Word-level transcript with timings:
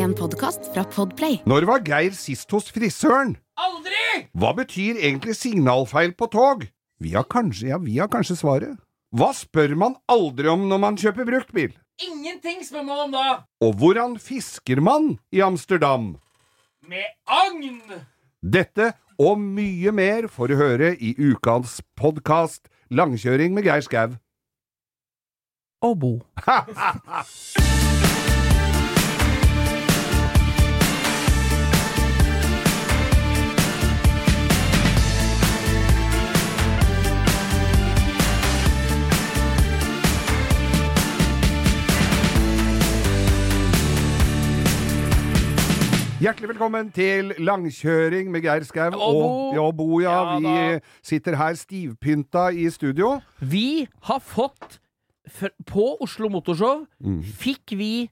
En 0.00 0.12
podkast 0.16 0.70
fra 0.72 0.80
Podplay. 0.88 1.42
Når 1.44 1.66
var 1.68 1.82
Geir 1.84 2.14
sist 2.16 2.48
hos 2.54 2.70
frisøren? 2.72 3.34
Aldri! 3.60 4.22
Hva 4.32 4.54
betyr 4.56 4.96
egentlig 4.96 5.34
signalfeil 5.36 6.14
på 6.16 6.28
tog? 6.32 6.64
Vi 7.04 7.12
har 7.12 7.26
kanskje, 7.28 7.68
ja, 7.68 7.78
vi 7.82 7.98
har 7.98 8.08
kanskje 8.08 8.38
svaret. 8.40 8.78
Hva 9.12 9.28
spør 9.36 9.74
man 9.76 9.98
aldri 10.08 10.48
om 10.48 10.64
når 10.70 10.80
man 10.86 10.96
kjøper 11.00 11.28
bruktbil? 11.28 11.74
Ingenting 12.00 12.64
spør 12.64 12.86
man 12.86 13.02
om 13.04 13.12
da. 13.18 13.26
Og 13.60 13.76
hvordan 13.82 14.16
fisker 14.22 14.80
man 14.80 15.18
i 15.36 15.44
Amsterdam? 15.44 16.14
Med 16.88 17.04
agn! 17.28 17.82
Dette 18.40 18.94
og 19.20 19.36
mye 19.42 19.92
mer 19.92 20.30
får 20.32 20.54
du 20.54 20.58
høre 20.62 20.94
i 20.96 21.12
ukas 21.18 21.80
podkast 22.00 22.72
Langkjøring 22.88 23.52
med 23.52 23.68
Geir 23.68 23.84
Skau. 23.84 24.16
Og 25.84 26.00
Bo. 26.00 26.14
Hjertelig 46.20 46.50
velkommen 46.50 46.90
til 46.92 47.30
langkjøring 47.40 48.28
med 48.32 48.42
Geir 48.44 48.64
Skau 48.68 48.92
Og 48.92 49.56
og 49.56 49.70
Bo. 49.78 50.00
Ja, 50.04 50.36
vi 50.36 50.80
sitter 51.02 51.36
her 51.40 51.54
stivpynta 51.56 52.50
i 52.52 52.66
studio. 52.70 53.20
Vi 53.40 53.86
har 54.04 54.20
fått 54.20 54.78
På 55.66 55.96
Oslo 56.02 56.28
Motorshow 56.28 56.86
Mm. 57.00 57.22
fikk 57.22 57.72
vi 57.78 58.10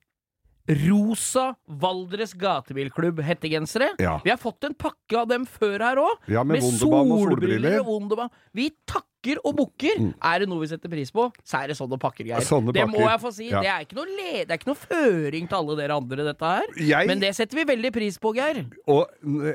rosa 0.69 1.55
Valdres 1.81 2.35
Gatebilklubb 2.37 3.23
hettegensere. 3.25 3.95
Ja. 4.03 4.19
Vi 4.25 4.31
har 4.31 4.41
fått 4.41 4.69
en 4.69 4.77
pakke 4.77 5.17
av 5.23 5.29
dem 5.31 5.47
før 5.49 5.85
her 5.85 6.01
òg. 6.03 6.29
Ja, 6.29 6.45
med 6.45 6.59
med 6.63 6.79
solbriller. 6.79 7.81
og 7.81 7.87
Wunderbaum. 7.87 8.31
Vi 8.53 8.71
takker 8.87 9.41
og 9.45 9.57
bukker. 9.59 9.99
Mm. 9.99 10.13
Er 10.23 10.41
det 10.41 10.49
noe 10.51 10.63
vi 10.63 10.71
setter 10.71 10.91
pris 10.93 11.11
på, 11.15 11.27
så 11.45 11.63
er 11.63 11.73
det 11.73 11.79
sånne 11.79 11.99
pakker, 12.01 12.29
Geir. 12.29 12.45
Sånne 12.47 12.75
det 12.77 12.87
må 12.91 13.03
jeg 13.03 13.21
få 13.23 13.33
si. 13.35 13.49
Ja. 13.51 13.63
Det, 13.65 13.73
er 13.73 13.87
ikke 13.87 13.99
noe 13.99 14.07
det 14.19 14.47
er 14.49 14.61
ikke 14.61 14.71
noe 14.71 14.81
føring 14.81 15.51
til 15.51 15.59
alle 15.59 15.79
dere 15.81 15.99
andre, 15.99 16.31
dette 16.31 16.55
her. 16.55 16.73
Jeg, 16.79 17.11
Men 17.11 17.23
det 17.23 17.35
setter 17.37 17.63
vi 17.63 17.69
veldig 17.73 17.93
pris 17.95 18.19
på, 18.23 18.35
Geir. 18.37 18.65
Og 18.87 19.05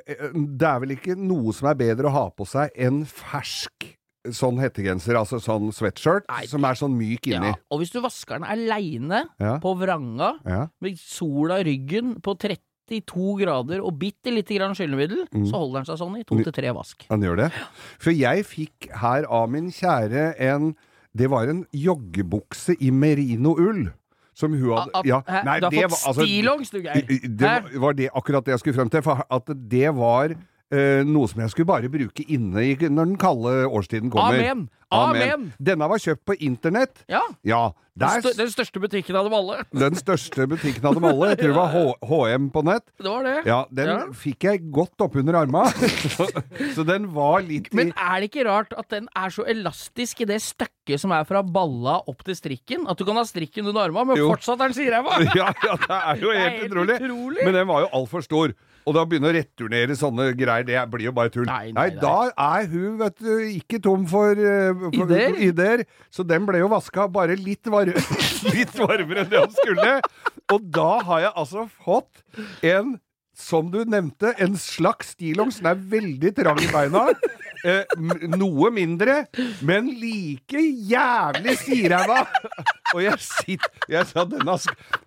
eh, 0.04 0.30
det 0.34 0.70
er 0.70 0.80
vel 0.84 0.98
ikke 0.98 1.18
noe 1.20 1.56
som 1.56 1.72
er 1.72 1.80
bedre 1.80 2.10
å 2.10 2.16
ha 2.16 2.30
på 2.34 2.48
seg 2.50 2.74
enn 2.76 3.04
fersk 3.08 3.94
sånn 4.32 4.58
hettegenser, 4.62 5.16
altså 5.20 5.40
sånn 5.44 5.72
sweatshirt, 5.76 6.24
Nei, 6.30 6.46
som 6.48 6.64
er 6.64 6.74
sånn 6.80 6.94
myk 6.96 7.28
inni. 7.28 7.48
Ja. 7.52 7.56
Og 7.72 7.82
hvis 7.82 7.92
du 7.92 8.00
vasker 8.02 8.40
den 8.40 8.48
aleine 8.48 9.26
Ja. 9.40 9.58
på 9.60 9.76
vranga, 9.78 10.40
Ja. 10.46 10.68
med 10.82 10.98
sola 10.98 11.60
i 11.60 11.64
ryggen 11.64 12.22
på 12.22 12.38
32 12.40 13.38
grader 13.40 13.82
og 13.84 13.98
bitte 14.00 14.32
lite 14.32 14.56
grann 14.58 14.74
skyllemiddel, 14.76 15.28
Mm. 15.34 15.46
så 15.50 15.54
holder 15.60 15.84
den 15.84 15.86
seg 15.86 16.00
sånn 16.00 16.20
i 16.20 16.24
to 16.24 16.42
til 16.44 16.52
tre 16.54 16.72
vask. 16.74 17.06
Han 17.10 17.22
gjør 17.22 17.36
det. 17.38 17.52
For 18.00 18.12
jeg 18.12 18.46
fikk 18.46 18.92
her 18.96 19.26
av 19.30 19.50
min 19.50 19.70
kjære 19.72 20.40
en 20.40 20.76
Det 21.16 21.30
var 21.30 21.44
en 21.48 21.64
joggebukse 21.72 22.76
i 22.82 22.90
merinoull. 22.90 23.92
Som 24.34 24.52
hun 24.54 24.72
hadde 24.76 24.90
At, 24.96 25.06
ja, 25.06 25.22
nei, 25.46 25.60
du 25.60 25.66
har 25.68 25.70
det 25.70 25.82
fått 25.84 25.92
var- 25.92 26.14
altså, 26.14 26.26
stillongs, 26.26 26.70
du, 26.72 26.82
Geir. 26.82 27.06
Det 27.38 27.40
var, 27.42 27.80
var 27.80 27.94
det 27.94 28.10
akkurat 28.16 28.44
det 28.46 28.52
jeg 28.54 28.60
skulle 28.62 28.74
frem 28.80 28.90
til. 28.90 29.02
For 29.04 29.22
at 29.30 29.46
det 29.70 29.94
var 29.94 30.30
noe 31.08 31.30
som 31.30 31.44
jeg 31.44 31.54
skulle 31.54 31.70
bare 31.70 31.92
bruke 31.94 32.26
inne 32.28 32.64
i, 32.66 32.74
når 32.82 33.12
den 33.12 33.18
kalde 33.22 33.54
årstiden 33.68 34.12
kommer. 34.14 34.40
Amen. 34.42 34.68
Amen. 34.94 35.48
Denne 35.60 35.88
var 35.90 36.02
kjøpt 36.04 36.26
på 36.30 36.36
internett. 36.46 37.04
Ja. 37.10 37.22
Ja, 37.44 37.64
der, 37.94 38.24
den 38.26 38.50
største 38.50 38.82
butikken 38.82 39.14
av 39.20 39.28
dem 39.28 39.36
alle. 39.38 39.60
den 39.84 39.94
største 40.00 40.48
butikken 40.50 40.86
av 40.90 40.96
dem 40.98 41.06
alle. 41.06 41.28
Jeg 41.34 41.44
tror 41.44 41.52
det 41.52 41.60
var 41.60 42.08
HM 42.10 42.48
på 42.56 42.64
nett. 42.66 42.86
Det 42.98 43.10
var 43.12 43.28
det. 43.28 43.36
Ja, 43.50 43.60
den 43.70 43.92
Ja. 43.94 44.00
fikk 44.18 44.48
jeg 44.50 44.64
godt 44.74 45.04
oppunder 45.06 45.38
arma. 45.44 45.68
så, 46.16 46.26
så 46.74 46.86
den 46.88 47.06
var 47.14 47.44
litt 47.46 47.70
i 47.70 47.78
Men 47.78 47.94
er 47.94 48.24
det 48.24 48.32
ikke 48.32 48.48
rart 48.50 48.74
at 48.78 48.90
den 48.96 49.10
er 49.14 49.30
så 49.36 49.46
elastisk 49.46 50.26
i 50.26 50.30
det 50.34 50.42
stykket 50.42 51.00
som 51.04 51.14
er 51.16 51.24
fra 51.30 51.44
balla 51.46 52.00
opp 52.10 52.26
til 52.26 52.36
strikken? 52.40 52.88
At 52.90 52.98
du 52.98 53.06
kan 53.08 53.20
ha 53.22 53.24
strikken 53.30 53.70
under 53.70 53.86
arma, 53.86 54.04
men 54.10 54.18
Jo. 54.24 54.32
fortsatt 54.34 54.58
er 54.62 54.74
den 54.74 54.80
sideræva? 54.82 55.22
ja, 55.38 55.52
ja, 55.54 55.78
det 55.86 56.00
er 56.02 56.24
jo 56.26 56.34
helt, 56.34 56.62
er 56.64 56.70
utrolig. 56.72 56.98
utrolig. 57.02 57.46
Men 57.46 57.60
den 57.62 57.68
var 57.70 57.86
jo 57.86 57.92
altfor 58.02 58.26
stor. 58.26 58.56
Og 58.84 58.92
da 58.98 59.06
begynne 59.08 59.30
å 59.30 59.32
returnere 59.32 59.96
sånne 59.96 60.26
greier, 60.36 60.66
det 60.68 60.82
blir 60.92 61.06
jo 61.08 61.14
bare 61.16 61.32
tull. 61.32 61.46
Nei, 61.48 61.70
nei, 61.72 61.76
nei. 61.78 61.86
nei 61.94 62.02
da 62.02 62.16
er 62.36 62.66
hun, 62.68 62.98
vet 63.00 63.16
du, 63.22 63.30
ikke 63.54 63.80
tom 63.86 64.04
for, 64.12 64.36
uh, 64.36 64.83
Ideer. 64.92 65.38
ideer. 65.48 65.86
Så 66.12 66.26
den 66.28 66.46
ble 66.50 66.60
jo 66.64 66.68
vaska 66.72 67.08
bare 67.12 67.38
litt, 67.40 67.68
var 67.72 67.88
litt 68.56 68.76
varmere 68.78 69.24
enn 69.24 69.32
det 69.32 69.42
han 69.46 69.56
skulle. 69.56 69.96
Og 70.54 70.70
da 70.76 70.92
har 71.08 71.26
jeg 71.28 71.34
altså 71.46 71.68
fått 71.86 72.24
en 72.66 72.98
som 73.38 73.72
du 73.74 73.84
nevnte, 73.90 74.34
en 74.42 74.58
slags 74.60 75.14
stillongs. 75.16 75.62
Den 75.62 75.72
er 75.74 75.88
veldig 75.96 76.34
trang 76.38 76.62
i 76.64 76.70
beina. 76.74 77.08
Eh, 77.64 77.86
noe 78.28 78.68
mindre, 78.76 79.22
men 79.64 79.86
like 79.96 80.60
jævlig 80.84 81.54
siræva. 81.62 82.26
Og 82.92 83.00
jeg 83.06 83.16
sitter 83.24 83.88
Jeg 83.88 84.10
sa 84.10 84.26
denne 84.28 84.58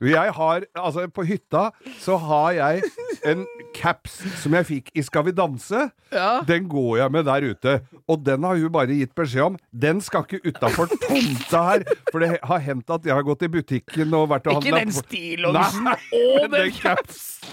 Jeg 0.01 0.33
har 0.39 0.65
Altså, 0.73 1.05
på 1.13 1.27
hytta 1.29 1.67
så 2.01 2.17
har 2.17 2.51
jeg 2.57 2.83
en 3.29 3.45
caps 3.77 4.17
som 4.41 4.57
jeg 4.57 4.69
fikk 4.71 4.89
i 4.97 5.05
Skal 5.05 5.27
vi 5.29 5.37
danse. 5.37 5.91
Ja. 6.09 6.41
Den 6.49 6.65
går 6.73 6.97
jeg 7.03 7.13
med 7.13 7.29
der 7.29 7.51
ute. 7.51 7.77
Og 8.09 8.25
den 8.25 8.49
har 8.49 8.57
hun 8.57 8.73
bare 8.73 8.97
gitt 9.03 9.13
beskjed 9.15 9.51
om. 9.51 9.61
Den 9.73 10.01
skal 10.01 10.25
ikke 10.25 10.49
utafor 10.49 10.89
tomta 10.97 11.63
her. 11.75 11.85
For 12.09 12.25
det 12.25 12.39
har 12.43 12.65
hendt 12.71 12.89
at 12.91 13.05
jeg 13.05 13.15
har 13.21 13.27
gått 13.27 13.45
i 13.45 13.53
butikken 13.53 14.17
og 14.17 14.31
vært 14.33 14.49
og 14.49 14.65
Ikke 14.65 14.81
den 14.81 14.97
stillongsen 14.97 15.93
og 15.93 16.49
den 16.57 16.73
capsen. 16.73 17.53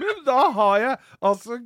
Men 0.00 0.20
da 0.26 0.40
har 0.54 0.74
jeg 0.78 0.98
altså 1.30 1.58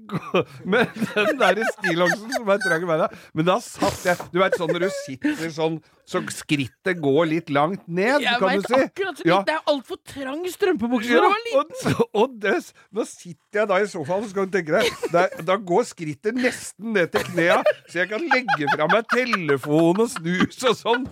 Med 0.65 0.95
den 1.15 1.41
der 1.41 1.61
stillongsen 1.75 2.33
som 2.33 2.49
er 2.55 2.63
trang 2.65 2.87
i 2.87 2.89
beina. 2.89 3.09
Men 3.37 3.49
da 3.51 3.59
satt 3.65 4.07
jeg 4.07 4.31
Du 4.33 4.41
veit 4.43 4.57
sånn 4.61 4.73
når 4.75 4.87
du 4.87 4.95
sitter 5.05 5.53
sånn 5.55 5.83
så 6.05 6.21
skrittet 6.29 6.99
går 7.01 7.25
litt 7.31 7.51
langt 7.55 7.87
ned, 7.89 8.21
Jeg 8.21 8.37
kan 8.37 8.51
vet, 8.51 8.67
du 8.67 8.75
si. 8.75 8.81
akkurat 8.91 9.21
Ja. 9.25 9.39
Det 9.49 9.55
er 9.55 9.71
altfor 9.73 9.97
trang 10.05 10.43
strømpebukse 10.53 11.15
Ja, 11.17 11.31
og, 11.57 11.71
og 12.13 12.35
det, 12.43 12.59
nå 12.93 13.07
sitter 13.09 13.63
jeg 13.63 13.71
da 13.71 13.79
i 13.81 13.87
sofaen, 13.89 14.27
så 14.29 14.37
kan 14.37 14.51
du 14.51 14.59
tenke 14.59 14.75
deg 14.77 15.09
Da, 15.15 15.23
da 15.49 15.57
går 15.57 15.87
skrittet 15.89 16.37
nesten 16.37 16.93
ned 16.93 17.09
til 17.15 17.25
knea, 17.31 17.57
så 17.89 18.03
jeg 18.03 18.11
kan 18.13 18.21
legge 18.35 18.69
fra 18.75 18.89
meg 18.93 19.09
telefon 19.15 20.05
og 20.05 20.13
snus 20.13 20.61
og 20.69 20.77
sånn 20.83 21.09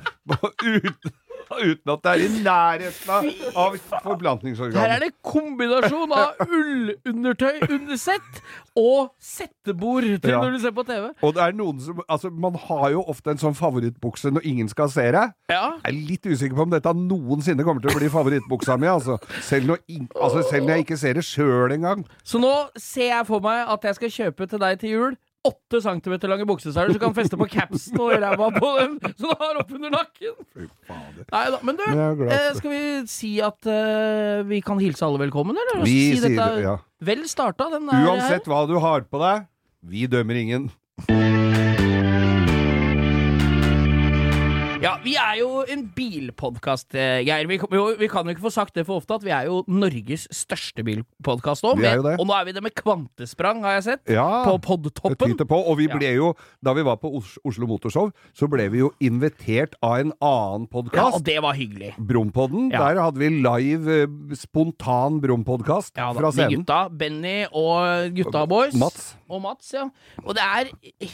uten, 0.60 1.16
uten 1.70 1.92
at 1.94 2.02
det 2.04 2.12
er 2.12 2.22
i 2.24 2.28
nærheten 2.44 3.30
av, 3.56 3.76
forplantningsorganet. 4.04 4.80
Her 4.82 4.94
er 4.96 5.04
det 5.06 5.10
kombinasjon 5.26 6.12
av 6.16 6.42
ullundertøy 6.58 7.62
under 7.68 8.00
sett 8.00 8.42
og 8.78 9.10
settebord 9.22 10.06
til 10.22 10.30
Ja. 10.32 10.40
når 10.40 10.56
du 10.56 10.58
ser 10.62 10.74
på 10.76 10.84
TV. 10.88 11.10
Og 11.22 11.34
det 11.36 11.42
er 11.44 11.52
noen 11.58 11.80
som 11.80 12.00
Altså, 12.08 12.30
man 12.30 12.54
har 12.58 12.90
jo 12.94 13.02
ofte 13.08 13.30
en 13.30 13.38
sånn 13.40 13.54
favorittbukse 13.56 14.32
når 14.32 14.46
ingen 14.48 14.68
skal 14.68 14.88
se 14.92 15.04
deg. 15.14 15.32
Ja. 15.52 15.64
Jeg 15.84 15.92
er 15.92 15.98
litt 16.08 16.26
usikker 16.26 16.56
på 16.56 16.66
om 16.66 16.72
dette 16.72 16.92
noensinne 16.96 17.64
kommer 17.64 17.84
til 17.84 17.92
å 17.92 17.98
bli 17.98 18.08
favorittbuksa 18.12 18.76
mi, 18.80 18.88
altså. 18.90 19.18
Selv 19.44 19.68
når, 19.70 19.82
altså, 20.16 20.42
selv 20.50 20.66
når 20.66 20.74
jeg 20.80 20.86
ikke 20.86 20.98
ser 21.00 21.14
det 21.20 21.24
sjøl 21.28 21.72
engang. 21.76 22.06
Så 22.24 22.40
nå 22.42 22.52
ser 22.80 23.10
jeg 23.12 23.26
for 23.28 23.44
meg 23.44 23.68
at 23.68 23.84
jeg 23.88 24.00
skal 24.00 24.16
kjøpe 24.18 24.48
til 24.50 24.58
deg 24.64 24.80
til 24.82 24.90
jul 24.96 25.16
åtte 25.42 25.80
centimeter 25.82 26.30
lange 26.30 26.46
bukseseler 26.46 26.94
som 26.94 27.00
kan 27.02 27.14
feste 27.16 27.38
på 27.38 27.48
capsen 27.50 27.98
og 27.98 28.12
ræva 28.14 28.48
på 28.54 28.70
den, 28.78 28.94
så 29.18 29.26
du 29.26 29.40
har 29.40 29.58
oppunder 29.62 29.90
nakken. 29.90 30.68
Nei 31.32 31.44
da, 31.50 31.60
men 31.66 31.80
du, 31.80 31.84
eh, 32.28 32.48
skal 32.58 32.70
vi 32.70 32.82
si 33.10 33.32
at 33.42 33.66
eh, 33.66 34.42
vi 34.46 34.62
kan 34.62 34.78
hilse 34.82 35.02
alle 35.06 35.24
velkommen, 35.24 35.58
eller? 35.58 35.82
Vi 35.82 35.96
si 35.96 36.20
sier 36.20 36.28
dette 36.28 36.50
det, 36.58 36.66
ja. 36.68 36.76
Vel 37.02 37.26
starta, 37.30 37.72
den 37.74 37.90
der. 37.90 38.06
Uansett 38.12 38.46
hva 38.46 38.62
du 38.70 38.76
har 38.82 39.08
på 39.10 39.22
deg, 39.24 39.48
vi 39.82 40.06
dømmer 40.06 40.38
ingen. 40.44 40.70
Ja, 44.82 44.96
vi 44.98 45.12
er 45.14 45.36
jo 45.38 45.60
en 45.70 45.84
bilpodkast, 45.94 46.96
eh, 46.98 47.20
Geir. 47.22 47.46
Vi, 47.46 47.58
vi, 48.00 48.08
kan 48.10 48.26
jo 48.26 48.34
ikke 48.34 48.42
få 48.48 48.50
sagt 48.50 48.74
det 48.74 48.82
for 48.88 48.98
ofte 48.98 49.14
at 49.14 49.22
vi 49.22 49.30
er 49.30 49.46
jo 49.46 49.60
Norges 49.70 50.24
største 50.34 50.82
bilpodkast 50.82 51.62
det. 51.78 51.92
Og 52.16 52.26
nå 52.26 52.34
er 52.34 52.48
vi 52.48 52.54
det 52.56 52.62
med 52.64 52.74
kvantesprang, 52.74 53.62
har 53.62 53.76
jeg 53.78 53.84
sett. 53.86 54.02
Ja, 54.10 54.42
På 54.42 54.56
podtoppen. 54.58 55.36
på. 55.46 55.60
Og 55.70 55.78
vi 55.78 55.86
ble 55.86 56.10
jo, 56.16 56.32
da 56.64 56.74
vi 56.74 56.82
var 56.82 56.98
på 56.98 57.12
Oslo 57.14 57.68
Motorshow, 57.70 58.10
så 58.34 58.48
ble 58.50 58.66
vi 58.72 58.82
jo 58.82 58.90
invitert 58.98 59.76
av 59.86 60.00
en 60.02 60.12
annen 60.18 60.66
Ja, 60.96 61.06
og 61.12 61.22
det 61.22 61.38
var 61.44 61.54
hyggelig. 61.54 61.94
Brompodden. 62.02 62.72
Ja. 62.74 62.88
Der 62.88 63.04
hadde 63.04 63.22
vi 63.22 63.30
live, 63.38 64.00
eh, 64.02 64.34
spontan 64.34 65.20
Brompodkast 65.22 65.94
Ja, 65.96 66.10
fra 66.12 66.32
scenen. 66.32 66.50
scenen. 66.50 66.66
gutta. 66.66 66.80
Benny 66.90 67.46
og 67.52 68.10
gutta 68.18 68.46
boys. 68.50 68.74
Mats. 68.74 69.14
Og 69.30 69.40
Mats, 69.40 69.70
ja. 69.72 69.86
Og 70.26 70.34
det 70.36 70.42
er 70.42 70.72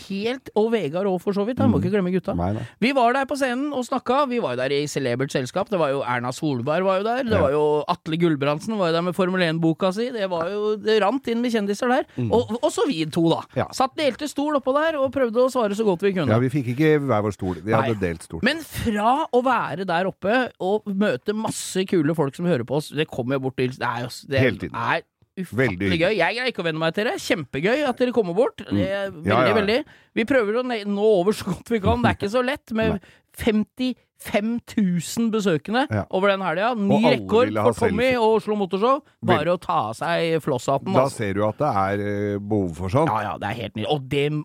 helt 0.09 0.51
Og 0.57 0.73
Vegard 0.73 1.07
òg, 1.07 1.21
for 1.21 1.37
så 1.37 1.45
vidt. 1.47 1.61
Han 1.61 1.71
må 1.71 1.83
ikke 1.83 1.93
glemme 1.93 2.11
gutta. 2.15 2.35
Nei, 2.35 2.53
nei. 2.57 2.67
Vi 2.81 2.93
var 2.97 3.13
der 3.13 3.29
på 3.29 3.37
scenen. 3.37 3.58
Scenen 3.59 3.73
og 3.75 3.85
snakka. 3.87 4.27
Vi 4.31 4.39
var 4.43 4.55
jo 4.55 4.61
der 4.63 4.73
i 4.75 4.87
celebert 4.89 5.33
selskap. 5.33 5.69
Det 5.71 5.79
var 5.81 5.91
jo 5.93 6.03
Erna 6.03 6.31
Solberg 6.33 6.85
var 6.87 6.99
jo 7.01 7.05
der. 7.07 7.25
Det 7.27 7.41
var 7.41 7.51
jo 7.53 7.63
Atle 7.89 8.17
Gulbrandsen 8.21 8.77
var 8.79 8.91
jo 8.91 8.97
der 8.99 9.03
med 9.07 9.15
Formel 9.17 9.41
1-boka 9.43 9.91
si. 9.95 10.11
Det 10.15 10.29
var 10.31 10.49
jo 10.53 10.77
Det 10.79 10.99
rant 11.03 11.27
inn 11.29 11.41
med 11.43 11.53
kjendiser 11.53 11.89
der. 11.91 12.07
Og 12.31 12.55
også 12.63 12.87
vi 12.89 13.05
to, 13.07 13.27
da. 13.31 13.43
Mm. 13.49 13.59
Ja. 13.63 13.67
Satt 13.77 13.97
delte 13.99 14.29
stol 14.31 14.57
oppå 14.59 14.75
der 14.77 14.99
og 15.01 15.11
prøvde 15.15 15.45
å 15.47 15.51
svare 15.53 15.77
så 15.79 15.85
godt 15.87 16.03
vi 16.07 16.15
kunne. 16.17 16.31
Ja, 16.31 16.39
vi 16.43 16.51
fikk 16.53 16.73
ikke 16.75 16.95
hver 17.03 17.25
vår 17.27 17.37
stol. 17.37 17.61
Vi 17.63 17.73
Nei. 17.75 17.83
hadde 17.83 18.01
delt 18.03 18.27
stol. 18.27 18.43
Men 18.47 18.63
fra 18.65 19.27
å 19.33 19.43
være 19.45 19.87
der 19.89 20.09
oppe 20.11 20.41
og 20.61 20.87
møte 20.89 21.35
masse 21.37 21.85
kule 21.89 22.15
folk 22.19 22.37
som 22.39 22.47
hører 22.49 22.67
på 22.69 22.79
oss, 22.79 22.91
det 22.95 23.09
kommer 23.11 23.39
jo 23.39 23.49
bort 23.49 23.59
til 23.59 23.75
Det 23.79 23.85
er 23.87 24.07
jo 24.07 24.11
det 24.31 24.41
Hele 24.43 24.59
tiden. 24.59 24.75
er 24.79 25.03
ufattelig 25.45 25.99
gøy. 26.01 26.17
Jeg 26.19 26.35
greier 26.37 26.51
ikke 26.53 26.63
å 26.65 26.69
venne 26.69 26.79
meg 26.83 26.95
til 26.95 27.05
det. 27.09 27.17
Kjempegøy 27.25 27.87
at 27.89 27.97
dere 28.03 28.13
kommer 28.17 28.35
bort. 28.35 28.57
Det 28.65 28.89
er 28.89 29.11
veldig, 29.11 29.25
Mm. 29.25 29.27
Ja, 29.27 29.41
ja, 29.41 29.49
ja. 29.49 29.55
veldig. 29.61 29.79
Vi 30.15 30.25
prøver 30.25 30.61
å 30.61 30.67
nå 30.87 31.09
over 31.21 31.33
så 31.33 31.45
godt 31.53 31.69
vi 31.71 31.81
kan. 31.81 32.03
Det 32.03 32.11
er 32.11 32.19
ikke 32.19 32.31
så 32.35 32.45
lett 32.45 32.73
med 32.73 33.01
55 33.39 33.95
000 34.77 35.31
besøkende 35.31 35.87
Ja. 35.91 36.05
over 36.11 36.29
den 36.33 36.41
helga. 36.43 36.75
Ny 36.75 37.03
rekord 37.05 37.53
for 37.55 37.73
Tommy 37.89 38.03
selfie. 38.11 38.19
og 38.21 38.35
Oslo 38.41 38.57
Motorshow. 38.57 39.03
Bare 39.23 39.55
å 39.55 39.61
ta 39.61 39.77
av 39.91 39.95
seg 39.95 40.41
flosshatten. 40.43 40.93
Da 40.93 41.05
Altså. 41.05 41.17
ser 41.17 41.35
du 41.35 41.45
at 41.47 41.59
det 41.59 41.69
er 41.71 42.01
eh, 42.35 42.39
behov 42.39 42.75
for 42.77 42.89
sånn. 42.89 43.07
Ja, 43.07 43.21
ja, 43.23 43.39
det 43.39 43.49
er 43.49 43.63
helt 43.63 43.75
nydelig. 43.77 43.93
Og 43.95 44.09
det, 44.09 44.45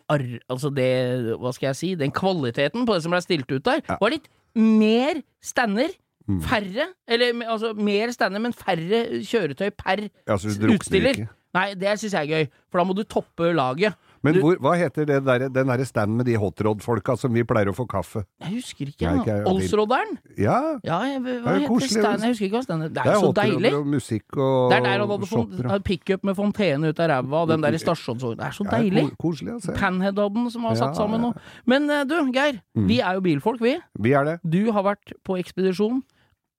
altså 0.49 0.73
det 0.73 1.37
Hva 1.39 1.53
skal 1.53 1.67
jeg 1.71 1.75
si? 1.75 1.95
Den 1.95 2.11
kvaliteten 2.11 2.85
på 2.85 2.93
det 2.93 3.01
som 3.03 3.11
ble 3.11 3.21
stilt 3.21 3.49
ut 3.51 3.63
der, 3.63 3.81
var 3.99 4.09
litt 4.09 4.27
mer 4.55 5.23
stander. 5.41 5.89
Mm. 6.29 6.41
Færre. 6.41 6.87
Eller 7.07 7.33
altså 7.51 7.73
mer 7.75 8.11
stander, 8.15 8.39
men 8.39 8.53
færre 8.53 9.03
kjøretøy 9.27 9.71
per 9.77 10.07
Ja, 10.27 10.35
utstiller. 10.35 11.27
Nei, 11.53 11.75
det 11.77 11.99
syns 12.01 12.13
jeg 12.15 12.25
er 12.25 12.31
gøy, 12.33 12.47
for 12.71 12.79
da 12.79 12.83
må 12.89 12.95
du 12.97 13.03
toppe 13.05 13.51
laget. 13.53 13.93
Men 14.23 14.33
Du- 14.33 14.39
hvor, 14.39 14.55
hva 14.57 14.71
heter 14.79 15.05
det 15.05 15.19
der, 15.25 15.49
den 15.49 15.67
derre 15.67 15.85
standen 15.85 16.15
med 16.17 16.25
de 16.25 16.33
hotrod-folka 16.39 17.15
som 17.19 17.31
vi 17.33 17.43
pleier 17.43 17.67
å 17.69 17.75
få 17.75 17.85
kaffe? 17.85 18.23
Jeg 18.41 18.53
husker 18.55 18.85
ikke. 18.87 19.01
Ja. 19.03 19.19
ikke 19.21 19.35
Olsrodderen? 19.51 20.17
Ja, 20.39 20.79
Ja, 20.83 21.01
jeg, 21.03 21.19
hva 21.21 21.29
Det 21.29 21.45
er 21.45 21.59
heter 21.59 21.67
koselig. 21.67 21.89
stand? 22.01 22.21
Jeg 22.23 22.29
husker 22.31 22.45
ikke 22.47 22.57
hva 22.57 22.63
standet 22.63 22.93
Det 22.93 22.97
er 22.97 23.03
det 23.03 23.13
er 23.13 23.19
så 23.19 23.33
deilig. 23.33 23.73
og 23.73 23.85
musikk 23.85 24.37
og 24.37 24.71
Det 24.71 24.77
er 24.77 24.81
der 24.81 24.89
han 24.89 25.69
hadde 25.69 25.83
pickup 25.83 26.23
med 26.23 26.35
fontene 26.35 26.87
ut 26.89 26.99
av 26.99 27.09
ræva, 27.09 27.41
og 27.43 27.47
den 27.49 27.61
der 27.61 27.73
i 27.73 27.77
stasjonsvognen. 27.77 28.37
Det 28.37 28.45
er 28.47 28.51
så 28.57 28.63
deilig. 28.71 29.09
ko- 29.17 29.29
Koselig 29.29 29.53
å 29.53 29.61
se. 29.61 29.73
Panhead 29.73 30.15
hadde 30.17 30.33
den, 30.33 30.49
som 30.49 30.63
har 30.63 30.75
satt 30.75 30.95
sammen 30.95 31.21
nå. 31.21 31.33
Men 31.67 31.89
eh, 31.89 32.03
du, 32.05 32.15
Geir. 32.31 32.61
Mm. 32.75 32.87
Vi 32.87 32.99
er 33.01 33.13
jo 33.13 33.21
bilfolk, 33.21 33.59
vi. 33.61 33.77
Vi 33.99 34.13
er 34.13 34.23
det. 34.23 34.39
Du 34.49 34.71
har 34.71 34.81
vært 34.83 35.13
på 35.23 35.37
ekspedisjon 35.37 36.01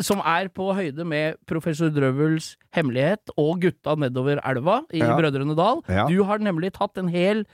som 0.02 0.19
er 0.26 0.49
på 0.50 0.73
høyde 0.75 1.05
med 1.06 1.37
Professor 1.46 1.91
Drøvels 1.94 2.56
hemmelighet 2.75 3.31
og 3.38 3.61
gutta 3.62 3.94
nedover 4.00 4.41
elva 4.44 4.81
i 4.93 4.99
Ja. 4.99 5.14
Brødrene 5.17 5.55
Dal. 5.55 5.82
Ja. 5.88 6.06
Du 6.08 6.25
har 6.25 6.38
nemlig 6.43 6.73
tatt 6.75 6.99
en 6.99 7.08
hel 7.08 7.44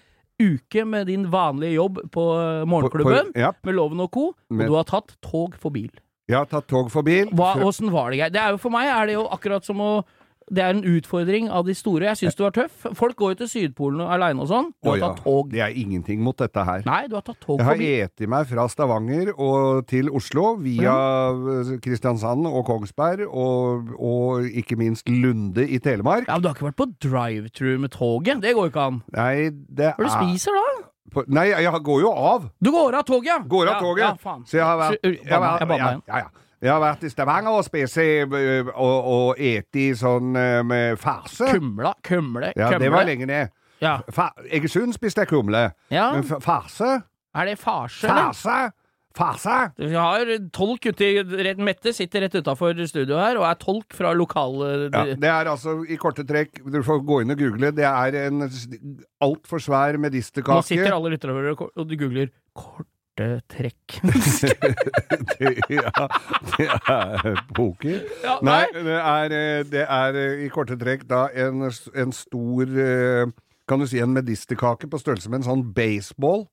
uke 0.40 0.86
med 0.88 1.06
din 1.10 1.26
vanlige 1.30 1.74
jobb 1.76 1.98
på 2.10 2.24
eh, 2.40 2.64
morgenklubben 2.64 3.32
På- 3.34 3.38
Ja, 3.38 3.52
med 3.62 3.74
Loven 3.76 4.00
og 4.00 4.10
co., 4.10 4.28
og 4.50 4.62
du 4.66 4.72
har 4.74 4.84
tatt 4.88 5.16
tog 5.20 5.54
for 5.60 5.70
bil. 5.70 5.90
jeg 6.30 6.38
har 6.38 6.46
tatt 6.46 6.66
tog 6.68 6.88
for 6.90 7.02
bil. 7.02 7.26
Hva, 7.28 7.56
Åssen 7.60 7.90
var 7.92 8.10
det, 8.10 8.18
Geir? 8.20 8.30
Det 8.30 8.40
er 8.40 8.50
jo 8.54 8.56
For 8.62 8.70
meg 8.70 8.88
er 8.88 9.06
det 9.06 9.14
jo 9.18 9.26
akkurat 9.28 9.64
som 9.64 9.76
å 9.76 10.04
Det 10.50 10.62
er 10.64 10.72
en 10.74 10.82
utfordring 10.82 11.46
av 11.52 11.66
de 11.68 11.74
store. 11.78 12.08
Jeg 12.08 12.18
syns 12.18 12.34
du 12.38 12.42
var 12.42 12.54
tøff. 12.56 12.86
Folk 12.98 13.14
går 13.20 13.34
jo 13.34 13.38
til 13.42 13.50
Sydpolen 13.52 14.00
aleine 14.02 14.42
og 14.42 14.48
sånn. 14.50 14.72
Du 14.82 14.90
har 14.90 14.98
ja, 14.98 15.10
tatt 15.10 15.22
tog. 15.22 15.52
Det 15.52 15.62
er 15.62 15.76
ingenting 15.78 16.24
mot 16.26 16.34
dette 16.40 16.64
her. 16.66 16.82
Nei, 16.88 17.04
du 17.06 17.14
har 17.18 17.24
tatt 17.26 17.38
tog 17.44 17.60
Jeg 17.60 17.68
har 17.68 17.84
eti 18.08 18.26
meg 18.30 18.48
fra 18.50 18.66
Stavanger 18.72 19.30
og 19.36 19.86
til 19.90 20.10
Oslo 20.10 20.56
via 20.58 20.96
mm. 21.30 21.78
Kristiansand 21.84 22.50
og 22.50 22.64
Kongsberg 22.66 23.28
og, 23.28 23.94
og 23.94 24.50
ikke 24.50 24.78
minst 24.80 25.10
Lunde 25.10 25.68
i 25.68 25.78
Telemark. 25.78 26.26
Ja, 26.26 26.38
men 26.38 26.42
Du 26.42 26.50
har 26.50 26.58
ikke 26.58 26.70
vært 26.72 26.80
på 26.82 26.90
drive-through 27.06 27.82
med 27.86 27.94
toget? 27.94 28.42
Det 28.42 28.56
går 28.56 28.70
jo 28.70 28.74
ikke 28.74 28.88
an. 28.90 29.02
Nei, 29.14 29.34
det 29.70 29.94
Hva 29.94 30.02
er 30.02 30.08
du 30.08 30.10
er 30.10 30.16
spiser 30.18 30.58
da? 30.58 30.66
på, 31.14 31.24
Nei, 31.30 31.46
jeg 31.52 31.82
går 31.86 32.04
jo 32.04 32.12
av. 32.14 32.50
Du 32.62 32.70
går 32.74 32.98
av 32.98 33.06
toget, 33.08 33.32
ja! 33.32 33.38
Går 33.54 33.70
av 33.72 33.82
toget. 33.82 34.04
Ja, 34.04 34.12
faen. 34.20 34.44
Så 34.46 34.58
jeg 34.58 34.66
har 34.66 34.78
vært 34.78 35.02
vært- 35.04 35.26
ja, 35.30 35.76
igjen. 35.76 36.02
ja, 36.06 36.22
ja. 36.24 36.30
Jeg 36.60 36.72
har 36.74 36.80
vært 36.82 37.04
i 37.08 37.10
Stavanger 37.12 37.54
og 37.56 37.64
spist 37.64 37.96
eh, 38.02 38.26
og, 38.74 39.06
og 39.14 39.38
eti 39.40 39.90
sånn 39.96 40.34
eh, 40.36 40.58
med 40.66 40.98
farse. 41.00 41.48
Kumla, 41.56 41.94
kumle, 42.04 42.50
Ja, 42.56 42.68
kumle. 42.68 42.82
det 42.84 42.90
var 42.92 43.08
lenge 43.08 43.26
ned. 43.30 43.54
Ja. 43.80 43.94
Egersund 44.52 44.92
spiste 44.92 45.24
jeg 45.24 45.30
kumle. 45.32 45.70
ja. 45.90 46.10
Men 46.12 46.26
farse? 46.44 46.98
Er 47.34 47.46
det 47.48 47.56
farse. 47.62 48.04
Farse? 48.10 48.58
Farse? 49.16 49.54
Vi 49.80 49.94
har 49.96 50.28
tolk 50.54 50.84
uti 50.86 51.08
Mette 51.58 51.90
sitter 51.96 52.22
rett 52.22 52.36
utafor 52.38 52.76
studio 52.86 53.16
her 53.18 53.40
og 53.40 53.46
er 53.48 53.56
tolk 53.58 53.96
fra 53.96 54.12
lokale 54.14 54.68
Ja, 54.92 55.02
det 55.18 55.26
er 55.32 55.50
altså 55.50 55.80
i 55.90 55.96
korte 55.98 56.22
trekk 56.28 56.60
Du 56.70 56.78
får 56.86 57.00
gå 57.08 57.18
inn 57.24 57.34
og 57.34 57.40
google. 57.40 57.72
Det 57.74 57.88
er 57.88 58.20
en 58.28 58.44
altfor 59.20 59.58
svær 59.58 59.98
Nå 59.98 60.12
sitter 60.62 60.92
alle 60.94 61.10
lytterne 61.16 61.56
og- 61.56 61.96
googler 61.98 62.30
du 62.30 62.84
googler 63.20 63.40
trekk. 63.48 64.00
trekk'. 65.36 65.70
ja, 65.76 66.08
det 66.56 66.68
er 66.88 67.42
poker. 67.54 68.00
Ja, 68.24 68.38
Nei, 68.42 68.64
det 68.74 68.96
er, 68.96 69.34
eh, 69.36 69.64
det 69.70 69.84
er 69.88 70.14
eh, 70.18 70.44
i 70.46 70.48
korte 70.52 70.76
trekk 70.80 71.06
da 71.10 71.26
en, 71.34 71.62
en 71.94 72.12
stor 72.12 72.62
eh, 72.78 73.26
Kan 73.68 73.78
du 73.80 73.86
si 73.86 74.00
en 74.02 74.10
medisterkake 74.14 74.88
på 74.90 74.98
størrelse 74.98 75.30
med 75.30 75.42
en 75.42 75.46
sånn 75.46 75.60
baseball. 75.74 76.48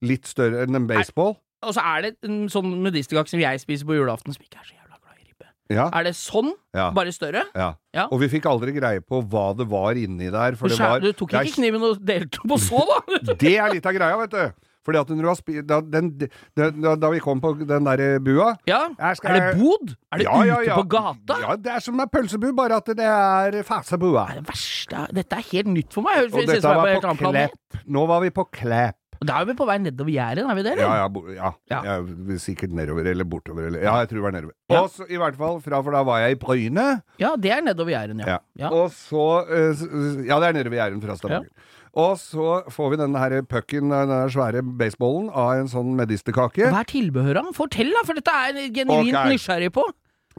Litt 0.00 0.26
større 0.28 0.62
enn 0.64 0.74
en 0.78 0.86
baseball. 0.88 1.34
Og 1.66 1.74
så 1.76 1.82
er 1.84 2.06
det 2.06 2.14
en 2.24 2.46
sånn 2.52 2.70
medisterkake 2.84 3.28
som 3.28 3.40
jeg 3.42 3.60
spiser 3.60 3.84
på 3.88 3.96
julaften, 3.98 4.32
som 4.32 4.40
ikke 4.44 4.56
er 4.62 4.64
så 4.70 4.72
jævla 4.76 4.96
glad 4.96 5.18
i 5.20 5.26
ribbe. 5.26 5.50
Ja, 5.74 5.90
Er 5.92 6.06
det 6.08 6.14
sånn, 6.16 6.54
ja, 6.76 6.88
bare 6.96 7.12
større? 7.12 7.44
ja. 7.56 7.74
Ja. 7.96 8.06
Og 8.12 8.20
vi 8.22 8.28
fikk 8.32 8.44
aldri 8.48 8.72
greie 8.76 9.00
på 9.04 9.20
hva 9.24 9.50
det 9.56 9.66
var 9.68 9.96
inni 10.00 10.30
der. 10.32 10.56
For 10.56 10.68
Du, 10.68 10.76
det 10.76 10.80
var, 10.80 11.00
du 11.00 11.12
tok 11.16 11.30
det 11.32 11.38
er 11.42 11.48
ikke 11.50 11.60
kniven 11.60 11.84
og 11.90 12.00
delte 12.04 12.40
på 12.48 12.58
så, 12.60 12.80
da? 12.88 13.20
Det 13.40 13.54
er 13.56 13.72
litt 13.72 13.86
av 13.88 13.96
greia, 13.96 14.16
vet 14.24 14.32
du. 14.36 14.65
Fordi 14.86 15.00
at 15.02 15.08
når 15.10 15.34
du 15.34 15.60
da, 15.66 15.80
den, 15.82 16.10
da, 16.56 16.94
da, 16.94 17.10
vi 17.10 17.18
kom 17.22 17.40
på 17.42 17.54
den 17.58 17.88
der 17.88 18.18
bua 18.22 18.52
Ja. 18.70 18.84
skal- 19.14 19.34
Er 19.36 19.52
det 19.52 19.60
bod? 19.60 19.96
Er 20.12 20.18
det 20.22 20.26
Ja, 20.28 20.42
ja, 20.44 20.60
ute 20.60 20.68
ja. 20.70 20.76
på 20.78 20.86
gata? 20.88 21.40
Ja, 21.42 21.56
det 21.56 21.72
er 21.74 21.80
som 21.82 21.98
en 22.00 22.08
pølsebu, 22.08 22.52
bare 22.56 22.76
at 22.78 22.86
det 22.86 23.00
er 23.04 23.62
fæsebua. 23.66 24.26
Det 24.30 24.36
er 24.36 24.40
det 24.40 24.48
verste 24.52 25.06
Dette 25.14 25.36
er 25.36 25.48
helt 25.52 25.66
nytt 25.74 25.92
for 25.92 26.06
meg. 26.06 26.30
Og 26.30 26.46
dette 26.46 26.62
var 26.62 26.86
på, 26.86 27.16
på. 27.18 27.32
Klepp. 27.32 27.82
Nå 27.90 28.06
var 28.06 28.20
vi 28.22 28.30
på 28.30 28.46
Klepp. 28.52 28.96
Da 29.24 29.38
er 29.40 29.46
vi 29.48 29.54
på 29.56 29.64
vei 29.64 29.78
nedover 29.80 30.12
Jæren, 30.12 30.44
er 30.50 30.56
vi 30.58 30.62
det? 30.66 30.74
Ja, 30.76 30.90
ja, 31.00 31.06
ja. 31.34 31.50
Ja. 31.72 31.78
ja. 31.88 32.36
Sikkert 32.42 32.74
nedover 32.76 33.06
eller 33.08 33.24
bortover. 33.24 33.66
Eller. 33.70 33.80
Ja, 33.86 33.94
jeg 34.02 34.10
tror 34.10 34.18
det 34.20 34.24
var 34.26 34.34
nedover. 34.36 34.52
Ja. 34.70 34.82
Og 34.82 34.90
så, 34.92 35.06
i 35.08 35.16
hvert 35.16 35.38
fall, 35.38 35.60
fra, 35.64 35.80
for 35.86 35.96
da 35.96 36.02
var 36.06 36.18
jeg 36.24 36.36
i 36.36 36.38
Bryne. 36.42 36.86
Ja, 37.22 37.32
det 37.40 37.50
er 37.54 37.62
nedover 37.64 37.94
Jæren, 37.94 38.20
ja. 38.20 38.36
Ja. 38.36 38.38
ja. 38.66 38.68
Og 38.76 38.90
så 38.92 39.24
eh, 39.48 40.26
Ja, 40.28 40.36
det 40.42 40.50
er 40.50 40.58
nedover 40.60 40.76
Jæren 40.82 41.00
fra 41.02 41.16
Stavanger. 41.16 41.48
Og 41.96 42.18
så 42.20 42.58
får 42.72 42.90
vi 42.92 42.98
denne 43.00 43.20
her 43.22 43.38
pucken, 43.48 43.88
den 43.92 44.10
der 44.12 44.32
svære 44.32 44.60
baseballen, 44.76 45.30
av 45.32 45.62
en 45.62 45.70
sånn 45.72 45.94
medisterkake. 45.96 46.68
Hva 46.68 46.82
er 46.84 46.90
tilbehøret? 46.90 47.54
Fortell, 47.56 47.94
da, 47.96 48.04
for 48.04 48.20
dette 48.20 48.34
er 48.36 48.60
jeg 48.60 48.74
genuint 48.82 49.14
okay. 49.14 49.32
nysgjerrig 49.32 49.72
på. 49.78 49.86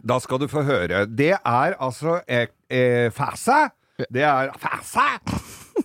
Da 0.05 0.19
skal 0.21 0.43
du 0.43 0.45
få 0.51 0.61
høre. 0.67 1.07
Det 1.09 1.33
er 1.33 1.77
altså 1.81 2.19
eh, 2.29 2.51
eh, 2.69 3.09
farse. 3.15 3.63
Det 4.13 4.21
er 4.21 4.53
farse! 4.61 5.09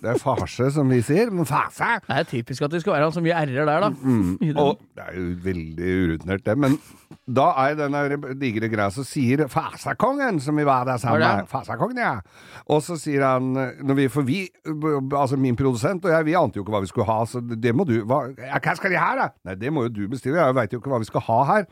Det 0.01 0.09
er 0.13 0.19
farse, 0.21 0.69
som 0.75 0.89
vi 0.91 0.99
sier. 1.05 1.31
Men 1.33 1.47
farse. 1.47 1.99
Det 2.07 2.17
er 2.17 2.27
typisk 2.29 2.65
at 2.65 2.73
det 2.73 2.81
skal 2.83 2.95
være 2.97 3.11
så 3.15 3.23
mye 3.23 3.37
r-er 3.45 3.67
der, 3.69 3.85
da. 3.85 3.89
Mm. 3.89 4.57
Og 4.59 4.81
det 4.95 5.05
er 5.05 5.17
jo 5.17 5.25
veldig 5.43 5.93
urutinert, 6.03 6.45
det. 6.45 6.57
Men 6.65 6.77
da 7.37 7.45
er 7.63 7.77
den 7.79 7.95
digre 8.41 8.67
greia 8.71 8.89
så 8.91 9.05
sier 9.07 9.45
Farsakongen, 9.51 10.41
som 10.43 10.57
vi 10.59 10.65
var 10.67 10.87
der 10.89 10.97
sammen 11.01 11.23
med 11.23 11.47
Farsakongen, 11.51 12.01
ja. 12.01 12.17
Og 12.73 12.81
så 12.83 12.97
sier 12.99 13.23
han 13.25 13.53
når 13.53 13.99
vi, 13.99 14.07
For 14.11 14.27
vi, 14.27 14.41
altså 14.65 15.37
min 15.39 15.55
produsent 15.59 16.05
og 16.05 16.11
jeg, 16.11 16.25
vi 16.25 16.35
ante 16.39 16.59
jo 16.59 16.65
ikke 16.65 16.75
hva 16.75 16.83
vi 16.83 16.91
skulle 16.91 17.07
ha, 17.07 17.21
så 17.29 17.39
det 17.39 17.75
må 17.75 17.85
du 17.87 17.95
hva, 18.09 18.25
ja, 18.37 18.59
hva 18.59 18.75
skal 18.79 18.91
de 18.91 18.99
ha, 18.99 19.13
da? 19.19 19.29
Nei, 19.47 19.55
det 19.61 19.71
må 19.73 19.87
jo 19.87 19.93
du 19.93 20.03
bestille, 20.11 20.41
jeg 20.41 20.57
veit 20.57 20.73
jo 20.75 20.81
ikke 20.81 20.91
hva 20.91 21.01
vi 21.03 21.09
skal 21.11 21.25
ha 21.29 21.39
her. 21.53 21.69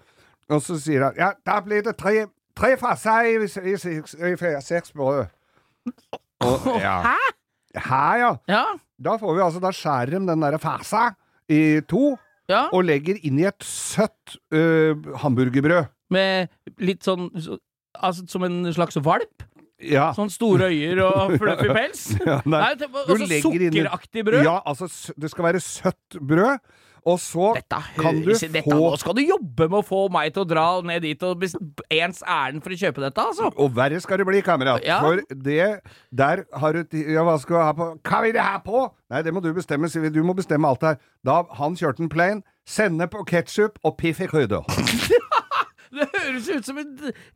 Og 0.52 0.64
så 0.64 0.78
sier 0.82 1.10
han 1.10 1.20
ja, 1.20 1.34
da 1.48 1.60
blir 1.66 1.84
det 1.86 1.98
tre, 2.00 2.26
tre 2.58 2.74
farser 2.80 3.30
i, 3.30 3.36
i, 3.44 3.76
i, 3.76 4.32
i 4.32 4.56
seks 4.64 4.96
brød. 4.96 5.26
Og, 6.42 6.74
ja. 6.82 6.96
Hæ? 7.12 7.32
Her, 7.76 8.18
ja. 8.20 8.32
Ja. 8.52 8.64
Da 9.02 9.16
får 9.22 9.38
vi 9.38 9.44
altså, 9.46 9.62
da 9.64 9.72
skjærer 9.76 10.18
de 10.18 10.28
den 10.30 10.44
der 10.44 10.58
fæsa 10.62 11.10
i 11.52 11.82
to 11.90 12.16
ja. 12.52 12.68
og 12.72 12.84
legger 12.88 13.20
inn 13.26 13.40
i 13.42 13.48
et 13.50 13.64
søtt 13.66 14.38
uh, 14.54 14.94
hamburgerbrød. 15.24 15.90
Med 16.12 16.52
litt 16.84 17.06
sånn 17.08 17.30
Altså 18.02 18.24
som 18.32 18.44
en 18.48 18.64
slags 18.72 18.96
valp? 19.04 19.44
Ja. 19.84 20.12
Sånn 20.16 20.30
store 20.32 20.70
øyer 20.72 21.02
og 21.04 21.34
fluffy 21.42 21.72
pels? 21.76 22.04
ja 22.24 22.38
nei. 22.46 22.62
Nei, 22.62 22.70
legger 23.28 23.66
inn 23.68 23.76
i- 23.76 23.82
sukkeraktig 23.84 24.24
brød? 24.28 24.46
Ja, 24.48 24.60
altså, 24.66 24.88
det 25.20 25.32
skal 25.34 25.48
være 25.50 25.62
søtt 25.64 26.18
brød, 26.18 26.62
og 27.08 27.18
så 27.22 27.52
Dette 27.58 27.80
kan 27.98 28.20
du 28.22 28.30
dette, 28.30 28.62
få 28.66 28.76
Nå 28.78 28.90
skal 29.02 29.16
du 29.18 29.22
jobbe 29.24 29.68
med 29.72 29.80
å 29.80 29.86
få 29.86 30.02
meg 30.14 30.34
til 30.36 30.44
å 30.44 30.50
dra 30.50 30.66
ned 30.86 31.02
dit 31.06 31.24
og 31.26 31.46
ens 31.46 32.22
ærend 32.22 32.62
for 32.62 32.76
å 32.76 32.78
kjøpe 32.78 33.04
dette, 33.04 33.26
altså. 33.32 33.50
Og 33.58 33.74
verre 33.76 34.02
skal 34.04 34.22
det 34.22 34.28
bli, 34.30 34.44
kamerat. 34.46 34.86
Ja. 34.86 35.00
For 35.02 35.24
det 35.32 35.82
Der 36.12 36.44
har 36.62 36.78
du 36.78 36.98
Ja, 37.02 37.26
hva 37.26 37.38
skal 37.42 37.58
du 37.58 37.62
ha 37.64 37.74
på 37.78 37.90
Hva 38.06 38.22
vil 38.26 38.36
du 38.38 38.42
ha 38.44 38.62
på? 38.62 38.86
Nei, 39.12 39.24
det 39.26 39.34
må 39.34 39.42
du 39.44 39.52
bestemme, 39.54 39.90
Sivi. 39.90 40.14
Du 40.14 40.22
må 40.24 40.36
bestemme 40.38 40.70
alt 40.70 40.86
her. 40.86 41.02
Da 41.26 41.42
Han 41.58 41.76
kjørte 41.80 42.06
en 42.06 42.12
plane, 42.12 42.46
Sennep 42.68 43.16
og 43.18 43.26
ketsjup 43.28 43.82
og 43.84 43.98
piff 43.98 44.22
i 44.22 44.30
krydder. 44.30 44.62
Det 45.92 46.08
høres 46.08 46.46
ut 46.48 46.68
som 46.70 46.78
en 46.80 46.92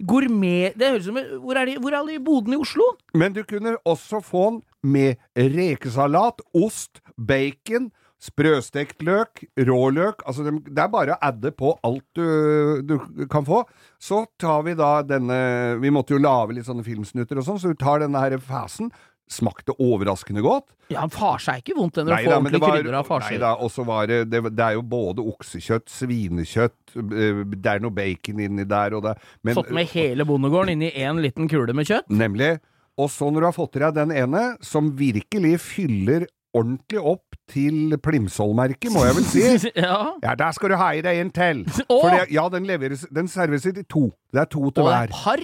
gourmet 0.07 0.77
Det 0.79 0.87
høres 0.87 1.03
ut 1.03 1.09
som 1.09 1.17
en, 1.19 1.31
Hvor 1.43 1.59
er 1.59 1.67
de, 1.67 1.73
hvor 1.83 1.91
er 1.91 1.99
alle 1.99 2.21
bodene 2.23 2.55
i 2.55 2.61
Oslo? 2.63 2.85
Men 3.13 3.35
du 3.35 3.41
kunne 3.43 3.75
også 3.83 4.21
få 4.23 4.45
den 4.53 4.61
med 4.85 5.15
rekesalat, 5.35 6.43
ost, 6.53 7.01
bacon, 7.17 7.89
sprøstekt 8.21 9.03
løk, 9.05 9.43
råløk 9.67 10.23
altså 10.25 10.45
det, 10.47 10.53
er 10.71 10.91
bare 10.91 11.15
å 11.15 11.21
adde 11.27 11.51
på 11.55 11.73
alt 11.85 12.05
du, 12.17 12.81
du 12.85 13.25
kan 13.31 13.45
få. 13.47 13.63
Så 14.01 14.23
tar 14.41 14.63
vi 14.65 14.75
da 14.77 14.99
denne 15.05 15.37
Vi 15.81 15.91
måtte 15.93 16.15
jo 16.15 16.21
lage 16.21 16.55
litt 16.55 16.67
sånne 16.67 16.85
filmsnutter 16.85 17.41
og 17.41 17.47
sånn, 17.47 17.59
så 17.61 17.73
vi 17.73 17.79
tar 17.79 18.01
denne 18.05 18.21
her 18.21 18.37
fasen. 18.41 18.91
Smakte 19.31 19.73
overraskende 19.81 20.43
godt. 20.45 20.67
Ja, 20.93 20.99
han 21.01 21.09
farser 21.09 21.57
ikke 21.57 21.73
vondt 21.73 21.97
når 21.97 22.11
du 22.11 22.13
får 22.13 22.35
ordentlig 22.35 22.61
krydder 22.61 22.93
av 22.93 23.07
Nei 23.07 23.09
farser. 23.09 23.39
da, 23.41 23.55
og 23.57 23.71
så 23.73 23.85
var 23.87 24.05
det, 24.11 24.19
det 24.29 24.43
Det 24.53 24.67
er 24.67 24.75
jo 24.77 24.83
både 24.85 25.25
oksekjøtt, 25.25 25.89
svinekjøtt, 25.89 26.77
eh, 27.01 27.41
det 27.55 27.71
er 27.71 27.81
noe 27.81 27.95
bacon 27.95 28.43
inni 28.45 28.67
der 28.69 28.93
og 28.93 29.01
det 29.07 29.15
men, 29.41 29.57
Fått 29.57 29.73
med 29.73 29.89
hele 29.95 30.27
bondegården 30.29 30.75
inn 30.75 30.85
i 30.85 30.93
én 30.93 31.21
liten 31.25 31.49
kule 31.49 31.73
med 31.73 31.89
kjøtt. 31.89 32.13
Nemlig. 32.13 32.59
Og 33.01 33.09
så 33.11 33.27
når 33.27 33.41
du 33.41 33.47
har 33.49 33.57
fått 33.57 33.75
i 33.75 33.81
deg 33.83 33.97
den 33.97 34.13
ene, 34.15 34.43
som 34.63 34.93
virkelig 34.95 35.57
fyller 35.65 36.29
ordentlig 36.55 37.01
opp 37.01 37.35
til 37.51 37.97
Plimsoll-merket, 38.01 38.89
må 38.93 39.03
jeg 39.05 39.17
vel 39.19 39.27
si. 39.29 39.43
ja. 39.85 39.99
Ja, 40.23 40.35
der 40.39 40.55
skal 40.57 40.73
du 40.73 40.77
ha 40.79 40.91
i 40.97 41.03
deg 41.05 41.21
en 41.21 41.31
til. 41.35 41.63
For 41.91 42.11
det, 42.13 42.27
ja, 42.33 42.47
den, 42.53 42.67
leveres, 42.69 43.05
den 43.13 43.29
serveres 43.31 43.67
i 43.69 43.75
to. 43.83 44.07
Det 44.33 44.45
er 44.45 44.51
to 44.51 44.69
til 44.71 44.87
hver. 44.87 45.09
er 45.09 45.15
par. 45.15 45.43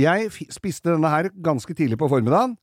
Jeg 0.00 0.50
spiste 0.50 0.90
denne 0.90 1.10
her 1.10 1.30
ganske 1.44 1.74
tidlig 1.76 1.98
på 2.00 2.08
formiddagen. 2.10 2.56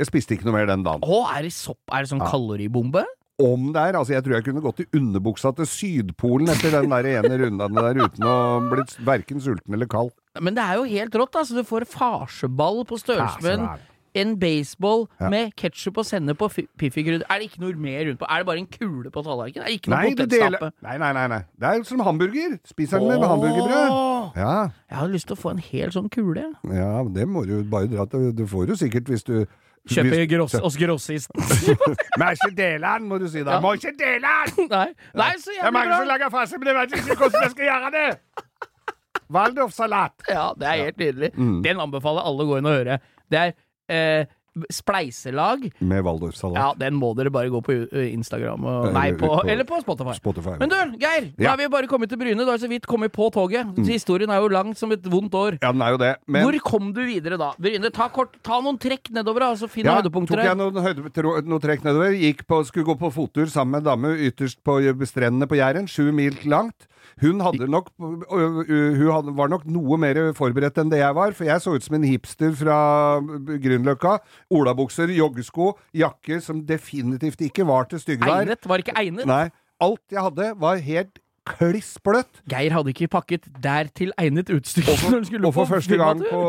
Jeg 0.00 0.08
spiste 0.08 0.34
ikke 0.34 0.48
noe 0.48 0.56
mer 0.56 0.68
den 0.70 0.84
dagen. 0.86 1.04
Å, 1.04 1.24
er 1.36 1.44
det 1.46 1.52
sopp? 1.54 1.82
Er 1.92 2.06
det 2.06 2.10
sånn 2.14 2.22
kaloribombe? 2.24 3.04
Om 3.40 3.70
det 3.72 3.82
er, 3.88 3.96
altså 3.96 4.12
jeg 4.12 4.24
tror 4.24 4.36
jeg 4.36 4.44
kunne 4.48 4.62
gått 4.64 4.82
i 4.82 4.86
underbuksa 4.98 5.52
til 5.56 5.68
Sydpolen 5.68 6.50
etter 6.52 6.74
den 6.74 6.92
der 6.92 7.08
ene 7.14 7.38
runden 7.40 7.78
der 7.78 8.00
uten 8.02 8.26
å 8.28 8.34
blitt 8.68 8.92
verken 9.06 9.40
sulten 9.40 9.76
eller 9.76 9.88
kald. 9.88 10.12
Men 10.40 10.56
det 10.56 10.64
er 10.64 10.80
jo 10.80 10.88
helt 10.90 11.16
rått, 11.16 11.38
altså. 11.40 11.56
Du 11.56 11.68
får 11.68 11.86
farseball 11.88 12.82
på 12.88 12.98
størrelse 13.00 13.40
med 13.44 13.54
en, 13.56 13.86
en 14.14 14.38
baseball 14.40 15.06
Ja. 15.20 15.28
med 15.30 15.52
ketsjup 15.56 15.98
og 15.98 16.04
sennep 16.04 16.40
og 16.42 16.50
fi- 16.52 16.66
piffikrydder. 16.78 17.22
Er 17.30 17.38
det 17.38 17.50
ikke 17.50 17.60
noe 17.60 17.74
mer 17.78 18.04
rundt 18.08 18.18
på? 18.18 18.26
Er 18.28 18.38
det 18.38 18.46
bare 18.46 18.58
en 18.58 18.66
kule 18.66 19.10
på 19.10 19.22
tallerkenen? 19.22 19.62
Er 19.62 19.68
det 19.70 19.76
ikke 19.80 19.90
noe 19.90 20.00
Nei, 20.02 20.14
potetstappe? 20.14 20.70
Nei, 20.82 20.96
nei, 20.98 21.12
nei, 21.12 21.26
nei. 21.28 21.40
Det 21.60 21.68
er 21.70 21.82
som 21.84 22.00
hamburger. 22.00 22.58
Spiser 22.64 22.98
den 22.98 23.08
med 23.08 23.28
hamburgerbrød. 23.28 24.36
Ja, 24.36 24.68
Jeg 24.90 24.98
har 24.98 25.08
lyst 25.08 25.26
til 25.26 25.36
å 25.36 25.40
få 25.40 25.50
en 25.50 25.58
hel 25.58 25.90
sånn 25.90 26.10
kule. 26.10 26.54
ja, 26.64 27.04
det 27.04 27.28
må 27.28 27.46
du 27.46 27.62
bare 27.64 27.86
dra 27.86 28.04
til. 28.06 28.32
Du 28.32 28.46
får 28.46 28.66
jo 28.68 28.74
sikkert 28.74 29.04
hvis 29.06 29.24
du 29.24 29.46
Kjøpe 29.88 30.10
hvis- 30.12 30.28
gross, 30.28 30.54
oss 30.54 30.76
grossisten. 30.76 31.40
Må 32.20 32.26
ikke 32.36 32.54
dele 32.54 32.84
den, 32.84 33.08
må 33.08 33.18
du 33.18 33.26
si 33.28 33.42
da. 33.42 33.52
Ja. 33.52 33.60
Må 33.60 33.72
ikke 33.78 33.96
dele 33.96 34.20
den! 34.20 34.68
Nei. 34.74 34.92
Nei, 35.16 35.30
så 35.40 35.50
Det 35.56 35.64
er 35.64 35.70
mange 35.72 35.96
som 35.96 36.06
lager 36.06 36.28
farse, 36.30 36.58
men 36.58 36.68
jeg 36.68 36.76
vet 36.76 36.92
ikke 37.00 37.16
hvordan 37.16 37.42
jeg 37.46 37.50
skal 37.50 37.64
gjøre 37.64 37.90
det! 37.96 38.18
Waldorfsalat. 39.34 40.12
Ja, 40.28 40.52
det 40.58 40.66
er 40.68 40.84
helt 40.84 40.98
nydelig. 40.98 41.30
Mm. 41.36 41.62
Den 41.64 41.80
anbefaler 41.80 42.26
alle 42.26 42.44
å 42.44 42.48
gå 42.50 42.58
inn 42.60 42.66
og 42.68 42.76
høre. 42.76 42.98
Det 43.30 43.38
er 43.40 43.52
eh, 43.90 44.28
spleiselag. 44.70 45.70
Med 45.78 46.02
Waldorfsalat. 46.04 46.58
Ja, 46.58 46.70
den 46.78 46.96
må 46.98 47.12
dere 47.18 47.30
bare 47.32 47.50
gå 47.52 47.60
på 47.64 47.74
uh, 47.86 48.00
Instagram 48.10 48.64
og, 48.66 48.88
Eller 48.88 48.96
Nei, 48.96 49.06
på, 49.18 49.28
på 49.30 49.44
eller 49.48 49.68
på 49.68 49.78
Spotify. 49.84 50.14
Spotify. 50.18 50.56
Men 50.60 50.72
du, 50.72 50.76
Geir, 51.00 51.28
Ja. 51.38 51.52
er 51.52 51.60
vi 51.62 51.68
bare 51.72 51.90
kommet 51.90 52.10
til 52.10 52.18
Bryne. 52.20 52.42
Du 52.44 52.50
har 52.50 52.58
så 52.58 52.68
vidt 52.70 52.88
kommet 52.90 53.14
på 53.14 53.30
toget. 53.34 53.78
Historien 53.86 54.30
er 54.30 54.42
jo 54.42 54.50
lang 54.52 54.74
som 54.76 54.92
et 54.92 55.06
vondt 55.06 55.34
år. 55.38 55.58
Ja, 55.62 55.72
den 55.72 55.82
er 55.86 55.94
jo 55.94 56.02
det. 56.02 56.12
Men 56.26 56.44
Hvor 56.46 56.58
kom 56.66 56.92
du 56.96 57.02
videre 57.06 57.38
da? 57.40 57.52
Bryne, 57.58 57.92
ta, 57.94 58.10
kort, 58.12 58.36
ta 58.46 58.60
noen 58.60 58.78
trekk 58.80 59.12
nedover, 59.14 59.46
da, 59.46 59.52
så 59.60 59.70
finn 59.70 59.86
ja, 59.86 60.00
høydepunkter 60.00 60.40
tok 60.42 60.50
jeg 60.50 60.58
noen, 60.58 61.46
noen 61.46 61.62
trekk 61.62 61.86
nedover. 61.86 62.18
Gikk 62.18 62.44
på, 62.50 62.62
skulle 62.68 62.90
gå 62.90 62.98
på 62.98 63.12
fottur 63.14 63.46
sammen 63.50 63.78
med 63.78 63.86
en 63.86 63.92
dame 63.92 64.14
ytterst 64.28 64.60
på 64.66 64.80
strendene 65.06 65.48
på 65.50 65.62
Jæren. 65.62 65.86
Sju 65.90 66.10
mil 66.12 66.36
langt. 66.50 66.90
Hun, 67.20 67.40
nok, 67.70 67.90
hun 68.00 69.32
var 69.38 69.52
nok 69.52 69.64
noe 69.70 69.98
mer 70.00 70.20
forberedt 70.36 70.80
enn 70.82 70.92
det 70.92 71.02
jeg 71.02 71.16
var, 71.16 71.34
for 71.36 71.48
jeg 71.48 71.64
så 71.64 71.74
ut 71.76 71.86
som 71.86 71.98
en 71.98 72.06
hipster 72.08 72.54
fra 72.56 72.76
Grünerløkka. 73.20 74.18
Olabukser, 74.56 75.12
joggesko, 75.14 75.72
jakke 75.96 76.40
som 76.44 76.62
definitivt 76.66 77.42
ikke 77.50 77.66
var 77.68 77.90
til 77.90 78.02
styggevær. 78.02 78.44
Egnet? 78.46 78.70
Var 78.70 78.84
ikke 78.84 78.96
egnet? 79.00 79.28
Nei. 79.28 79.48
Alt 79.80 80.12
jeg 80.12 80.24
hadde, 80.26 80.52
var 80.60 80.80
helt 80.84 81.20
kliss 81.48 81.94
bløtt. 82.04 82.42
Geir 82.50 82.74
hadde 82.74 82.92
ikke 82.92 83.08
pakket 83.10 83.48
dertil 83.64 84.12
egnet 84.20 84.50
utstyr 84.52 84.86
Og 84.92 84.98
for, 85.02 85.16
Og 85.40 85.54
for 85.56 85.70
første 85.70 85.98
gang 85.98 86.22
på 86.22 86.42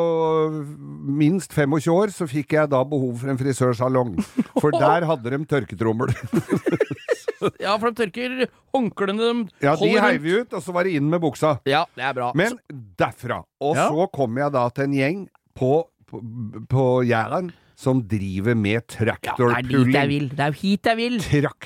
minst 1.21 1.55
25 1.55 1.93
år 1.95 2.13
så 2.15 2.27
fikk 2.29 2.57
jeg 2.57 2.71
da 2.71 2.83
behov 2.87 3.21
for 3.23 3.31
en 3.33 3.39
frisørsalong. 3.39 4.17
For 4.59 4.75
der 4.83 5.07
hadde 5.09 5.33
de 5.33 5.43
tørketrommel. 5.49 6.11
Ja, 7.65 7.77
for 7.77 7.91
de 7.91 8.03
tørker 8.05 8.47
håndklærne 8.75 9.17
de 9.21 9.65
Ja, 9.65 9.75
de 9.79 9.89
heiv 10.07 10.21
vi 10.25 10.35
ut, 10.41 10.53
og 10.53 10.61
så 10.65 10.73
var 10.75 10.83
det 10.87 10.93
inn 10.99 11.09
med 11.11 11.21
buksa. 11.23 11.57
Ja, 11.69 11.85
det 11.97 12.03
er 12.09 12.13
bra. 12.17 12.31
Men 12.35 12.59
derfra. 12.99 13.41
Og 13.61 13.75
Ja. 13.75 13.89
så 13.89 14.07
kom 14.13 14.37
jeg 14.37 14.51
da 14.55 14.67
til 14.69 14.83
en 14.89 14.93
gjeng 14.99 15.25
på, 15.57 15.73
på, 16.07 16.21
på 16.69 16.85
Jæren 17.07 17.51
som 17.81 18.03
driver 18.05 18.53
med 18.53 18.75
ja, 18.77 18.81
det 18.93 19.07
er 19.09 19.15
dit 19.17 19.25
jeg 19.25 19.37
traktorpulling. 19.41 20.09
vil. 20.11 20.25
Det 20.37 20.43
er 20.45 20.51
jo 20.51 20.57
hit 20.61 20.85
jeg 20.85 20.97
vil. 20.99 21.15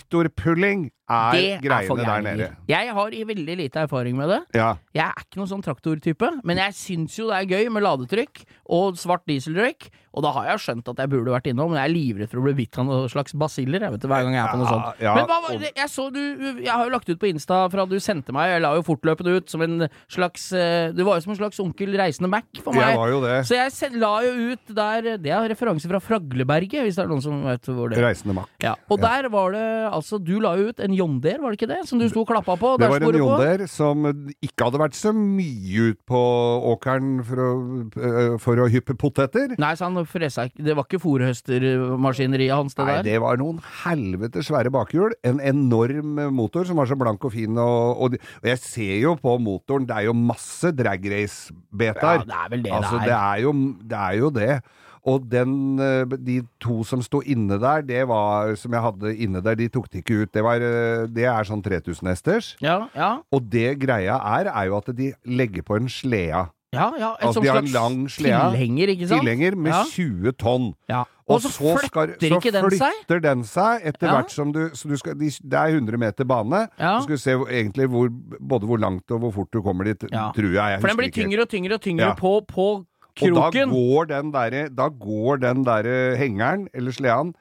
Traktorpulling 0.06 0.86
er 1.12 1.32
Det 1.36 1.72
er 1.72 1.88
for 1.88 1.98
greiene 2.00 2.24
der 2.30 2.38
nede. 2.38 2.56
Jeg 2.72 2.94
har 2.96 3.10
i 3.14 3.24
veldig 3.28 3.58
lite 3.60 3.80
erfaring 3.84 4.16
med 4.18 4.30
det. 4.32 4.40
Ja. 4.56 4.70
Jeg 4.96 5.06
er 5.10 5.26
ikke 5.26 5.42
noen 5.42 5.50
sånn 5.52 5.66
traktortype, 5.66 6.30
men 6.48 6.58
jeg 6.62 6.74
syns 6.78 7.18
jo 7.20 7.28
det 7.30 7.42
er 7.42 7.50
gøy 7.52 7.70
med 7.76 7.84
ladetrykk 7.84 8.46
og 8.70 8.96
svart 9.02 9.26
dieseldrykk. 9.28 9.90
Og 10.16 10.24
da 10.24 10.32
har 10.38 10.48
jeg 10.50 10.64
skjønt 10.64 10.90
at 10.94 11.02
jeg 11.04 11.12
burde 11.12 11.34
vært 11.34 11.50
innom, 11.52 11.72
men 11.74 11.82
jeg 11.82 11.90
er 11.90 11.94
livredd 11.94 12.32
for 12.32 12.40
å 12.40 12.46
bli 12.46 12.56
bitt 12.62 12.80
av 12.80 12.88
noen 12.88 13.12
slags 13.12 13.36
basiller. 13.36 13.84
Jeg 13.84 13.96
vet 13.96 14.08
hver 14.08 14.24
gang 14.26 14.38
jeg 14.38 14.44
er 14.46 14.54
på 14.54 14.60
noe 14.62 14.72
sånt. 14.72 15.02
ja, 15.04 15.16
men 15.18 15.28
hva? 15.30 15.72
Jeg 15.76 15.92
så 15.92 16.08
du 16.14 16.22
Jeg 16.64 16.72
har 16.72 16.86
jo 16.88 16.94
lagt 16.94 17.10
ut 17.10 17.20
på 17.20 17.28
Insta 17.30 17.66
fra 17.72 17.86
du 17.90 17.98
sendte 18.04 18.34
meg, 18.36 18.54
jeg 18.54 18.64
la 18.64 18.72
jo 18.78 18.86
fortløpende 18.88 19.36
ut 19.36 19.52
som 19.52 19.64
en 19.66 19.88
slags 20.12 20.48
eh, 20.56 20.94
Du 20.96 21.04
var 21.08 21.20
jo 21.20 21.26
som 21.26 21.36
en 21.36 21.40
slags 21.42 21.60
onkel 21.64 21.96
Reisende 22.00 22.30
Mac 22.32 22.48
for 22.64 22.76
meg. 22.76 22.94
Jeg 22.94 23.00
var 23.02 23.12
jo 23.12 23.20
det. 23.26 23.36
Så 23.50 23.60
jeg 23.60 24.00
la 24.00 24.14
jo 24.26 24.54
ut 24.54 24.74
der 24.80 25.10
Det 25.22 25.34
er 25.36 25.50
referanse 25.52 25.90
fra 25.92 26.02
Fragleberget, 26.04 26.86
hvis 26.86 26.98
det 26.98 27.04
er 27.06 27.12
noen 27.12 27.24
som 27.26 27.44
vet 27.46 27.70
hvor 27.70 27.92
det 27.92 28.00
er. 28.00 28.08
Reisende 28.10 28.38
Mac. 28.40 28.50
Ja, 28.64 28.76
og 28.90 29.02
der 29.04 29.30
var 29.34 29.56
det 29.56 29.66
altså 29.92 30.20
Du 30.22 30.38
la 30.44 30.56
jo 30.60 30.72
ut 30.72 30.80
en 30.84 30.96
Jonder, 30.96 31.42
var 31.44 31.52
det 31.52 31.60
ikke 31.60 31.72
det? 31.74 31.82
Som 31.90 32.00
du 32.00 32.08
sto 32.10 32.24
og 32.24 32.32
klappa 32.32 32.56
på? 32.60 32.76
Det 32.80 32.90
var 32.92 33.04
en 33.04 33.24
Deere 33.36 33.68
som 33.70 34.06
ikke 34.44 34.68
hadde 34.70 34.80
vært 34.80 34.98
så 34.98 35.12
mye 35.16 35.92
ut 35.92 36.00
på 36.08 36.22
åkeren 36.72 37.20
for 37.26 37.42
å, 37.42 37.50
øh, 38.00 38.36
for 38.42 38.62
å 38.64 38.68
hyppe 38.72 38.96
poteter. 39.00 39.56
Nei, 39.60 39.74
så 39.78 39.90
han 39.90 40.05
fresa 40.10 40.48
Det 40.56 40.76
var 40.78 40.86
ikke 40.88 41.02
fòrhøstermaskineriet 41.04 42.56
hans, 42.56 42.76
det 42.78 42.86
Nei, 42.88 43.02
det 43.06 43.18
var 43.24 43.40
noen 43.42 43.60
helvete 43.84 44.44
svære 44.46 44.72
bakhjul. 44.74 45.16
En 45.26 45.42
enorm 45.44 46.20
motor 46.36 46.68
som 46.68 46.78
var 46.82 46.90
så 46.90 46.98
blank 47.00 47.24
og 47.26 47.34
fin. 47.36 47.58
Og, 47.58 48.02
og, 48.08 48.18
og 48.42 48.50
jeg 48.52 48.62
ser 48.64 48.96
jo 49.04 49.16
på 49.20 49.38
motoren, 49.42 49.88
det 49.90 49.98
er 49.98 50.10
jo 50.10 50.16
masse 50.18 50.72
drag 50.76 51.06
race-betar. 51.12 52.24
Ja, 52.24 52.26
det 52.26 52.40
er 52.42 52.50
vel 52.56 52.66
det 52.66 52.74
altså, 52.74 52.98
det 53.00 53.10
det 53.10 53.16
er. 53.16 53.22
er. 53.22 53.46
Jo, 53.46 53.54
det 53.94 54.02
er 54.02 54.20
jo 54.22 54.34
det. 54.40 54.52
Og 55.06 55.22
den, 55.30 55.78
øh, 55.80 56.16
de 56.18 56.40
to 56.62 56.80
som 56.84 57.02
sto 57.06 57.20
inne 57.22 57.60
der, 57.62 57.84
det 57.86 58.08
var, 58.10 58.56
som 58.58 58.74
jeg 58.74 58.82
hadde 58.82 59.12
inne 59.22 59.42
der, 59.46 59.54
de 59.60 59.68
tok 59.70 59.86
det 59.94 60.02
ikke 60.02 60.24
ut. 60.24 60.32
Det, 60.34 60.42
var, 60.44 60.58
øh, 60.66 61.06
det 61.14 61.28
er 61.30 61.46
sånn 61.46 61.62
3000 61.62 62.10
hesters. 62.10 62.56
Ja, 62.64 62.88
ja, 62.98 63.12
Og 63.30 63.46
det 63.54 63.76
greia 63.84 64.18
er, 64.18 64.50
er 64.50 64.72
jo 64.72 64.80
at 64.82 64.90
de 64.98 65.12
legger 65.30 65.62
på 65.68 65.78
en 65.78 65.90
slea. 65.92 66.48
Ja, 66.76 66.88
ja. 67.00 67.10
Et 67.20 67.26
Altså, 67.30 67.42
de 67.42 67.48
har 67.50 67.58
en 67.64 67.72
lang 67.74 67.98
slede. 68.12 68.40
tilhenger, 68.54 68.88
ikke 68.94 69.08
sant? 69.10 69.22
Tilhenger 69.24 69.56
med 69.58 69.72
ja. 69.74 69.84
20 69.92 70.32
tonn. 70.42 70.74
ja. 70.92 71.04
Og, 71.26 71.40
Og 71.40 71.42
så 71.42 71.50
så, 71.50 71.78
skal, 71.82 72.12
flytter 72.14 72.30
så 72.30 72.38
ikke 72.38 72.52
den 72.54 72.70
seg? 72.78 72.98
flytter 73.02 73.22
den 73.24 73.44
seg 73.50 73.82
etter 73.90 74.08
Ja. 74.08 74.14
hvert 74.14 74.30
som 74.30 74.52
du 74.54 74.70
Så 74.78 74.88
du 74.88 74.96
skal, 74.98 75.16
de, 75.18 75.26
det 75.26 75.58
er 75.58 75.74
100 75.74 75.98
meter 75.98 76.24
bane. 76.24 76.68
Ja. 76.78 77.00
Du 77.00 77.08
skal 77.08 77.18
se 77.18 77.32
egentlig 77.50 77.88
hvor, 77.90 78.10
både 78.40 78.68
hvor 78.70 78.78
langt 78.78 79.10
og 79.10 79.20
hvor 79.24 79.32
fort 79.34 79.50
du 79.52 79.62
kommer 79.66 79.86
dit, 79.86 80.04
Ja. 80.12 80.32
tror 80.36 80.52
jeg. 80.54 80.54
jeg 80.76 80.82
For 80.82 80.88
den 80.88 80.98
blir 80.98 81.10
tyngre 81.12 81.42
og 81.42 81.50
tyngre 81.50 81.74
og 81.74 81.82
tyngre 81.82 82.16
på, 82.16 82.46
på 82.46 82.86
Og 83.22 83.34
da 83.34 83.50
går 83.50 84.06
den 84.08 84.32
derre 84.32 84.70
den 85.40 85.64
derre 85.66 86.16
hengeren, 86.18 86.68
eller 86.74 86.92
sleden, 86.92 87.34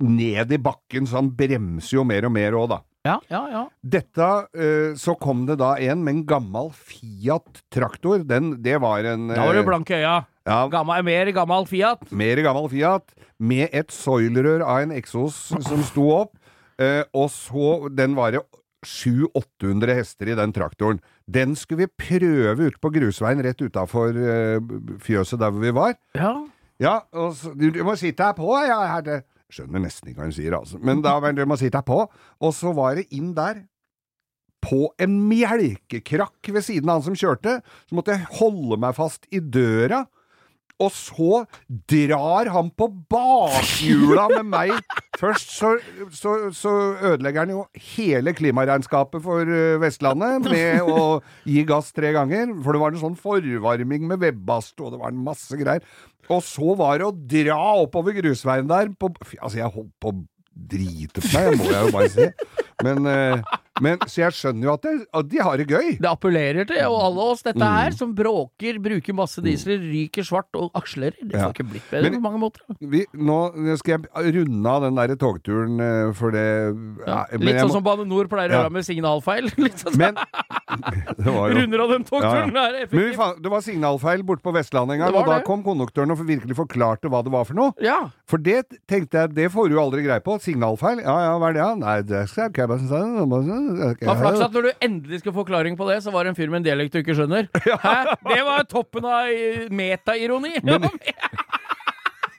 ned 0.00 0.52
i 0.52 0.58
bakken, 0.58 1.06
så 1.06 1.16
han 1.16 1.30
bremser 1.30 1.96
jo 1.96 2.04
mer 2.04 2.24
og 2.26 2.32
mer 2.32 2.52
òg, 2.52 2.68
da. 2.68 2.78
Ja, 3.04 3.18
ja, 3.28 3.42
ja. 3.52 3.62
Dette, 3.84 4.26
eh, 4.56 4.94
Så 4.96 5.12
kom 5.20 5.44
det 5.46 5.58
da 5.60 5.74
en 5.76 6.02
med 6.04 6.14
en 6.14 6.22
gammel 6.26 6.70
Fiat-traktor. 6.72 8.24
Den, 8.24 8.62
det 8.62 8.78
var 8.80 9.04
en 9.04 9.28
Da 9.28 9.44
var 9.44 9.52
du 9.52 9.62
blanke 9.62 9.68
blank 9.68 9.90
i 9.90 9.98
øya. 10.00 10.14
ja, 10.46 10.58
Gammel, 10.72 11.04
mer 11.04 11.32
gammel 11.36 11.66
Fiat. 11.68 12.10
Mer 12.12 12.40
gammel 12.42 12.68
Fiat, 12.72 13.12
med 13.38 13.68
et 13.72 13.92
soilrør 13.92 14.64
av 14.64 14.82
en 14.86 14.92
Exos 14.96 15.34
som 15.52 15.82
sto 15.84 16.08
opp. 16.16 16.32
Eh, 16.80 17.04
og 17.12 17.28
så 17.30 17.88
Den 17.94 18.16
var 18.16 18.32
det 18.32 18.40
700-800 18.84 19.94
hester 19.96 20.28
i 20.28 20.34
den 20.36 20.52
traktoren. 20.52 21.00
Den 21.30 21.54
skulle 21.56 21.86
vi 21.86 22.18
prøve 22.18 22.68
ut 22.68 22.80
på 22.80 22.90
grusveien 22.92 23.40
rett 23.44 23.60
utafor 23.64 24.12
eh, 24.16 24.60
fjøset 25.00 25.40
der 25.40 25.50
hvor 25.52 25.60
vi 25.64 25.72
var. 25.76 25.94
Ja. 26.16 26.34
Ja, 26.80 26.98
og 27.14 27.36
så, 27.38 27.52
du, 27.54 27.68
du 27.70 27.82
må 27.86 27.94
sitte 27.96 28.24
her 28.26 28.34
på, 28.36 28.48
ja, 28.66 28.80
her 28.90 29.04
det. 29.06 29.20
Skjønner 29.54 29.84
nesten 29.84 30.10
ikke 30.10 30.22
hva 30.22 30.26
hun 30.26 30.34
sier, 30.34 30.56
altså. 30.56 30.80
Men 30.82 31.02
da 31.04 31.14
men 31.22 31.36
du 31.38 31.44
må 31.46 31.58
sitte 31.60 31.78
på. 31.86 32.00
Og 32.42 32.54
så 32.56 32.72
var 32.74 32.98
det 32.98 33.06
inn 33.14 33.32
der. 33.36 33.62
På 34.64 34.88
en 35.02 35.18
melkekrakk 35.28 36.48
ved 36.54 36.64
siden 36.64 36.88
av 36.88 36.98
han 36.98 37.06
som 37.10 37.18
kjørte, 37.20 37.58
så 37.84 37.96
måtte 37.96 38.14
jeg 38.16 38.30
holde 38.40 38.78
meg 38.80 38.96
fast 38.96 39.28
i 39.28 39.42
døra. 39.42 40.06
Og 40.82 40.90
så 40.90 41.44
drar 41.90 42.48
han 42.50 42.70
på 42.74 42.88
bakhjula 43.12 44.26
med 44.32 44.48
meg. 44.50 44.72
Først 45.20 45.52
så, 45.54 45.76
så, 46.10 46.32
så 46.56 46.72
ødelegger 47.12 47.44
han 47.44 47.52
jo 47.54 47.60
hele 47.94 48.34
klimaregnskapet 48.34 49.22
for 49.22 49.46
eh, 49.46 49.76
Vestlandet 49.82 50.48
med 50.50 50.82
å 50.82 51.20
gi 51.46 51.62
gass 51.68 51.92
tre 51.94 52.10
ganger. 52.16 52.50
For 52.64 52.74
det 52.74 52.82
var 52.82 52.94
en 52.94 53.04
sånn 53.04 53.18
forvarming 53.20 54.08
med 54.10 54.24
webbast, 54.24 54.74
og 54.82 54.96
det 54.96 55.02
var 55.04 55.14
en 55.14 55.24
masse 55.30 55.60
greier. 55.60 55.86
Og 56.32 56.40
så 56.42 56.74
var 56.78 56.98
det 56.98 57.06
å 57.06 57.14
dra 57.14 57.60
oppover 57.84 58.16
grusveien 58.16 58.68
der 58.70 58.90
på, 58.98 59.12
Altså, 59.38 59.58
jeg 59.60 59.74
holdt 59.74 59.92
på 60.02 60.10
å 60.10 60.22
drite 60.54 61.22
på 61.22 61.30
meg, 61.34 61.58
må 61.60 61.70
jeg 61.70 61.86
jo 61.86 61.94
bare 61.94 62.10
si. 62.12 62.28
Men, 62.86 63.06
eh, 63.10 63.54
men 63.82 63.98
Så 64.06 64.20
jeg 64.22 64.32
skjønner 64.32 64.62
jo 64.68 64.72
at, 64.74 64.82
det, 64.82 65.06
at 65.12 65.28
de 65.28 65.38
har 65.42 65.56
det 65.56 65.66
gøy. 65.68 65.98
Det 65.98 66.06
appellerer 66.10 66.66
til 66.68 66.78
og 66.86 67.00
alle 67.08 67.20
oss, 67.32 67.42
dette 67.42 67.58
Mm. 67.58 67.74
her, 67.74 67.90
som 67.92 68.14
bråker, 68.14 68.78
bruker 68.82 69.14
masse 69.14 69.42
dieseler 69.42 69.78
ryker 69.82 70.22
svart 70.22 70.46
og 70.54 70.70
akselerer. 70.74 71.16
Det 71.22 71.34
Ja. 71.40 71.48
ikke 71.50 71.64
blitt 71.68 71.90
bedre 71.90 72.10
Men- 72.10 72.20
på 72.20 72.22
mange 72.22 72.38
måter. 72.38 72.60
Vi, 72.80 73.04
nå 73.14 73.76
skal 73.78 73.98
jeg 74.02 74.34
runde 74.34 74.66
av 74.68 74.82
den 74.82 74.94
der 74.94 75.16
togturen, 75.16 75.80
eh, 75.80 76.12
for 76.12 76.30
det 76.30 76.74
Ja. 77.06 77.24
ja, 77.30 77.38
Litt 77.38 77.56
sånn 77.56 77.68
må- 77.68 77.72
som 77.72 77.82
Bane 77.82 78.04
Nor 78.06 78.24
pleier 78.28 78.50
å 78.50 78.62
gjøre 78.64 78.70
med 78.72 78.84
signalfeil. 78.84 79.44
Litt 79.58 79.78
sånn 79.82 79.96
Men 79.98 80.14
jo 81.24 81.32
Runder 81.54 81.80
av 81.84 81.90
den 81.90 82.04
togturen 82.04 82.52
Ja, 82.54 82.70
der, 82.72 82.86
Men 82.90 83.42
det 83.42 83.50
var 83.50 83.60
signalfeil 83.60 84.22
borte 84.22 84.42
på 84.42 84.52
Vestlandet 84.54 84.94
en 84.94 84.98
gang, 85.00 85.14
og 85.14 85.26
da 85.26 85.38
det. 85.38 85.44
kom 85.46 85.62
konduktøren 85.62 86.10
og 86.10 86.18
virkelig 86.24 86.54
forklarte 86.56 87.08
hva 87.10 87.22
det 87.24 87.32
var 87.32 87.44
for 87.44 87.54
noe. 87.54 87.72
Ja. 87.80 88.08
For 88.26 88.38
det 88.38 88.66
tenkte 88.88 89.12
jeg, 89.24 89.34
det 89.34 89.50
får 89.52 89.68
du 89.70 89.76
aldri 89.78 90.04
greie 90.04 90.20
på. 90.24 90.38
Signalfeil? 90.40 91.02
Ja 91.02 91.18
ja, 91.32 91.38
hva 91.38 91.50
er 91.50 91.52
det? 91.58 91.78
Nei, 91.78 92.02
det 92.02 92.28
skal 92.28 92.44
jeg 92.48 92.52
ikke 92.54 92.68
Var 94.04 94.20
flaks 94.20 94.42
at 94.46 94.54
når 94.56 94.68
du 94.68 94.84
endelig 94.88 95.20
skal 95.22 95.32
få 95.32 95.42
forklaring 95.42 95.78
på 95.78 95.88
det, 95.90 96.00
så 96.04 96.12
var 96.14 96.24
det 96.24 96.34
en 96.34 96.38
fyr 96.38 96.52
med 96.52 96.62
en 96.62 96.68
dialekt 96.68 96.96
du 96.96 97.00
ikke 97.02 97.16
skjønner. 97.18 97.48
Hæ? 97.86 97.96
Det 98.28 98.42
var 98.46 98.68
toppen 98.70 99.08
av 99.08 99.32
metaironi! 99.74 100.56
Men- 100.64 100.90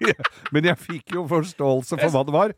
Men 0.53 0.72
jeg 0.72 0.79
fikk 0.82 1.15
jo 1.15 1.25
forståelse 1.29 2.00
for 2.00 2.13
hva 2.13 2.24
det 2.27 2.36
var. 2.36 2.55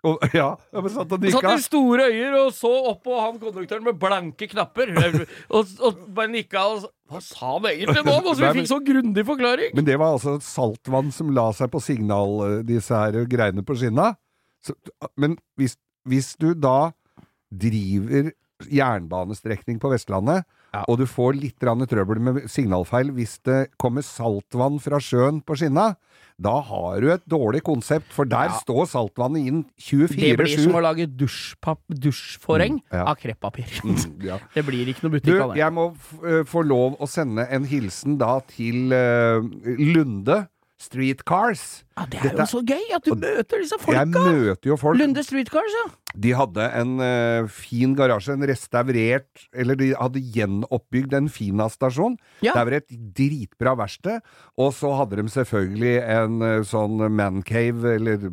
Og 0.00 0.22
ja, 0.32 0.54
satt 0.88 1.10
og 1.12 1.24
Satt 1.28 1.44
med 1.44 1.60
store 1.60 2.06
øyer 2.08 2.36
og 2.38 2.54
så 2.56 2.70
opp 2.88 3.02
på 3.04 3.18
han 3.20 3.36
konduktøren 3.40 3.84
med 3.84 3.98
blanke 4.00 4.48
knapper. 4.48 4.94
Og, 5.52 5.74
og 5.84 5.98
bare 6.16 6.32
nikka 6.32 6.62
og 6.72 6.86
Hva 7.10 7.20
sa 7.24 7.50
han 7.58 7.68
egentlig 7.68 8.04
nå? 8.06 8.14
nå? 8.24 8.32
Så 8.32 8.40
vi 8.46 8.62
fikk 8.62 8.70
så 8.70 8.78
grundig 8.86 9.26
forklaring. 9.28 9.74
Men 9.76 9.88
det 9.88 9.98
var 10.00 10.14
altså 10.16 10.38
saltvann 10.44 11.12
som 11.12 11.34
la 11.36 11.50
seg 11.56 11.68
på 11.74 11.82
signal, 11.84 12.32
eh, 12.46 12.56
disse 12.68 12.96
her 12.96 13.28
greiene 13.28 13.64
på 13.66 13.76
skinna. 13.76 14.14
Så, 14.64 14.76
men 15.20 15.36
hvis, 15.60 15.76
hvis 16.08 16.32
du 16.40 16.54
da 16.56 16.92
driver 17.52 18.32
jernbanestrekning 18.68 19.78
på 19.80 19.90
Vestlandet, 19.92 20.44
Ja. 20.72 20.84
og 20.86 20.98
du 20.98 21.06
får 21.06 21.34
litt 21.40 21.58
trøbbel 21.58 22.20
med 22.20 22.42
signalfeil 22.48 23.10
hvis 23.10 23.38
det 23.42 23.70
kommer 23.78 24.02
saltvann 24.02 24.78
fra 24.80 24.98
sjøen 25.00 25.40
på 25.42 25.56
skinna, 25.56 25.96
da 26.40 26.60
har 26.60 27.00
du 27.00 27.10
et 27.10 27.24
dårlig 27.28 27.62
konsept, 27.62 28.06
for 28.12 28.24
der 28.24 28.48
Ja. 28.48 28.58
står 28.60 28.86
saltvannet 28.86 29.46
inn 29.46 29.64
24-7. 29.78 30.16
Det 30.20 30.36
blir 30.38 30.62
som 30.64 30.72
å 30.74 30.80
lage 30.82 31.06
dusjforheng 31.08 32.80
Mm, 32.80 32.92
ja. 32.92 33.04
av 33.04 33.16
kreppapir. 33.16 33.66
Mm. 33.82 34.40
Det 34.54 34.64
blir 34.64 34.86
ikke 34.88 35.02
noe 35.08 35.18
butikk 35.20 35.40
av 35.42 35.54
det. 35.54 35.58
jeg 35.58 35.72
må 35.72 35.94
eh, 36.24 36.44
få 36.44 36.62
lov 36.64 36.96
å 37.00 37.08
sende 37.08 37.46
en 37.50 37.64
hilsen 37.64 38.16
da 38.18 38.40
til 38.40 38.92
uh, 38.92 39.40
Lunde 39.64 40.48
Streetcars. 40.80 41.84
Ja, 41.98 42.06
det 42.08 42.20
er 42.24 42.38
jo 42.38 42.44
så 42.48 42.60
gøy 42.64 42.92
at 42.96 43.04
du 43.04 43.12
møter 43.18 43.60
disse 43.60 43.76
Jeg 43.92 44.08
møter 44.08 44.70
jo 44.70 44.76
folk 44.80 44.96
Lunde 44.96 45.20
Streetcars, 45.26 45.74
ja. 45.76 45.88
De 46.16 46.32
hadde 46.34 46.64
en 46.74 46.94
uh, 46.98 47.48
fin 47.52 47.92
garasje, 47.94 48.32
en 48.32 48.46
restaurert 48.48 49.42
Eller 49.52 49.76
de 49.78 49.90
hadde 49.92 50.22
gjenoppbygd 50.34 51.12
en 51.18 51.28
Fina-stasjon. 51.30 52.16
Ja. 52.42 52.54
Det 52.56 52.64
var 52.66 52.76
et 52.78 52.94
dritbra 53.18 53.74
verksted. 53.78 54.24
Og 54.58 54.72
så 54.74 54.90
hadde 54.96 55.20
de 55.20 55.34
selvfølgelig 55.34 55.92
en 56.00 56.38
uh, 56.42 56.54
sånn 56.66 57.04
mancave, 57.12 57.96
eller 57.98 58.24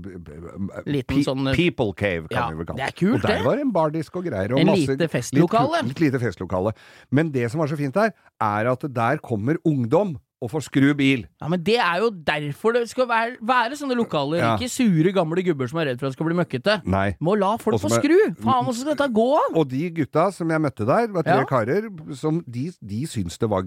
Liten 0.87 1.25
sånn, 1.25 1.51
eh, 1.51 1.59
People 1.59 1.91
cave, 1.97 2.29
kan 2.31 2.39
ja, 2.39 2.45
vi 2.53 2.61
vel 2.61 2.69
kalle 2.69 2.79
det 2.79 2.87
er 2.87 2.95
kult, 2.97 3.19
Og 3.19 3.27
der 3.27 3.43
var 3.45 3.61
en 3.61 3.73
bardisk 3.75 4.21
og 4.21 4.29
greier. 4.29 4.55
Og 4.55 4.63
En 4.63 4.71
masse, 4.71 4.87
lite 4.95 5.09
festlokale. 5.11 5.83
Litt, 5.83 5.91
litt 5.91 6.05
lite 6.07 6.23
festlokale. 6.23 6.73
Men 7.11 7.33
det 7.35 7.51
som 7.51 7.61
var 7.61 7.69
så 7.69 7.79
fint 7.79 7.97
der, 7.97 8.15
er 8.39 8.71
at 8.71 8.87
der 8.87 9.19
kommer 9.19 9.59
ungdom 9.67 10.15
og 10.41 10.51
får 10.51 10.65
skru 10.67 10.93
bil. 10.93 11.23
Ja, 11.41 11.47
Men 11.49 11.63
det 11.65 11.77
er 11.81 11.97
jo 12.03 12.11
derfor 12.11 12.73
det 12.77 12.83
skal 12.91 13.07
være, 13.09 13.37
være 13.41 13.73
sånne 13.79 13.95
lokaler. 13.97 14.37
Ja. 14.37 14.51
Ikke 14.57 14.69
sure, 14.69 15.11
gamle 15.15 15.41
gubber 15.43 15.67
som 15.71 15.79
er 15.81 15.89
redd 15.91 15.99
for 15.99 16.05
at 16.07 16.13
det 16.13 16.17
skal 16.19 16.29
bli 16.29 16.37
møkkete. 16.37 16.75
Nei. 16.85 17.15
Må 17.19 17.33
la 17.39 17.55
folk 17.57 17.79
Og 17.79 17.81
få 17.87 17.89
skru! 17.97 18.17
Faen, 18.37 18.63
hvordan 18.67 18.77
skal 18.81 18.93
dette 18.93 19.09
gå? 19.17 19.29
Og 19.57 19.67
de 19.71 19.89
gutta 19.97 20.27
som 20.35 20.49
jeg 20.53 20.61
møtte 20.61 20.85
der, 20.85 21.07
var 21.15 21.23
tre 21.25 21.39
Ja. 21.41 21.45
karer, 21.49 21.89
som 22.13 22.43
de, 22.45 22.69
de 22.85 23.05
syntes 23.09 23.37
det 23.41 23.49
var 23.49 23.63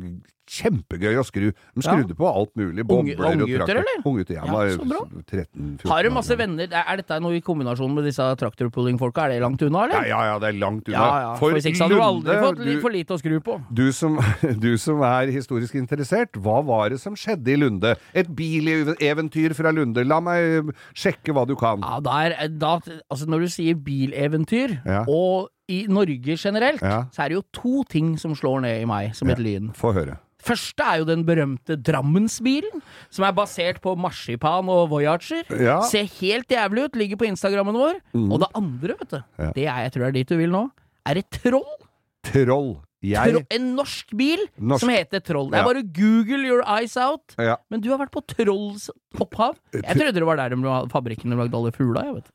kjempegøy 0.51 1.15
å 1.21 1.23
skru. 1.27 1.51
De 1.77 1.83
skrudde 1.85 2.15
på 2.19 2.27
alt 2.27 2.51
mulig. 2.59 2.83
Unge- 2.83 2.89
Bobler 2.91 3.21
og 3.23 3.35
unggutter, 3.37 3.61
traktor. 3.61 3.79
eller? 3.79 4.01
Unggutter, 4.11 4.35
ja. 4.35 4.45
Ja, 4.47 4.77
så 4.77 4.87
bra. 4.91 5.03
13-14 5.31 5.89
Har 5.91 6.03
du 6.03 6.11
masse 6.11 6.37
venner? 6.41 6.67
Er 6.75 6.97
dette 6.99 7.19
noe 7.23 7.37
i 7.39 7.41
kombinasjon 7.45 7.95
med 7.95 8.05
disse 8.09 8.27
traktorpulling-folka? 8.41 9.27
Er 9.29 9.35
det 9.37 9.41
langt 9.45 9.63
unna, 9.63 9.85
eller? 9.87 10.09
ja, 10.11 10.21
ja, 10.27 10.39
det 10.43 10.49
er 10.55 10.59
langt 10.59 10.89
unna. 10.91 10.99
Ja, 10.99 11.21
ja. 11.23 11.35
For 11.39 11.55
hvis 11.55 11.67
ikke 11.71 11.85
hadde 11.85 11.95
du 11.95 12.03
aldri 12.03 12.39
fått 12.43 12.65
du- 12.65 12.81
for 12.83 12.91
lite 12.91 13.15
å 13.15 13.21
skru 13.23 13.39
på. 13.47 13.61
Du 13.73 13.93
som, 13.93 14.19
du 14.67 14.77
som 14.77 15.03
er 15.07 15.31
historisk 15.31 15.75
interessert, 15.79 16.33
hva 16.35 16.60
var 16.67 16.91
det 16.91 17.01
som 17.03 17.15
skjedde 17.19 17.53
i 17.53 17.57
Lunde? 17.61 17.95
Et 18.15 18.27
bileventyr 18.29 19.55
fra 19.57 19.73
Lunde. 19.75 20.05
La 20.07 20.21
meg 20.25 20.71
sjekke 20.97 21.35
hva 21.37 21.47
du 21.49 21.55
kan. 21.61 21.81
Ja, 21.85 22.01
der, 22.05 22.37
da, 22.61 22.77
altså 23.11 23.27
Når 23.31 23.47
du 23.47 23.49
sier 23.53 23.75
bileventyr, 23.75 24.79
Ja. 24.87 25.05
og 25.09 25.51
i 25.71 25.85
Norge 25.89 26.37
generelt, 26.37 26.83
Ja. 26.83 27.05
så 27.15 27.23
er 27.25 27.29
det 27.29 27.37
jo 27.39 27.45
to 27.53 27.85
ting 27.89 28.17
som 28.19 28.35
slår 28.35 28.63
ned 28.63 28.83
i 28.83 28.85
meg 28.87 29.15
som 29.15 29.31
et 29.31 29.39
lyn. 29.39 29.71
Få 29.73 29.93
høre. 29.95 30.19
Første 30.41 30.81
er 30.81 30.99
jo 30.99 31.05
den 31.05 31.23
berømte 31.29 31.77
Drammensbilen, 31.77 32.81
som 33.11 33.25
er 33.27 33.33
basert 33.37 33.81
på 33.83 33.93
marsipan 33.95 34.69
og 34.73 34.89
Voyager. 34.89 35.45
Ja. 35.61 35.83
Ser 35.83 36.05
helt 36.19 36.49
jævlig 36.49 36.85
ut, 36.89 36.97
ligger 36.97 37.17
på 37.21 37.29
Instagrammen 37.29 37.75
vår. 37.77 38.01
Og 38.17 38.41
det 38.41 38.49
andre, 38.57 38.97
vet 38.99 39.11
du, 39.11 39.21
det 39.55 39.67
er, 39.69 39.83
jeg 39.85 39.93
tror 39.93 40.07
er 40.09 40.13
dit 40.17 40.27
du 40.29 40.37
vil 40.41 40.51
nå, 40.51 40.71
er 41.07 41.19
et 41.21 41.31
troll. 41.31 41.77
Troll. 42.25 42.79
Jeg 43.03 43.33
Tro, 43.33 43.41
en 43.57 43.69
norsk 43.77 44.11
bil 44.17 44.43
Norsk. 44.59 44.81
som 44.85 44.91
heter 44.93 45.21
Troll. 45.25 45.51
Det 45.51 45.57
Ja. 45.57 45.63
er 45.63 45.73
bare 45.75 45.83
Google 45.83 46.45
your 46.47 46.63
eyes 46.67 46.97
out. 47.01 47.35
Ja. 47.39 47.57
Men 47.71 47.81
du 47.81 47.89
har 47.91 47.99
vært 47.99 48.13
på 48.13 48.21
Trolls 48.27 48.91
opphav. 49.19 49.57
Jeg 49.73 49.97
trodde 49.97 50.13
det 50.21 50.27
var 50.27 50.37
der 50.37 50.51
de 50.51 50.89
fabrikken 50.93 51.31
de 51.31 51.37
lagde 51.37 51.55
alle 51.57 51.73
fugla. 51.73 52.05
Jeg 52.05 52.15
vet. 52.15 52.29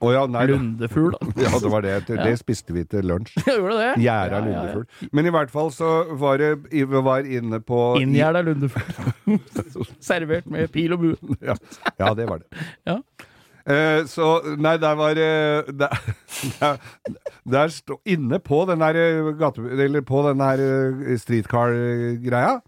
Oh, 0.00 0.10
ja, 0.12 0.26
nei. 0.26 0.44
Lundefugl. 0.46 1.14
Ja, 1.40 1.58
det 1.58 1.70
var 1.72 1.80
det. 1.80 2.06
Det, 2.06 2.16
det 2.24 2.38
spiste 2.38 2.72
vi 2.74 2.84
til 2.84 3.02
lunsj. 3.08 3.32
Gjerda 3.46 3.96
Ja, 4.00 4.16
ja, 4.26 4.38
ja. 4.38 4.40
lundefugl. 4.44 4.86
Men 5.12 5.26
i 5.26 5.30
hvert 5.30 5.50
fall 5.50 5.70
så 5.70 6.16
var 6.18 6.36
det 6.38 6.50
Vi 6.72 6.84
var 6.84 7.24
inne 7.24 7.60
på 7.64 7.96
Inngjerda 8.00 8.42
lundefugl. 8.44 9.38
Servert 10.00 10.46
med 10.52 10.70
pil 10.72 10.92
og 10.92 11.00
bue. 11.00 11.36
ja, 11.40 11.54
ja, 11.98 12.12
det 12.14 12.28
var 12.28 12.40
det. 12.44 13.00
Ja. 13.66 13.74
Eh, 13.74 14.04
så 14.06 14.26
Nei, 14.62 14.76
der 14.78 14.94
var 14.94 15.18
eh, 15.18 15.66
Der, 15.74 15.96
der, 16.60 16.76
der 17.50 17.72
stå, 17.74 17.98
Inne 18.06 18.38
på 18.38 18.60
den 18.70 18.82
der 18.84 18.98
eh, 19.00 19.32
gate... 19.40 19.64
Eller 19.74 20.04
på 20.06 20.22
den 20.28 20.38
der 20.38 20.62
streetcar-greia, 21.18 22.60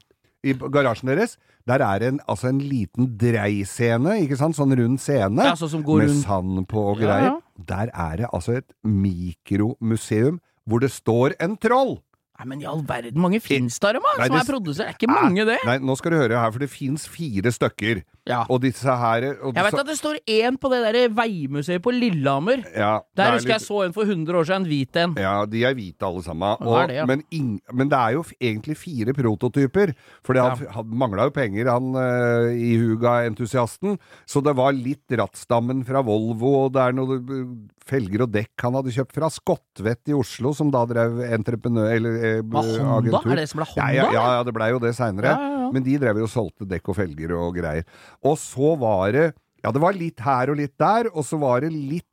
i 0.47 0.55
garasjen 0.55 1.11
deres, 1.11 1.37
der 1.69 1.83
er 1.85 2.03
en, 2.09 2.21
altså 2.31 2.49
en 2.49 2.61
liten 2.63 3.11
dreiscene, 3.21 4.19
ikke 4.25 4.39
sant? 4.41 4.57
Sånn 4.57 4.75
rund 4.79 5.01
scene. 5.03 5.45
Ja, 5.51 5.55
sånn 5.59 5.73
som 5.77 5.83
går 5.85 6.05
med 6.05 6.13
rundt. 6.13 6.27
sand 6.27 6.67
på 6.71 6.85
og 6.95 7.01
greier. 7.03 7.33
ja. 7.33 7.65
Der 7.69 7.91
er 7.91 8.21
det 8.23 8.29
altså 8.33 8.59
et 8.61 8.69
mikromuseum 8.87 10.39
hvor 10.69 10.83
det 10.85 10.93
står 10.93 11.35
en 11.43 11.57
troll! 11.61 11.97
Nei, 12.39 12.47
men 12.53 12.61
i 12.63 12.67
all 12.71 12.85
verden, 12.87 13.19
mange 13.19 13.41
fins 13.43 13.81
det, 13.83 13.97
da, 13.97 14.13
som 14.15 14.37
er 14.39 14.47
produsert? 14.47 14.85
Det 14.87 14.93
er 14.93 14.95
ikke 14.95 15.11
mange, 15.11 15.43
det. 15.49 15.57
Nei, 15.67 15.79
nå 15.83 15.97
skal 15.99 16.15
du 16.15 16.21
høre 16.21 16.39
her, 16.39 16.53
for 16.55 16.63
det 16.63 16.69
fins 16.71 17.09
fire 17.11 17.51
stykker. 17.51 18.05
Ja. 18.29 18.45
Og 18.53 18.61
disse 18.63 18.85
her 18.85 19.29
og 19.43 19.55
Jeg 19.55 19.65
vet 19.65 19.75
så- 19.75 19.81
at 19.81 19.87
det 19.87 19.99
står 19.99 20.21
én 20.29 20.59
på 20.61 20.71
det 20.71 20.81
der 20.87 21.09
veimuseet 21.09 21.83
på 21.83 21.91
Lillehammer. 21.95 22.63
ja, 22.75 23.01
Der 23.17 23.33
husker 23.33 23.49
husker 23.49 23.55
jeg 23.55 23.61
så 23.61 23.85
en 23.87 23.93
for 23.93 24.05
100 24.05 24.37
år 24.37 24.45
siden, 24.45 24.63
en 24.63 24.69
hvit 24.69 24.97
en. 24.97 25.15
Ja, 25.17 25.47
de 25.47 25.65
er 25.65 25.75
hvite 25.75 26.03
alle 26.07 26.23
sammen. 26.23 26.57
Og, 26.61 26.79
det 26.81 26.89
det, 26.89 26.97
ja. 26.97 27.07
men, 27.07 27.23
ing, 27.33 27.61
men 27.73 27.89
det 27.89 27.99
er 27.99 28.13
jo 28.13 28.25
egentlig 28.41 28.77
fire 28.77 29.15
prototyper. 29.17 29.95
For 30.25 30.35
han, 30.35 30.57
han 30.75 30.85
mangla 30.87 31.29
jo 31.29 31.31
penger, 31.31 31.71
han 31.71 31.95
uh, 31.97 32.53
i 32.53 32.77
Huga-entusiasten. 32.79 33.99
Så 34.27 34.43
det 34.45 34.55
var 34.59 34.73
litt 34.77 35.09
rattstammen 35.11 35.85
fra 35.87 36.03
Volvo, 36.05 36.65
og 36.65 36.73
det 36.77 36.85
er 36.85 36.97
noe 36.97 37.19
eh, 37.19 37.45
felger 37.89 38.27
og 38.27 38.33
dekk 38.35 38.67
han 38.67 38.77
hadde 38.79 38.93
kjøpt 38.95 39.17
fra 39.17 39.31
Skotvet 39.33 40.11
i 40.13 40.17
Oslo, 40.17 40.53
som 40.57 40.73
da 40.75 40.85
drev 40.89 41.21
entreprenør... 41.29 41.93
Eller 41.97 42.19
eh, 42.19 42.41
Hva, 42.43 42.63
Honda? 42.63 42.99
agentur. 42.99 43.33
Er 43.33 43.43
det 43.43 43.49
som 43.49 43.63
ble 43.63 43.69
Honda? 43.73 43.89
Ja, 43.95 44.09
ja, 44.09 44.11
ja, 44.13 44.27
ja, 44.39 44.43
det 44.47 44.55
blei 44.57 44.71
jo 44.75 44.83
det 44.83 44.95
seinere. 44.99 45.33
Ja, 45.33 45.39
ja, 45.39 45.63
ja. 45.65 45.71
Men 45.73 45.85
de 45.85 45.97
drev 46.01 46.21
jo 46.23 46.29
og 46.29 46.33
solgte 46.33 46.69
dekk 46.69 46.93
og 46.93 46.97
felger 46.97 47.35
og 47.37 47.57
greier. 47.57 47.85
Og 48.27 48.39
så 48.41 48.73
var 48.81 49.13
det 49.15 49.27
Ja, 49.65 49.73
det 49.75 49.81
var 49.83 49.93
litt 49.99 50.21
her 50.23 50.51
og 50.53 50.57
litt 50.61 50.77
der, 50.79 51.11
og 51.13 51.25
så 51.27 51.39
var 51.39 51.61
det 51.67 51.73
litt 51.75 52.07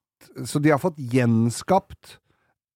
Så 0.46 0.60
de 0.62 0.72
har 0.74 0.82
fått 0.82 0.98
gjenskapt 0.98 2.18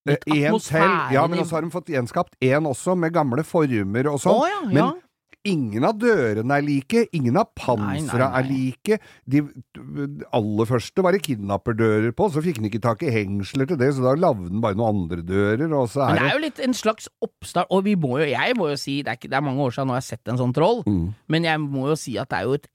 eh, 0.07 0.13
Litt 0.13 0.25
atmosfære. 0.29 1.11
Ja, 1.13 1.27
men 1.27 1.43
så 1.45 1.57
har 1.57 1.65
de 1.65 1.69
fått 1.73 1.89
gjenskapt 1.91 2.35
en 2.45 2.65
også, 2.69 2.95
med 2.97 3.13
gamle 3.13 3.43
former 3.45 4.07
og 4.13 4.19
sånn. 4.23 4.37
Oh, 4.41 4.47
ja, 4.49 4.61
men 4.69 4.99
ingen 5.47 5.85
av 5.87 5.95
dørene 6.01 6.57
er 6.57 6.63
like, 6.65 7.05
ingen 7.15 7.37
av 7.39 7.49
pansera 7.55 8.27
er 8.39 8.47
like. 8.47 8.97
De 9.29 9.41
aller 10.35 10.67
første 10.69 11.03
var 11.05 11.15
det 11.15 11.21
kidnapperdører 11.25 12.11
på, 12.17 12.27
så 12.33 12.41
fikk 12.43 12.59
han 12.59 12.67
ikke 12.69 12.81
tak 12.83 13.05
i 13.07 13.13
hengsler 13.13 13.69
til 13.69 13.79
det, 13.79 13.91
så 13.95 14.03
da 14.07 14.15
lagde 14.19 14.49
den 14.49 14.63
bare 14.63 14.77
noen 14.79 15.03
andre 15.03 15.23
dører, 15.25 15.67
og 15.71 15.87
så 15.93 16.03
Men 16.07 16.09
er 16.09 16.19
det 16.19 16.25
det 16.25 16.31
er 16.31 16.35
jo 16.39 16.43
litt 16.47 16.59
en 16.67 16.75
slags 16.77 17.07
oppstart, 17.25 17.69
og 17.71 17.85
vi 17.87 17.95
må 17.99 18.17
jo, 18.19 18.27
jeg 18.29 18.57
må 18.59 18.69
jo 18.73 18.79
si, 18.79 18.99
det 19.05 19.13
er, 19.13 19.19
ikke, 19.21 19.31
det 19.31 19.39
er 19.39 19.45
mange 19.47 19.63
år 19.67 19.75
siden 19.77 19.89
nå 19.91 19.95
jeg 19.97 20.03
har 20.03 20.09
sett 20.09 20.33
en 20.33 20.41
sånn 20.41 20.55
troll, 20.57 20.83
Mm. 20.89 21.07
men 21.27 21.43
jeg 21.47 21.59
må 21.63 21.87
jo 21.91 21.95
si 21.99 22.17
at 22.19 22.29
det 22.31 22.39
er 22.41 22.49
jo 22.49 22.57
et 22.59 22.67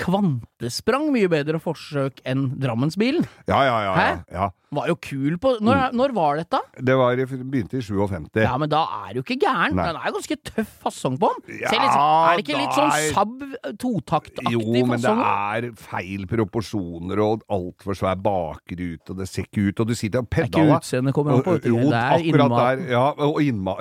kvantesprang 0.00 1.10
mye 1.12 1.28
bedre 1.28 1.58
forsøk 1.62 2.20
enn 2.28 2.48
Drammensbilen. 2.62 3.24
Ja, 3.48 3.60
ja, 3.66 3.78
ja. 3.84 3.92
ja, 3.96 4.18
ja. 4.32 4.50
Var 4.72 4.86
jo 4.88 4.94
kul 5.04 5.34
på 5.36 5.50
Når, 5.60 5.90
når 5.92 6.14
var 6.16 6.38
dette? 6.40 6.58
Det 6.80 6.94
var, 6.96 7.18
begynte 7.28 7.76
i 7.76 7.82
57. 7.84 8.40
Ja, 8.40 8.54
men 8.56 8.70
da 8.72 8.86
er 9.04 9.18
du 9.18 9.20
ikke 9.20 9.36
gæren. 9.42 9.74
Nei. 9.76 9.84
Den 9.90 9.98
er 10.00 10.06
jo 10.08 10.14
ganske 10.16 10.38
tøff 10.48 10.70
fasong 10.86 11.18
på 11.20 11.28
den. 11.34 11.58
Ja, 11.60 11.74
litt, 11.74 11.92
sånn- 11.92 12.30
er 12.30 12.38
det 12.40 12.44
ikke 12.46 12.56
litt 12.56 12.78
sånn 12.78 12.88
er- 12.88 13.12
Saab 13.12 13.76
totaktaktig 13.82 14.46
fasong? 14.46 14.72
Jo, 14.78 14.86
men 14.88 15.04
det 15.04 15.12
er 15.12 15.68
feil 15.76 16.24
proporsjoner 16.30 17.20
og 17.20 17.44
altfor 17.52 17.98
svær 18.00 18.16
bakrute, 18.24 19.12
og 19.12 19.20
det 19.20 19.28
ser 19.28 19.44
ikke 19.44 19.68
ut, 19.68 19.84
og 19.84 19.92
du 19.92 19.94
sitter 19.94 20.22
og 20.24 20.30
Det 20.30 20.38
er 20.38 20.48
ikke 20.48 20.56
pedaler. 20.56 20.80
utseendet 20.80 21.14
kommer 21.20 21.36
an 21.36 21.42
på. 21.44 21.52
vet 21.58 21.68
du. 21.68 21.76
Det 21.76 22.00
er 22.00 22.26
innmaten. 22.32 22.88
Ja, 22.88 23.04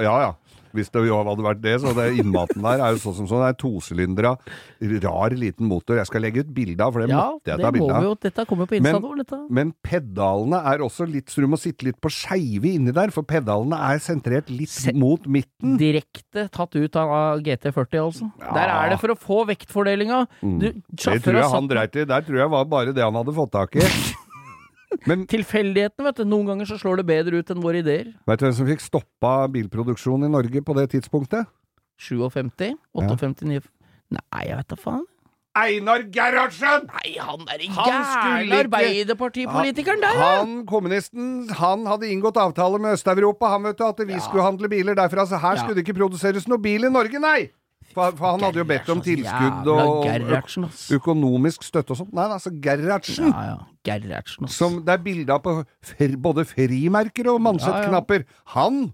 ja, 0.03 0.15
ja. 0.27 0.31
Hvis 0.73 0.89
det 0.91 1.03
jo 1.07 1.17
hadde 1.23 1.43
vært 1.45 1.61
det, 1.61 1.75
så 1.81 1.93
det 1.95 2.07
innmaten 2.21 2.61
der 2.63 2.79
er 2.83 2.93
jo 2.95 3.01
sånn 3.03 3.15
som 3.19 3.27
sånn. 3.27 3.41
Det 3.41 3.49
er 3.51 3.59
tosylindra, 3.61 4.31
rar 5.03 5.29
liten 5.35 5.67
motor. 5.67 5.97
Jeg 5.99 6.07
skal 6.07 6.21
legge 6.21 6.43
ut 6.45 6.53
bilde 6.53 6.81
av, 6.85 6.93
for 6.93 7.01
det 7.03 7.09
Ja, 7.11 7.25
måtte 7.31 7.51
jeg 7.51 7.59
ta 7.61 7.71
bilde 7.71 7.93
av. 7.97 8.19
Dette 8.21 8.45
kommer 8.47 8.65
på 8.67 8.81
Men- 8.81 9.01
vår, 9.01 9.17
dette. 9.23 9.39
Men 9.49 9.73
pedalene 9.83 10.61
er 10.73 10.79
også 10.79 11.07
litt, 11.11 11.27
så 11.29 11.41
du 11.41 11.47
må 11.47 11.57
sitte 11.59 11.83
litt 11.83 11.99
på 12.01 12.09
skeive 12.09 12.73
inni 12.75 12.91
der, 12.93 13.09
for 13.11 13.23
pedalene 13.23 13.73
er 13.77 13.99
sentrert 13.99 14.49
litt 14.49 14.69
Se- 14.69 14.93
mot 14.93 15.21
midten. 15.27 15.77
Direkte 15.77 16.49
tatt 16.51 16.75
ut 16.75 16.95
av 16.95 17.39
GT40, 17.41 17.99
altså. 17.99 18.31
Ja. 18.39 18.53
Der 18.53 18.69
er 18.69 18.89
det 18.89 18.99
for 18.99 19.09
å 19.09 19.17
få 19.17 19.45
vektfordelinga. 19.47 20.27
Du, 20.41 20.47
Mm. 20.47 20.59
Det 20.91 21.21
tror 21.23 21.33
jeg 21.41 21.51
han 21.51 21.67
dreit 21.67 21.95
i. 21.95 22.05
Der 22.05 22.21
tror 22.21 22.37
jeg 22.37 22.49
var 22.49 22.65
bare 22.65 22.93
det 22.93 23.03
han 23.03 23.13
hadde 23.13 23.33
fått 23.33 23.51
tak 23.51 23.75
i. 23.75 23.79
Men 25.07 25.25
Tilfeldigheten, 25.29 26.03
vet 26.05 26.19
du. 26.19 26.25
Noen 26.27 26.51
ganger 26.51 26.67
så 26.69 26.77
slår 26.81 27.01
det 27.01 27.07
bedre 27.09 27.39
ut 27.41 27.49
enn 27.53 27.61
våre 27.63 27.79
ideer. 27.83 28.11
Vet 28.27 28.41
du 28.41 28.45
hvem 28.45 28.55
som 28.57 28.67
fikk 28.67 28.83
stoppa 28.83 29.47
bilproduksjonen 29.53 30.27
i 30.27 30.33
Norge 30.33 30.61
på 30.67 30.75
det 30.77 30.89
tidspunktet? 30.95 31.47
57, 32.01 32.75
58, 32.97 33.45
9 33.45 33.61
Nei, 34.11 34.43
jeg 34.43 34.57
vet 34.59 34.67
da 34.73 34.75
faen. 34.75 35.05
Einar 35.55 36.03
Gerhardsen! 36.15 36.85
Nei, 36.87 37.09
han 37.19 37.41
er 37.51 37.63
Han 37.75 38.05
skulle 38.07 38.43
gærne 38.47 38.59
Arbeiderpartipolitikeren 38.65 39.99
der, 40.03 40.15
ja! 40.15 40.29
Han 40.39 40.53
kommunisten, 40.67 41.49
han 41.59 41.83
hadde 41.89 42.07
inngått 42.07 42.39
avtale 42.39 42.79
med 42.79 42.95
Øst-Europa, 42.95 43.49
han 43.51 43.67
vet 43.67 43.79
du, 43.79 43.83
at 43.83 43.99
vi 44.07 44.19
skulle 44.23 44.45
handle 44.45 44.69
biler 44.71 44.95
derfra, 44.95 45.25
så 45.27 45.39
her 45.43 45.57
Ja. 45.57 45.59
skulle 45.59 45.75
det 45.75 45.83
ikke 45.87 45.97
produseres 45.99 46.47
noe 46.47 46.57
bil 46.57 46.87
i 46.87 46.89
Norge, 46.91 47.19
nei! 47.19 47.49
For, 47.95 48.15
for 48.17 48.33
han 48.35 48.45
hadde 48.47 48.61
jo 48.61 48.67
bedt 48.69 48.89
om 48.93 49.01
tilskudd 49.03 49.67
og 49.73 50.07
økonomisk 50.97 51.65
støtte 51.67 51.93
og 51.95 51.99
sånt. 52.01 52.13
Nei, 52.15 52.27
altså 52.37 52.51
Gerhardsen. 52.63 53.29
Ja, 53.31 53.43
ja. 53.51 53.59
Gerhardsen. 53.87 54.47
Som 54.51 54.79
det 54.85 54.93
er 54.95 55.03
bilde 55.03 55.33
av 55.35 55.43
på 55.45 55.57
både 56.21 56.45
frimerker 56.49 57.31
og 57.33 57.41
Manset-knapper. 57.45 58.25
Han 58.55 58.89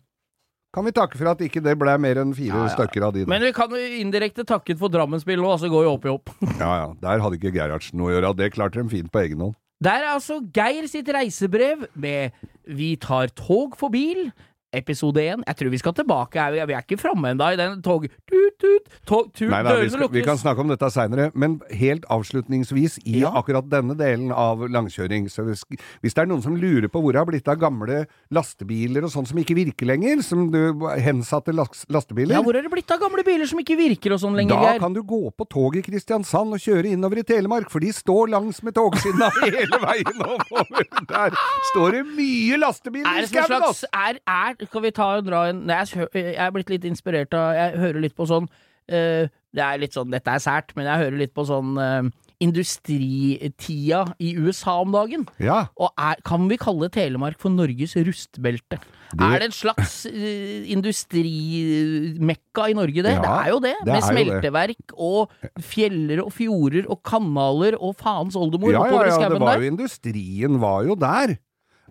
kan 0.76 0.86
vi 0.86 0.92
takke 0.94 1.18
for 1.18 1.32
at 1.32 1.40
ikke 1.42 1.62
det 1.64 1.74
ble 1.80 1.94
mer 2.04 2.20
enn 2.22 2.34
fire 2.38 2.54
Ja, 2.54 2.66
ja. 2.68 2.74
stykker 2.76 3.08
av 3.08 3.14
de. 3.16 3.24
der. 3.24 3.32
Men 3.32 3.42
vi 3.48 3.54
kan 3.56 3.72
jo 3.74 3.80
indirekte 4.02 4.44
takke 4.46 4.76
for 4.78 4.92
Drammensbilen 4.94 5.42
nå, 5.42 5.54
altså 5.56 5.72
går 5.74 5.88
jo 5.88 5.94
opp 5.96 6.06
i 6.06 6.12
opp. 6.12 6.34
Ja, 6.62 6.74
ja. 6.84 6.90
Der 7.02 7.24
hadde 7.24 7.40
ikke 7.40 7.54
Gerhardsen 7.56 7.98
noe 7.98 8.12
å 8.12 8.18
gjøre. 8.18 8.34
Det 8.38 8.52
klarte 8.54 8.84
de 8.84 8.92
fint 8.92 9.10
på 9.14 9.24
egen 9.24 9.42
hånd. 9.42 9.56
Der 9.84 10.02
er 10.04 10.12
altså 10.16 10.40
Geir 10.58 10.88
sitt 10.90 11.10
reisebrev 11.14 11.84
med 11.94 12.34
Vi 12.66 12.96
tar 13.02 13.30
tog 13.38 13.76
for 13.78 13.94
bil. 13.94 14.32
Episode 14.76 15.22
én. 15.24 15.44
Jeg 15.48 15.56
tror 15.56 15.70
vi 15.72 15.78
skal 15.80 15.94
tilbake. 15.96 16.44
Vi 16.52 16.60
er- 16.60 16.68
er 16.76 16.82
ikke 16.84 16.98
framme 17.00 17.30
ennå 17.32 17.54
i 17.54 17.56
den 17.56 17.82
tog... 17.82 18.04
Tut, 18.28 18.58
tut, 18.60 18.88
tog, 19.08 19.30
tut, 19.34 19.50
Nei, 19.50 19.62
nei, 19.64 19.76
vi, 19.84 19.90
skal, 19.94 20.10
vi 20.12 20.22
kan 20.26 20.38
snakke 20.38 20.60
om 20.60 20.68
dette 20.68 20.90
seinere, 20.92 21.30
men 21.36 21.60
helt 21.72 22.04
avslutningsvis 22.12 22.98
i 23.06 23.22
Ja. 23.22 23.30
akkurat 23.38 23.68
denne 23.70 23.96
delen 23.96 24.32
av 24.34 24.60
langkjøring 24.68 25.30
så 25.32 25.46
hvis, 25.48 25.62
hvis 26.02 26.14
det 26.18 26.24
er 26.24 26.28
noen 26.28 26.42
som 26.44 26.56
lurer 26.58 26.90
på 26.92 27.00
hvor 27.02 27.14
det 27.14 27.22
har 27.22 27.26
blitt 27.30 27.48
av 27.48 27.60
gamle 27.62 28.08
lastebiler 28.34 29.06
og 29.08 29.12
sånn 29.14 29.28
som 29.30 29.38
ikke 29.40 29.56
virker 29.56 29.88
lenger, 29.88 30.22
som 30.26 30.50
du 30.52 30.60
hensatte 31.00 31.54
las, 31.56 31.86
lastebiler 31.94 32.36
Ja, 32.36 32.42
hvor 32.44 32.58
er 32.58 32.66
det 32.66 32.72
blitt 32.74 32.92
av 32.92 33.00
gamle 33.06 33.24
biler 33.28 33.46
som 33.48 33.62
ikke 33.62 33.78
virker 33.80 34.18
og 34.18 34.20
sånn 34.26 34.36
lenger, 34.36 34.58
Da 34.60 34.78
kan 34.84 34.94
du 34.98 35.04
gå 35.04 35.22
på 35.38 35.48
toget 35.48 35.86
i 35.86 35.92
Kristiansand 35.92 36.58
og 36.58 36.60
kjøre 36.60 36.92
innover 36.92 37.22
i 37.22 37.24
Telemark, 37.28 37.70
for 37.72 37.80
de 37.80 37.94
står 37.94 38.34
langs 38.34 38.60
med 38.66 38.76
togskinna 38.76 39.30
hele 39.46 39.80
veien 39.86 40.26
oppover. 40.26 40.90
Der 41.14 41.38
står 41.72 41.92
det 42.00 42.04
mye 42.18 42.58
lastebiler 42.60 43.08
Er 43.22 43.24
i 43.24 43.30
skauen, 43.30 43.48
slags 43.54 43.86
er, 43.94 44.20
Skal 44.66 44.86
vi 44.88 44.94
ta 44.96 45.10
og 45.18 45.28
dra 45.28 45.48
en 45.52 45.66
Nei, 45.70 45.82
jeg, 45.86 46.36
er 46.36 46.54
blitt 46.56 46.72
litt 46.74 46.88
inspirert 46.88 47.36
av 47.38 47.54
Jeg 47.58 47.82
hører 47.84 48.04
litt 48.06 48.16
på 48.18 48.28
sånn 48.30 48.48
uh, 48.50 49.26
Det 49.28 49.64
er 49.64 49.82
litt 49.82 49.98
sånn 49.98 50.14
Dette 50.14 50.34
er 50.34 50.44
sært, 50.44 50.74
men 50.78 50.90
jeg 50.90 51.04
hører 51.06 51.22
litt 51.22 51.36
på 51.38 51.46
sånn 51.48 51.78
uh, 51.78 52.08
industritida 52.44 54.04
i 54.22 54.36
USA 54.38 54.76
om 54.84 54.92
dagen. 54.94 55.24
Ja, 55.42 55.64
Og 55.82 55.90
er, 55.98 56.20
kan 56.28 56.46
vi 56.50 56.60
kalle 56.62 56.90
Telemark 56.94 57.40
for 57.42 57.50
Norges 57.50 57.96
rustbelte? 57.98 58.78
Det- 58.78 59.24
Er 59.24 59.40
det 59.40 59.48
en 59.48 59.56
slags 59.58 60.06
uh, 60.06 60.68
industrimekka 60.76 62.68
i 62.70 62.76
Norge, 62.78 63.02
det? 63.02 63.16
Ja, 63.16 63.22
det 63.22 63.32
er 63.34 63.50
jo 63.50 63.60
det. 63.60 63.76
det 63.86 63.94
med 63.94 64.04
smelteverk 64.04 64.86
det. 64.86 64.98
og 64.98 65.32
fjeller 65.58 66.22
og 66.26 66.32
fjorder 66.34 66.86
og 66.92 67.02
kanaler 67.02 67.74
og 67.80 67.96
faens 67.98 68.36
oldemor 68.36 68.72
ja, 68.72 68.86
ja, 68.86 69.04
ja 69.08 69.30
det 69.30 69.42
var 69.42 69.58
jo 69.58 69.72
industrien 69.72 70.62
var 70.62 70.86
jo 70.86 70.96
der. 70.96 71.38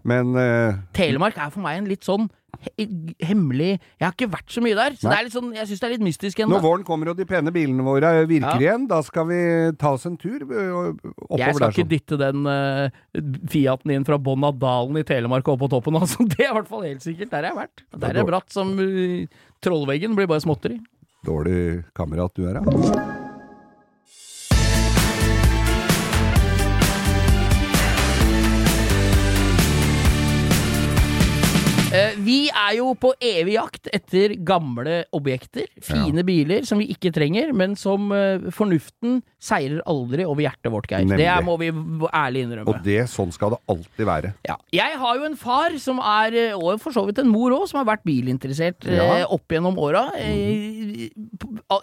Men 0.05 0.37
uh... 0.37 0.79
Telemark 0.95 1.37
er 1.37 1.51
for 1.51 1.65
meg 1.65 1.81
en 1.81 1.91
litt 1.91 2.07
sånn 2.07 2.31
hemmelig 3.27 3.71
Jeg 3.77 4.05
har 4.07 4.13
ikke 4.15 4.29
vært 4.33 4.53
så 4.55 4.63
mye 4.65 4.77
der, 4.79 4.97
så 4.99 5.11
det 5.11 5.17
er 5.19 5.27
litt 5.29 5.37
sånn, 5.37 5.51
jeg 5.57 5.69
syns 5.71 5.83
det 5.83 5.87
er 5.89 5.95
litt 5.97 6.05
mystisk 6.07 6.43
når 6.47 6.63
våren 6.65 6.85
kommer 6.87 7.11
og 7.13 7.17
de 7.19 7.27
pene 7.29 7.53
bilene 7.55 7.85
våre 7.87 8.13
virker 8.29 8.57
Ja. 8.57 8.63
igjen, 8.63 8.87
da 8.91 9.01
skal 9.07 9.27
vi 9.31 9.41
ta 9.81 9.93
oss 9.97 10.07
en 10.09 10.17
tur 10.21 10.43
oppover 10.47 10.93
der. 11.37 11.39
Jeg 11.41 11.55
skal 11.55 11.67
der. 11.67 11.75
ikke 11.75 11.85
sånn. 11.85 11.93
dytte 11.93 12.19
den 12.21 12.47
uh, 12.47 13.43
Fiaten 13.53 13.91
inn 13.97 14.07
fra 14.09 14.19
bånn 14.19 14.45
av 14.47 14.59
dalen 14.63 14.97
i 15.01 15.05
Telemark 15.07 15.49
og 15.49 15.57
opp 15.57 15.65
på 15.67 15.71
toppen, 15.77 15.97
altså. 16.01 16.25
Det 16.29 16.45
er 16.45 16.51
i 16.53 16.57
hvert 16.61 16.69
fall 16.71 16.85
helt 16.87 17.05
sikkert. 17.05 17.31
Der 17.35 17.45
har 17.45 17.53
jeg 17.55 17.61
vært. 17.63 17.85
Der 17.97 18.09
er 18.11 18.21
det 18.21 18.27
bratt 18.31 18.51
som 18.53 18.75
uh, 18.79 19.27
trollveggen. 19.65 20.17
Blir 20.19 20.31
bare 20.31 20.45
småtteri. 20.45 20.81
Dårlig 21.27 21.85
kamerat 21.97 22.35
du 22.37 22.47
er, 22.47 22.61
da. 22.61 23.26
Vi 32.27 32.39
er 32.51 32.77
jo 32.79 32.91
på 32.99 33.13
evig 33.23 33.57
jakt 33.57 33.91
etter 33.95 34.35
gamle 34.47 35.05
objekter. 35.17 35.69
Fine 35.85 36.25
biler 36.27 36.67
som 36.67 36.83
vi 36.83 36.91
ikke 36.95 37.13
trenger, 37.15 37.53
men 37.57 37.77
som 37.79 38.11
eh, 38.15 38.49
fornuften 38.55 39.21
seirer 39.47 39.83
aldri 39.89 40.27
over 40.27 40.43
hjertet 40.45 40.73
vårt, 40.73 40.89
Geir. 40.91 41.07
Nemlig. 41.07 41.27
Det 41.27 41.37
må 41.47 41.55
vi 41.61 41.71
ærlig 42.11 42.45
innrømme. 42.47 42.73
Og 42.73 42.83
det, 42.87 42.99
sånn 43.13 43.33
skal 43.35 43.55
det 43.55 43.61
alltid 43.73 44.09
være. 44.09 44.33
Ja. 44.49 44.57
Jeg 44.75 44.99
har 45.01 45.21
jo 45.21 45.27
en 45.29 45.39
far 45.41 45.77
som 45.83 46.01
er, 46.03 46.37
eh, 46.41 46.57
og 46.57 46.83
for 46.83 46.95
så 46.97 47.07
vidt 47.07 47.21
en 47.23 47.31
mor 47.31 47.55
òg, 47.55 47.67
som 47.71 47.81
har 47.81 47.89
vært 47.93 48.05
bilinteressert 48.07 48.89
eh, 48.89 48.97
Ja. 48.97 49.27
opp 49.33 49.53
gjennom 49.53 49.79
åra. 49.79 50.09
Mm. 50.17 51.07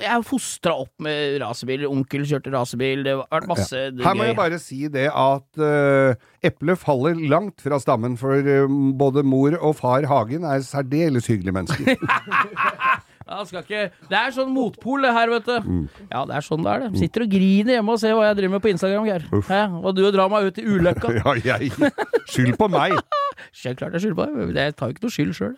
Jeg 0.02 0.10
er 0.10 0.26
fostra 0.28 0.76
opp 0.84 0.92
med 1.04 1.40
racerbil. 1.44 1.86
Onkel 1.90 2.28
kjørte 2.28 2.54
racerbil. 2.54 3.06
Det 3.06 3.16
har 3.18 3.26
vært 3.32 3.50
masse 3.52 3.86
Her 4.04 4.18
må 4.18 4.28
jeg 4.28 4.38
bare 4.40 4.60
si 4.62 4.88
det 4.92 5.08
at 5.10 5.62
uh, 5.62 6.14
eplet 6.44 6.80
faller 6.80 7.20
langt 7.30 7.64
fra 7.64 7.80
stammen, 7.82 8.18
for 8.20 8.40
uh, 8.44 8.68
både 9.00 9.24
mor 9.28 9.56
og 9.60 9.78
far 9.80 10.08
Hagen 10.10 10.48
er 10.48 10.64
særdeles 10.66 11.30
hyggelige 11.32 11.56
mennesker. 11.56 11.96
Ja, 13.24 13.40
skal 13.48 13.64
ikke 13.64 13.84
Det 14.10 14.18
er 14.20 14.34
sånn 14.36 14.52
motpol, 14.54 15.06
det 15.06 15.14
her, 15.16 15.32
vet 15.32 15.48
du. 15.48 15.56
Mm. 15.64 15.84
Ja, 16.10 16.24
det 16.30 16.38
er 16.38 16.46
sånn 16.46 16.64
det 16.66 16.74
er, 16.74 16.86
det. 16.86 17.02
Sitter 17.02 17.26
og 17.26 17.34
griner 17.34 17.78
hjemme 17.78 17.96
og 17.96 18.02
ser 18.02 18.16
hva 18.18 18.30
jeg 18.30 18.40
driver 18.42 18.56
med 18.56 18.64
på 18.66 18.72
Instagram, 18.74 19.10
Geir. 19.10 19.28
Uff. 19.40 19.52
Og 19.84 19.92
du 19.98 20.04
drar 20.14 20.32
meg 20.34 20.50
ut 20.50 20.62
i 20.62 20.66
ulykka. 20.68 21.14
ja, 21.20 21.36
jeg 21.44 21.92
Skyld 22.32 22.58
på 22.60 22.70
meg! 22.74 22.98
Helt 23.64 23.80
klart 23.80 23.96
jeg 23.98 24.06
skylder 24.06 24.18
på 24.18 24.26
deg. 24.30 24.58
Jeg 24.58 24.76
tar 24.78 24.90
jo 24.90 24.96
ikke 24.96 25.06
noe 25.06 25.16
skyld 25.16 25.36
sjøl. 25.38 25.54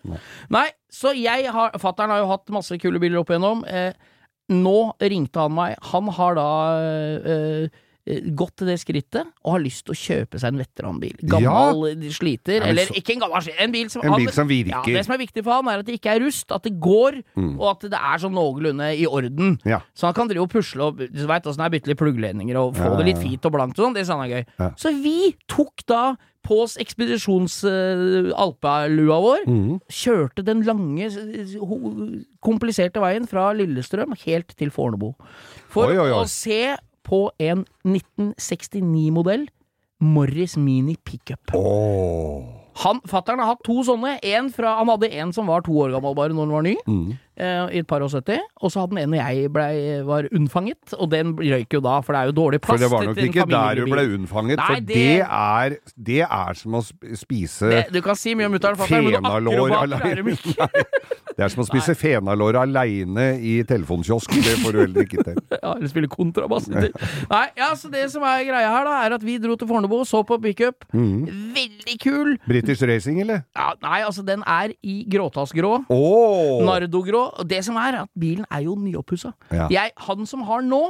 Nei, 0.54 0.68
så 0.92 1.14
jeg 1.18 1.52
har 1.54 1.76
Fattern 1.82 2.14
har 2.14 2.24
jo 2.24 2.30
hatt 2.32 2.54
masse 2.54 2.78
kule 2.82 3.02
biler 3.04 3.22
opp 3.22 3.34
igjennom. 3.34 3.64
Eh, 3.68 3.92
nå 4.54 4.78
ringte 5.02 5.42
han 5.42 5.56
meg. 5.56 5.76
Han 5.92 6.12
har 6.16 6.38
da 6.38 6.50
eh, 6.80 7.30
eh, 7.36 7.82
gått 8.06 8.54
til 8.62 8.68
det 8.70 8.76
skrittet 8.78 9.26
og 9.44 9.56
har 9.56 9.62
lyst 9.64 9.82
til 9.88 9.96
å 9.96 9.98
kjøpe 9.98 10.38
seg 10.38 10.54
en 10.54 10.60
veteranbil. 10.62 11.16
Gammel 11.26 12.04
sliter, 12.14 12.62
Ja, 12.62 12.68
eller 12.70 12.86
så- 12.86 12.94
ikke 13.00 13.14
en 13.16 13.20
gammel 13.24 13.42
sliter, 13.42 13.62
en 13.64 13.72
bil 13.72 13.90
som 13.90 14.02
En 14.06 14.14
bil 14.16 14.32
som 14.32 14.48
virker. 14.48 14.70
Ja, 14.70 14.82
det 14.86 15.06
som 15.06 15.14
er 15.16 15.26
viktig 15.26 15.44
for 15.44 15.54
han, 15.54 15.68
er 15.68 15.80
at 15.80 15.86
det 15.86 15.94
ikke 16.00 16.12
er 16.16 16.20
rust, 16.22 16.52
at 16.52 16.62
det 16.64 16.80
går, 16.80 17.24
og 17.36 17.70
at 17.72 17.80
det 17.90 17.94
er 17.98 18.18
sånn 18.22 18.34
noenlunde 18.34 18.94
i 18.96 19.06
orden. 19.08 19.60
Ja. 19.66 19.80
Så 19.96 20.02
han 20.06 20.14
kan 20.14 20.28
drive 20.28 20.42
og 20.44 20.50
pusle 20.52 20.82
og 20.82 20.98
Du 20.98 21.26
veit 21.26 21.44
åssen 21.44 21.58
det 21.58 21.66
er 21.66 21.70
bytte 21.80 21.88
litt 21.88 21.98
pluggledninger 21.98 22.56
og 22.56 22.76
få 22.76 22.84
Ja, 22.92 22.96
det 22.98 23.06
litt 23.06 23.16
ja, 23.18 23.22
ja. 23.24 23.30
fint 23.30 23.46
og 23.46 23.52
blankt 23.54 23.80
og 23.80 23.86
sånn, 23.86 23.94
det 23.96 24.06
synes 24.06 24.20
han 24.20 24.30
er 24.30 24.34
gøy. 24.36 24.46
Ja. 24.60 24.70
Så 24.78 24.90
vi 25.02 25.36
tok 25.48 25.86
da 25.88 26.16
på 26.46 26.62
oss 26.62 26.78
ekspedisjons-alpalua 26.78 29.18
vår, 29.24 29.46
mm. 29.50 29.80
kjørte 29.90 30.44
den 30.46 30.62
lange, 30.68 31.08
kompliserte 32.46 33.02
veien 33.02 33.26
fra 33.30 33.48
Lillestrøm 33.58 34.14
helt 34.26 34.54
til 34.56 34.70
Fornebu. 34.74 35.10
For 35.74 35.90
Oi, 35.90 35.98
oi, 35.98 36.10
oi. 36.12 36.20
å 36.22 36.24
se 36.30 36.76
på 37.06 37.30
en 37.40 37.66
1969-modell 37.86 39.48
Morris 40.06 40.58
Mini 40.60 40.98
pickup. 41.08 41.54
Åh. 41.56 42.62
Han, 42.84 42.98
Fattern 43.08 43.40
har 43.40 43.54
hatt 43.54 43.62
to 43.64 43.78
sånne. 43.88 44.18
En 44.28 44.50
fra, 44.52 44.74
han 44.82 44.90
hadde 44.92 45.08
en 45.16 45.30
som 45.34 45.48
var 45.48 45.62
to 45.64 45.72
år 45.86 45.94
gammel 45.94 46.12
bare 46.18 46.34
når 46.36 46.44
den 46.50 46.52
var 46.58 46.66
ny, 46.66 46.74
Mm. 46.84 47.14
eh, 47.40 47.70
i 47.72 47.80
et 47.80 47.88
par 47.88 48.04
og 48.04 48.12
70. 48.12 48.36
Og 48.60 48.70
så 48.74 48.82
hadde 48.84 48.98
han 48.98 49.04
en 49.06 49.14
når 49.16 49.22
jeg 49.24 49.52
ble, 49.56 49.68
var 50.04 50.28
unnfanget, 50.36 50.92
og 51.00 51.10
den 51.14 51.32
røyk 51.40 51.72
jo 51.72 51.80
da, 51.80 52.02
for 52.04 52.12
det 52.12 52.20
er 52.20 52.26
jo 52.34 52.36
dårlig 52.42 52.60
For 52.66 52.76
det 52.84 52.92
var 52.92 53.06
nok 53.08 53.22
ikke 53.24 53.48
der 53.48 53.76
du 53.80 53.86
ble 53.88 54.04
unnfanget, 54.18 54.58
Nei, 54.60 54.66
for 54.68 54.76
det- 54.76 54.88
det 54.92 55.22
er, 55.24 55.78
det 55.96 56.20
er 56.28 56.54
som 56.54 56.76
å 56.76 56.84
spise 57.16 57.70
Det, 57.72 57.94
du 57.96 58.02
kan 58.02 58.16
si 58.20 58.36
mye 58.36 58.46
om 58.52 58.52
mutter'n 58.58 58.76
og 58.76 58.84
fatter'n, 58.84 59.08
men 59.08 59.24
noe 59.24 59.72
akkurat 59.72 59.94
akrobat 60.04 61.25
Det 61.36 61.44
er 61.44 61.52
som 61.52 61.64
å 61.64 61.68
spise 61.68 61.96
fenalår 62.00 62.56
aleine 62.62 63.26
i 63.44 63.58
telefonkiosken. 63.68 64.40
Det 64.46 64.56
får 64.62 64.76
du 64.76 64.80
heller 64.86 65.08
ikke 65.08 65.26
til. 65.26 65.42
Ja, 65.66 65.72
eller 65.74 65.90
spille 65.90 66.10
kontrabass. 66.12 66.68
Nei, 66.70 67.46
ja, 67.58 67.72
så 67.80 67.90
det 67.92 68.04
som 68.14 68.24
er 68.28 68.44
greia 68.46 68.70
her, 68.70 68.86
da, 68.86 68.98
er 69.08 69.16
at 69.18 69.24
vi 69.26 69.38
dro 69.42 69.56
til 69.58 69.68
Fornebu 69.70 69.96
og 69.98 70.06
så 70.08 70.22
på 70.28 70.38
pickup. 70.44 70.86
Mhm. 70.94 71.26
Veldig 71.56 71.96
kul! 72.04 72.36
British 72.46 72.84
Racing, 72.86 73.22
eller? 73.24 73.42
Ja, 73.58 73.72
nei, 73.84 74.02
altså, 74.06 74.24
den 74.28 74.44
er 74.46 74.76
i 74.86 74.98
gråtassgrå. 75.12 75.74
Oh. 75.90 76.62
Nardogrå. 76.68 77.26
Og 77.42 77.50
det 77.50 77.64
som 77.66 77.80
er, 77.82 78.02
at 78.04 78.12
bilen 78.20 78.46
er 78.54 78.66
jo 78.68 78.76
nyoppussa. 78.80 79.34
Ja. 79.52 79.68
Han 80.08 80.28
som 80.30 80.46
har 80.48 80.64
nå, 80.66 80.84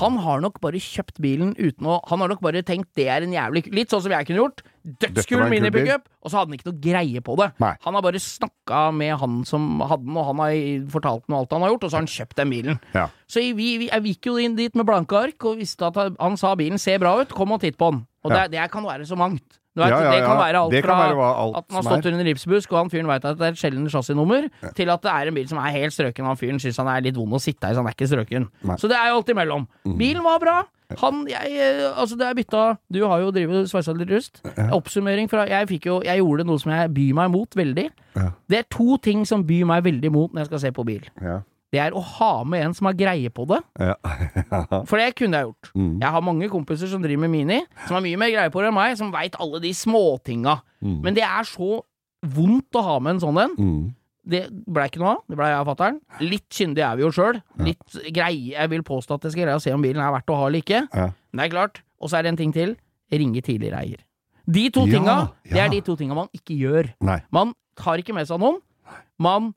han 0.00 0.18
har 0.24 0.42
nok 0.42 0.60
bare 0.62 0.80
kjøpt 0.82 1.20
bilen 1.22 1.52
uten 1.58 1.88
å 1.90 1.98
Han 2.10 2.22
har 2.22 2.30
nok 2.30 2.42
bare 2.44 2.62
tenkt 2.66 2.92
det 2.98 3.08
er 3.10 3.24
en 3.24 3.32
jævlig 3.34 3.64
Litt 3.74 3.90
sånn 3.92 4.02
som 4.04 4.12
jeg 4.14 4.28
kunne 4.28 4.42
gjort. 4.44 4.62
Dødskul 4.84 5.44
minipickup, 5.50 6.08
og 6.22 6.30
så 6.30 6.38
hadde 6.40 6.50
han 6.50 6.58
ikke 6.58 6.68
noe 6.70 6.80
greie 6.82 7.20
på 7.22 7.36
det. 7.38 7.48
Nei. 7.62 7.72
Han 7.84 7.94
har 7.94 8.02
bare 8.02 8.18
snakka 8.22 8.82
med 8.96 9.14
han 9.20 9.44
som 9.48 9.80
hadde 9.80 10.04
den, 10.08 10.16
og 10.18 10.26
han 10.32 10.42
har 10.42 10.56
fortalt 10.90 11.24
ham 11.28 11.38
alt 11.38 11.52
han 11.54 11.62
har 11.62 11.70
gjort, 11.74 11.84
og 11.86 11.90
så 11.92 11.98
har 12.00 12.04
han 12.04 12.12
kjøpt 12.16 12.36
den 12.42 12.50
bilen. 12.50 12.80
Ja. 12.96 13.06
Så 13.30 13.44
vi, 13.54 13.70
vi, 13.78 13.88
jeg 13.92 14.02
gikk 14.10 14.26
jo 14.32 14.36
inn 14.42 14.56
dit 14.58 14.74
med 14.78 14.86
blanke 14.88 15.16
ark 15.18 15.44
og 15.48 15.58
visste 15.62 15.86
at 15.86 15.96
han, 16.18 16.36
sa 16.40 16.54
bilen 16.58 16.78
ser 16.82 16.98
bra 17.02 17.14
ut, 17.22 17.32
kom 17.32 17.52
og 17.54 17.60
titt 17.62 17.78
på 17.78 17.92
den. 17.94 18.06
Og 18.24 18.30
Ja. 18.32 18.44
det, 18.46 18.52
det 18.58 18.70
kan 18.70 18.84
være 18.86 19.06
så 19.06 19.16
mangt. 19.18 19.58
Vet, 19.74 19.88
Ja, 19.88 20.02
ja, 20.04 20.10
Det 20.12 20.20
kan 20.26 20.36
være 20.36 20.58
alt 20.60 20.74
fra 20.84 20.96
være 21.00 21.28
alt 21.40 21.56
at 21.56 21.64
den 21.68 21.76
har 21.78 21.82
stått 21.82 22.04
er. 22.04 22.12
under 22.12 22.20
en 22.20 22.26
ripsbusk, 22.28 22.72
og 22.72 22.78
han 22.82 22.90
fyren 22.92 23.06
veit 23.08 23.24
at 23.24 23.38
det 23.38 23.46
er 23.46 23.54
et 23.54 23.56
sjelden 23.56 23.88
chassisnummer, 23.88 24.50
til 24.76 24.90
at 24.92 25.00
det 25.00 25.10
er 25.10 25.28
en 25.30 25.34
bil 25.34 25.48
som 25.48 25.58
er 25.62 25.70
helt 25.72 25.94
strøken, 25.96 26.20
og 26.26 26.34
han 26.34 26.36
fyren 26.36 26.60
syns 26.60 26.76
han 26.76 26.88
er 26.92 27.00
litt 27.00 27.16
vond 27.16 27.32
å 27.32 27.40
sitte 27.40 27.70
i, 27.70 27.72
så 27.72 27.80
han 27.80 27.86
er 27.88 27.94
ikke 27.96 28.10
strøken. 28.10 28.50
Nei. 28.68 28.76
Så 28.76 28.86
det 28.92 28.98
er 29.00 29.08
jo 29.08 29.16
alt 29.22 29.32
imellom. 29.32 29.64
Mm. 29.88 29.96
Bilen 29.96 30.22
var 30.22 30.38
bra. 30.44 30.58
Han, 31.00 31.22
jeg, 31.30 31.52
eh, 31.56 31.84
altså 31.88 32.18
det 32.20 32.26
er 32.26 32.36
bytta 32.36 32.64
Du 32.92 33.00
har 33.06 33.22
jo 33.22 33.30
drevet 33.34 33.70
sveisa 33.70 33.94
litt 33.96 34.10
rust. 34.12 34.42
Oppsummering 34.72 35.30
fra 35.30 35.46
Jeg 35.50 35.68
fikk 35.70 35.88
jo 35.88 36.00
Jeg 36.04 36.20
gjorde 36.20 36.46
noe 36.48 36.60
som 36.62 36.74
jeg 36.74 36.92
byr 36.94 37.14
meg 37.18 37.32
mot 37.34 37.56
veldig. 37.56 37.88
Ja. 38.18 38.28
Det 38.50 38.60
er 38.60 38.68
to 38.72 38.98
ting 39.02 39.24
som 39.28 39.46
byr 39.48 39.64
meg 39.68 39.86
veldig 39.86 40.12
mot 40.12 40.32
når 40.32 40.44
jeg 40.44 40.52
skal 40.52 40.62
se 40.66 40.72
på 40.76 40.86
bil. 40.88 41.08
Ja. 41.22 41.40
Det 41.72 41.80
er 41.80 41.94
å 41.96 42.02
ha 42.04 42.32
med 42.44 42.66
en 42.66 42.74
som 42.76 42.90
har 42.90 42.96
greie 42.98 43.30
på 43.32 43.46
det. 43.48 43.62
Ja. 43.80 43.94
For 44.90 45.00
det 45.00 45.14
kunne 45.16 45.40
jeg 45.40 45.48
gjort. 45.48 45.70
Mm. 45.72 45.94
Jeg 46.02 46.14
har 46.14 46.24
mange 46.26 46.50
kompiser 46.52 46.90
som 46.90 47.00
driver 47.04 47.24
med 47.24 47.32
Mini, 47.32 47.62
som 47.86 47.96
har 47.96 48.04
mye 48.04 48.18
mer 48.20 48.32
greie 48.34 48.52
på 48.52 48.60
det 48.60 48.68
enn 48.68 48.76
meg, 48.76 48.98
som 49.00 49.12
veit 49.14 49.38
alle 49.40 49.62
de 49.62 49.72
småtinga. 49.76 50.58
Mm. 50.84 50.98
Men 51.06 51.16
det 51.16 51.24
er 51.24 51.48
så 51.48 51.80
vondt 52.36 52.76
å 52.76 52.84
ha 52.84 52.98
med 53.00 53.16
en 53.16 53.22
sånn 53.24 53.40
en. 53.40 53.56
Mm. 53.56 53.82
Det 54.22 54.44
blei 54.70 54.84
ikke 54.86 55.00
noe 55.02 55.16
av. 55.16 55.22
Det 55.26 55.36
blei 55.38 55.48
jeg 55.50 55.62
og 55.64 55.68
fatter'n. 55.72 55.96
Litt 56.22 56.46
kyndige 56.54 56.86
er 56.86 56.98
vi 56.98 57.02
jo 57.02 57.10
sjøl. 57.14 57.40
Litt 57.66 57.96
greie 58.14 58.52
Jeg 58.54 58.70
vil 58.70 58.84
påstå 58.86 59.16
at 59.18 59.24
jeg 59.26 59.34
skal 59.34 59.48
greie 59.48 59.58
å 59.58 59.62
se 59.64 59.72
om 59.74 59.82
bilen 59.82 60.02
er 60.04 60.12
verdt 60.14 60.30
å 60.30 60.36
ha 60.38 60.46
eller 60.46 60.62
ikke. 60.62 60.84
Ja. 60.94 61.08
Men 61.32 61.42
det 61.42 61.48
er 61.48 61.54
klart. 61.56 61.80
Og 61.98 62.10
så 62.10 62.18
er 62.18 62.22
det 62.26 62.32
en 62.34 62.38
ting 62.38 62.52
til. 62.54 62.76
Ringe 63.12 63.42
tidligere 63.44 63.80
eier. 63.82 64.04
De 64.46 64.68
to 64.74 64.86
Ja, 64.86 64.94
tinga, 64.98 65.16
det 65.46 65.60
er 65.60 65.68
de 65.70 65.80
to 65.86 65.96
tinga 65.98 66.14
man 66.18 66.30
ikke 66.34 66.54
gjør. 66.58 66.92
Nei. 67.04 67.18
Man 67.34 67.52
tar 67.78 68.00
ikke 68.02 68.14
med 68.14 68.26
seg 68.30 68.40
noen. 68.42 68.60
Man 69.22 69.52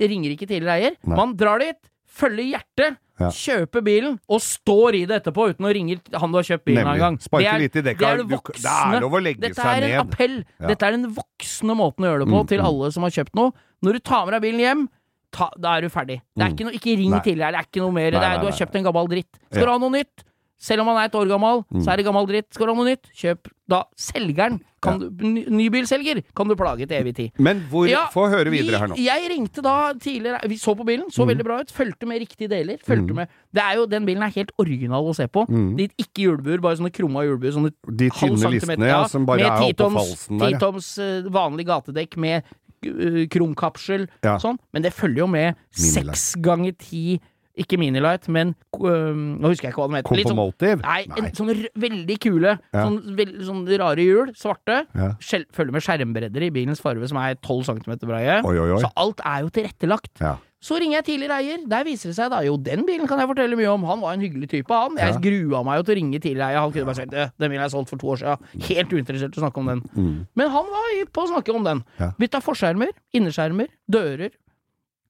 ringer 0.00 0.34
ikke 0.34 0.46
tidligere 0.50 0.76
eier. 0.78 0.98
Nei. 1.06 1.16
Man 1.18 1.36
drar 1.38 1.62
dit, 1.62 1.78
følger 2.10 2.50
hjertet, 2.56 2.98
Ja. 3.20 3.28
Kjøpe 3.36 3.82
bilen 3.84 4.14
og 4.32 4.40
står 4.40 4.96
i 4.96 5.04
det 5.06 5.18
etterpå 5.22 5.50
uten 5.52 5.66
å 5.68 5.72
ringe 5.76 5.98
han 6.16 6.32
du 6.32 6.38
har 6.38 6.46
kjøpt 6.48 6.64
bilen 6.64 6.86
av 6.88 6.94
en 6.94 7.02
gang. 7.04 7.18
Sparke 7.20 7.58
litt 7.60 7.76
i 7.76 7.82
dekka. 7.82 7.98
det 8.00 8.08
er 8.08 8.16
det 8.22 8.28
Du- 8.28 8.36
voksne. 8.36 8.62
det 8.62 8.96
er 8.96 9.00
lov 9.04 9.12
å 9.12 9.20
legge 9.22 9.40
Dette 9.44 9.54
seg 9.60 9.66
er 9.66 9.82
en 9.82 9.90
ned. 9.90 10.00
appell. 10.00 10.36
Ja. 10.60 10.66
Dette 10.68 10.82
er 10.88 10.90
den 10.96 11.14
voksne 11.14 11.76
måten 11.76 12.00
å 12.00 12.08
gjøre 12.08 12.24
det 12.24 12.28
på 12.32 12.40
Mm, 12.40 12.48
til 12.48 12.58
mm. 12.60 12.64
alle 12.66 12.92
som 12.92 13.02
har 13.02 13.10
kjøpt 13.10 13.34
noe. 13.36 13.52
Når 13.84 13.92
du 13.92 13.98
tar 14.00 14.24
med 14.26 14.32
deg 14.34 14.42
bilen 14.48 14.60
hjem, 14.64 14.88
ta, 15.32 15.50
da 15.60 15.76
er 15.76 15.80
du 15.82 15.88
ferdig. 15.88 16.22
Det 16.34 16.42
er 16.42 16.48
Mm. 16.48 16.54
ikke, 16.56 16.64
noe, 16.64 16.72
ikke 16.80 16.96
ring 16.96 17.10
Nei. 17.10 17.20
tidligere, 17.20 17.52
det 17.52 17.60
er 17.60 17.66
ikke 17.68 17.82
noe 17.84 17.92
mer. 17.92 18.10
Nei, 18.10 18.20
nei, 18.20 18.34
er, 18.34 18.38
du 18.40 18.46
har 18.46 18.56
kjøpt 18.58 18.74
en 18.76 18.84
gammel 18.84 19.08
dritt. 19.08 19.32
Skal 19.52 19.64
du 19.66 19.70
ha 19.70 19.78
noe 19.78 19.90
nytt? 19.90 20.24
Selv 20.60 20.82
om 20.82 20.90
han 20.92 20.98
er 21.00 21.08
et 21.08 21.14
år 21.16 21.26
gammel, 21.26 21.62
Mm. 21.72 21.80
så 21.82 21.92
er 21.92 21.96
det 21.96 22.04
gammel 22.04 22.26
dritt. 22.28 22.52
Skal 22.52 22.66
du 22.68 22.74
ha 22.74 22.76
noe 22.76 22.90
nytt? 22.90 23.06
Kjøp 23.16 23.48
da 23.66 23.84
selgeren. 23.96 24.58
Kan 24.82 24.98
du, 24.98 25.08
ny- 25.24 25.44
nybilselger 25.48 26.22
kan 26.36 26.48
du 26.48 26.54
plage 26.56 26.86
til 26.88 26.96
evig 27.00 27.14
tid. 27.16 27.30
Men 27.38 27.62
hvor 27.70 27.86
Ja, 27.88 28.06
Få 28.12 28.28
høre 28.28 28.50
videre 28.50 28.72
vi- 28.72 28.78
her 28.78 28.88
nå. 28.88 28.96
Jeg 28.96 29.30
ringte 29.30 29.62
da 29.62 29.92
tidligere 29.94 30.40
Vi 30.48 30.56
så 30.56 30.74
på 30.76 30.84
bilen, 30.84 31.08
så 31.10 31.24
Mm. 31.24 31.28
veldig 31.36 31.44
bra 31.44 31.60
ut. 31.60 31.68
Fulgte 31.72 32.06
med 32.06 32.20
riktige 32.20 32.48
deler. 32.48 32.76
Fulgte 32.84 33.14
med 33.14 33.28
Det 33.54 33.62
er 33.62 33.74
jo, 33.76 33.86
Den 33.86 34.04
bilen 34.06 34.22
er 34.22 34.30
helt 34.30 34.52
original 34.58 35.02
å 35.04 35.14
se 35.14 35.26
på. 35.28 35.46
Mm. 35.48 35.76
De, 35.76 35.88
ikke 35.98 36.22
hjulbuer, 36.28 36.60
bare 36.60 36.76
sånne 36.76 36.92
krumma 36.92 37.24
hjulbuer. 37.24 37.52
Sånne 37.52 37.72
De 37.96 38.08
tynne 38.10 38.50
listene 38.52 38.86
ja, 38.86 39.06
som 39.06 39.24
bare 39.26 39.40
er 39.40 39.72
oppå 39.72 39.90
falsen 39.92 40.38
der. 40.38 40.50
Med 40.50 40.60
Titoms 40.60 40.98
uh, 40.98 41.28
vanlig 41.30 41.66
gatedekk 41.66 42.16
med 42.16 42.42
uh, 42.86 43.26
krumkapsel, 43.28 44.08
Ja. 44.24 44.36
sånn. 44.38 44.58
Men 44.72 44.82
det 44.82 44.92
følger 44.94 45.16
jo 45.18 45.26
med 45.26 45.56
seks 45.72 46.36
ganger 46.40 46.76
ti 46.78 47.20
Ikke 47.58 47.76
Minilight, 47.78 48.28
men 48.28 48.54
uh, 48.78 49.10
Nå 49.10 49.48
husker 49.50 49.66
jeg 49.68 49.72
ikke 49.74 49.82
hva 49.82 49.88
den 49.90 49.96
heter. 49.98 50.16
Litt 50.16 50.28
sånn, 50.30 50.36
Compomotive? 50.38 50.80
nei, 50.84 51.00
en, 51.18 51.32
sånne 51.34 51.56
r- 51.58 51.72
veldig 51.82 52.18
kule, 52.22 52.52
Ja. 52.72 52.84
sånn, 52.86 53.00
veld, 53.18 53.40
sånn 53.48 53.64
rare 53.80 54.04
hjul. 54.06 54.30
Svarte. 54.38 54.86
Ja. 54.94 55.08
Skjel, 55.20 55.44
følger 55.52 55.72
med 55.72 55.82
skjermbredder 55.82 56.46
i 56.46 56.50
bilens 56.54 56.80
farve, 56.80 57.08
som 57.10 57.18
er 57.18 57.34
12 57.42 57.64
cm 57.66 57.98
breie. 58.06 58.38
Oi, 58.46 58.54
oi, 58.56 58.70
oi. 58.76 58.78
Så 58.80 58.90
alt 58.96 59.20
er 59.26 59.42
jo 59.42 59.50
tilrettelagt. 59.50 60.12
Ja. 60.22 60.36
Så 60.62 60.76
ringer 60.78 60.98
jeg 61.00 61.04
tidligere 61.06 61.38
eier. 61.40 61.62
Der 61.72 61.84
viser 61.88 62.10
det 62.12 62.16
seg 62.18 62.28
da 62.30 62.42
Jo, 62.44 62.56
den 62.60 62.82
bilen 62.84 63.08
kan 63.08 63.18
jeg 63.18 63.28
fortelle 63.30 63.56
mye 63.56 63.70
om. 63.72 63.82
Han 63.88 64.00
var 64.02 64.12
en 64.12 64.20
hyggelig 64.20 64.48
type, 64.52 64.68
han. 64.70 64.94
Jeg 64.96 65.14
Ja. 65.14 65.20
grua 65.24 65.64
meg 65.64 65.78
jo 65.80 65.82
til 65.88 65.94
å 65.94 65.98
ringe 66.00 66.20
tidligere 66.20 66.48
eier. 66.52 66.60
Han 66.60 66.70
kunne 66.72 66.84
bare 66.84 66.94
sagt 67.00 67.10
«Det, 67.10 67.32
den 67.38 67.50
bilen 67.50 67.64
er 67.64 67.68
solgt 67.72 67.88
for 67.88 67.96
to 67.96 68.06
år 68.12 68.18
siden. 68.20 68.62
Helt 68.68 68.90
uinteressert 68.92 69.34
i 69.36 69.40
å 69.40 69.44
snakke 69.48 69.56
om 69.58 69.66
den. 69.66 69.80
Mm. 69.96 70.26
Men 70.36 70.50
han 70.50 70.64
var 70.68 71.04
på 71.12 71.24
å 71.24 71.28
snakke 71.32 71.54
om 71.54 71.64
den. 71.64 71.82
Ja. 71.98 72.12
Bytta 72.20 72.42
forskjermer, 72.44 72.92
innerskjermer, 73.16 73.68
dører, 73.90 74.30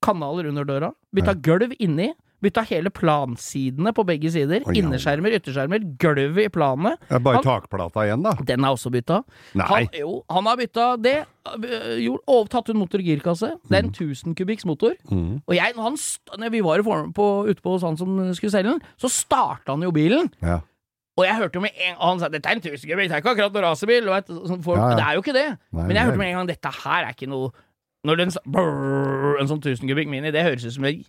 kanaler 0.01 0.47
under 0.49 0.65
døra. 0.65 0.93
Bytta 1.15 1.35
gulv 1.43 1.75
inni. 1.79 2.13
Bytta 2.41 2.63
hele 2.65 2.89
plansidene 2.91 3.93
på 3.93 4.05
begge 4.09 4.31
sider. 4.33 4.63
Oh, 4.65 4.73
ja. 4.73 4.81
Innerskjermer, 4.81 5.35
ytterskjermer, 5.37 5.83
gulvet 6.01 6.47
i. 6.47 6.49
Det 6.49 7.17
er 7.17 7.19
bare 7.21 7.37
Han- 7.37 7.45
takplata 7.45 8.05
igjen, 8.07 8.23
da. 8.25 8.33
Den 8.45 8.65
er 8.65 8.69
også 8.73 8.91
bytta. 8.91 9.23
Nei. 9.55 9.67
Han, 9.69 9.89
jo, 9.99 10.23
han 10.31 10.47
har 10.47 10.57
bytta 10.57 10.97
det. 11.03 11.27
øh, 11.51 11.99
gjort- 12.01 12.25
og 12.29 12.49
tatt 12.49 12.69
ut 12.71 12.77
motor 12.77 12.99
og 12.99 13.05
girkasse. 13.05 13.53
Det 13.69 13.77
er 13.79 13.83
en 13.85 13.93
1000 13.93 14.35
kubikks 14.37 14.65
motor. 14.65 14.93
Mm. 15.11 15.43
Og 15.47 15.55
jeg, 15.55 15.73
når, 15.77 15.83
han, 15.83 15.97
når 16.39 16.51
vi 16.51 16.61
var 16.61 16.79
i 16.79 16.83
form- 16.83 17.13
på, 17.13 17.47
ute 17.49 17.61
på 17.63 17.71
hos 17.77 17.83
han 17.83 17.97
som 17.97 18.35
skulle 18.35 18.51
selge 18.53 18.71
den, 18.71 18.81
så 18.99 19.09
starta 19.09 19.73
han 19.73 19.83
jo 19.83 19.91
bilen. 19.91 20.31
Ja. 20.43 20.61
Og 21.19 21.27
jeg 21.27 21.37
hørte 21.37 21.55
jo 21.57 21.61
med 21.61 21.71
en 21.77 21.97
Og 21.99 22.09
han 22.09 22.19
sa 22.21 22.29
dette 22.29 22.49
er 22.49 22.53
en 22.57 22.61
1000 22.63 22.89
kubikk, 22.89 23.09
det 23.09 23.13
er 23.13 23.21
ikke 23.21 23.33
akkurat 23.35 23.53
noen 23.53 23.65
racerbil. 23.67 24.05
sånn 24.25 24.63
Ja, 24.65 24.89
ja. 24.91 24.97
Det 24.97 25.05
er 25.05 25.13
jo 25.15 25.21
ikke 25.21 25.35
det. 25.37 25.59
Nei, 25.73 25.83
Men 25.87 25.97
jeg 25.97 26.05
hørte 26.07 26.17
med 26.19 26.29
en 26.29 26.37
gang 26.39 26.47
dette 26.49 26.71
her 26.85 27.05
er 27.05 27.13
ikke 27.13 27.29
noe 27.29 27.51
når 28.07 28.17
den, 28.17 28.31
brrr, 28.49 29.41
En 29.43 29.49
sånn 29.51 29.61
1000 29.61 29.89
kubikk 29.91 30.09
Mini, 30.09 30.31
det 30.33 30.45
høres 30.47 30.65
ut 30.65 30.73
som 30.77 30.87
ei 30.89 31.03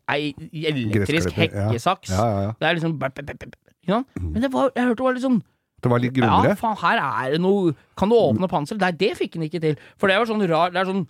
elektrisk 0.52 1.32
ja. 1.32 1.46
hekkesaks. 1.46 2.12
Ja, 2.12 2.26
ja, 2.28 2.42
ja. 2.50 2.52
Det 2.60 2.68
er 2.68 2.78
liksom 2.80 2.98
sant? 3.00 4.08
Men 4.20 4.42
det 4.44 4.52
var, 4.54 4.72
jeg 4.76 4.86
hørte 4.90 5.00
det 5.00 5.08
var 5.08 5.16
litt 5.18 5.26
sånn 5.26 5.40
Det 5.82 5.90
var 5.90 6.04
litt 6.04 6.18
ja, 6.18 6.28
grunnere? 6.28 6.58
faen, 6.60 6.78
her 6.84 7.00
er 7.02 7.32
det 7.36 7.42
noe 7.42 7.74
Kan 7.98 8.12
du 8.12 8.16
åpne 8.20 8.50
panseret? 8.52 8.84
Nei, 8.84 8.92
det 8.92 9.16
fikk 9.18 9.40
han 9.40 9.48
ikke 9.48 9.62
til. 9.64 9.80
For 9.98 10.12
det 10.12 10.20
var 10.22 10.30
sånn 10.30 10.46
rar 10.52 10.76
Det 10.76 10.84
er 10.84 10.92
sånn 10.92 11.08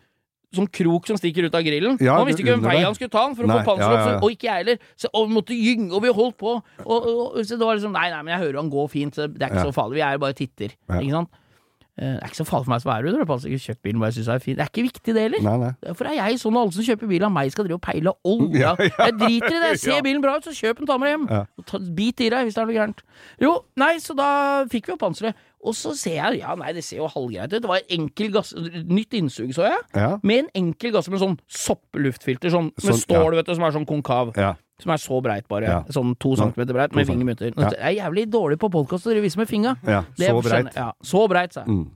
Sånn 0.52 0.68
krok 0.68 1.06
som 1.08 1.16
stikker 1.16 1.46
ut 1.48 1.54
av 1.56 1.64
grillen. 1.64 1.96
Ja, 2.04 2.18
han 2.20 2.26
visste 2.28 2.44
ikke 2.44 2.58
hvem 2.58 2.66
veien 2.66 2.82
vei 2.82 2.84
han 2.84 2.96
skulle 2.98 3.14
ta 3.14 3.22
den 3.24 3.38
for 3.38 3.46
å 3.46 3.48
Nei, 3.48 3.60
få 3.62 3.70
panseret 3.70 3.88
opp, 3.88 3.94
ja, 3.96 4.02
ja. 4.02 4.18
så- 4.18 4.26
og 4.26 4.32
ikke 4.34 4.48
jeg 4.50 4.58
heller. 4.60 4.80
Så, 5.00 5.08
og 5.16 5.30
vi 5.30 5.36
måtte 5.38 5.56
gynge, 5.56 5.94
og 5.96 6.02
vi 6.04 6.12
holdt 6.12 6.36
på. 6.42 6.52
Og, 6.84 6.90
og, 6.92 7.22
og, 7.38 7.38
så 7.48 7.56
det 7.56 7.64
var 7.70 7.78
liksom 7.80 7.94
Nei, 7.96 8.10
nei, 8.12 8.18
men 8.28 8.34
jeg 8.36 8.42
hører 8.44 8.58
han 8.60 8.70
går 8.74 8.90
fint, 8.92 9.16
så 9.16 9.30
det 9.32 9.46
er 9.46 9.48
ikke 9.48 9.62
Ja. 9.64 9.70
så 9.72 9.78
farlig. 9.78 9.96
Vi 9.96 10.04
er 10.04 10.12
jo 10.18 10.20
bare 10.26 10.36
titter. 10.36 10.74
Ja. 10.90 11.00
Ikke 11.00 11.16
sant? 11.16 11.30
Eh, 12.00 12.14
Det 12.16 12.24
er 12.24 12.28
ikke 12.32 12.40
så 12.40 12.46
farlig 12.48 12.66
for 12.66 12.72
meg 12.72 12.82
som 12.82 12.92
er 12.94 13.08
under. 13.10 13.20
Jeg 13.20 13.28
har 13.28 13.50
ikke 13.52 13.66
kjøpt 13.68 13.82
bilen 13.84 14.00
bare 14.00 14.10
jeg 14.14 14.16
syns 14.22 14.30
er 14.32 14.40
fin. 14.40 14.56
Det 14.56 14.64
er 14.64 14.70
ikke 14.72 14.86
viktig, 14.88 15.14
det 15.14 15.22
heller. 15.26 15.42
Nei, 15.44 15.58
nei. 15.66 15.72
Derfor 15.84 16.08
er 16.08 16.16
jeg 16.16 16.40
sånn 16.40 16.58
alle 16.62 16.72
som 16.72 16.84
kjøper 16.88 17.08
bil 17.12 17.24
av 17.28 17.32
meg, 17.36 17.52
skal 17.52 17.66
drive 17.68 17.80
og 17.80 17.84
peile 17.84 18.14
olja. 18.34 18.60
Ja, 18.62 18.88
ja. 18.88 19.06
Jeg 19.10 19.18
driter 19.20 19.56
i 19.58 19.60
det. 19.66 19.72
Ser 19.84 19.98
Ja. 19.98 20.02
bilen 20.08 20.22
bra 20.24 20.38
ut, 20.40 20.48
så 20.48 20.56
kjøp 20.56 20.78
den, 20.82 20.88
ta 20.88 20.98
med 20.98 21.12
hjem. 21.12 21.28
Ja. 21.30 21.42
Ta, 21.68 21.78
bit 22.00 22.22
i 22.24 22.30
deg 22.32 22.48
hvis 22.48 22.56
det 22.56 22.62
er 22.64 22.70
noe 22.72 22.78
gærent. 22.80 23.04
Jo, 23.44 23.54
nei, 23.78 23.96
så 24.00 24.16
da 24.18 24.30
fikk 24.72 24.88
vi 24.88 24.94
opp 24.96 25.04
panseret. 25.04 25.36
Og 25.62 25.76
så 25.78 25.92
ser 25.94 26.16
jeg, 26.18 26.40
ja 26.42 26.56
nei, 26.58 26.72
det 26.74 26.82
ser 26.84 26.98
jo 27.04 27.08
halvgreit 27.12 27.52
ut. 27.54 27.62
Det 27.62 27.70
var 27.70 27.84
enkel 27.94 28.32
gass, 28.34 28.56
nytt 28.58 29.14
innsug, 29.14 29.52
så 29.54 29.68
jeg. 29.68 29.84
Ja. 29.94 30.16
Med 30.24 30.46
en 30.48 30.50
enkel 30.64 30.90
gass 30.96 31.06
med 31.12 31.22
sånn 31.22 31.36
soppluftfilter, 31.52 32.50
sånn 32.54 32.72
med 32.72 32.88
Sånn, 32.88 33.02
stål, 33.04 33.36
vet 33.38 33.46
du, 33.52 33.54
som 33.58 33.68
er 33.68 33.76
sånn 33.76 33.86
konkav. 33.86 34.32
Ja. 34.82 34.84
Som 34.84 34.92
er 34.96 34.98
så 34.98 35.22
breit, 35.24 35.48
bare. 35.48 35.64
Ja. 35.70 35.84
Sånn 35.94 36.16
to 36.20 36.36
centimeter 36.36 36.74
breit, 36.74 36.96
med 36.96 37.06
cent- 37.08 37.56
Ja. 37.58 37.70
Jeg 37.70 37.98
er 37.98 38.10
jævlig 38.10 38.26
dårlig 38.30 38.58
på 38.60 38.70
podkast 38.72 39.06
å 39.06 39.22
vise 39.22 39.38
med 39.38 39.48
fingra. 39.48 39.78
ja. 39.86 40.04
Så 40.18 40.42
breit. 40.42 40.74
Ja, 40.76 40.92
så 41.04 41.28
breit, 41.30 41.54
sa 41.54 41.62
jeg. 41.66 41.70
Mm. 41.70 41.88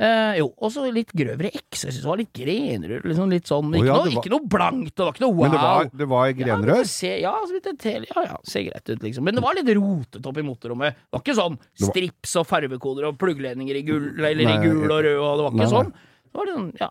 Eh, 0.00 0.36
jo, 0.38 0.52
og 0.62 0.70
så 0.70 0.84
litt 0.94 1.10
grøvere 1.10 1.50
X. 1.50 1.80
Jeg 1.82 1.90
synes 1.92 2.02
det 2.04 2.06
var 2.06 2.18
litt 2.20 2.32
grenrør. 2.32 3.00
Liksom 3.02 3.30
litt 3.32 3.48
sånn, 3.50 3.72
ikke, 3.74 3.82
ikke, 3.82 3.86
ja, 3.88 3.96
noe, 3.96 4.04
var- 4.14 4.22
ikke 4.22 4.30
noe 4.30 4.46
blankt, 4.46 4.94
det 4.94 5.02
var 5.04 5.12
ikke 5.12 5.24
noe 5.24 5.34
wow. 5.34 5.42
Men 5.42 5.50
det 5.50 5.58
var, 5.60 5.90
det 5.98 6.08
var 6.08 6.26
Ja, 6.28 6.32
grenrør? 6.38 6.84
ja, 7.20 7.32
så 7.42 7.52
vidt 7.52 7.64
jeg 7.66 7.78
tel, 7.78 8.06
ja, 8.14 8.22
ja, 8.22 8.36
ser 8.44 8.62
greit 8.62 8.88
ut, 8.88 9.00
liksom. 9.02 9.24
Men 9.24 9.34
det 9.34 9.42
var 9.42 9.54
litt 9.54 9.66
rotete 9.74 10.22
oppi 10.30 10.42
motorrommet. 10.46 10.94
Det 10.94 11.18
var 11.18 11.20
ikke 11.20 11.34
sånn 11.34 11.58
strips 11.74 12.36
og 12.36 12.46
farvekoder 12.46 13.08
og 13.08 13.18
pluggledninger 13.18 13.74
i 13.74 13.82
gull, 13.82 14.06
eller 14.24 14.44
Nei, 14.44 14.54
i 14.54 14.62
gul 14.68 14.86
og 14.86 15.02
rød, 15.02 15.18
og 15.18 15.34
det 15.34 15.42
var 15.42 15.50
ikke 15.50 15.66
nei. 15.66 15.74
sånn. 15.74 15.90
Det 15.90 16.34
var 16.38 16.44
litt 16.46 16.54
sånn, 16.54 16.72
ja. 16.78 16.90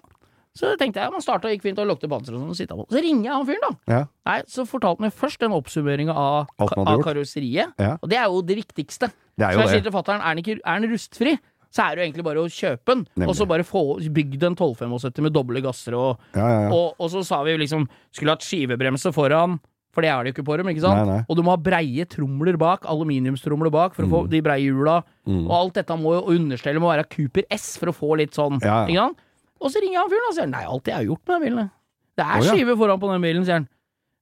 Så 0.57 0.71
tenkte 0.79 1.03
jeg, 1.03 1.13
man 1.13 1.23
starta 1.23 1.51
gikk 1.51 1.65
fint 1.67 1.81
og 1.83 1.89
lukte 1.91 2.09
panser 2.11 2.35
og 2.37 2.41
sånn, 2.43 2.71
og 2.73 2.81
på. 2.81 2.87
Så 2.95 3.03
ringer 3.03 3.29
jeg 3.29 3.35
han 3.35 3.45
fyren, 3.49 3.65
da. 3.67 3.93
Ja. 3.93 4.01
Nei, 4.29 4.39
så 4.51 4.65
fortalte 4.69 5.01
han 5.03 5.07
meg 5.07 5.19
først 5.19 5.43
den 5.43 5.53
oppsummeringa 5.57 6.15
av, 6.17 6.49
av 6.57 7.03
karosseriet. 7.05 7.77
Ja. 7.77 7.93
Og 8.01 8.09
det 8.11 8.19
er 8.19 8.25
jo 8.31 8.41
det 8.45 8.57
viktigste. 8.63 9.11
Det 9.37 9.45
er 9.45 9.53
så 9.53 9.67
jeg 9.67 9.77
sier 9.77 9.85
til 9.85 9.93
fatter'n, 9.93 10.23
er 10.25 10.41
ikke 10.41 10.57
er 10.57 10.81
den 10.81 10.91
rustfri? 10.95 11.37
Så 11.73 11.83
er 11.83 11.95
det 11.95 12.01
jo 12.01 12.07
egentlig 12.07 12.25
bare 12.25 12.41
å 12.41 12.49
kjøpe 12.49 12.93
den, 12.93 13.01
Nemlig. 13.13 13.29
og 13.29 13.35
så 13.37 13.47
bare 13.49 13.65
få 13.67 13.81
bygd 13.99 14.45
en 14.47 14.55
1275 14.55 15.25
med 15.25 15.33
doble 15.35 15.61
gasser 15.61 15.97
og 15.97 16.21
Ja, 16.33 16.45
ja, 16.47 16.61
ja. 16.63 16.69
og, 16.73 16.95
og 16.97 17.09
så 17.11 17.23
sa 17.27 17.41
vi 17.43 17.57
jo 17.57 17.59
liksom 17.59 17.83
Skulle 18.15 18.37
hatt 18.37 18.45
skivebremse 18.45 19.11
foran, 19.13 19.57
for 19.93 20.05
det 20.05 20.11
er 20.13 20.23
det 20.23 20.31
jo 20.31 20.37
ikke 20.37 20.47
på 20.47 20.57
dem, 20.61 20.71
ikke 20.71 20.85
sant? 20.85 21.01
Nei, 21.03 21.17
nei. 21.17 21.25
Og 21.27 21.37
du 21.37 21.43
må 21.45 21.53
ha 21.55 21.59
breie 21.59 22.05
tromler 22.09 22.57
bak, 22.61 22.87
aluminiumstromler 22.89 23.73
bak, 23.73 23.95
for 23.97 24.05
å 24.07 24.11
få 24.11 24.19
de 24.31 24.41
breie 24.45 24.63
hjula. 24.69 24.99
Mm. 25.27 25.43
Og 25.47 25.53
alt 25.57 25.79
dette 25.79 25.97
må 25.97 26.13
jo 26.15 26.19
og 26.21 26.33
understellet 26.35 26.83
må 26.83 26.91
være 26.91 27.07
Cooper 27.09 27.47
S 27.53 27.71
for 27.81 27.89
å 27.91 27.95
få 27.97 28.11
litt 28.21 28.37
sånn, 28.37 28.59
ikke 28.61 28.99
sant? 28.99 29.23
Og 29.61 29.71
så 29.73 29.81
ringer 29.83 30.03
han 30.03 30.11
fyren 30.11 30.29
og 30.29 30.35
sier 30.37 30.49
nei, 30.51 30.63
alt 30.67 30.85
det 30.85 30.93
har 30.95 31.05
jo 31.05 31.13
gjort 31.15 31.23
med 31.25 31.35
den 31.35 31.45
bilen. 31.47 31.71
Det 32.17 32.25
er 32.25 32.45
skive 32.49 32.75
foran 32.79 33.01
på 33.01 33.09
den 33.13 33.25
bilen, 33.25 33.45
sier 33.47 33.59
han. 33.61 33.67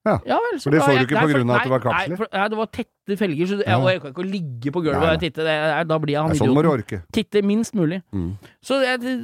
Ja. 0.06 0.38
vel, 0.38 0.60
For 0.62 0.70
det 0.70 0.82
så 0.82 0.94
du 0.94 1.02
ikke 1.02 1.18
pga. 1.18 1.56
at 1.56 1.64
det 1.66 1.72
var 1.74 1.82
kapsler? 1.82 2.18
Nei, 2.20 2.28
nei, 2.40 2.48
det 2.54 2.58
var 2.60 2.68
tette 2.68 3.18
felger, 3.18 3.48
så 3.50 3.58
jeg, 3.58 3.68
Ja. 3.68 3.80
jeg 3.90 4.02
kan 4.02 4.14
ikke 4.14 4.26
ligge 4.30 4.72
på 4.72 4.84
gulvet 4.86 5.14
og 5.16 5.20
titte. 5.20 5.42
Det, 5.46 5.88
da 5.90 5.98
blir 6.00 6.14
jeg 6.14 6.22
han 6.22 6.36
Sånn 6.38 6.54
idioten. 6.54 7.02
Titte 7.12 7.42
minst 7.44 7.74
mulig. 7.74 8.02
Mm. 8.14 8.38
Så, 8.62 8.78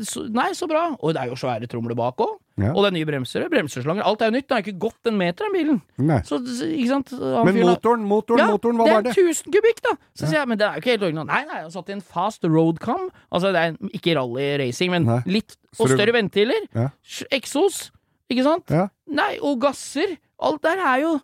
så 0.09 0.25
Nei, 0.31 0.51
så 0.57 0.67
bra. 0.67 0.95
Og 0.99 1.13
det 1.13 1.21
er 1.21 1.27
jo 1.29 1.35
svære 1.37 1.67
tromler 1.69 1.95
bak 1.95 2.17
òg. 2.17 2.37
Ja. 2.61 2.73
Og 2.75 2.83
det 2.83 2.91
er 2.91 2.95
nye 2.99 3.05
bremser, 3.07 3.47
bremseslanger. 3.49 4.03
Alt 4.05 4.21
er 4.21 4.29
jo 4.29 4.35
nytt. 4.35 4.47
Det 4.47 4.57
har 4.57 4.61
ikke 4.65 4.79
gått 4.79 5.07
en 5.09 5.17
meter, 5.17 5.47
den 5.47 5.53
bilen. 5.55 6.25
Så, 6.27 6.41
ikke 6.41 6.89
sant? 6.89 7.13
Han 7.15 7.45
Men 7.47 7.61
motoren, 7.63 8.03
motoren, 8.05 8.41
ja, 8.43 8.49
motoren, 8.51 8.77
hva 8.77 8.85
det 8.85 8.91
Det 8.91 9.17
er 9.17 9.23
det? 9.23 9.37
1000 9.37 9.53
kubikk, 9.55 9.81
da! 9.85 9.95
Så 10.13 10.27
sier 10.27 10.39
jeg, 10.41 10.47
men 10.51 10.57
det 10.59 10.67
er 10.67 10.73
jo 10.75 10.81
ikke 10.83 10.93
helt 10.97 11.07
originalt. 11.07 11.27
Nei, 11.31 11.45
nei, 11.45 11.55
jeg 11.61 11.63
har 11.69 11.73
satt 11.77 11.89
i 11.89 11.93
en 11.93 12.01
fast 12.01 12.43
roadcam. 12.43 13.09
Altså, 13.31 13.53
det 13.55 13.61
er 13.63 13.95
ikke 13.97 14.17
rally-racing, 14.19 14.91
men 14.91 15.05
Nei. 15.05 15.21
litt 15.25 15.55
Og 15.79 15.87
større 15.89 16.13
ventiler. 16.13 16.67
Ja. 16.75 16.89
Eksos. 17.31 17.89
Ikke 18.31 18.45
sant? 18.47 18.71
Ja. 18.71 18.87
Nei, 19.11 19.33
og 19.43 19.59
gasser. 19.63 20.15
Alt 20.41 20.63
der 20.65 20.79
er 20.79 21.03
jo 21.03 21.17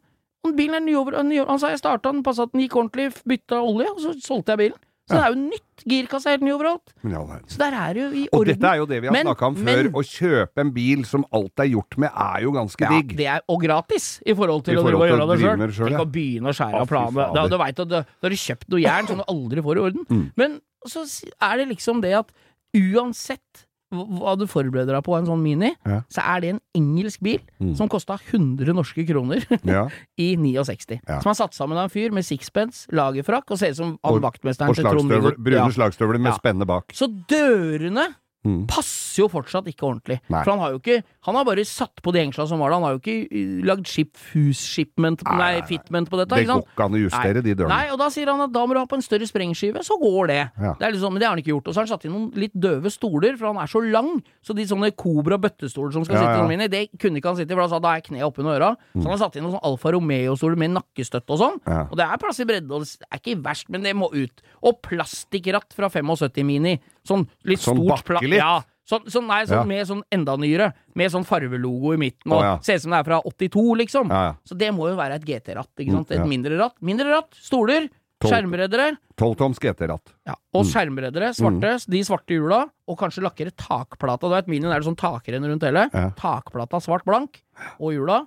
og 0.47 0.53
Bilen 0.55 0.77
er 0.77 0.83
nyover, 0.85 1.15
nyover 1.27 1.49
Han 1.49 1.59
sa 1.59 1.71
jeg 1.73 1.79
starta 1.81 2.11
den, 2.13 2.21
passa 2.23 2.45
at 2.45 2.53
den 2.53 2.61
gikk 2.61 2.75
ordentlig, 2.79 3.09
bytta 3.27 3.57
olje, 3.59 3.89
og 3.91 3.97
så 3.99 4.13
solgte 4.23 4.53
jeg 4.53 4.61
bilen. 4.61 4.77
Så 5.07 5.15
det 5.15 5.23
er 5.23 5.31
jo 5.33 5.39
nytt. 5.39 5.83
Girkasse 5.87 6.27
er 6.27 6.33
helt 6.35 6.43
ny 6.43 6.51
overalt. 6.51 6.89
Verden. 7.03 7.43
Så 7.47 7.57
der 7.61 7.75
er 7.79 7.93
det 7.95 8.01
jo 8.01 8.07
i 8.11 8.23
orden. 8.27 8.39
Og 8.41 8.45
dette 8.49 8.67
er 8.69 8.79
jo 8.81 8.85
det 8.91 8.97
vi 9.01 9.07
har 9.07 9.15
snakka 9.23 9.45
om 9.47 9.55
før. 9.55 9.63
men- 9.67 9.89
Å 9.95 10.03
kjøpe 10.03 10.63
en 10.63 10.71
bil 10.75 11.03
som 11.07 11.23
alt 11.31 11.59
er 11.63 11.69
gjort 11.71 11.97
med, 11.97 12.09
er 12.11 12.41
jo 12.43 12.51
ganske 12.51 12.81
Ja, 12.83 12.89
digg. 12.89 13.15
det 13.17 13.27
er, 13.27 13.41
og 13.47 13.61
gratis, 13.63 14.07
i 14.25 14.33
forhold 14.33 14.63
til 14.65 14.73
I 14.73 14.77
å 14.77 14.83
forhold 14.83 15.01
og 15.01 15.07
til 15.07 15.19
å, 15.19 15.23
å 15.23 15.31
det 15.31 15.39
sjøl. 15.43 15.57
det 15.67 15.75
selv, 15.75 15.87
Tenk 15.87 15.97
ja. 15.99 16.05
å 16.05 16.11
begynne 16.11 16.47
å 16.51 16.55
skjære 16.59 16.81
av 16.81 16.87
planen. 16.87 17.33
Da, 17.33 17.47
du 17.47 17.57
vet 17.57 17.79
at 17.79 17.87
du, 17.87 17.95
da 17.95 18.03
har 18.23 18.29
du 18.29 18.35
kjøpt 18.35 18.67
noe 18.69 18.79
jern 18.83 19.07
som 19.07 19.17
du 19.17 19.23
aldri 19.27 19.61
får 19.63 19.75
i 19.77 19.79
orden. 19.87 20.05
Mm. 20.11 20.31
Men 20.35 20.61
så 20.87 21.03
er 21.41 21.57
det 21.57 21.67
liksom 21.71 22.01
det 22.01 22.13
at 22.19 22.31
uansett 22.75 23.66
hva- 23.91 24.37
du 24.37 24.45
forbereder 24.47 24.93
deg 24.97 25.03
på 25.03 25.17
en 25.17 25.25
sånn 25.25 25.41
Mini, 25.41 25.73
Ja. 25.85 26.01
så 26.11 26.21
er 26.35 26.41
det 26.41 26.49
en 26.49 26.59
engelsk 26.75 27.21
bil 27.21 27.39
Mm. 27.61 27.75
som 27.75 27.87
kosta 27.89 28.17
100 28.19 28.73
norske 28.73 29.05
kroner 29.07 29.45
Ja. 29.63 29.87
i 30.17 30.35
69. 30.35 30.99
Ja. 31.07 31.19
Som 31.21 31.29
er 31.31 31.33
satt 31.35 31.53
sammen 31.53 31.77
av 31.77 31.85
en 31.85 31.89
fyr 31.89 32.11
med 32.11 32.25
sixpence, 32.25 32.87
lagerfrakk 32.91 33.49
og 33.51 33.57
ser 33.57 33.69
ut 33.71 33.75
som 33.77 33.97
Og- 34.03 34.21
vaktmesteren 34.21 34.73
til 34.75 34.83
Trond-Viggo. 34.83 35.35
brune 35.37 35.55
Ja. 35.55 35.67
slagstøvler 35.69 36.19
med 36.19 36.33
spenne 36.33 36.65
bak. 36.65 36.87
Så 36.93 37.07
dørene 37.27 38.15
Mm. 38.47 38.61
passer 38.71 39.23
jo 39.23 39.27
fortsatt 39.31 39.67
ikke 39.67 39.83
ordentlig. 39.83 40.19
Nei. 40.31 40.41
For 40.45 40.53
han 40.53 40.61
har 40.63 40.71
jo 40.75 40.79
ikke 40.79 41.01
Han 41.27 41.35
har 41.35 41.43
bare 41.43 41.65
satt 41.67 41.99
på 41.99 42.13
de 42.15 42.21
hengsla 42.21 42.45
som 42.47 42.61
var 42.63 42.71
der. 42.71 42.77
Han 42.77 42.85
har 42.87 42.93
jo 42.95 42.99
ikke 43.01 43.15
uh, 43.27 43.65
lagd 43.67 43.89
ship 43.91 44.15
shipment 44.55 45.23
Nei, 45.27 45.35
Nei, 45.37 45.65
fitment 45.67 46.07
på 46.07 46.19
dette. 46.21 46.37
Det 46.37 46.47
går 46.47 46.61
ikke 46.63 46.85
an 46.85 46.95
å 46.95 47.01
justere 47.01 47.41
de 47.43 47.55
dørene. 47.57 47.73
Nei, 47.73 47.89
og 47.91 47.99
da 47.99 48.07
sier 48.13 48.31
han 48.31 48.45
at 48.45 48.53
da 48.55 48.63
må 48.63 48.77
du 48.77 48.79
ha 48.79 48.85
på 48.87 48.95
en 48.95 49.03
større 49.03 49.27
sprengskive, 49.27 49.83
så 49.83 49.97
går 49.99 50.29
det. 50.31 50.39
Ja. 50.55 50.71
det 50.79 50.87
er 50.87 50.95
liksom, 50.95 51.11
men 51.11 51.19
det 51.19 51.27
har 51.27 51.35
han 51.35 51.41
ikke 51.43 51.51
gjort. 51.51 51.67
Og 51.67 51.75
så 51.75 51.81
har 51.81 51.87
han 51.87 51.91
satt 51.91 52.07
inn 52.07 52.13
noen 52.15 52.29
litt 52.39 52.55
døve 52.55 52.91
stoler, 52.93 53.35
for 53.35 53.49
han 53.51 53.59
er 53.59 53.71
så 53.71 53.81
lang. 53.83 54.13
Så 54.45 54.55
de 54.55 54.63
sånne 54.69 54.93
Cobra-bøttestoler 54.95 55.91
som 55.97 56.05
skal 56.07 56.19
Ja, 56.19 56.23
sitte 56.23 56.39
ja. 56.39 56.45
i 56.45 56.51
Mini, 56.53 56.69
det 56.71 56.83
kunne 57.01 57.19
ikke 57.19 57.33
han 57.33 57.39
sitte 57.41 57.51
i, 57.51 57.57
for 57.57 57.65
da 57.65 57.69
sa 57.73 57.81
da 57.83 57.95
er 57.97 58.05
kneet 58.05 58.27
oppunder 58.27 58.55
øra. 58.55 58.71
Så 58.95 59.03
han 59.03 59.13
har 59.15 59.21
satt 59.25 59.35
inn 59.35 59.43
noen 59.43 59.57
sånn 59.57 59.67
Alfa 59.67 59.91
Romeo-stoler 59.97 60.59
med 60.63 60.75
nakkestøtte 60.77 61.35
og 61.35 61.41
sånn. 61.43 61.59
Ja. 61.67 61.81
Og 61.89 61.97
det 61.99 62.07
er 62.07 62.21
plass 62.23 62.39
i 62.43 62.47
bredde, 62.47 62.71
og 62.71 62.85
det 62.87 63.09
er 63.11 63.19
ikke 63.21 63.39
verst, 63.43 63.67
men 63.73 63.83
det 63.83 63.95
må 63.97 64.07
ut. 64.15 64.45
Og 64.63 64.79
plastikkratt 64.87 65.75
fra 65.75 65.89
75 65.91 66.47
Mini. 66.47 66.77
Sånn 67.07 67.27
litt 67.47 67.59
Sånn 67.63 67.79
stort 67.81 68.03
platt? 68.05 68.27
Ja. 68.29 68.61
Sånn, 68.87 69.03
sånn, 69.11 69.25
nei, 69.27 69.41
sånn 69.45 69.57
Ja. 69.57 69.63
med 69.67 69.87
sånn 69.87 70.01
enda 70.15 70.37
nyere. 70.39 70.73
Med 70.95 71.11
sånn 71.11 71.25
farvelogo 71.27 71.93
i 71.93 71.97
midten, 71.97 72.31
og 72.31 72.39
Å, 72.39 72.43
ja. 72.43 72.57
ser 72.63 72.75
ut 72.75 72.81
som 72.85 72.91
det 72.91 72.99
er 73.01 73.03
fra 73.09 73.21
82, 73.25 73.75
liksom. 73.83 74.07
Ja, 74.09 74.21
ja. 74.29 74.33
Så 74.47 74.55
det 74.57 74.69
må 74.73 74.87
jo 74.87 74.95
være 74.95 75.15
et 75.19 75.25
GT-ratt, 75.27 75.73
ikke 75.79 75.91
sant? 75.91 76.07
Mm, 76.07 76.15
ja. 76.15 76.21
Et 76.23 76.29
mindre 76.29 76.57
ratt. 76.57 76.75
Mindre 76.81 77.09
ratt, 77.11 77.31
stoler, 77.35 77.89
skjermreddere. 78.23 78.97
Tolvtoms 79.19 79.59
GT-ratt. 79.59 80.13
Ja, 80.25 80.35
og 80.53 80.63
Mm. 80.65 80.71
skjermreddere, 80.71 81.33
svarte, 81.35 81.85
de 81.89 81.99
svarte 82.03 82.33
hjula, 82.33 82.69
og 82.87 82.97
kanskje 82.97 83.21
lakkere 83.27 83.51
takplata. 83.55 84.21
Du 84.21 84.29
vet, 84.29 84.47
Minien 84.47 84.71
er 84.71 84.79
det 84.79 84.87
sånn 84.87 84.95
takrenner 84.95 85.49
rundt 85.51 85.61
hele. 85.67 85.89
Ja. 85.93 86.09
Takplata 86.11 86.79
svart 86.81 87.03
blank, 87.05 87.41
og 87.79 87.91
hjula. 87.91 88.25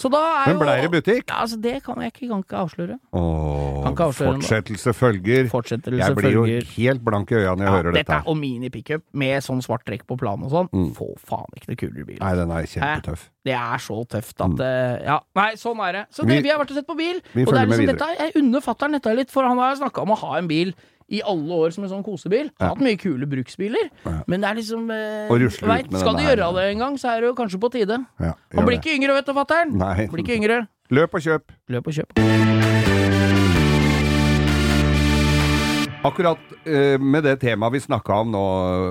Så 0.00 0.08
da 0.08 0.20
er 0.40 0.46
Men 0.54 0.58
blei 0.62 0.76
det 0.80 0.90
butikk? 0.94 1.26
ja, 1.28 1.42
altså 1.44 1.58
Det 1.60 1.82
kan 1.84 1.98
jeg 2.00 2.12
ikke, 2.14 2.28
kan 2.30 2.40
ikke 2.42 2.56
avsløre. 2.62 2.94
Åh, 3.12 3.82
Kan 3.84 3.92
ikke 3.92 4.06
avsløre 4.08 4.32
fortsettelse 4.40 4.94
følger. 4.96 5.48
Fortsettelse 5.52 5.98
Jeg 6.00 6.16
blir 6.16 6.32
jo 6.32 6.44
følger. 6.46 6.64
helt 6.76 7.04
blank 7.04 7.30
i 7.30 7.34
øya 7.36 7.52
når 7.54 7.64
jeg 7.64 7.68
Ja, 7.68 7.74
hører 7.76 7.92
dette 7.92 8.06
dette. 8.14 8.28
og 8.32 8.36
mini-pickup 8.40 9.02
med 9.12 9.42
sånn 9.44 9.60
svart 9.62 9.84
trekk 9.84 10.06
på 10.08 10.16
planen 10.16 10.44
og 10.48 10.50
sånn. 10.54 10.70
Mm. 10.72 10.94
Få 10.96 11.10
faen 11.20 11.52
ikke 11.58 11.68
noe 11.68 11.76
kulere 11.82 12.06
bil. 12.06 12.18
Nei, 12.20 12.34
den 12.34 12.50
er 12.50 12.62
kjempetøff. 12.72 13.28
Det 13.44 13.52
er 13.56 13.78
så 13.78 13.98
tøft 14.08 14.40
at 14.40 14.56
mm. 14.56 15.04
Ja, 15.04 15.20
nei, 15.36 15.50
sånn 15.60 15.78
er 15.88 15.92
det. 15.92 16.06
Så 16.12 16.24
det, 16.26 16.36
Vi- 16.36 16.42
vi 16.42 16.48
har 16.48 16.58
vært 16.64 16.70
og 16.72 16.76
sett 16.80 16.86
på 16.88 16.96
bil. 16.96 17.16
og 17.20 17.52
det 17.52 17.60
er 17.60 17.66
liksom 17.66 17.86
dette, 17.92 18.08
Jeg 18.18 18.32
unner 18.36 18.60
fatter'n 18.60 18.92
dette 18.92 19.14
litt, 19.16 19.30
for 19.30 19.44
han 19.44 19.58
har 19.58 19.76
snakka 19.76 20.02
om 20.02 20.08
å 20.10 20.16
ha 20.18 20.36
en 20.38 20.48
bil 20.48 20.74
i 21.10 21.20
alle 21.26 21.56
år 21.66 21.72
som 21.74 21.84
en 21.84 21.90
sånn 21.90 22.04
kosebil. 22.06 22.50
Har 22.60 22.74
hatt 22.74 22.82
mye 22.84 22.98
kule 23.00 23.26
bruksbiler, 23.30 23.90
men 24.30 24.42
det 24.42 24.50
er 24.50 24.58
liksom 24.60 24.90
eh, 24.94 25.32
vet, 25.32 25.90
Skal 25.90 26.18
du 26.18 26.22
gjøre 26.22 26.50
det 26.56 26.66
en 26.70 26.84
gang, 26.84 26.98
så 27.00 27.14
er 27.14 27.24
det 27.24 27.32
jo 27.32 27.38
kanskje 27.38 27.60
på 27.62 27.72
tide. 27.74 27.98
Ja, 28.22 28.34
Han 28.54 28.68
blir 28.68 28.78
ikke 28.78 28.94
yngre, 28.94 29.16
vet 29.18 29.26
du, 29.26 29.34
fatter'n. 29.34 29.74
Blir 30.12 30.22
ikke 30.24 30.38
yngre. 30.38 30.62
Løp 30.90 31.14
og 31.14 31.22
kjøp. 31.26 31.52
Løp 31.70 31.90
og 31.90 31.98
kjøp. 31.98 32.14
Akkurat 36.06 36.54
eh, 36.64 36.96
med 36.96 37.26
det 37.26 37.36
temaet 37.42 37.74
vi 37.76 37.82
snakka 37.84 38.22
om 38.22 38.30
nå, 38.32 38.44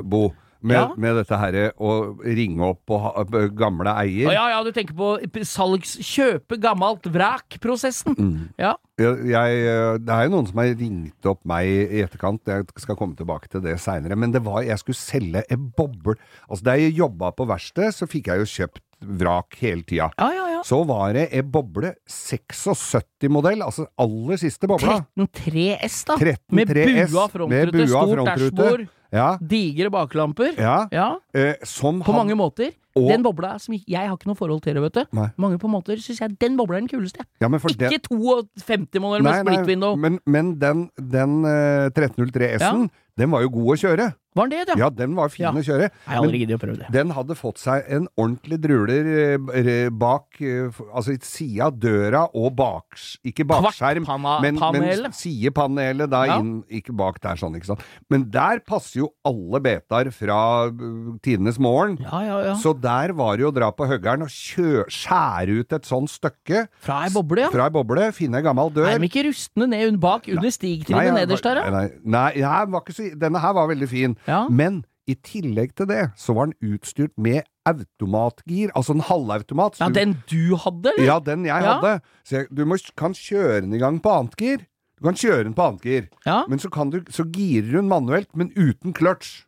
Bo. 0.05 0.27
Med, 0.61 0.75
Ja. 0.75 0.89
med 0.99 1.15
dette 1.15 1.37
herre 1.39 1.69
å 1.79 1.91
ringe 2.19 2.65
opp 2.67 2.91
og 2.91 2.99
ha, 2.99 3.23
gamle 3.55 3.93
eier. 4.01 4.27
Å 4.27 4.33
ja, 4.35 4.45
ja, 4.51 4.57
du 4.65 4.73
tenker 4.75 4.91
på 4.97 5.43
salgs... 5.47 5.93
Kjøpe 6.03 6.57
gammelt 6.59 7.07
vrak-prosessen. 7.07 8.17
Mm. 8.19 8.49
Ja. 8.59 8.73
Jeg, 8.99 9.21
jeg, 9.31 9.61
eh, 9.71 9.93
det 10.03 10.11
er 10.17 10.27
jo 10.27 10.33
noen 10.33 10.49
som 10.49 10.59
har 10.59 10.73
ringt 10.75 11.29
opp 11.31 11.45
meg 11.47 11.69
i 11.69 12.01
etterkant, 12.03 12.43
jeg 12.51 12.67
skal 12.83 12.97
komme 12.99 13.15
tilbake 13.15 13.47
til 13.47 13.63
det 13.63 13.77
seinere, 13.79 14.17
men 14.19 14.35
det 14.35 14.43
var 14.43 14.65
jeg 14.67 14.81
skulle 14.81 14.99
selge 14.99 15.45
en 15.47 15.69
boble. 15.77 16.17
Altså 16.49 16.67
Da 16.67 16.75
jeg 16.75 16.97
jobba 16.97 17.31
på 17.31 17.47
verksted, 17.47 17.95
så 17.95 18.09
fikk 18.11 18.27
jeg 18.33 18.43
jo 18.43 18.49
kjøpt 18.57 18.83
vrak 18.99 19.55
hele 19.61 19.85
tida. 19.87 20.09
ja, 20.19 20.27
ja, 20.35 20.45
ja. 20.57 20.61
Så 20.67 20.81
var 20.83 21.13
det 21.15 21.29
en 21.39 21.51
boble 21.53 21.93
76-modell, 22.11 23.61
altså 23.63 23.85
aller 23.99 24.39
siste 24.41 24.67
bobla. 24.67 24.99
13.3 25.15 25.67
S, 25.87 26.01
da. 26.09 26.17
13 26.19 26.55
Med 26.59 26.67
3S, 26.73 27.13
bua 27.13 27.27
frontrute, 27.31 27.85
stort 27.87 28.25
dashbord, 28.27 28.83
Ja, 29.11 29.37
digre 29.41 29.89
baklamper. 29.89 30.53
ja. 30.57 30.87
Ja, 30.91 31.17
Eh, 31.33 31.55
som 31.63 32.01
på 32.03 32.11
han- 32.13 32.27
mange 32.27 32.35
måter. 32.37 32.71
Og- 32.95 33.07
Den 33.07 33.23
bobla 33.23 33.59
som 33.61 33.73
Jeg 33.87 34.07
har 34.07 34.15
ikke 34.17 34.25
noe 34.27 34.35
forhold 34.35 34.61
til 34.61 34.73
det, 34.73 34.81
vet 34.81 34.93
du. 34.93 35.05
Nei. 35.13 35.27
Mange 35.37 35.57
på 35.59 35.69
måter 35.69 35.95
syns 35.97 36.19
jeg 36.19 36.37
den 36.39 36.57
bobla 36.57 36.77
er 36.77 36.81
den 36.81 36.89
kuleste. 36.89 37.21
Ja, 37.39 37.47
men 37.47 37.59
for 37.59 37.69
den- 37.69 37.91
Ikke 37.91 38.01
52-modell 38.09 39.23
med 39.23 39.45
Nei, 39.45 39.53
split 39.55 39.67
window. 39.67 39.95
Men, 39.95 40.19
men 40.25 40.59
den, 40.59 40.89
den 40.97 41.45
uh, 41.45 41.89
1303 41.89 42.55
S-en, 42.59 42.89
den 43.17 43.31
var 43.31 43.41
jo 43.41 43.49
god 43.49 43.77
å 43.77 43.79
kjøre. 43.83 44.13
Var 44.39 44.49
den 44.51 44.65
det, 44.69 44.75
ja? 44.77 44.85
Ja, 44.85 44.89
den 45.03 45.15
var 45.19 45.29
fin 45.33 45.45
Ja. 45.45 45.51
å 45.51 45.63
kjøre. 45.65 45.89
Jeg 45.89 46.15
har 46.15 46.23
aldri 46.23 46.39
giddet 46.43 46.57
å 46.57 46.61
prøve 46.63 46.77
det. 46.81 46.89
Den 46.95 47.11
hadde 47.15 47.35
fått 47.37 47.59
seg 47.61 47.83
en 47.91 48.07
ordentlig 48.17 48.59
druler 48.63 49.09
eh, 49.53 49.89
bak 49.91 50.39
eh, 50.41 50.69
Altså 50.93 51.13
i 51.15 51.19
sida 51.23 51.67
av 51.69 51.77
døra 51.79 52.23
og 52.33 52.53
bak 52.57 52.97
Ikke 53.27 53.45
bakskjerm, 53.49 54.05
men, 54.23 54.41
men 54.45 54.59
panelet. 54.61 55.13
sidepanelet 55.17 56.09
da 56.11 56.23
Ja. 56.29 56.39
inn 56.39 56.63
Ikke 56.69 56.93
bak 56.95 57.19
der, 57.23 57.35
sånn, 57.39 57.55
ikke 57.57 57.69
sant. 57.71 57.83
Men 58.09 58.27
der 58.31 58.59
passer 58.65 59.01
jo 59.03 59.09
alle 59.27 59.59
betar 59.63 60.09
fra 60.15 60.39
uh, 60.69 61.17
tidenes 61.25 61.59
morgen. 61.61 61.97
Ja, 62.03 62.21
ja, 62.25 62.37
ja. 62.49 62.55
Så 62.59 62.73
der 62.79 63.13
var 63.17 63.37
det 63.37 63.43
jo 63.45 63.51
å 63.51 63.55
dra 63.55 63.71
på 63.75 63.87
høggeren 63.89 64.23
og 64.25 64.29
kjø, 64.33 64.85
skjære 64.89 65.59
ut 65.61 65.73
et 65.77 65.87
sånt 65.89 66.11
stykke 66.11 66.65
Fra 66.83 67.03
ei 67.07 67.11
boble, 67.13 67.45
ja. 67.45 67.49
fra 67.53 67.67
ei 67.69 67.73
boble, 67.75 68.09
finne 68.15 68.39
ei 68.39 68.45
gammel 68.45 68.71
dør. 68.75 68.87
Er 68.91 68.99
de 69.01 69.09
ikke 69.09 69.25
rustne 69.29 69.67
ned 69.71 69.99
bak 70.01 70.27
under 70.31 70.49
stigtrinnet 70.53 71.15
nederst 71.17 71.43
der, 71.47 71.59
da? 71.61 71.69
Nei, 71.73 71.85
nei, 72.05 72.27
jeg 72.41 72.69
var 72.73 72.83
ikke 72.85 72.95
så, 72.97 73.07
denne 73.19 73.41
her 73.43 73.53
var 73.57 73.69
veldig 73.71 73.89
fin. 73.89 74.15
Ja. 74.29 74.43
Men 74.49 74.83
i 75.09 75.15
tillegg 75.25 75.71
til 75.75 75.87
det, 75.89 76.03
så 76.21 76.35
var 76.37 76.51
den 76.51 76.75
utstyrt 76.75 77.15
med 77.17 77.41
automatgir, 77.65 78.69
altså 78.77 78.93
en 78.93 79.01
halvautomat. 79.07 79.79
Ja, 79.81 79.89
den 79.93 80.17
du 80.29 80.55
hadde, 80.55 80.91
eller? 80.95 81.05
ja, 81.07 81.19
den 81.19 81.45
jeg 81.47 81.63
Ja. 81.63 81.79
hadde. 81.79 82.01
Så 82.23 82.35
jeg, 82.37 82.47
du 82.53 82.65
må, 82.65 82.77
kan 82.97 83.13
kjøre 83.17 83.61
den 83.65 83.73
i 83.73 83.79
gang 83.81 83.99
på 84.01 84.11
annet 84.13 84.35
gir. 84.37 84.57
Du 84.99 85.05
kan 85.07 85.15
kjøre 85.15 85.43
den 85.47 85.53
på 85.55 85.65
annet 85.65 85.81
gir, 85.81 86.07
Ja. 86.25 86.43
men 86.47 86.59
så, 86.59 86.69
kan 86.69 86.89
du, 86.91 87.01
så 87.09 87.23
girer 87.31 87.75
hun 87.79 87.87
manuelt, 87.89 88.29
men 88.35 88.51
uten 88.55 88.93
kløtsj. 88.93 89.45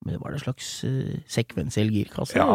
Men 0.00 0.14
det 0.14 0.20
var 0.22 0.32
en 0.32 0.40
slags 0.40 0.68
uh, 0.88 1.16
sekvensiell 1.28 1.90
girkasse? 1.92 2.32
Ja, 2.38 2.54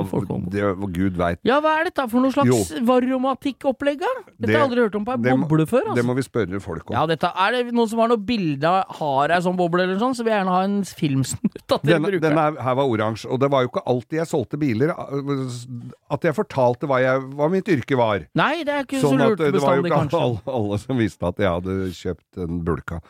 det, 0.49 0.62
gud 0.95 1.17
veit. 1.19 1.38
ja, 1.45 1.60
hva 1.62 1.75
er 1.77 1.91
dette 1.91 2.05
for 2.10 2.23
noe 2.23 2.34
slags 2.34 2.71
varromatikk-opplegg, 2.88 3.99
da? 4.01 4.13
Dette 4.34 4.49
har 4.49 4.63
jeg 4.63 4.65
aldri 4.65 4.86
hørt 4.88 4.97
om 4.97 5.05
på 5.05 5.13
ei 5.13 5.19
det 5.21 5.36
boble 5.43 5.67
før, 5.69 5.84
altså. 5.84 5.97
Det 5.99 6.05
må 6.08 6.15
vi 6.17 6.25
spørre 6.25 6.62
folk 6.63 6.89
om. 6.89 6.95
Ja, 6.97 7.03
dette, 7.12 7.29
er 7.29 7.53
det 7.53 7.75
noen 7.77 7.91
som 7.91 8.01
har 8.01 8.10
noe 8.10 8.23
bilde 8.31 8.71
av 8.71 8.97
har 8.97 9.36
ei 9.36 9.39
sånn 9.45 9.60
boble 9.60 9.86
eller 9.86 10.01
sånn, 10.01 10.17
så 10.17 10.25
vil 10.25 10.34
jeg 10.34 10.41
gjerne 10.41 10.55
ha 10.55 10.63
en 10.65 10.79
filmsnutt 10.89 11.75
at 11.77 11.86
dere 11.86 12.01
bruker 12.08 12.23
denne 12.25 12.47
den. 12.49 12.62
her, 12.65 12.79
var 12.81 12.93
oransje, 12.95 13.29
og 13.29 13.43
det 13.45 13.51
var 13.53 13.67
jo 13.67 13.71
ikke 13.75 13.86
alltid 13.93 14.21
jeg 14.23 14.31
solgte 14.31 14.62
biler 14.65 14.95
at 14.95 16.25
jeg 16.25 16.38
fortalte 16.41 16.89
hva, 16.89 17.01
jeg, 17.03 17.27
hva 17.38 17.51
mitt 17.53 17.69
yrke 17.75 17.99
var. 17.99 18.25
Nei, 18.34 18.63
det 18.65 18.73
er 18.73 18.89
ikke 18.89 19.03
Sånn 19.05 19.19
så 19.19 19.29
at 19.29 19.36
lurt 19.36 19.45
det 19.53 19.62
var 19.62 19.77
jo 19.77 19.86
ikke 19.86 20.23
alle, 20.23 20.41
alle 20.49 20.81
som 20.81 20.97
visste 20.97 21.29
at 21.29 21.45
jeg 21.45 21.60
hadde 21.60 21.77
kjøpt 21.93 22.41
en 22.41 22.65
bulka, 22.65 23.03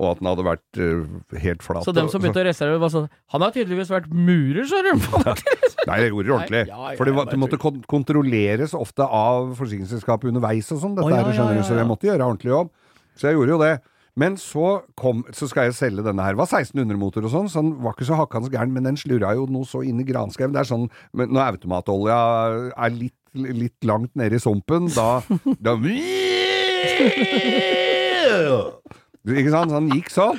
og 0.00 0.14
at 0.14 0.22
den 0.22 0.30
hadde 0.30 0.46
vært 0.46 0.80
uh, 0.80 1.36
helt 1.42 1.64
flat. 1.64 1.84
Så 1.84 1.92
dem 1.96 2.08
som 2.12 2.22
begynte 2.22 2.40
å 2.40 2.46
restaurere, 2.46 2.80
var 2.80 2.92
sånn 2.92 3.08
Han 3.34 3.44
har 3.44 3.52
tydeligvis 3.52 3.92
vært 3.92 4.08
murer, 4.08 4.64
så 4.68 4.78
er 4.80 4.88
Nei, 4.96 5.98
jeg 6.00 6.14
gjorde 6.14 6.26
det 6.26 6.34
ordentlig. 6.36 6.64
Nei, 6.64 6.72
ja, 6.72 6.88
ja, 6.88 6.96
For 6.96 7.08
det, 7.08 7.14
var, 7.18 7.28
det 7.28 7.40
måtte 7.40 7.60
kon 7.60 7.82
kontrolleres 7.90 8.72
ofte 8.76 9.04
av 9.04 9.52
forsikringsselskapet 9.60 10.32
underveis 10.32 10.70
og 10.72 10.80
sånn, 10.82 10.96
dette 10.96 11.12
ja, 11.12 11.20
her, 11.20 11.32
skjønner 11.36 11.58
ja, 11.58 11.60
du, 11.60 11.64
ja, 11.64 11.68
så 11.68 11.80
jeg 11.80 11.90
måtte 11.90 12.08
gjøre 12.08 12.28
ordentlig 12.32 12.54
jobb. 12.54 12.72
Så 13.20 13.28
jeg 13.28 13.36
gjorde 13.36 13.56
jo 13.56 13.62
det. 13.62 13.74
Men 14.20 14.36
så 14.40 14.70
kom 14.98 15.22
Så 15.36 15.48
skal 15.50 15.68
jeg 15.68 15.76
selge 15.78 16.04
denne 16.04 16.24
her. 16.24 16.34
Det 16.34 16.42
var 16.42 16.50
1600-motor 16.50 17.28
og 17.28 17.34
sånn, 17.34 17.50
så 17.52 17.62
den 17.62 17.76
var 17.84 17.94
ikke 17.94 18.08
så 18.08 18.18
hakkans 18.18 18.50
gæren, 18.52 18.72
men 18.74 18.88
den 18.88 18.98
slurra 19.00 19.34
jo 19.38 19.46
noe 19.50 19.68
så 19.68 19.84
inn 19.86 20.02
i 20.02 20.08
granskauen. 20.08 20.54
Det 20.56 20.64
er 20.64 20.70
sånn 20.70 20.88
men 21.16 21.32
når 21.34 21.54
automatolja 21.54 22.18
er 22.74 22.96
litt, 22.96 23.18
litt 23.34 23.86
langt 23.86 24.12
nede 24.18 24.40
i 24.40 24.42
sumpen, 24.42 24.90
da, 24.96 25.20
da 25.62 25.78
Ikke 29.28 29.52
sant? 29.52 29.70
Så 29.72 29.76
han 29.76 29.90
gikk 29.92 30.12
sånn. 30.14 30.38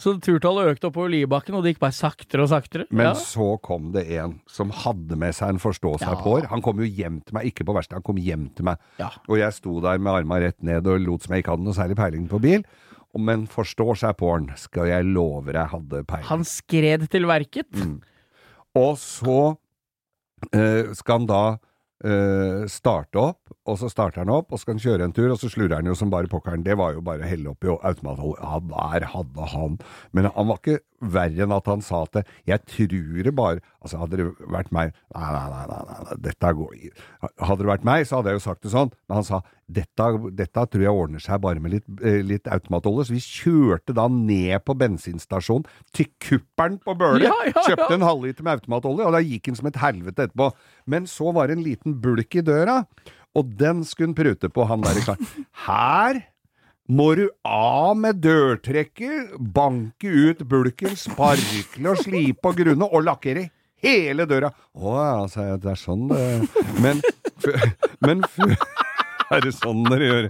Så 0.00 0.14
turtallet 0.22 0.70
økte 0.70 0.88
oppover 0.88 1.10
Liebakken, 1.12 1.56
og 1.58 1.64
det 1.64 1.74
gikk 1.74 1.82
bare 1.82 1.92
saktere 1.92 2.46
og 2.46 2.48
saktere. 2.48 2.86
Men 2.88 3.10
ja. 3.10 3.14
så 3.20 3.50
kom 3.60 3.90
det 3.92 4.06
en 4.16 4.38
som 4.48 4.70
hadde 4.72 5.18
med 5.20 5.34
seg 5.36 5.52
en 5.52 5.60
forstå-seg-på-er. 5.60 6.46
Han 6.48 6.62
kom 6.64 6.80
jo 6.80 6.88
hjem 6.88 7.18
til 7.26 7.36
meg, 7.36 7.50
ikke 7.50 7.66
på 7.68 7.74
verkstedet, 7.76 7.98
han 8.00 8.06
kom 8.06 8.20
hjem 8.22 8.46
til 8.56 8.70
meg. 8.70 8.80
Ja. 9.02 9.10
Og 9.28 9.36
jeg 9.42 9.52
sto 9.58 9.74
der 9.84 10.00
med 10.00 10.14
arma 10.22 10.38
rett 10.40 10.56
ned 10.64 10.88
og 10.88 11.02
lot 11.04 11.26
som 11.26 11.34
jeg 11.36 11.44
ikke 11.44 11.52
hadde 11.52 11.66
noe 11.68 11.76
særlig 11.76 11.98
peiling 12.00 12.30
på 12.30 12.40
bil. 12.40 12.64
Og- 13.12 13.20
Men 13.20 13.46
forstå-seg-på-en 13.50 14.52
skal 14.56 14.86
jeg 14.88 15.04
love 15.04 15.52
deg 15.52 15.68
hadde 15.68 16.04
peiling. 16.08 16.28
Han 16.30 16.44
skred 16.48 17.08
til 17.10 17.26
verket. 17.28 17.68
Mm. 17.74 18.00
Og 18.80 18.96
så 19.02 19.58
øh, 20.54 20.94
skal 20.94 21.18
han 21.18 21.26
da 21.26 21.42
øh, 22.06 22.68
starte 22.68 23.20
opp, 23.20 23.52
og 23.70 23.78
så 23.80 23.88
starter 23.92 24.24
han 24.24 24.32
opp, 24.34 24.50
og 24.52 24.58
så 24.58 24.64
skal 24.66 24.76
han 24.76 24.82
kjøre 24.84 25.06
en 25.08 25.14
tur, 25.16 25.30
og 25.32 25.38
så 25.40 25.50
slurer 25.52 25.76
han 25.78 25.88
jo 25.90 25.94
som 25.98 26.10
bare 26.12 26.28
pokkeren. 26.30 26.64
Det 26.66 26.76
var 26.80 26.92
jo 26.96 27.00
bare 27.06 27.24
å 27.24 27.30
helle 27.30 27.52
oppi 27.54 27.70
automatholdet. 27.70 28.42
Ja, 28.42 28.60
der 28.70 29.06
hadde 29.14 29.50
han 29.54 29.78
Men 30.12 30.28
han 30.34 30.48
var 30.50 30.58
ikke 30.60 30.80
verre 31.00 31.46
enn 31.46 31.52
at 31.56 31.64
han 31.70 31.80
sa 31.80 32.02
at 32.04 32.18
jeg 32.44 32.60
tror 32.68 33.22
det 33.24 33.32
bare 33.38 33.62
Altså, 33.80 33.96
hadde 34.02 34.18
det 34.20 34.26
vært 34.52 34.68
meg 34.76 34.90
Nei, 35.14 35.30
nei, 35.32 35.46
nei, 35.48 35.62
nei, 35.70 36.00
nei, 36.04 36.16
dette 36.26 36.50
går 36.58 36.74
i- 36.76 36.90
Hadde 37.40 37.62
det 37.64 37.70
vært 37.70 37.86
meg, 37.88 38.04
så 38.06 38.18
hadde 38.18 38.34
jeg 38.34 38.40
jo 38.40 38.44
sagt 38.44 38.62
det 38.66 38.72
sånn, 38.74 38.90
men 39.08 39.16
han 39.20 39.24
sa 39.24 39.40
dette, 39.70 40.06
dette 40.34 40.64
tror 40.66 40.82
jeg 40.82 40.90
ordner 40.98 41.22
seg 41.22 41.40
bare 41.40 41.60
med 41.62 41.70
litt, 41.76 41.84
eh, 42.02 42.20
litt 42.26 42.48
automatolje. 42.50 43.04
Så 43.06 43.14
vi 43.14 43.20
kjørte 43.22 43.94
da 43.94 44.08
ned 44.10 44.64
på 44.66 44.74
bensinstasjonen 44.74 45.64
til 45.94 46.08
kuppelen 46.18 46.80
på 46.82 46.96
Bøle. 46.98 47.22
Ja, 47.22 47.36
ja, 47.46 47.52
ja. 47.54 47.62
Kjøpte 47.68 47.94
en 47.94 48.02
halvliter 48.08 48.42
med 48.42 48.58
automatolje, 48.58 49.06
og 49.06 49.14
da 49.14 49.20
gikk 49.22 49.46
den 49.46 49.54
som 49.60 49.70
et 49.70 49.78
helvete 49.78 50.26
etterpå. 50.26 50.50
Men 50.90 51.06
så 51.06 51.30
var 51.36 51.46
det 51.46 51.56
en 51.58 51.64
liten 51.64 51.94
bulk 52.02 52.34
i 52.34 52.42
døra, 52.42 52.80
og 53.36 53.54
den 53.60 53.84
skulle 53.86 54.10
han 54.10 54.18
prute 54.18 54.50
på, 54.52 54.66
han 54.66 54.82
der 54.84 54.98
i 54.98 55.04
kar. 55.06 55.20
Her 55.66 56.20
må 56.90 57.12
du 57.14 57.28
av 57.46 57.94
med 57.98 58.18
dørtrekket, 58.24 59.36
banke 59.54 60.10
ut 60.10 60.42
bulken, 60.50 60.96
sparkle 60.98 61.92
og 61.92 62.02
slipe 62.02 62.50
og 62.50 62.58
grunne, 62.58 62.88
og 62.88 63.06
lakkere 63.06 63.46
hele 63.84 64.26
døra. 64.28 64.50
Å 64.74 64.96
ja, 64.98 65.20
sa 65.30 65.46
jeg, 65.52 65.60
det 65.62 65.70
er 65.72 65.80
sånn 65.80 66.08
det 66.10 66.24
Men, 66.82 67.00
men 68.04 68.26
Er 69.30 69.44
det 69.44 69.54
sånn 69.54 69.86
dere 69.86 70.08
gjør? 70.08 70.28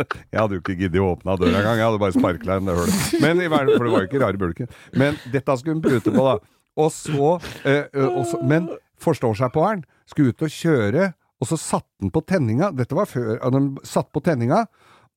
Jeg 0.00 0.38
hadde 0.38 0.56
jo 0.56 0.62
ikke 0.62 0.78
giddet 0.78 1.02
å 1.02 1.10
åpne 1.12 1.34
døra 1.36 1.58
engang, 1.60 1.76
jeg 1.76 1.84
hadde 1.84 2.00
bare 2.00 2.16
sparkla 2.16 2.54
inn 2.56 2.68
det 2.70 2.76
hullet. 2.78 3.00
Men 3.20 3.42
i 3.44 3.48
verden, 3.52 3.74
for 3.76 3.84
det 3.84 3.92
var 3.92 4.04
jo 4.04 4.08
ikke 4.08 4.22
rare 4.22 4.40
bulken. 4.40 4.70
Men 4.96 5.18
dette 5.34 5.56
skulle 5.60 5.76
hun 5.76 5.82
prute 5.84 6.14
på, 6.14 6.24
da. 6.24 6.38
Og 6.80 6.88
så, 6.96 7.34
eh, 7.68 7.84
eh, 7.92 8.06
og 8.08 8.24
så 8.30 8.40
Men 8.40 8.70
forstår 8.96 9.36
seg 9.36 9.52
på 9.52 9.66
han. 9.66 9.84
Skulle 10.08 10.32
ut 10.32 10.46
og 10.46 10.54
kjøre, 10.54 11.10
og 11.42 11.48
så 11.50 11.56
satte 11.58 11.90
han 12.04 12.12
på 12.14 12.22
tenninga. 12.30 12.68
Dette 12.78 12.94
var 12.94 13.08
før 13.10 13.40
han 13.42 13.72
satt 13.82 14.12
på 14.14 14.22
tenninga. 14.22 14.60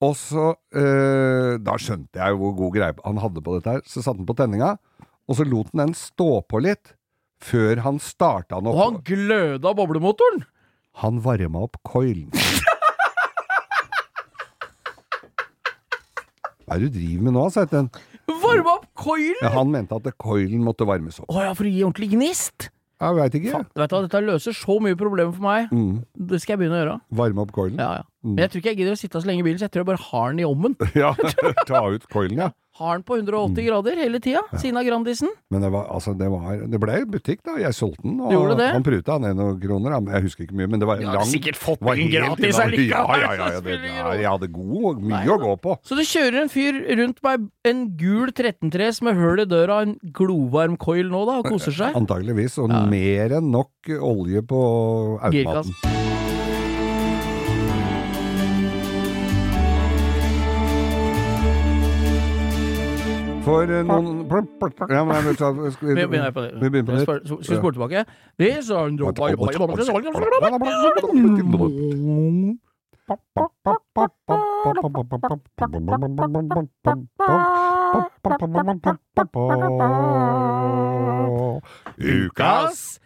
Og 0.04 0.12
så 0.20 0.50
eh, 0.76 1.54
Da 1.64 1.78
skjønte 1.80 2.18
jeg 2.20 2.34
jo 2.34 2.40
hvor 2.42 2.56
god 2.58 2.74
greie 2.76 2.96
han 3.06 3.22
hadde 3.22 3.44
på 3.46 3.54
dette 3.60 3.76
her. 3.78 3.84
Så 3.88 4.02
satte 4.04 4.20
han 4.24 4.28
på 4.28 4.36
tenninga, 4.40 4.74
og 5.30 5.38
så 5.38 5.46
lot 5.48 5.70
han 5.72 5.86
den 5.86 5.96
stå 5.98 6.30
på 6.50 6.60
litt. 6.66 6.96
Før 7.46 7.84
han 7.86 7.98
starta 8.02 8.58
den 8.58 8.72
Og 8.72 8.76
opp. 8.76 8.82
han 8.82 9.00
gløda 9.06 9.74
boblemotoren! 9.78 10.44
Han 11.04 11.18
varma 11.22 11.66
opp 11.68 11.76
coilen. 11.86 12.32
Hva 16.66 16.78
er 16.78 16.82
det 16.82 16.88
du 16.90 16.96
driver 16.98 17.26
med 17.28 17.36
nå, 17.36 17.44
sa 17.54 17.66
han. 17.70 17.90
Varma 18.42 18.78
opp 18.80 18.88
coilen! 18.98 19.38
Ja, 19.44 19.52
han 19.60 19.70
mente 19.74 19.98
at 20.00 20.08
coilen 20.22 20.64
måtte 20.66 20.88
varmes 20.90 21.20
opp. 21.22 21.30
Å 21.30 21.44
ja, 21.46 21.52
for 21.58 21.68
å 21.68 21.72
gi 21.76 21.84
ordentlig 21.86 22.10
gnist. 22.16 22.70
Jeg 23.06 23.18
veit 23.20 23.38
ikke. 23.40 23.54
Faen, 23.54 23.68
vet 23.78 23.92
du 23.94 23.98
Dette 24.08 24.22
løser 24.26 24.58
så 24.58 24.78
mye 24.82 24.98
problemer 24.98 25.34
for 25.36 25.46
meg. 25.46 25.72
Mm. 25.76 26.04
Det 26.32 26.42
skal 26.42 26.56
jeg 26.56 26.64
begynne 26.64 26.80
å 26.80 26.82
gjøre. 26.82 26.98
Varme 27.22 27.46
opp 27.46 27.54
coilen? 27.56 27.78
Ja, 27.82 28.02
ja. 28.02 28.08
Men 28.26 28.44
jeg 28.46 28.52
tror 28.56 28.64
ikke 28.64 28.74
jeg 28.74 28.82
gidder 28.82 28.98
å 28.98 29.02
sitte 29.06 29.22
så 29.22 29.28
lenge 29.30 29.46
i 29.46 29.48
bilen, 29.48 29.62
så 29.62 29.68
jeg 29.70 29.76
tror 29.76 29.86
jeg 29.86 29.92
bare 29.94 30.06
har 30.12 30.30
den 30.34 30.44
i 30.44 30.50
ommen. 30.50 30.76
Ja, 30.96 31.14
ta 31.70 31.86
ut 31.94 32.08
coilen, 32.12 32.40
ja. 32.48 32.52
Har 32.76 32.98
den 32.98 33.06
på 33.08 33.16
180 33.16 33.54
Mm. 33.56 33.68
grader 33.70 33.96
hele 33.96 34.20
tida, 34.20 34.42
siden 34.60 34.76
av 34.76 34.84
Grandisen. 34.84 35.30
Men 35.50 35.62
det, 35.64 35.70
var, 35.72 35.86
altså, 35.96 36.12
det, 36.20 36.28
var, 36.28 36.58
det 36.68 36.80
ble 36.84 36.98
butikk, 37.08 37.40
da. 37.48 37.54
Jeg 37.62 37.72
solgte 37.78 38.04
den. 38.04 38.18
Og 38.20 38.34
Gjorde 38.36 38.58
det? 38.60 38.68
Han 38.76 38.84
pruta 38.84 39.16
ned 39.24 39.38
noen 39.40 39.62
kroner. 39.64 39.96
Jeg 40.12 40.26
husker 40.26 40.44
ikke 40.44 40.58
mye, 40.60 40.68
men 40.74 40.82
det 40.84 40.90
var 40.90 41.00
lang 41.00 41.16
Du 41.16 41.22
har 41.22 41.30
sikkert 41.30 41.56
fått 41.56 41.80
den 41.88 42.12
gratis 42.12 42.60
allikevel, 42.60 42.92
Ja, 42.92 43.06
ja, 43.22 43.32
ja. 43.40 43.48
ja 43.56 43.62
det, 43.64 43.78
ja, 43.80 44.12
jeg 44.20 44.28
hadde 44.28 44.52
god, 44.52 45.00
mye 45.00 45.22
Nei, 45.22 45.24
å 45.32 45.40
gå 45.46 45.54
på. 45.64 45.78
Så 45.88 45.96
det 45.96 46.04
kjører 46.12 46.42
en 46.44 46.52
fyr 46.52 46.82
rundt 47.00 47.24
med 47.24 47.48
en 47.72 47.86
gul 47.96 48.34
13-tres 48.36 49.00
med 49.08 49.16
høl 49.24 49.46
i 49.46 49.48
døra, 49.56 49.80
en 49.88 49.96
glovarm 50.12 50.76
coil 50.76 51.08
nå, 51.16 51.24
da, 51.32 51.40
og 51.46 51.48
koser 51.56 51.72
seg. 51.80 51.96
Antageligvis. 51.96 52.60
Og 52.60 52.76
Ja. 52.76 52.84
mer 52.92 53.40
enn 53.40 53.54
nok 53.56 53.72
olje 54.04 54.44
på 54.44 54.66
Girkass. 55.32 55.72
For 63.46 63.70
eh, 63.70 63.84
noen 63.86 64.26
Ja, 64.90 65.04
men 65.06 65.28
Vi 65.30 65.94
begynner 65.94 66.32
på 66.34 66.42
det. 66.42 66.52
Vi 66.62 66.70
Skal 67.06 67.22
vi 67.38 67.58
spole 67.60 67.74
tilbake? 67.74 68.06
Ukas 81.98 83.00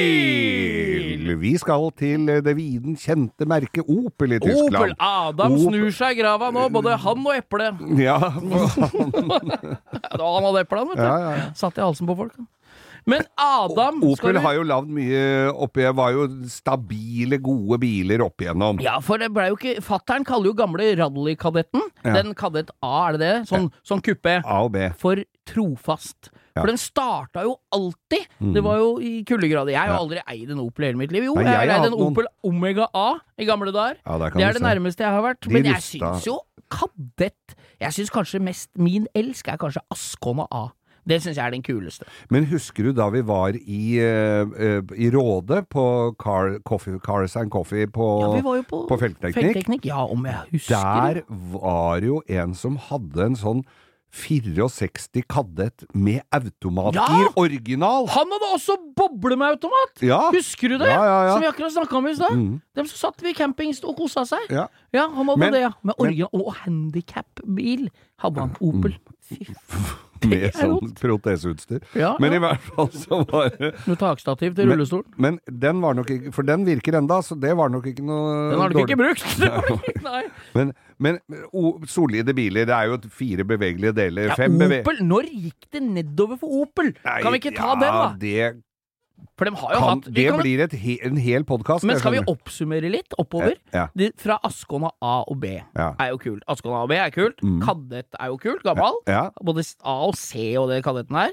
drittbil! 0.00 1.34
Vi 1.40 1.52
skal 1.62 1.86
til 1.98 2.26
det 2.44 2.54
viden 2.58 2.96
kjente 2.98 3.46
merket 3.48 3.84
Opel 3.90 4.32
i 4.36 4.38
Tyskland. 4.42 4.76
Opel! 4.76 4.94
Adam 4.98 5.52
Opel. 5.56 5.66
snur 5.68 5.90
seg 5.96 6.18
i 6.18 6.20
grava 6.22 6.50
nå, 6.54 6.66
både 6.74 6.96
han 7.04 7.26
og 7.26 7.34
eplet. 7.36 7.74
Ja, 8.06 8.16
han. 8.18 8.50
han 8.50 10.44
hadde 10.46 10.64
eplet, 10.64 10.88
vet 10.92 10.96
du. 10.98 11.04
ja, 11.04 11.18
ja. 11.36 11.50
Satt 11.58 11.78
i 11.78 11.84
halsen 11.84 12.06
på 12.10 12.16
folk. 12.18 12.34
han. 12.38 12.48
Men 13.08 13.22
Adam 13.40 13.96
skal 14.02 14.10
Opel 14.12 14.34
vi- 14.36 14.42
har 14.44 14.54
jo 14.58 14.64
lagd 14.68 14.90
mye 14.92 15.20
oppi 15.64 15.86
Var 15.96 16.10
jo 16.12 16.26
stabile, 16.52 17.38
gode 17.40 17.78
biler 17.80 18.20
opp 18.26 18.36
igjennom. 18.44 18.76
Ja, 18.84 18.98
for 19.00 19.16
det 19.22 19.30
ble 19.32 19.46
jo 19.48 19.56
ikke 19.56 19.80
Fattern 19.82 20.24
kaller 20.28 20.50
jo 20.50 20.54
gamle 20.58 20.90
rallykadetten, 21.00 21.80
Ja. 22.04 22.12
den 22.18 22.34
kadett 22.36 22.68
A, 22.84 23.08
er 23.08 23.12
det 23.16 23.20
det? 23.24 23.32
Sånn, 23.48 23.70
sånn 23.88 24.02
kuppe. 24.04 24.42
A 24.44 24.58
og 24.66 24.72
B. 24.76 24.90
For 25.00 25.16
trofast. 25.48 26.28
For 26.60 26.66
den 26.72 26.80
starta 26.80 27.42
jo 27.46 27.56
alltid. 27.72 28.26
Mm. 28.40 28.52
Det 28.54 28.62
var 28.64 28.78
jo 28.78 28.90
i 29.00 29.12
kuldegrader. 29.28 29.72
Jeg 29.74 29.80
har 29.80 29.88
jo 29.94 29.98
aldri 30.04 30.22
eid 30.26 30.50
en 30.50 30.60
Opel 30.64 30.84
i 30.84 30.90
hele 30.90 30.98
mitt 31.00 31.12
liv. 31.12 31.24
Jo, 31.30 31.34
Nei, 31.34 31.44
jeg 31.44 31.52
jeg 31.52 31.70
har 31.70 31.78
eid 31.80 31.86
en 31.92 31.96
noen. 31.98 32.12
Opel 32.12 32.26
Omega 32.44 32.86
A 32.94 33.08
i 33.38 33.44
gamle 33.48 33.72
dager. 33.72 33.96
Der 34.06 34.30
Det 34.36 34.42
er 34.48 34.52
det 34.58 34.62
nærmeste 34.62 35.04
jeg 35.06 35.10
har 35.16 35.22
vært. 35.22 35.40
De 35.46 35.52
Men 35.52 35.64
jeg 35.64 35.74
rusta- 35.74 36.12
syns 36.14 36.26
jo 36.26 36.40
kadett 36.70 37.56
Jeg 37.80 37.92
syns 37.96 38.10
kanskje 38.14 38.40
mest 38.40 38.68
Min 38.78 39.06
elsk 39.14 39.48
er 39.48 39.56
kanskje 39.58 39.82
Ascona 39.90 40.46
A. 40.52 40.68
Det 41.08 41.16
syns 41.22 41.36
jeg 41.38 41.46
er 41.46 41.50
den 41.50 41.62
kuleste. 41.64 42.04
Men 42.30 42.44
husker 42.46 42.84
du 42.84 42.92
da 42.92 43.08
vi 43.10 43.22
var 43.26 43.56
i, 43.56 43.98
uh, 43.98 44.82
i 44.94 45.08
Råde 45.10 45.62
på 45.72 46.14
Car, 46.20 46.58
coffee, 46.68 46.98
Cars 47.00 47.36
and 47.40 47.50
Coffee 47.50 47.86
på, 47.86 48.06
Ja, 48.20 48.28
vi 48.36 48.42
var 48.44 48.56
jo 48.60 48.62
på, 48.68 48.82
på 48.86 48.98
feltteknikk? 49.00 49.86
Ja, 49.88 50.04
om 50.04 50.26
jeg 50.28 50.36
husker 50.52 50.76
Der 50.76 51.22
var 51.56 52.00
jo 52.04 52.20
en 52.28 52.54
som 52.54 52.76
hadde 52.76 53.24
en 53.30 53.34
sånn 53.40 53.64
64 54.12 55.22
Kadett 55.28 55.84
med 55.94 56.20
automatgir, 56.34 57.26
Ja! 57.26 57.32
original! 57.36 58.06
Han 58.10 58.26
hadde 58.34 58.48
også 58.54 58.76
boble 58.96 59.36
med 59.36 59.54
automat! 59.54 60.02
Ja! 60.02 60.30
Husker 60.34 60.68
du 60.68 60.78
det? 60.78 60.88
Ja. 60.90 61.32
Som 61.32 61.40
vi 61.44 61.46
akkurat 61.50 61.72
snakka 61.72 61.96
om 61.96 62.08
i 62.10 62.14
stad. 62.14 62.34
Mm. 62.36 62.60
Dem 62.74 62.86
som 62.90 62.96
satt 63.12 63.22
ved 63.22 63.36
campings 63.38 63.82
og 63.84 63.96
kosa 63.96 64.24
seg. 64.26 64.50
Ja. 64.50 64.66
Han 64.92 65.26
hadde 65.28 65.38
Men- 65.38 65.52
det, 65.52 65.60
ja. 65.60 65.72
Med 65.82 65.94
original 65.98 66.42
og 66.46 66.54
handikap-bil 66.64 67.88
hadde 68.18 68.40
han. 68.40 68.56
Opel. 68.60 68.98
Fy 69.30 69.44
faen. 69.54 70.09
Med 70.30 70.52
sånn 70.56 70.92
proteseutstyr. 70.98 71.80
Ja, 71.96 72.12
Men 72.20 72.34
i 72.36 72.40
hvert 72.42 72.64
fall 72.74 72.90
så 72.92 73.22
var 73.30 73.50
det 73.54 73.72
Med 73.86 73.98
takstativ 74.00 74.54
til 74.58 74.68
rullestolen. 74.68 75.06
Men 75.20 75.38
den 75.48 75.80
var 75.80 75.96
nok 75.96 76.10
ikke 76.12 76.32
For 76.36 76.46
den 76.46 76.66
virker 76.68 76.98
enda, 76.98 77.20
så 77.24 77.38
det 77.40 77.54
var 77.56 77.72
nok 77.72 77.88
ikke 77.88 78.04
noe 78.04 78.34
Den 78.52 78.60
har 78.60 78.74
du 78.74 78.80
ikke 78.82 78.98
brukt! 79.00 79.26
Nei. 80.10 80.22
Men, 80.56 80.72
men 81.00 81.20
o, 81.52 81.78
solide 81.88 82.34
biler, 82.36 82.68
det 82.68 82.76
er 82.76 82.90
jo 82.90 82.98
fire 83.14 83.46
bevegelige 83.48 83.94
deler. 83.96 84.32
Ja, 84.32 84.48
Opel, 84.80 85.00
når 85.06 85.28
gikk 85.30 85.70
det 85.72 85.82
nedover 85.84 86.40
for 86.40 86.64
Opel? 86.64 86.92
Nei, 87.04 87.20
kan 87.24 87.34
vi 87.34 87.40
ikke 87.40 87.54
ta 87.56 87.72
ja, 87.72 87.78
den, 87.80 87.96
da? 87.96 88.08
Det, 88.20 88.50
For 89.40 89.48
de 89.48 89.54
har 89.56 89.72
jo 89.72 89.78
kan, 89.80 89.88
hatt 90.00 90.08
det 90.14 90.24
kan, 90.28 90.40
blir 90.42 90.60
et 90.66 90.74
he, 90.76 90.98
en 91.06 91.16
hel 91.16 91.44
podkast. 91.48 91.84
Men 91.88 91.96
skal 92.00 92.12
vi 92.12 92.20
oppsummere 92.28 92.90
litt 92.92 93.14
oppover? 93.20 93.54
Ja. 93.72 93.86
De, 93.96 94.10
fra 94.20 94.36
Ascona 94.44 94.90
A 95.00 95.14
og 95.24 95.38
B 95.40 95.54
Ja. 95.76 95.94
er 95.98 96.10
jo 96.12 96.18
kult. 96.20 96.44
Askåna 96.50 96.82
A 96.82 96.84
og 96.84 96.90
B 96.92 96.98
er 97.00 97.10
kult. 97.14 97.40
Mm. 97.42 97.60
Kadett 97.64 98.18
er 98.20 98.32
jo 98.32 98.36
kult. 98.42 98.62
Gammel. 98.66 99.00
Ja, 99.08 99.30
Både 99.42 99.64
A 99.84 99.96
og 100.10 100.14
C 100.20 100.50
og 100.60 100.68
det 100.72 100.82
kadetten 100.84 101.16
her. 101.16 101.32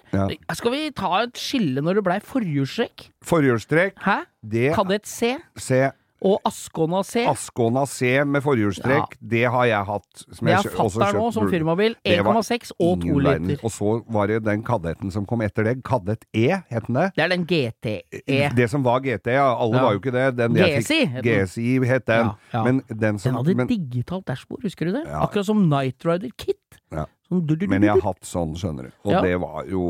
Skal 0.55 0.71
vi 0.71 0.85
ta 0.95 1.23
et 1.25 1.35
skille 1.39 1.83
når 1.83 1.99
det 1.99 2.05
blei 2.07 2.19
forhjulstrekk? 2.23 3.09
Forhjulstrekk, 3.27 3.97
Hæ? 4.05 4.21
det 4.47 4.71
Kadett 4.77 5.07
C? 5.07 5.35
Se, 5.59 5.89
Og 6.25 6.39
Ascona 6.49 7.03
C. 7.05 7.21
Ascona 7.29 7.83
C 7.85 8.23
med 8.25 8.41
forhjulstrekk, 8.41 9.17
det 9.21 9.43
har 9.53 9.65
jeg 9.69 9.85
hatt. 9.85 10.23
Som 10.33 10.47
Det 10.47 10.53
jeg 10.55 10.57
har 10.63 10.89
fatter'n 10.89 11.19
nå 11.19 11.27
som 11.35 11.49
firmabil. 11.51 11.95
1,6 12.03 12.71
og 12.79 13.01
2 13.01 13.05
ingen 13.05 13.23
verden. 13.23 13.47
liter. 13.51 13.63
Og 13.63 13.71
så 13.71 13.91
var 14.09 14.27
det 14.27 14.39
den 14.43 14.63
kadetten 14.63 15.11
som 15.13 15.25
kom 15.29 15.41
etter 15.45 15.63
det. 15.63 15.75
Kadett 15.83 16.25
E, 16.33 16.47
het 16.71 16.87
den 16.87 16.95
det? 16.95 17.11
Det 17.15 17.23
er 17.23 17.29
den 17.35 17.45
GTE. 17.45 18.55
Det 18.57 18.69
som 18.69 18.83
var 18.83 18.99
GT, 19.05 19.27
ja. 19.37 19.45
Alle 19.55 19.75
Ja. 19.77 19.83
var 19.83 19.93
jo 19.93 19.99
ikke 19.99 20.11
det. 20.11 20.35
Den 20.37 20.53
GSI 20.53 21.05
fikk- 21.05 21.11
het 21.13 21.23
den. 21.23 21.45
GSI 21.45 21.85
het 21.85 22.05
den. 22.07 22.25
Ja, 22.25 22.35
ja. 22.53 22.63
Men 22.63 22.81
den 22.89 23.19
som 23.19 23.33
Den 23.35 23.45
hadde 23.45 23.55
men, 23.55 23.67
digitalt 23.67 24.25
dashbord, 24.25 24.63
husker 24.63 24.85
du 24.85 24.91
det? 24.93 25.05
Ja. 25.07 25.21
Akkurat 25.27 25.45
som 25.45 25.69
Night 25.69 26.03
Rider 26.03 26.29
Kit. 26.37 26.57
Ja. 26.91 27.05
Sånn 27.27 27.41
du, 27.43 27.55
du, 27.55 27.65
du, 27.65 27.67
men 27.67 27.83
jeg 27.83 27.91
har 27.91 28.01
hatt 28.05 28.23
sånn, 28.23 28.53
skjønner 28.55 28.87
du. 28.87 28.91
Og 29.03 29.11
Ja. 29.11 29.21
det 29.25 29.33
var 29.43 29.65
jo 29.67 29.81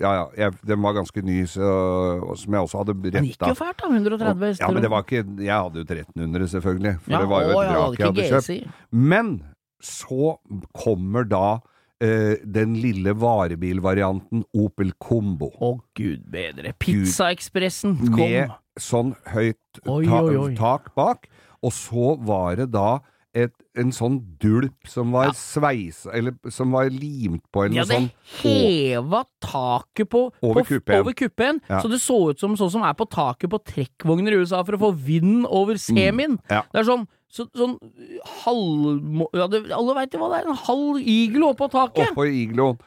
Ja 0.00 0.12
ja, 0.14 0.24
jeg, 0.44 0.52
den 0.70 0.80
var 0.84 0.94
ganske 0.94 1.22
ny, 1.26 1.40
så, 1.50 1.68
som 2.38 2.54
jeg 2.54 2.62
også 2.68 2.78
hadde 2.84 2.94
Den 3.10 3.24
gikk 3.26 3.42
jo 3.48 3.54
fælt, 3.58 3.82
da. 3.82 3.88
130 3.90 4.46
hester. 4.46 4.62
Ja, 4.64 4.70
men 4.72 4.82
det 4.86 4.90
var 4.92 5.02
ikke 5.02 5.24
Jeg 5.42 5.58
hadde 5.58 5.82
jo 5.82 5.86
1300, 5.88 6.48
selvfølgelig. 6.54 6.94
For 7.02 7.10
Ja, 7.16 7.20
det 7.24 7.28
var 7.32 7.42
jo 7.42 7.48
et 7.50 7.54
vrak 7.54 7.98
jeg 7.98 8.06
hadde 8.06 8.26
ikke 8.28 8.40
kjøpt. 8.40 8.74
Men 8.92 9.32
så 9.82 10.36
kommer 10.72 11.26
da 11.28 11.46
eh, 12.00 12.36
den 12.46 12.76
lille 12.80 13.12
varebilvarianten 13.20 14.44
Opel 14.54 14.92
Combo. 15.02 15.50
Å, 15.60 15.72
gud 15.98 16.22
bedre. 16.30 16.72
Pizzaekspressen 16.78 17.96
kom. 18.06 18.18
Med 18.22 18.54
sånn 18.80 19.12
høyt 19.30 19.82
Oi, 19.86 20.04
ta 20.06 20.22
oi, 20.22 20.36
oi. 20.36 20.54
tak 20.58 20.92
bak. 20.96 21.28
Og 21.64 21.72
så 21.74 22.14
var 22.24 22.56
det 22.60 22.70
da 22.74 23.00
et, 23.34 23.52
en 23.74 23.90
sånn 23.90 24.20
dulp 24.38 24.86
som 24.86 25.10
var 25.10 25.26
Ja. 25.26 25.32
sveisa 25.34 26.12
Eller 26.14 26.34
som 26.54 26.70
var 26.70 26.86
limt 26.90 27.42
på, 27.52 27.64
eller 27.64 27.82
De 27.84 27.98
noe 27.98 28.00
hadde 28.04 28.44
heva 28.44 29.24
taket 29.42 30.08
på, 30.08 30.32
Over 30.40 30.62
på, 30.62 30.68
kuppen. 30.76 31.00
over 31.00 31.12
kuppen 31.18 31.60
Ja. 31.68 31.80
så 31.82 31.90
det 31.90 31.98
så 32.00 32.30
ut 32.30 32.38
som 32.38 32.54
sånn 32.56 32.70
som 32.70 32.82
er 32.86 32.94
på 32.94 33.08
taket 33.10 33.50
på 33.50 33.58
trekkvogner 33.64 34.32
i 34.36 34.40
USA 34.44 34.62
for 34.62 34.76
å 34.78 34.82
få 34.84 34.92
vind 34.94 35.46
over 35.50 35.74
semien. 35.74 36.38
Mm. 36.38 36.40
ja. 36.50 36.62
Det 36.72 36.80
er 36.84 36.84
sånn, 36.84 37.06
så, 37.28 37.48
sånn 37.58 37.74
halv... 38.44 39.28
Ja, 39.34 39.46
det, 39.50 39.64
alle 39.74 39.94
veit 39.98 40.14
jo 40.14 40.20
hva 40.22 40.30
det 40.30 40.42
er, 40.44 40.50
en 40.52 40.60
halv 40.68 41.00
iglo 41.02 41.50
oppå 41.54 41.68
taket! 41.72 42.12
Oppå 42.12 42.26
igloen. 42.30 42.78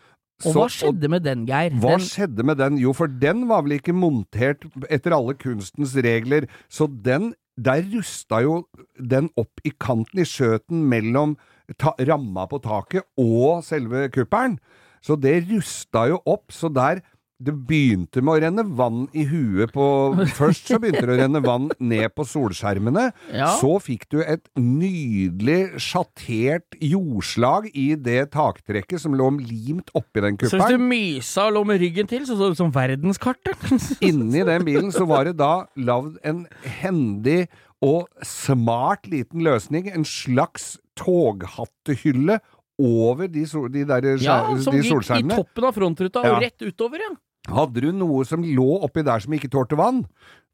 og 0.45 0.53
hva 0.53 0.67
skjedde 0.69 1.09
med 1.09 1.23
den, 1.25 1.45
Geir? 1.49 1.71
Hva 1.81 1.97
Den, 1.97 2.05
skjedde 2.05 2.43
med 2.45 2.59
den? 2.61 2.77
Jo, 2.79 2.93
for 2.93 3.07
den 3.09 3.47
var 3.49 3.63
vel 3.65 3.79
ikke 3.79 3.95
montert 3.97 4.63
etter 4.89 5.15
alle 5.17 5.33
kunstens 5.33 5.95
regler, 5.97 6.47
så 6.69 6.87
den 6.87 7.33
der 7.57 7.83
rusta 7.91 8.41
jo 8.45 8.61
den 8.97 9.31
opp 9.37 9.61
i 9.65 9.73
kanten, 9.73 10.21
i 10.21 10.27
skjøten 10.27 10.83
mellom 10.89 11.35
ta, 11.81 11.95
ramma 11.97 12.45
på 12.49 12.61
taket 12.63 13.07
og 13.19 13.63
selve 13.65 14.07
kuppelen. 14.13 14.59
Så 15.01 15.17
det 15.19 15.39
rusta 15.49 16.07
jo 16.11 16.21
opp, 16.25 16.51
så 16.53 16.69
der 16.73 17.01
det 17.37 17.53
begynte 17.69 18.21
med 18.25 18.33
å 18.33 18.41
renne 18.41 18.63
vann 18.77 19.03
i 19.13 19.23
huet 19.29 19.69
på 19.75 19.85
Først 20.39 20.71
så 20.71 20.79
begynte 20.81 21.05
det 21.05 21.17
å 21.17 21.19
renne 21.19 21.41
vann 21.45 21.67
ned 21.77 22.09
på 22.17 22.25
solskjermene. 22.25 23.11
Ja. 23.29 23.51
Så 23.59 23.75
fikk 23.83 24.07
du 24.13 24.19
et 24.23 24.47
nydelig 24.57 25.77
sjattert 25.83 26.77
jordslag 26.81 27.69
i 27.77 27.91
det 27.93 28.31
taktrekket 28.33 29.03
som 29.03 29.13
lå 29.17 29.29
limt 29.37 29.91
oppi 29.97 30.23
den 30.23 30.37
så 30.47 30.57
hvis 30.57 30.77
du 30.77 30.81
mysa 30.81 31.47
og 31.49 31.57
lå 31.57 31.63
med 31.67 31.81
ryggen 31.81 32.09
til, 32.09 32.25
så 32.25 32.37
så 32.39 32.49
ut 32.53 32.59
som 32.59 32.73
verdenskartet. 32.73 33.69
Inni 34.07 34.43
den 34.47 34.65
bilen 34.65 34.91
så 34.95 35.05
var 35.09 35.29
det 35.29 35.37
da 35.39 35.67
lagd 35.77 36.17
en 36.27 36.45
hendig 36.81 37.45
og 37.85 38.07
smart 38.25 39.05
liten 39.09 39.43
løsning. 39.45 39.91
En 39.93 40.05
slags 40.07 40.75
toghattehylle 40.97 42.39
over 42.77 43.29
de, 43.29 43.45
sol, 43.49 43.69
de, 43.73 43.83
der, 43.89 44.05
ja, 44.21 44.41
som 44.61 44.75
de 44.75 44.83
gikk 44.85 45.09
i 45.17 45.23
toppen 45.31 45.65
av 45.65 45.73
frontruta 45.73 46.21
Ja. 46.25 46.35
og 46.35 46.43
rett 46.45 46.61
utover, 46.61 47.01
ja. 47.01 47.13
Hadde 47.47 47.83
du 47.85 47.93
noe 47.95 48.25
som 48.27 48.43
lå 48.43 48.67
oppi 48.85 49.03
der 49.07 49.23
som 49.23 49.35
ikke 49.37 49.49
tålte 49.53 49.79
vann? 49.79 50.03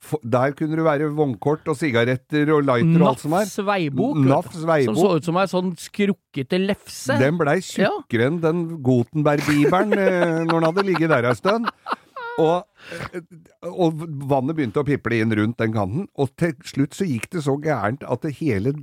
For, 0.03 0.19
der 0.27 0.51
kunne 0.57 0.75
det 0.75 0.83
være 0.83 1.07
vognkort 1.15 1.67
og 1.71 1.77
sigaretter 1.79 2.49
og 2.51 2.65
lighter 2.67 2.99
og 2.99 3.09
alt 3.13 3.23
som 3.23 3.35
er. 3.37 3.47
Nafs 3.47 3.61
veibok. 3.69 4.19
Nafs 4.27 4.59
Som 4.59 4.97
så 4.99 5.11
ut 5.15 5.27
som 5.29 5.39
ei 5.39 5.45
sånn 5.47 5.71
skrukkete 5.79 6.59
lefse. 6.59 7.15
Den 7.21 7.39
blei 7.39 7.59
tjukkere 7.63 8.27
enn 8.27 8.41
den 8.43 8.63
Gutenberg-bibelen 8.83 9.95
eh, 10.03 10.41
når 10.43 10.57
den 10.57 10.67
hadde 10.69 10.87
ligget 10.89 11.13
der 11.13 11.29
ei 11.31 11.35
stund. 11.39 11.71
Og, 12.41 12.65
eh, 13.13 13.21
og 13.69 14.03
vannet 14.27 14.57
begynte 14.57 14.81
å 14.83 14.87
piple 14.87 15.21
inn 15.23 15.35
rundt 15.39 15.59
den 15.61 15.75
kanten, 15.75 16.09
og 16.19 16.33
til 16.39 16.55
slutt 16.67 16.97
så 16.97 17.07
gikk 17.07 17.29
det 17.35 17.45
så 17.45 17.55
gærent 17.61 18.03
at 18.03 18.25
det 18.25 18.35
hele 18.41 18.75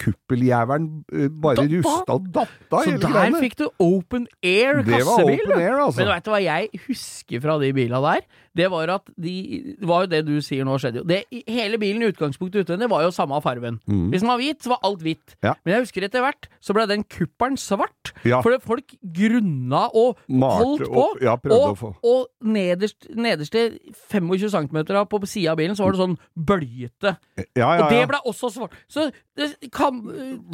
kuppeljævelen 0.00 0.86
eh, 1.14 1.28
bare 1.42 1.64
rusta 1.70 2.16
og 2.16 2.26
datta 2.34 2.80
Så 2.84 2.94
der 2.98 3.12
greiene. 3.12 3.40
fikk 3.42 3.56
du 3.60 3.68
open 3.78 4.26
air 4.42 4.82
Det 4.82 5.00
var 5.04 5.18
kassebil. 5.18 5.40
open 5.46 5.60
air, 5.60 5.76
altså. 5.84 6.00
Men 6.00 6.08
veit 6.14 6.24
du 6.24 6.30
hva 6.34 6.40
jeg 6.42 6.68
husker 6.88 7.40
fra 7.44 7.58
de 7.62 7.72
bila 7.76 8.00
der? 8.08 8.24
Det 8.54 8.68
var 8.70 8.88
at 8.94 9.08
de 9.18 9.32
Det 9.80 9.88
var 9.88 10.04
jo 10.04 10.10
det 10.12 10.20
du 10.26 10.34
sier 10.44 10.64
nå 10.66 10.76
skjedde 10.78 11.00
jo. 11.02 11.04
Det, 11.08 11.22
hele 11.50 11.78
bilen 11.82 12.02
i 12.04 12.10
utgangspunktet 12.12 12.64
utvendig 12.66 12.88
var 12.90 13.02
jo 13.02 13.10
samme 13.14 13.40
fargen. 13.42 13.80
Mm. 13.90 14.10
Hvis 14.12 14.22
den 14.22 14.30
var 14.30 14.38
hvit, 14.38 14.60
så 14.62 14.74
var 14.74 14.84
alt 14.86 15.02
hvitt. 15.02 15.34
Ja. 15.42 15.54
Men 15.64 15.74
jeg 15.74 15.86
husker 15.86 16.06
etter 16.06 16.22
hvert 16.24 16.48
så 16.64 16.76
ble 16.76 16.86
den 16.90 17.02
kuppelen 17.04 17.58
svart. 17.60 18.12
Ja. 18.24 18.40
Fordi 18.44 18.60
folk 18.64 18.94
grunna 19.02 19.88
og 19.94 20.20
Marte, 20.28 20.64
holdt 20.64 20.86
på. 20.86 21.02
opp- 21.04 21.22
ja, 21.24 21.34
og, 21.50 21.98
og 22.04 22.28
nederst, 22.44 23.08
nederste 23.14 23.66
25 24.12 24.48
cm 24.54 24.78
på 25.10 25.20
sida 25.26 25.52
av 25.52 25.58
bilen 25.60 25.76
så 25.76 25.84
var 25.86 25.96
det 25.96 26.02
sånn 26.04 26.16
bøljete. 26.36 27.16
Ja, 27.58 27.68
ja, 27.76 27.84
Og 27.84 27.90
det 27.92 28.02
ble 28.10 28.20
også 28.30 28.50
svart. 28.54 28.74
Så 28.88 29.08
det 29.34 29.50
kan 29.74 30.00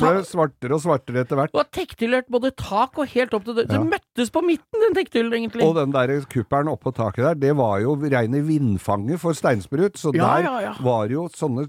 ta, 0.00 0.14
Ble 0.14 0.24
svartere 0.24 0.76
og 0.76 0.82
svartere 0.84 1.24
etter 1.24 1.36
hvert. 1.36 1.52
det 1.52 1.60
var 1.60 1.68
tektilert 1.74 2.30
både 2.32 2.52
tak 2.56 2.96
og 2.98 3.10
helt 3.12 3.34
opp 3.36 3.44
til 3.44 3.58
døra. 3.60 3.68
Det 3.70 3.80
møttes 3.84 4.32
på 4.32 4.42
midten, 4.46 4.84
den 4.86 4.96
tekstilen, 4.96 5.32
egentlig. 5.36 5.66
Og 5.66 5.76
den 5.76 5.92
der 5.94 6.14
kuppelen 6.30 6.70
oppå 6.72 6.94
taket 6.96 7.24
der, 7.28 7.34
det 7.34 7.54
var 7.58 7.80
jo 7.84 7.89
reine 7.98 8.40
vindfanget 8.46 9.20
for 9.22 9.36
steinsprut, 9.36 9.98
så 9.98 10.12
Ja, 10.14 10.36
der 10.40 10.62
ja, 10.62 10.72
var 10.84 11.10
jo 11.12 11.28
sånne 11.34 11.66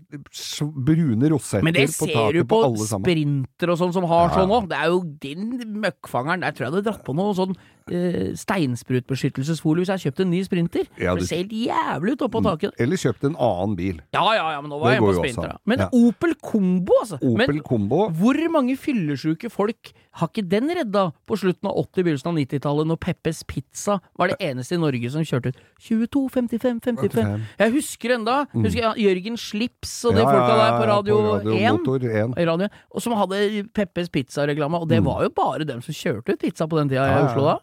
brune 0.85 1.29
rosetter 1.31 1.63
Men 1.65 1.73
det 1.73 1.87
på 1.89 2.07
ser 2.07 2.15
taket 2.15 2.33
du 2.33 2.43
på, 2.45 2.55
på 2.55 2.63
alle 2.69 2.87
sammen. 2.87 3.05
sprinter 3.05 3.73
og 3.73 3.79
sånn 3.81 3.93
som 3.93 4.07
har 4.09 4.33
sånn 4.35 4.51
òg. 4.51 4.69
Det 4.71 4.77
er 4.77 4.91
jo 4.91 5.01
din 5.21 5.77
møkkfangeren. 5.81 6.41
Der 6.45 6.51
tror 6.55 6.65
jeg 6.67 6.71
du 6.71 6.77
hadde 6.79 6.89
dratt 6.89 7.05
på 7.05 7.15
noe 7.17 7.33
sånn 7.37 7.55
eh, 7.91 8.31
steinsprutbeskyttelsesfolie 8.37 9.81
hvis 9.81 9.91
jeg 9.91 9.97
hadde 9.97 10.07
kjøpt 10.09 10.23
en 10.25 10.31
ny 10.33 10.43
sprinter. 10.47 10.85
Ja, 10.97 11.15
det... 11.15 11.23
det 11.23 11.29
ser 11.31 11.43
helt 11.43 11.55
jævlig 11.55 12.15
ut 12.15 12.25
oppå 12.27 12.43
taket. 12.45 12.77
Eller 12.81 13.01
kjøpt 13.01 13.27
en 13.31 13.37
annen 13.39 13.75
bil. 13.79 14.01
Ja 14.15 14.25
ja 14.37 14.47
ja, 14.55 14.61
men 14.61 14.71
nå 14.71 14.79
var 14.81 14.91
Det 14.91 14.99
jeg 14.99 15.07
på 15.07 15.17
sprinter. 15.19 15.57
Men. 15.65 15.85
Opel 15.91 16.35
Combo, 16.41 17.01
altså. 17.01 17.19
Opel 17.21 17.57
men 17.57 17.65
Combo. 17.65 18.07
hvor 18.21 18.37
mange 18.53 18.77
fyllesyke 18.79 19.49
folk 19.51 19.91
har 20.19 20.27
ikke 20.27 20.43
den 20.49 20.67
redda 20.75 21.05
på 21.25 21.37
slutten 21.39 21.69
av 21.69 21.77
80-, 21.85 22.03
begynnelsen 22.03 22.29
av 22.31 22.35
90-tallet, 22.35 22.87
når 22.89 22.97
Peppes 22.99 23.43
Pizza 23.47 23.99
var 24.19 24.27
det 24.27 24.37
eneste 24.43 24.75
i 24.75 24.81
Norge 24.81 25.11
som 25.13 25.23
kjørte 25.23 25.53
ut 25.53 25.59
22, 25.79 26.23
55, 26.35 26.81
55. 26.83 27.11
55. 27.15 27.45
Jeg 27.61 27.71
husker 27.77 28.15
enda 28.17 28.35
jeg, 28.53 28.91
Jørgen 29.05 29.37
Slips 29.39 29.93
og 30.05 30.15
de 30.17 30.21
Mm. 30.21 30.27
Ja, 30.27 30.33
folka 30.35 30.55
der 30.57 30.67
ja, 30.67 30.77
på 30.77 30.87
Radio, 30.91 31.15
1. 31.47 32.35
1. 32.37 32.47
radio, 32.47 32.67
og 32.91 33.01
som 33.01 33.13
hadde 33.13 33.63
Peppes 33.73 34.09
Pizza-reklame, 34.09 34.81
og 34.83 34.89
det 34.89 34.99
var 35.03 35.23
jo 35.23 35.29
bare 35.29 35.63
dem 35.65 35.81
som 35.81 35.93
kjørte 35.95 36.33
ut 36.35 36.39
pizza 36.43 36.67
på 36.67 36.77
den 36.81 36.89
tida 36.89 37.07
i 37.07 37.15
Mm. 37.21 37.27
Oslo 37.29 37.45
da. 37.47 37.57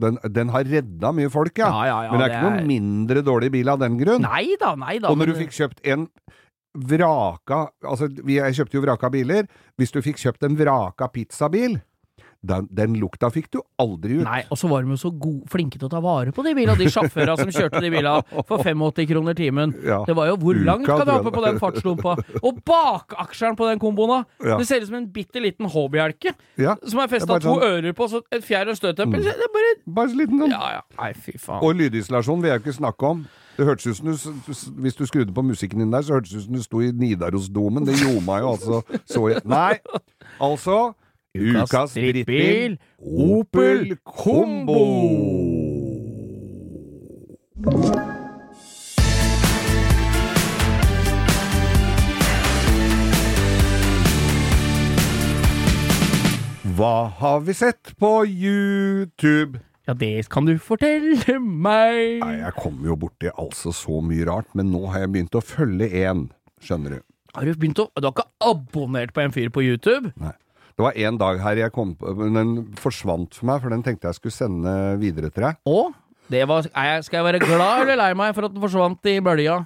Den, 0.00 0.16
den 0.32 0.48
har 0.48 0.64
redda 0.64 1.10
mye 1.12 1.28
folk, 1.28 1.58
ja. 1.58 1.68
Ja, 1.68 1.84
ja, 1.86 2.02
ja, 2.04 2.10
Men 2.12 2.20
det 2.20 2.24
er 2.24 2.28
det 2.28 2.36
ikke 2.36 2.46
er- 2.46 2.56
noe 2.56 2.66
mindre 2.68 3.22
dårlig 3.22 3.50
bil 3.52 3.68
av 3.68 3.78
den 3.80 3.98
grunn. 3.98 4.22
Nei 4.22 4.56
da, 4.60 4.74
nei 4.74 4.98
da. 4.98 5.08
Og 5.08 5.16
når 5.18 5.26
men- 5.26 5.34
du 5.34 5.40
fikk 5.44 5.52
kjøpt 5.52 5.80
en 5.84 6.06
vraka 6.74 7.68
Altså, 7.84 8.08
jeg 8.26 8.54
kjøpte 8.56 8.74
jo 8.78 8.82
vraka 8.84 9.10
biler. 9.12 9.46
Hvis 9.78 9.92
du 9.92 10.00
fikk 10.02 10.16
kjøpt 10.16 10.42
en 10.48 10.56
vraka 10.56 11.08
pizzabil, 11.12 11.80
den, 12.46 12.66
den 12.70 12.94
lukta 13.00 13.30
fikk 13.32 13.48
du 13.54 13.60
aldri 13.80 14.20
ut. 14.20 14.24
Nei, 14.26 14.42
og 14.52 14.58
så 14.60 14.68
var 14.70 14.84
de 14.84 14.94
jo 14.94 14.98
så 15.00 15.10
gode, 15.10 15.42
flinke 15.52 15.78
til 15.80 15.88
å 15.88 15.92
ta 15.92 16.00
vare 16.04 16.32
på 16.36 16.44
de 16.46 16.52
bilene, 16.56 16.76
de 16.78 16.88
sjåførene 16.92 17.36
som 17.40 17.52
kjørte 17.54 17.80
de 17.84 17.90
bilene 17.92 18.42
for 18.48 18.62
85 18.64 19.08
kroner 19.10 19.38
timen. 19.38 19.74
Ja. 19.84 20.02
Det 20.08 20.16
var 20.18 20.28
jo 20.32 20.36
hvor 20.44 20.58
langt 20.66 20.86
kan 20.88 21.04
du 21.08 21.12
hoppe 21.14 21.32
på 21.34 21.44
den 21.46 21.60
fartslumpa? 21.62 22.16
Og 22.42 22.60
bakaksjeren 22.68 23.56
på 23.58 23.68
den 23.70 23.80
komboen! 23.82 24.24
Ja. 24.44 24.58
Det 24.60 24.66
ser 24.68 24.82
ut 24.84 24.90
som 24.90 24.98
en 25.00 25.08
bitte 25.14 25.40
liten 25.42 25.66
H-bjelke 25.70 26.34
Ja. 26.60 26.76
som 26.86 27.00
er 27.04 27.08
festa 27.12 27.38
to 27.40 27.54
sånn- 27.56 27.64
ører 27.70 27.92
på, 27.96 28.08
så 28.10 28.22
et 28.30 28.44
fjær 28.44 28.68
og 28.70 28.76
støtdemper. 28.78 29.22
Det 29.24 29.32
er 29.34 29.54
bare 29.54 29.72
Bare 29.86 30.08
så 30.12 30.16
liten 30.20 30.38
sånn. 30.44 30.50
Ja 30.52 30.70
ja. 30.78 30.82
Nei, 31.00 31.12
fy 31.14 31.32
faen. 31.38 31.62
Og 31.64 31.74
lydisolasjon 31.78 32.40
vil 32.42 32.50
jeg 32.54 32.62
ikke 32.62 32.76
snakke 32.80 33.10
om. 33.14 33.24
Det 33.56 33.66
hørtes 33.68 33.86
ut 33.86 33.96
som 34.00 34.06
du, 34.10 34.52
Hvis 34.82 34.96
du 34.98 35.04
skrudde 35.06 35.32
på 35.34 35.42
musikken 35.46 35.78
din 35.78 35.90
der, 35.92 36.02
så 36.02 36.16
hørtes 36.16 36.32
det 36.32 36.38
ut 36.40 36.44
som 36.48 36.54
du 36.58 36.62
sto 36.64 36.80
i 36.82 36.88
Nidarosdomen. 36.90 37.84
Det 37.86 37.94
ljoma 38.00 38.40
jo 38.42 38.48
altså 38.56 38.80
så 39.06 39.28
jeg. 39.30 39.44
Nei, 39.46 39.76
altså 40.42 40.94
Ukas 41.34 41.66
Ukas 41.66 41.94
drittbil 41.98 42.76
drittbil, 42.78 42.78
Opel 43.02 43.96
Kombo! 44.06 44.82
Hva 56.78 57.10
har 57.18 57.40
vi 57.42 57.56
sett 57.58 57.96
på 57.98 58.12
YouTube? 58.30 59.58
Ja, 59.90 59.96
det 59.98 60.28
kan 60.30 60.46
du 60.46 60.54
fortelle 60.62 61.40
meg. 61.42 62.22
Nei, 62.22 62.36
jeg 62.44 62.54
kommer 62.60 62.92
jo 62.92 62.98
borti 63.08 63.34
altså 63.34 63.74
så 63.74 63.98
mye 64.06 64.22
rart, 64.30 64.54
men 64.54 64.70
nå 64.70 64.84
har 64.86 65.02
jeg 65.02 65.16
begynt 65.18 65.34
å 65.34 65.42
følge 65.42 65.90
én, 65.98 66.28
skjønner 66.62 67.00
du. 67.00 67.04
Har 67.34 67.42
du 67.50 67.58
begynt 67.58 67.82
å 67.82 67.90
Du 67.98 68.06
har 68.06 68.14
ikke 68.14 68.30
abonnert 68.38 69.10
på 69.10 69.26
en 69.26 69.34
fyr 69.34 69.50
på 69.50 69.66
YouTube? 69.66 70.14
Nei. 70.14 70.36
Det 70.74 70.82
var 70.82 70.96
en 71.06 71.18
dag 71.20 71.38
her 71.38 71.60
jeg 71.60 71.72
kom 71.74 71.92
på 71.98 72.14
men 72.18 72.34
Den 72.34 72.54
forsvant 72.80 73.36
for 73.38 73.46
meg, 73.50 73.60
for 73.62 73.70
den 73.70 73.84
tenkte 73.86 74.10
jeg 74.10 74.18
skulle 74.18 74.34
sende 74.34 74.72
videre 74.98 75.30
til 75.30 75.46
deg. 75.46 75.60
Og 75.70 75.92
det 76.32 76.42
var, 76.48 76.66
er 76.72 76.88
jeg, 76.94 77.04
skal 77.06 77.20
jeg 77.20 77.26
være 77.28 77.42
glad 77.44 77.84
eller 77.84 78.00
lei 78.00 78.10
meg 78.16 78.32
for 78.34 78.48
at 78.48 78.54
den 78.54 78.62
forsvant 78.64 79.10
i 79.12 79.18
bølja? 79.22 79.60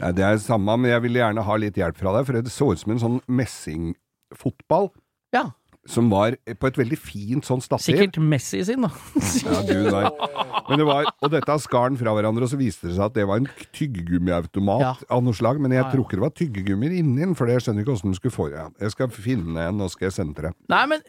Nei, 0.00 0.10
det 0.14 0.24
er 0.26 0.36
det 0.36 0.44
samme, 0.44 0.74
men 0.78 0.90
jeg 0.92 1.02
ville 1.02 1.22
gjerne 1.22 1.44
ha 1.46 1.56
litt 1.58 1.78
hjelp 1.78 1.96
fra 1.98 2.12
deg, 2.16 2.26
for 2.26 2.38
det 2.38 2.52
så 2.52 2.68
ut 2.70 2.82
som 2.82 2.92
en 2.94 3.02
sånn 3.02 3.18
messingfotball 3.40 4.90
Ja. 5.34 5.48
Som 5.90 6.06
var 6.12 6.36
på 6.46 6.68
et 6.70 6.76
veldig 6.78 6.96
fint 7.02 7.46
sånn 7.46 7.60
stativ. 7.64 7.90
Sikkert 7.98 8.18
Messi 8.22 8.60
sin, 8.64 8.86
da. 8.86 8.90
Ja, 9.42 9.60
Gud, 9.66 10.78
det 10.78 10.84
var, 10.86 11.08
og 11.18 11.32
dette 11.32 11.56
skar 11.64 11.90
den 11.90 11.98
fra 11.98 12.12
hverandre, 12.14 12.46
og 12.46 12.50
så 12.52 12.58
viste 12.60 12.86
det 12.86 12.94
seg 12.94 13.08
at 13.08 13.16
det 13.16 13.24
var 13.26 13.40
en 13.42 13.48
tyggegummiautomat 13.74 14.80
Ja. 14.84 14.92
av 15.10 15.22
noe 15.24 15.34
slag. 15.34 15.58
Men 15.60 15.72
jeg 15.74 15.80
Ja, 15.82 15.86
ja. 15.88 15.92
tror 15.92 16.04
ikke 16.06 16.18
det 16.18 16.24
var 16.24 16.34
tyggegummier 16.38 16.92
inni 17.00 17.20
den, 17.24 17.34
for 17.34 17.46
jeg 17.50 17.60
skjønner 17.64 17.82
ikke 17.84 17.94
åssen 17.96 18.12
du 18.12 18.18
skulle 18.18 18.34
få 18.36 18.48
det. 18.52 18.62
Jeg 18.80 18.90
skal 18.94 19.08
finne 19.10 19.66
en, 19.68 19.80
og 19.80 19.90
skal 19.90 20.06
jeg 20.06 20.12
sende 20.12 20.34
til 20.38 20.44
deg. 20.48 20.54
Nei, 20.68 20.86
men 20.86 21.02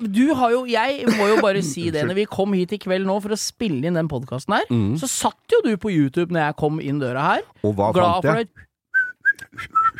du 0.00 0.34
har 0.34 0.50
jo 0.50 0.64
Jeg 0.66 1.06
må 1.16 1.28
jo 1.30 1.40
bare 1.42 1.62
si 1.62 1.90
det. 1.94 2.04
Når 2.06 2.14
vi 2.18 2.24
kom 2.26 2.52
hit 2.52 2.72
i 2.72 2.78
kveld 2.82 3.06
nå 3.06 3.20
for 3.22 3.30
å 3.30 3.38
spille 3.38 3.86
inn 3.86 3.94
den 3.94 4.08
podkasten 4.10 4.54
her, 4.58 4.66
så 4.98 5.06
satt 5.08 5.52
jo 5.52 5.62
du 5.64 5.76
på 5.76 5.92
YouTube 5.94 6.32
når 6.34 6.48
jeg 6.50 6.56
kom 6.60 6.80
inn 6.82 6.98
døra 6.98 7.22
her. 7.36 7.42
Og 7.62 7.76
hva 7.78 7.92
Glad 7.94 8.22
fant 8.22 8.26
for 8.26 8.40
jeg? 8.42 8.48
det. 8.50 8.65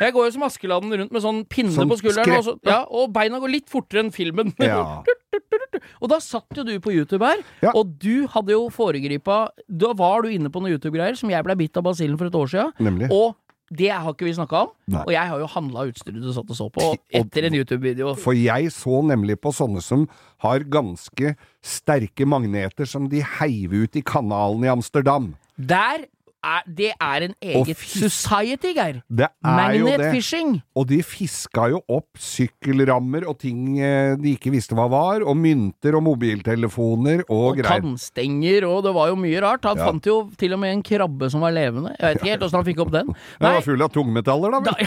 Jeg 0.00 0.12
går 0.16 0.28
jo 0.28 0.34
som 0.36 0.44
Askeladden 0.46 0.92
rundt 1.00 1.14
med 1.14 1.24
sånn 1.24 1.42
pinne 1.48 1.72
Sånn 1.74 1.88
på 1.90 1.98
skulderen, 2.00 2.36
og, 2.38 2.44
så, 2.44 2.56
ja, 2.68 2.82
og 2.84 3.12
beina 3.14 3.40
går 3.42 3.52
litt 3.54 3.70
fortere 3.72 4.04
enn 4.04 4.12
filmen. 4.14 4.52
Ja. 4.60 5.02
Og 6.00 6.08
da 6.10 6.18
satt 6.22 6.56
jo 6.56 6.64
du 6.66 6.74
på 6.80 6.92
YouTube 6.94 7.24
her, 7.24 7.42
Ja. 7.62 7.72
og 7.76 7.96
du 8.00 8.26
hadde 8.32 8.54
jo 8.54 8.68
foregripa 8.72 9.50
Da 9.68 9.92
var 9.96 10.22
du 10.24 10.30
inne 10.32 10.48
på 10.52 10.60
noen 10.62 10.72
YouTube-greier 10.74 11.16
som 11.18 11.30
jeg 11.30 11.44
ble 11.44 11.56
bitt 11.60 11.76
av 11.76 11.84
basillen 11.84 12.16
for 12.18 12.30
et 12.30 12.38
år 12.38 12.48
siden. 12.52 13.02
Og 13.12 13.36
det 13.76 13.90
har 13.90 14.12
ikke 14.12 14.28
vi 14.28 14.32
snakka 14.36 14.60
om. 14.62 14.68
Nei. 14.94 15.02
Og 15.02 15.12
jeg 15.12 15.28
har 15.28 15.40
jo 15.42 15.46
handla 15.50 15.86
utstyret 15.90 16.22
du 16.22 16.30
satt 16.32 16.50
og 16.54 16.58
så 16.58 16.68
på 16.70 16.90
etter 17.18 17.48
en 17.48 17.56
YouTube-video. 17.58 18.12
For 18.22 18.36
jeg 18.38 18.70
så 18.74 19.00
nemlig 19.04 19.38
på 19.42 19.50
sånne 19.54 19.82
som 19.82 20.06
har 20.44 20.62
ganske 20.70 21.34
sterke 21.66 22.28
magneter 22.30 22.86
som 22.86 23.08
de 23.10 23.24
heiv 23.40 23.74
ut 23.74 23.98
i 23.98 24.04
kanalen 24.06 24.64
i 24.64 24.70
Amsterdam. 24.70 25.32
Der 25.58 26.06
er, 26.46 26.62
det 26.78 26.88
er 26.94 27.24
en 27.26 27.34
eget 27.42 27.80
society, 27.82 28.70
Geir. 28.76 29.00
Det 29.10 29.26
er 29.26 29.74
jo 29.76 29.86
det. 29.86 29.96
Magnetfishing. 29.98 30.52
Og 30.78 30.86
de 30.90 31.00
fiska 31.06 31.66
jo 31.72 31.80
opp 31.92 32.20
sykkelrammer 32.22 33.26
og 33.30 33.38
ting 33.42 33.78
eh, 33.82 34.14
de 34.20 34.36
ikke 34.36 34.52
visste 34.54 34.76
hva 34.78 34.86
var, 34.92 35.24
og 35.26 35.36
mynter 35.40 35.98
og 35.98 36.04
mobiltelefoner 36.06 37.24
og, 37.26 37.34
Og 37.52 37.58
greier. 37.60 37.82
tannstenger, 37.82 38.66
og 38.70 38.84
det 38.86 38.94
var 38.96 39.10
jo 39.12 39.18
mye 39.20 39.42
rart. 39.44 39.64
Han 39.66 39.76
Ja. 39.82 39.90
fant 39.90 40.06
jo 40.06 40.18
til 40.38 40.54
og 40.54 40.60
med 40.62 40.72
en 40.76 40.82
krabbe 40.86 41.30
som 41.32 41.40
var 41.44 41.52
levende. 41.56 41.96
Jeg 41.98 42.06
vet 42.14 42.22
ikke 42.22 42.32
helt 42.36 42.42
åssen 42.48 42.60
han 42.62 42.68
fikk 42.70 42.80
opp 42.86 42.92
den. 42.94 43.06
Den 43.40 43.52
var 43.58 43.60
full 43.66 43.82
av 43.82 43.90
tungmetaller, 43.92 44.50
da. 44.56 44.60
vel? 44.70 44.86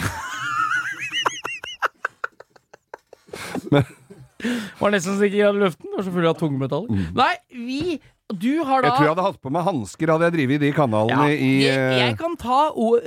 var 4.80 4.94
nesten 4.94 5.18
så 5.18 5.26
ikke 5.28 5.42
i 5.42 5.52
luften. 5.60 5.90
Var 5.96 6.06
så 6.06 6.14
full 6.14 6.28
av 6.30 6.38
tungmetaller. 6.40 7.04
Nei, 7.16 7.34
vi 7.52 8.00
Du 8.32 8.62
har 8.66 8.82
da. 8.82 8.90
Jeg 8.90 8.96
tror 8.96 9.06
jeg 9.06 9.12
hadde 9.14 9.26
hatt 9.26 9.40
på 9.42 9.52
meg 9.54 9.64
hansker 9.66 10.12
hadde 10.12 10.28
jeg 10.28 10.36
drevet 10.36 10.56
i 10.56 10.62
de 10.66 10.72
kanalene 10.76 11.26
Ja, 11.30 11.34
i 11.34 11.50
jeg, 11.64 11.78
eh, 11.78 11.96
jeg 12.04 12.18
kan 12.20 12.36
ta 12.40 12.60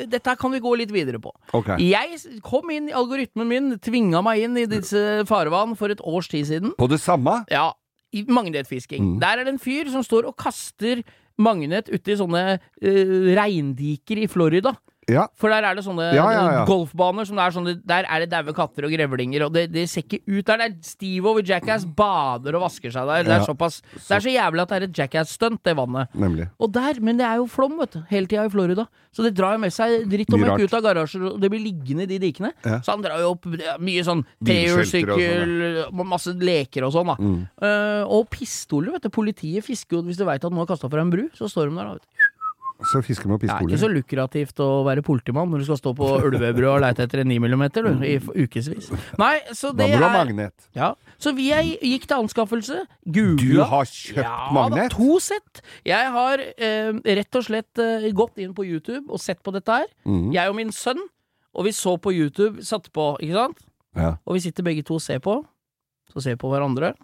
Dette 0.09 0.35
kan 0.39 0.53
vi 0.53 0.61
gå 0.63 0.73
litt 0.79 0.91
videre 0.93 1.21
på. 1.23 1.31
Okay. 1.55 1.79
Jeg 1.85 2.41
kom 2.45 2.71
inn 2.73 2.89
i 2.91 2.97
algoritmen 2.97 3.49
min, 3.49 3.71
tvinga 3.83 4.23
meg 4.25 4.43
inn 4.47 4.59
i 4.59 4.67
disse 4.69 5.23
farvann 5.29 5.77
for 5.79 5.93
et 5.93 6.03
års 6.03 6.29
tid 6.31 6.49
siden. 6.49 6.75
På 6.79 6.89
det 6.91 6.99
samme? 7.03 7.41
Ja, 7.53 7.71
i 8.13 8.23
magnetfisking. 8.29 9.15
Mm. 9.15 9.19
Der 9.23 9.39
er 9.39 9.47
det 9.47 9.55
en 9.55 9.61
fyr 9.61 9.89
som 9.93 10.05
står 10.05 10.29
og 10.29 10.37
kaster 10.39 11.01
magnet 11.41 11.89
uti 11.89 12.15
sånne 12.17 12.43
uh, 12.59 13.29
reindiker 13.33 14.21
i 14.21 14.29
Florida. 14.29 14.75
Ja. 15.11 15.25
For 15.39 15.51
der 15.53 15.65
er 15.67 15.77
det 15.77 15.83
sånne 15.85 16.09
Ja, 16.15 16.25
ja, 16.31 16.63
golfbaner 16.69 17.27
som 17.27 17.39
det 17.39 17.45
er 17.45 17.55
sånne 17.55 17.73
Der 17.89 18.07
er 18.07 18.23
det 18.23 18.29
daue 18.31 18.55
katter 18.55 18.87
og 18.87 18.93
grevlinger, 18.93 19.47
og 19.47 19.53
det, 19.55 19.67
det 19.73 19.85
ser 19.91 20.05
ikke 20.05 20.21
ut 20.27 20.45
der. 20.47 20.63
Det 20.63 20.67
er 20.69 20.75
Steve 20.87 21.29
over 21.29 21.45
Jackass 21.45 21.85
bader 21.85 22.57
og 22.59 22.65
vasker 22.67 22.93
seg 22.93 23.09
der. 23.09 23.27
Det 23.27 23.35
er 23.37 23.47
såpass 23.47 23.81
Det 23.95 24.17
er 24.17 24.25
så 24.25 24.33
jævlig 24.33 24.65
at 24.65 24.73
det 24.73 24.79
er 24.79 24.87
et 24.87 24.99
Jackass-stunt, 25.03 25.63
det 25.65 25.75
vannet. 25.77 26.13
Nemlig. 26.15 26.49
Og 26.59 26.73
der, 26.73 27.01
Men 27.01 27.19
det 27.19 27.27
er 27.27 27.41
jo 27.41 27.47
flom, 27.51 27.77
vet 27.81 27.97
du. 27.97 28.03
Hele 28.11 28.29
tida 28.29 28.45
i 28.47 28.53
Florida. 28.53 28.87
Så 29.13 29.21
det 29.25 29.35
drar 29.37 29.53
jo 29.57 29.61
med 29.61 29.73
seg 29.73 30.07
dritt 30.09 30.31
og 30.33 30.41
møkk 30.41 30.63
ut 30.65 30.73
av 30.73 30.85
garasjer, 30.87 31.25
og 31.29 31.41
det 31.41 31.49
blir 31.53 31.61
liggende 31.61 32.07
i 32.07 32.09
de 32.09 32.17
dikene. 32.23 32.53
Så 32.65 32.95
han 32.95 33.03
drar 33.03 33.21
jo 33.21 33.35
opp 33.35 33.45
mye 33.83 34.05
sånn 34.05 34.23
og 34.23 34.47
trehjulssykkel, 34.49 35.53
masse 36.09 36.33
leker 36.39 36.87
og 36.87 36.95
sånn, 36.95 37.11
da. 37.13 37.17
Mm. 37.21 37.39
Uh, 37.61 38.01
og 38.17 38.29
pistoler, 38.33 38.95
vet 38.95 39.05
du. 39.05 39.11
Politiet 39.13 39.65
fisker 39.65 39.99
jo 39.99 40.05
Hvis 40.07 40.17
du 40.17 40.25
veit 40.25 40.41
at 40.41 40.49
noen 40.49 40.63
har 40.63 40.71
kasta 40.73 40.89
fra 40.89 41.03
en 41.03 41.13
bru, 41.13 41.27
så 41.37 41.49
står 41.51 41.69
de 41.69 41.77
der, 41.77 41.91
da. 41.91 41.99
vet 41.99 42.03
du. 42.03 42.32
Så 42.83 43.01
fisker 43.05 43.29
med 43.29 43.39
Det 43.39 43.49
er 43.53 43.63
ikke 43.63 43.79
så 43.79 43.89
lukrativt 43.91 44.59
å 44.63 44.83
være 44.83 45.03
politimann 45.05 45.51
når 45.51 45.63
du 45.63 45.67
skal 45.69 45.79
stå 45.79 45.93
på 45.95 46.09
Ulvebrua 46.27 46.73
og 46.73 46.81
leite 46.83 47.05
etter 47.05 47.21
en 47.21 47.29
9 47.31 47.37
mm 47.39 47.63
du, 47.75 47.89
i 48.03 48.17
ukevis. 48.19 48.89
Nei, 49.21 49.35
så 49.55 49.71
Da 49.71 49.85
det 49.85 49.93
må 49.93 50.01
du 50.01 50.03
ha 50.03 50.09
er 50.09 50.17
magnet. 50.17 50.67
ja. 50.75 50.89
Så 51.21 51.31
vi 51.37 51.51
er, 51.55 51.63
gikk 51.63 52.07
til 52.09 52.25
anskaffelse. 52.25 52.81
Googla. 53.05 53.37
Du 53.39 53.63
har 53.71 53.87
kjøpt 53.87 54.19
ja, 54.25 54.49
magnet? 54.51 54.91
Da, 54.91 54.97
to 54.97 55.19
sett. 55.23 55.63
Jeg 55.87 56.11
har 56.17 56.43
eh, 56.43 56.91
rett 57.21 57.39
og 57.39 57.47
slett 57.47 57.79
eh, 57.79 58.09
gått 58.11 58.41
inn 58.43 58.55
på 58.57 58.65
YouTube 58.67 59.05
og 59.07 59.21
sett 59.23 59.39
på 59.45 59.53
dette 59.55 59.79
her. 59.83 59.87
Mm. 60.03 60.33
Jeg 60.35 60.51
og 60.51 60.59
min 60.59 60.73
sønn. 60.75 60.99
Og 61.53 61.67
vi 61.67 61.71
så 61.77 61.95
på 62.01 62.09
YouTube, 62.09 62.63
satt 62.65 62.89
på, 62.91 63.11
ikke 63.21 63.37
sant? 63.37 63.59
Ja. 63.93 64.15
Og 64.25 64.39
vi 64.39 64.41
sitter 64.41 64.65
begge 64.65 64.81
to 64.81 64.97
og 64.97 65.03
ser 65.05 65.19
på. 65.21 65.37
Så 66.09 66.23
ser 66.25 66.33
vi 66.33 66.41
på 66.41 66.49
hverandre. 66.49 66.95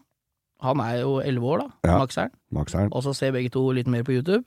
Han 0.65 0.81
er 0.83 1.03
jo 1.03 1.19
elleve 1.23 1.45
år, 1.53 1.61
da. 1.61 1.67
Ja. 1.91 2.25
Makseren. 2.51 2.89
Og 2.91 3.05
så 3.05 3.13
ser 3.15 3.31
begge 3.35 3.51
to 3.53 3.61
litt 3.77 3.87
mer 3.87 4.03
på 4.03 4.17
YouTube. 4.17 4.43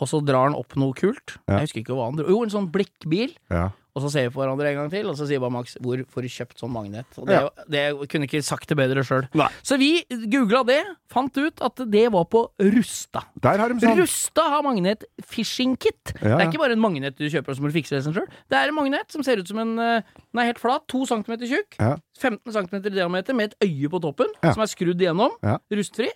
Og 0.00 0.08
så 0.08 0.22
drar 0.24 0.48
han 0.48 0.56
opp 0.58 0.74
noe 0.80 0.94
kult. 0.96 1.36
Ja. 1.46 1.58
Jeg 1.60 1.68
husker 1.68 1.80
ikke 1.84 1.94
hva 1.98 2.08
han 2.08 2.16
dro. 2.18 2.26
Jo, 2.32 2.42
en 2.42 2.50
sånn 2.50 2.70
blikkbil. 2.72 3.36
Ja. 3.52 3.70
Og 3.92 4.00
så 4.00 4.08
ser 4.08 4.24
vi 4.24 4.32
på 4.32 4.40
hverandre 4.40 4.70
en 4.70 4.76
gang 4.78 4.86
til, 4.88 5.04
og 5.10 5.18
så 5.18 5.26
sier 5.28 5.36
bare 5.42 5.52
Max 5.52 5.74
hvor 5.84 6.00
får 6.08 6.24
du 6.24 6.28
kjøpt 6.32 6.62
sånn 6.62 6.70
magnet? 6.72 7.04
Og 7.20 7.26
det, 7.28 7.36
det 7.68 7.82
kunne 8.08 8.24
ikke 8.24 8.40
sagt 8.40 8.70
det 8.72 8.78
bedre 8.78 9.02
sjøl. 9.04 9.26
Så 9.60 9.76
vi 9.76 9.90
googla 10.32 10.62
det, 10.64 10.78
fant 11.12 11.36
ut 11.36 11.60
at 11.60 11.82
det 11.92 12.06
var 12.14 12.24
på 12.32 12.40
Rusta. 12.72 13.20
Der 13.44 13.60
har 13.60 13.68
de 13.68 13.84
sånn. 13.84 14.00
Rusta 14.00 14.46
har 14.54 14.64
magnet 14.64 15.04
fishing 15.28 15.76
kit. 15.76 16.14
Ja, 16.22 16.38
Det 16.38 16.46
er 16.46 16.48
ikke 16.48 16.62
bare 16.64 16.72
en 16.78 16.80
magnet 16.80 17.20
du 17.20 17.28
kjøper 17.28 17.52
som 17.58 17.68
du 17.68 17.74
fikser 17.76 18.00
det 18.00 18.16
sjøl. 18.16 18.32
Det 18.48 18.56
er 18.62 18.72
en 18.72 18.78
magnet 18.80 19.12
som 19.12 19.20
ser 19.28 19.44
ut 19.44 19.52
som 19.52 19.60
en 19.60 19.76
eh, 19.76 20.00
Den 20.32 20.40
er 20.40 20.48
helt 20.54 20.62
flat, 20.64 20.88
2 20.88 21.04
cm 21.12 21.36
tjukk, 21.44 21.76
Ja. 21.76 21.92
15 22.16 22.48
cm 22.48 22.80
i 22.80 22.96
diameter 22.96 23.36
med 23.36 23.52
et 23.52 23.68
øye 23.68 23.92
på 23.92 24.00
toppen, 24.00 24.32
Ja. 24.40 24.54
som 24.56 24.64
er 24.64 24.72
skrudd 24.72 24.96
igjennom, 25.04 25.36
Ja. 25.44 25.58
rustfri. 25.68 26.08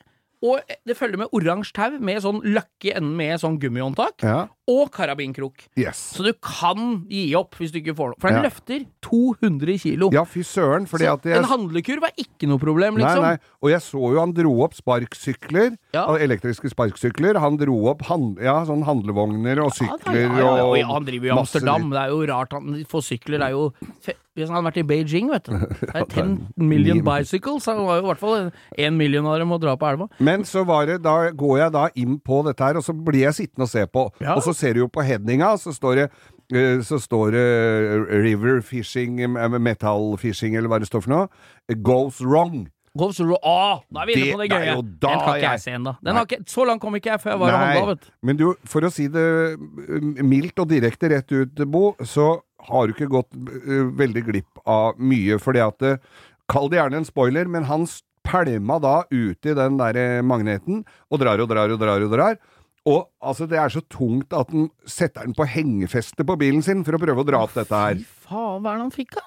Og 0.42 0.60
det 0.86 0.96
følger 0.96 1.16
med 1.22 1.32
oransje 1.32 1.72
tau 1.72 1.98
med 2.00 2.20
sånn 2.22 2.42
løkke 2.44 2.90
i 2.90 2.92
enden 2.92 3.16
med 3.16 3.40
sånn 3.40 3.58
gummihåndtak, 3.62 4.22
Ja. 4.22 4.48
Og 4.66 4.90
karabinkrok. 4.94 5.66
Yes. 5.78 6.00
Så 6.16 6.24
du 6.26 6.32
kan 6.42 7.04
gi 7.10 7.28
opp 7.38 7.54
hvis 7.60 7.70
du 7.74 7.78
ikke 7.80 7.94
får 7.96 8.12
noe. 8.12 8.20
For 8.20 8.28
den 8.32 8.42
Ja. 8.42 8.48
løfter 8.48 8.86
200 9.06 9.78
kilo. 9.78 10.10
Ja, 10.12 10.24
fy 10.24 10.42
søren, 10.42 10.86
så 10.90 10.98
jeg 10.98 11.36
en 11.36 11.44
handlekurv 11.44 12.02
er 12.08 12.14
ikke 12.18 12.48
noe 12.50 12.58
problem, 12.58 12.96
liksom. 12.98 13.22
Nei, 13.22 13.36
nei. 13.36 13.54
Og 13.62 13.70
jeg 13.70 13.80
så 13.80 14.00
jo 14.12 14.18
han 14.18 14.32
dro 14.32 14.52
opp 14.66 14.74
sparksykler, 14.74 15.76
Ja. 15.94 16.06
elektriske 16.16 16.70
sparksykler. 16.72 17.38
Han 17.38 17.56
dro 17.56 17.86
opp 17.88 18.02
hand... 18.10 18.38
ja, 18.42 18.64
sånn 18.66 18.84
handlevogner 18.84 19.62
og 19.64 19.72
sykler 19.72 20.26
ja, 20.38 20.64
og 20.64 20.76
ja, 20.78 20.86
Han 20.86 21.04
driver 21.06 21.26
jo 21.30 21.34
i 21.34 21.38
Amsterdam. 21.38 21.90
Det 21.90 22.02
er 22.02 22.08
jo 22.14 22.20
rart 22.26 22.52
han 22.52 22.84
får 22.88 23.02
sykler. 23.12 23.38
Det 23.38 23.46
er 23.46 23.56
jo 23.56 23.72
Hvis 24.36 24.50
han 24.50 24.58
hadde 24.58 24.66
vært 24.68 24.80
i 24.82 24.82
Beijing, 24.84 25.30
vet 25.32 25.44
du. 25.48 25.52
Det 25.80 25.94
er 25.96 26.04
10 26.12 26.52
million 26.60 27.00
bicycles. 27.06 27.64
Han 27.70 27.78
var 27.86 28.00
jo 28.00 28.04
i 28.04 28.08
hvert 28.10 28.20
fall 28.20 28.50
én 28.76 28.92
million 28.98 29.24
av 29.24 29.38
dem 29.40 29.54
å 29.54 29.58
dra 29.62 29.76
på 29.80 29.88
elva. 29.88 30.08
Men 30.20 30.44
så 30.44 30.64
var 30.68 30.84
det, 30.90 30.98
da 31.06 31.30
går 31.32 31.58
jeg 31.62 31.72
da 31.72 31.86
inn 31.96 32.18
på 32.20 32.42
dette 32.44 32.60
her, 32.66 32.76
og 32.76 32.84
så 32.84 32.92
blir 32.92 33.22
jeg 33.24 33.32
sittende 33.38 33.64
og 33.64 33.72
se 33.72 33.86
på. 33.88 34.04
Ja. 34.20 34.34
Og 34.36 34.44
så 34.44 34.52
ser 34.56 34.74
du 34.74 34.80
jo 34.84 34.88
på 34.92 35.04
headinga, 35.06 35.52
så 35.60 35.72
står 35.76 36.00
det 36.00 36.06
eh, 36.52 36.80
så 36.86 36.98
står 37.02 37.34
det 37.36 37.44
eh, 37.44 38.16
River 38.24 38.62
Fishing, 38.64 39.20
eh, 39.26 39.58
Metal 39.58 40.16
Fishing, 40.18 40.56
eller 40.56 40.68
hva 40.72 40.80
det 40.82 40.88
står 40.90 41.04
for 41.04 41.12
noe. 41.12 41.28
Goes 41.86 42.20
wrong. 42.24 42.66
Goes 42.96 43.18
wrong. 43.20 43.36
ro- 43.36 43.82
da 43.92 44.02
er 44.02 44.06
vi 44.08 44.14
inne 44.16 44.32
på 44.32 44.40
det 44.40 44.48
gøye. 44.54 44.74
Den 44.80 45.18
kan 45.20 45.20
ikke 45.20 45.34
jeg- 45.36 45.50
jeg 45.50 45.60
se 45.60 45.70
ennå. 45.76 45.96
Har 46.06 46.24
ikke- 46.24 46.44
Så 46.48 46.64
langt 46.66 46.80
kom 46.80 46.94
ikke 46.96 47.10
jeg 47.12 47.20
før 47.20 47.30
jeg 47.34 47.38
var 47.40 47.52
og 47.52 47.58
handla, 47.60 47.86
vet 47.92 48.10
men 48.22 48.36
du, 48.36 48.54
for 48.64 48.80
å 48.80 48.90
si 48.90 49.06
det 49.06 49.58
mildt 50.24 50.58
og 50.58 50.68
direkte 50.68 51.10
rett 51.12 51.30
ut, 51.32 51.54
Bo, 51.70 51.92
så 52.00 52.40
har 52.70 52.86
du 52.86 52.94
ikke 52.94 53.08
gått 53.10 53.30
veldig 53.36 54.24
glipp 54.24 54.58
av 54.66 54.94
mye, 54.98 55.38
fordi 55.38 55.60
at 55.60 56.00
Kall 56.48 56.68
det 56.70 56.78
gjerne 56.78 56.96
en 56.96 57.04
spoiler, 57.04 57.44
men 57.48 57.64
han 57.64 57.86
pælma 58.24 58.80
da 58.80 59.02
uti 59.10 59.52
den 59.54 59.76
der 59.76 60.22
magneten, 60.22 60.84
og 61.10 61.18
drar 61.20 61.38
og 61.38 61.48
drar 61.48 61.70
og 61.70 61.78
drar 61.78 62.00
og 62.02 62.10
drar. 62.10 62.36
Og 62.36 62.55
altså, 62.86 63.48
det 63.50 63.58
er 63.58 63.72
så 63.72 63.82
tungt 63.90 64.34
at 64.36 64.52
han 64.54 64.68
setter 64.86 65.26
den 65.26 65.34
på 65.36 65.46
hengefeste 65.50 66.26
på 66.26 66.36
bilen 66.38 66.62
sin 66.62 66.84
for 66.86 66.96
å 66.96 67.00
prøve 67.02 67.24
å 67.24 67.26
dra 67.26 67.42
opp 67.46 67.56
dette 67.56 67.80
her. 67.82 67.98
Fy 67.98 68.28
faen, 68.28 68.62
hva 68.62 68.74
er 68.74 68.78
det 68.78 68.84
han 68.86 68.94
fikk, 68.94 69.16
da? 69.18 69.24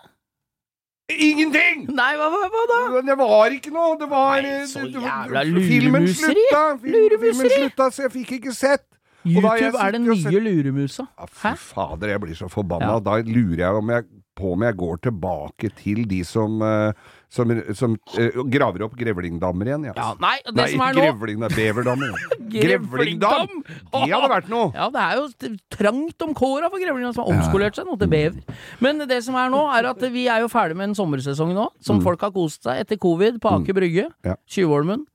Ingenting! 1.09 1.87
Nei, 1.97 2.11
hva, 2.19 2.27
hva, 2.29 2.43
hva 2.53 2.63
da? 2.69 2.79
Men 2.93 3.07
Det 3.09 3.15
var 3.17 3.55
ikke 3.55 3.73
noe, 3.73 3.95
det 3.97 4.09
var 4.11 4.43
Nei, 4.45 4.53
så 4.69 4.85
jævla 4.85 5.43
luremuseri. 5.47 6.45
Filmen 6.83 7.49
slutta, 7.49 7.89
så 7.89 8.05
jeg 8.05 8.13
fikk 8.19 8.35
ikke 8.39 8.53
sett. 8.53 8.85
Og 9.25 9.41
YouTube 9.43 9.81
er 9.81 9.95
den 9.97 10.05
og 10.07 10.21
nye 10.21 10.41
luremusa. 10.45 11.07
Ja, 11.17 11.27
fy 11.27 11.51
fader, 11.59 12.13
jeg 12.13 12.23
blir 12.23 12.37
så 12.37 12.47
forbanna. 12.51 12.93
Ja. 12.95 13.03
Da 13.03 13.17
lurer 13.25 13.65
jeg, 13.65 13.81
om 13.81 13.91
jeg 13.91 14.07
på 14.39 14.53
om 14.55 14.63
jeg 14.63 14.77
går 14.79 15.01
tilbake 15.09 15.71
til 15.81 16.05
de 16.07 16.21
som, 16.23 16.61
eh, 16.63 16.93
som, 17.29 17.51
som 17.77 17.93
uh, 18.17 18.39
graver 18.49 18.81
opp 18.87 18.95
grevlingdammer 18.97 19.69
igjen. 19.69 19.83
Ja. 19.89 19.93
Ja, 19.97 20.07
nei, 20.21 20.35
det 20.47 20.55
Nei, 20.57 20.67
som 20.73 20.81
er 20.81 20.95
nå 20.97 21.03
grevling, 21.05 21.43
det 21.43 21.49
er 21.51 21.57
beverdammer. 21.59 22.23
Grevlingdam! 22.49 23.59
Det 23.69 23.99
hadde 24.09 24.29
vært 24.31 24.47
noe! 24.49 24.71
Ja, 24.73 24.87
det 24.93 25.03
er 25.03 25.19
jo 25.19 25.51
trangt 25.75 26.25
om 26.25 26.33
kåra 26.37 26.71
for 26.73 26.81
grevlingene 26.81 27.13
som 27.13 27.23
har 27.27 27.35
omskolert 27.35 27.77
seg 27.77 27.85
nå 27.85 27.97
til 28.01 28.09
bever. 28.09 28.57
Men 28.81 29.03
det 29.09 29.19
som 29.27 29.37
er 29.37 29.51
nå, 29.53 29.61
er 29.77 29.91
at 29.91 30.01
vi 30.13 30.25
er 30.31 30.41
jo 30.41 30.49
ferdig 30.49 30.79
med 30.79 30.89
en 30.89 30.97
sommersesong 30.97 31.53
nå, 31.53 31.67
som 31.85 31.99
Mm. 31.99 32.03
folk 32.07 32.21
har 32.25 32.31
kost 32.33 32.63
seg 32.65 32.81
etter 32.81 32.97
covid 33.01 33.37
på 33.43 33.51
Aker 33.59 33.75
Brygge, 33.77 34.07
Ja. 34.25 34.35
Tjuvholmen, 34.49 35.05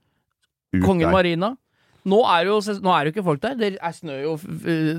Ut 0.74 0.82
Kongen 0.84 1.06
der. 1.08 1.12
Marina. 1.14 1.52
Nå 2.04 2.18
er, 2.28 2.44
jo, 2.50 2.58
nå 2.84 2.90
er 2.92 3.06
jo 3.08 3.12
ikke 3.14 3.24
folk 3.24 3.40
der. 3.40 3.54
Det 3.56 3.68
er 3.80 3.92
snø 3.96 4.16
jo 4.22 4.34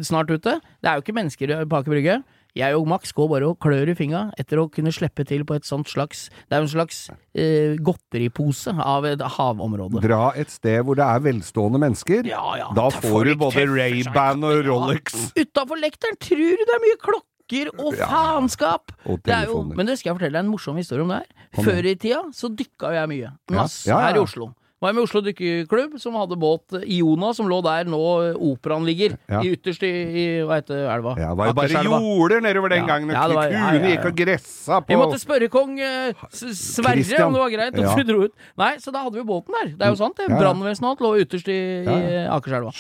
snart 0.04 0.32
ute. 0.34 0.56
Det 0.82 0.90
er 0.90 0.96
jo 0.98 1.04
ikke 1.04 1.14
mennesker 1.14 1.52
på 1.70 1.78
Aker 1.78 1.92
Brygge. 1.94 2.16
Jeg 2.56 2.76
og 2.78 2.86
Max 2.88 3.12
går 3.12 3.28
bare 3.34 3.48
og 3.52 3.58
klør 3.60 3.90
i 3.92 3.96
fingra 4.00 4.30
etter 4.40 4.62
å 4.62 4.70
kunne 4.72 4.94
slippe 4.96 5.26
til 5.28 5.44
på 5.44 5.58
et 5.58 5.66
sånt 5.68 5.90
slags 5.92 6.30
Det 6.48 6.56
er 6.56 6.62
jo 6.64 6.68
en 6.70 6.72
slags 6.72 7.00
eh, 7.36 7.76
godteripose 7.84 8.72
av 8.80 9.06
et 9.10 9.20
havområde. 9.36 10.00
Dra 10.06 10.32
et 10.40 10.50
sted 10.54 10.80
hvor 10.88 10.96
det 10.96 11.04
er 11.04 11.20
velstående 11.26 11.82
mennesker. 11.84 12.26
Ja, 12.30 12.56
ja. 12.62 12.70
Da 12.78 12.88
får 12.96 13.26
du 13.28 13.36
både. 13.44 13.66
Ray-Ban 13.68 14.44
og 14.48 14.56
Ja. 14.56 14.64
Rolex. 14.70 15.34
Utafor 15.36 15.82
lekteren 15.84 16.16
tror 16.22 16.56
du 16.56 16.64
det 16.66 16.76
er 16.80 16.84
mye 16.86 17.00
klokker 17.04 17.74
og 17.78 17.94
Ja. 18.00 18.08
faenskap! 18.08 18.92
Og 19.06 19.20
Det 19.22 19.46
jo, 19.48 19.62
men 19.76 19.86
det 19.86 20.00
skal 20.00 20.14
jeg 20.14 20.18
fortelle 20.22 20.40
deg 20.40 20.46
en 20.46 20.52
morsom 20.52 20.78
historie 20.80 21.04
om 21.04 21.10
det 21.12 21.20
her. 21.22 21.64
Før 21.64 21.86
i 21.86 21.96
tida 21.96 22.24
så 22.34 22.50
dykka 22.50 22.94
jeg 22.96 23.10
mye. 23.12 23.34
Masse 23.52 23.86
Ja, 23.88 24.00
ja, 24.00 24.00
ja. 24.00 24.08
her 24.08 24.16
i 24.16 24.24
Oslo. 24.24 24.54
Var 24.86 24.92
jeg 24.92 24.96
med 25.00 25.04
Oslo 25.08 25.22
dykkerklubb, 25.26 25.96
som 26.00 26.14
hadde 26.20 26.36
båt 26.38 26.76
Iona, 26.86 27.32
som 27.34 27.48
lå 27.50 27.58
der 27.66 27.88
nå 27.90 28.02
operaen 28.38 28.86
ligger. 28.86 29.16
Ja. 29.32 29.40
I 29.42 29.56
ytterst 29.56 29.82
i, 29.88 29.90
i 29.90 30.26
hva 30.46 30.60
heter 30.60 30.84
elva? 30.94 31.16
Ja, 31.18 31.32
det 31.34 31.38
var 31.40 31.50
jo 31.50 31.56
bare 31.58 31.82
jorder 31.88 32.44
nedover 32.46 32.70
den 32.70 32.84
Ja. 32.84 32.88
gangen, 32.92 33.10
Ja, 33.10 33.28
var- 33.34 33.50
ja, 33.50 33.64
kuene 33.72 33.90
gikk 33.96 34.06
og 34.12 34.16
gressa 34.20 34.82
på 34.86 34.94
Vi 34.94 35.00
måtte 35.02 35.18
spørre 35.20 35.50
kong 35.50 35.80
eh, 35.80 36.14
Sverre 36.30 37.02
Christian. 37.02 37.28
om 37.28 37.34
det 37.34 37.42
var 37.42 37.50
greit, 37.50 37.74
og 37.82 37.98
Ja. 37.98 38.04
dro 38.04 38.22
ut. 38.30 38.34
Nei, 38.58 38.76
så 38.78 38.94
da 38.94 39.02
hadde 39.04 39.18
vi 39.18 39.24
båten 39.26 39.50
der. 39.58 39.74
Det 39.74 39.82
er 39.82 39.90
jo 39.90 39.96
sant, 39.96 40.16
det. 40.18 40.30
Brannvesenet 40.30 40.84
og 40.86 40.92
alt 40.94 41.02
lå 41.02 41.12
ytterst 41.26 41.48
i, 41.50 41.60
Ja, 41.84 41.98
i 41.98 42.28
Akerselva. 42.38 42.72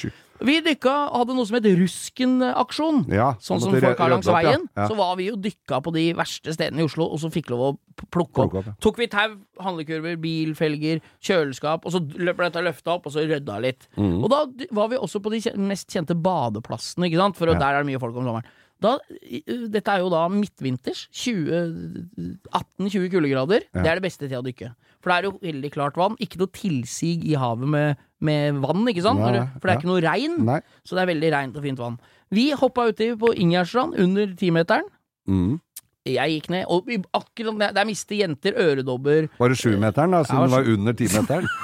Vi 0.43 0.57
dykka 0.65 0.93
hadde 1.13 1.35
noe 1.37 1.47
som 1.47 1.55
het 1.55 1.67
Rusken-aksjon. 1.79 3.05
Ja, 3.13 3.29
Sånn 3.43 3.61
som 3.63 3.71
folk 3.71 4.01
har 4.01 4.11
langs 4.11 4.27
opp, 4.27 4.35
ja. 4.41 4.51
veien. 4.51 4.65
Ja. 4.75 4.87
Så 4.89 4.97
var 4.99 5.13
vi 5.19 5.29
jo 5.29 5.37
dykka 5.39 5.79
på 5.85 5.93
de 5.95 6.09
verste 6.17 6.51
stedene 6.55 6.83
i 6.83 6.87
Oslo, 6.87 7.07
og 7.07 7.21
så 7.21 7.31
fikk 7.31 7.53
lov 7.53 7.63
å 7.63 7.69
plukke 8.11 8.43
opp. 8.43 8.57
Opp. 8.59 8.67
Tok 8.83 8.99
vi 8.99 9.07
tau, 9.11 9.37
handlekurver, 9.63 10.17
bilfelger, 10.19 10.99
kjøleskap, 11.23 11.87
og 11.87 11.95
så 11.95 12.03
ble 12.03 12.35
dette 12.35 12.65
løfta 12.65 12.97
opp, 12.97 13.07
og 13.07 13.15
så 13.15 13.23
rydda 13.23 13.61
litt. 13.63 13.87
Mm. 13.95 14.19
Og 14.25 14.29
da 14.33 14.43
var 14.75 14.91
vi 14.91 14.99
også 14.99 15.23
på 15.23 15.31
de 15.33 15.39
mest 15.63 15.87
kjente 15.95 16.17
badeplassene, 16.19 17.07
ikke 17.07 17.21
sant, 17.23 17.39
for 17.39 17.53
der 17.53 17.71
er 17.71 17.79
det 17.83 17.91
mye 17.93 18.03
folk 18.03 18.19
om 18.19 18.27
sommeren. 18.27 18.51
Da, 18.83 18.97
dette 19.71 19.87
er 19.87 20.01
jo 20.03 20.09
da 20.11 20.25
midtvinters, 20.27 21.05
18-20 21.15 23.07
kuldegrader. 23.13 23.63
Det 23.71 23.87
er 23.87 24.01
det 24.01 24.03
beste 24.03 24.27
til 24.27 24.41
å 24.41 24.43
dykke. 24.45 24.73
For 25.05 25.11
det 25.13 25.17
er 25.19 25.27
jo 25.29 25.35
veldig 25.43 25.69
klart 25.75 25.97
vann. 26.01 26.15
Ikke 26.23 26.39
noe 26.41 26.49
tilsig 26.49 27.19
i 27.29 27.35
havet 27.37 27.69
med, 27.69 27.99
med 28.25 28.57
vann, 28.63 28.87
ikke 28.89 29.03
sant? 29.05 29.21
Nei, 29.21 29.43
For 29.59 29.67
det 29.69 29.69
er 29.69 29.75
ja. 29.75 29.81
ikke 29.83 29.91
noe 29.91 30.01
regn. 30.01 30.39
Nei. 30.47 30.55
Så 30.81 30.97
det 30.97 31.03
er 31.03 31.11
veldig 31.11 31.29
reint 31.35 31.59
og 31.59 31.67
fint 31.67 31.81
vann. 31.83 31.99
Vi 32.33 32.47
hoppa 32.57 32.87
uti 32.89 33.11
på 33.21 33.29
Ingjerdstrand 33.37 33.99
under 34.01 34.33
timeteren. 34.39 34.89
Mm. 35.29 35.59
Jeg 36.09 36.33
gikk 36.35 36.49
ned, 36.53 36.65
og 36.73 36.89
akkurat 37.17 37.61
der, 37.61 37.71
der 37.77 37.85
mister 37.89 38.17
jenter 38.17 38.57
øredobber. 38.61 39.29
Var 39.37 39.53
det 39.53 39.57
sjumeteren, 39.61 40.11
da, 40.17 40.23
Ja, 40.23 40.27
siden 40.31 40.49
det 40.49 40.53
var 40.57 40.65
sju- 40.65 40.73
under 40.79 40.97
timeteren? 40.97 41.47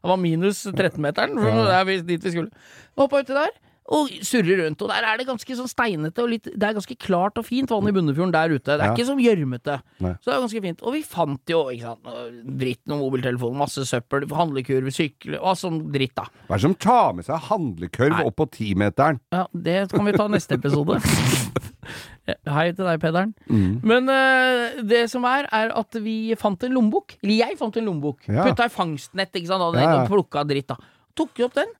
Det 0.00 0.08
var 0.08 0.16
minus 0.16 0.62
13-meteren, 0.64 1.34
for 1.36 1.58
det 1.60 1.74
er 1.76 2.04
dit 2.08 2.22
vi 2.24 2.30
skulle. 2.32 2.48
Hoppa 2.96 3.20
uti 3.20 3.34
der. 3.36 3.50
Og 3.90 4.06
surrer 4.22 4.60
rundt, 4.62 4.82
og 4.84 4.88
der 4.92 5.02
er 5.02 5.16
det 5.18 5.24
ganske 5.26 5.54
sånn 5.58 5.66
steinete 5.66 6.22
og 6.22 6.28
litt 6.30 6.44
Det 6.46 6.62
er 6.62 6.76
ganske 6.76 6.94
klart 7.02 7.38
og 7.40 7.44
fint 7.48 7.72
vann 7.72 7.88
i 7.90 7.94
Bunnefjorden 7.96 8.30
der 8.30 8.52
ute. 8.54 8.62
Det 8.70 8.76
er 8.76 8.84
Ja. 8.86 8.92
ikke 8.94 9.06
som 9.08 9.18
gjørmete. 9.18 9.80
Så 9.98 10.28
det 10.28 10.34
er 10.36 10.40
ganske 10.44 10.62
fint. 10.62 10.82
Og 10.86 10.92
vi 10.94 11.02
fant 11.02 11.40
jo 11.50 11.64
ikke 11.74 11.82
sant, 11.82 12.04
dritt, 12.60 12.80
noen 12.86 13.00
mobiltelefon, 13.02 13.56
masse 13.58 13.82
søppel, 13.90 14.28
handlekurv, 14.30 14.86
sykler 14.94 15.40
og 15.42 15.56
sånn 15.58 15.90
dritt, 15.90 16.14
da. 16.14 16.28
Hva 16.46 16.54
er 16.54 16.58
det 16.58 16.66
som 16.68 16.74
tar 16.76 17.12
med 17.18 17.24
seg 17.26 17.40
handlekurv 17.50 18.14
Nei. 18.14 18.24
opp 18.30 18.36
på 18.36 18.46
timeteren? 18.60 19.18
Ja, 19.32 19.46
det 19.52 19.90
kan 19.90 20.04
vi 20.06 20.12
ta 20.12 20.28
neste 20.28 20.54
episode. 20.54 21.00
Hei 22.46 22.68
til 22.76 22.84
deg, 22.86 23.00
Pedern 23.02 23.32
Mm. 23.50 23.80
Men 23.82 24.06
uh, 24.08 24.82
det 24.86 25.08
som 25.10 25.24
er, 25.26 25.48
er 25.50 25.72
at 25.74 25.96
vi 26.04 26.32
fant 26.38 26.62
en 26.62 26.72
lommebok. 26.76 27.16
Eller 27.24 27.40
jeg 27.48 27.58
fant 27.58 27.74
en 27.80 27.84
lommebok. 27.90 28.28
Ja. 28.30 28.44
Putta 28.46 28.68
i 28.68 28.72
fangstnett, 28.72 29.32
ikke 29.34 29.50
sant. 29.50 29.64
Hadde 29.66 29.82
Ja, 29.82 29.90
ja. 29.96 30.02
og 30.04 30.10
plukka 30.12 30.44
dritt, 30.46 30.68
da. 30.70 30.76
Tok 31.18 31.40
opp 31.48 31.54
den. 31.58 31.72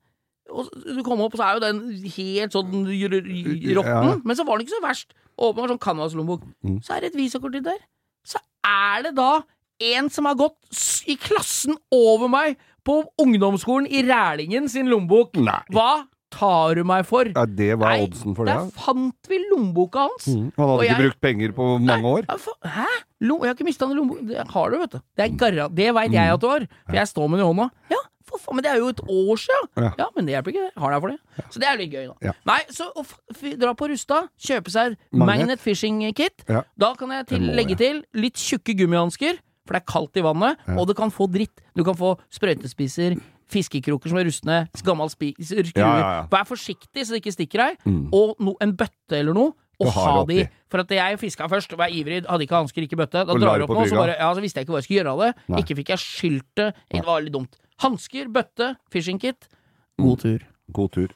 Og 0.50 0.68
du 0.96 1.02
kom 1.06 1.20
opp, 1.24 1.34
og 1.34 1.40
så 1.40 1.46
er 1.48 1.58
jo 1.58 1.64
den 1.64 1.80
helt 2.16 2.52
sånn 2.56 2.74
råtten. 2.74 3.80
Ja. 3.86 4.16
Men 4.24 4.36
så 4.38 4.44
var 4.46 4.58
den 4.58 4.66
ikke 4.66 4.76
så 4.78 4.84
verst. 4.84 5.14
Åpna 5.40 5.70
sånn 5.70 5.80
canvas-lommebok. 5.82 6.44
Mm. 6.66 6.78
Så 6.84 6.96
er 6.96 7.04
det 7.04 7.12
et 7.14 7.20
visakort 7.20 7.56
i 7.56 7.62
der. 7.64 7.78
Så 8.26 8.40
er 8.66 9.06
det 9.08 9.14
da 9.16 9.32
en 9.94 10.10
som 10.12 10.26
har 10.28 10.36
gått 10.36 10.58
i 11.08 11.16
klassen 11.16 11.78
over 11.94 12.28
meg 12.28 12.58
på 12.84 13.00
ungdomsskolen 13.20 13.88
i 13.88 14.02
Rælingen 14.08 14.68
sin 14.72 14.90
lommebok. 14.92 15.38
Nei. 15.40 15.60
Hva 15.72 16.04
tar 16.30 16.76
du 16.78 16.84
meg 16.86 17.06
for? 17.08 17.26
Ja, 17.32 17.42
det 17.48 17.72
var 17.80 17.94
Nei, 17.96 18.04
oddsen 18.06 18.36
for 18.36 18.46
det. 18.46 18.54
Der 18.54 18.68
fant 18.76 19.30
vi 19.30 19.40
lommeboka 19.48 20.04
hans. 20.06 20.28
Mm. 20.30 20.50
Han 20.56 20.68
hadde 20.68 20.84
ikke 20.84 20.92
jeg- 20.92 21.02
brukt 21.06 21.20
penger 21.24 21.54
på 21.56 21.70
mange 21.82 22.12
år. 22.12 22.28
Hæ? 22.64 22.86
Lom... 23.20 23.40
jeg 23.42 23.50
har 23.50 23.56
ikke 23.56 23.66
mista 23.66 23.88
noen 23.88 23.98
lommebok. 24.02 24.20
Det 24.28 24.46
har 24.52 24.70
du, 24.70 24.78
vet 24.78 24.94
du. 24.94 25.00
Det 25.16 25.24
er 25.26 25.34
garra 25.40 25.68
Det 25.68 25.88
veit 25.96 26.12
jeg 26.14 26.36
at 26.36 26.40
du 26.40 26.48
har, 26.48 26.68
for 26.86 27.00
jeg 27.00 27.08
står 27.10 27.28
med 27.28 27.40
den 27.40 27.46
i 27.46 27.50
hånda. 27.50 27.70
Ja, 27.90 28.02
for 28.30 28.38
faen, 28.42 28.56
men 28.58 28.64
det 28.66 28.70
er 28.72 28.78
jo 28.80 28.88
et 28.94 29.00
år 29.06 29.40
siden! 29.42 29.68
Ja. 29.76 29.90
Ja. 29.98 30.06
men 30.16 30.26
det 30.26 30.34
hjelper 30.36 30.54
ikke, 30.54 30.66
det. 30.68 30.72
Har 30.84 30.94
deg 30.94 31.00
for 31.04 31.10
det. 31.14 31.44
Så 31.50 31.60
det 31.62 31.68
er 31.70 31.76
litt 31.80 31.92
gøy, 31.92 32.06
da. 32.08 32.16
Ja. 32.30 32.32
Nei, 32.50 32.58
så 32.70 32.88
å 32.94 33.04
f 33.04 33.14
f 33.34 33.42
dra 33.60 33.74
på 33.74 33.88
Rusta, 33.90 34.22
kjøpe 34.40 34.70
seg 34.74 34.96
Magnet. 35.12 35.26
Magnet 35.26 35.60
Fishing 35.64 36.00
Kit. 36.14 36.44
Ja. 36.48 36.62
Da 36.78 36.94
kan 36.98 37.10
jeg 37.16 37.26
til, 37.32 37.40
må 37.48 37.54
legge 37.58 37.76
til 37.80 38.02
litt 38.14 38.38
tjukke 38.40 38.74
gummihansker, 38.78 39.38
for 39.66 39.76
det 39.76 39.82
er 39.82 39.92
kaldt 39.92 40.16
i 40.16 40.24
vannet, 40.24 40.58
Ja. 40.66 40.78
og 40.80 40.88
du 40.88 40.94
kan 40.94 41.10
få 41.14 41.28
dritt. 41.30 41.60
Du 41.76 41.84
kan 41.84 41.94
få 41.94 42.16
sprøytespiser, 42.30 43.18
fiskekroker 43.50 44.08
som 44.10 44.18
er 44.18 44.24
rustne, 44.28 44.56
gammel 44.86 45.10
spiser, 45.10 45.64
skruer. 45.66 45.82
Ja, 45.82 45.90
ja, 45.98 46.10
ja. 46.20 46.26
Vær 46.30 46.46
forsiktig 46.46 47.02
så 47.06 47.14
det 47.16 47.22
ikke 47.24 47.34
stikker 47.34 47.58
deg, 47.66 47.78
Mm. 47.86 48.08
og 48.14 48.36
no, 48.40 48.54
en 48.60 48.72
bøtte 48.76 49.18
eller 49.18 49.34
noe. 49.34 49.52
Og 49.80 49.92
ha 49.96 50.24
de. 50.28 50.44
For 50.70 50.82
at 50.84 50.90
jeg 50.94 51.18
fiska 51.18 51.48
først, 51.50 51.72
var 51.78 51.88
ivrig, 51.90 52.22
hadde 52.28 52.44
ikke 52.46 52.58
hansker, 52.60 52.84
ikke 52.86 52.98
bøtte. 53.00 53.24
Da 53.26 53.32
Og 53.32 53.40
drar 53.40 53.56
jeg 53.58 53.66
opp 53.66 53.74
noe, 53.74 53.88
så, 53.88 53.96
bare, 53.96 54.16
ja, 54.20 54.28
så 54.36 54.40
visste 54.44 54.60
jeg 54.60 54.66
ikke 54.68 54.76
hva 54.76 54.82
jeg 54.82 54.88
skulle 54.88 55.00
gjøre 55.02 55.14
av 55.16 55.24
det. 55.24 55.30
Nei. 55.48 55.62
Ikke 55.64 55.76
fikk 55.80 55.88
jeg 55.94 56.04
skylt 56.04 56.50
det. 56.60 56.68
Var 57.08 57.20
litt 57.26 57.32
dumt. 57.34 57.56
Hansker, 57.80 58.28
bøtte, 58.28 58.74
fishing 58.92 59.18
kit. 59.22 59.48
God 59.98 60.20
tur. 60.20 60.44
God 60.72 60.92
tur. 60.92 61.08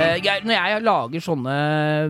Eh, 0.00 0.16
jeg, 0.24 0.40
når 0.48 0.54
jeg 0.56 0.80
lager 0.86 1.20
sånne 1.20 1.54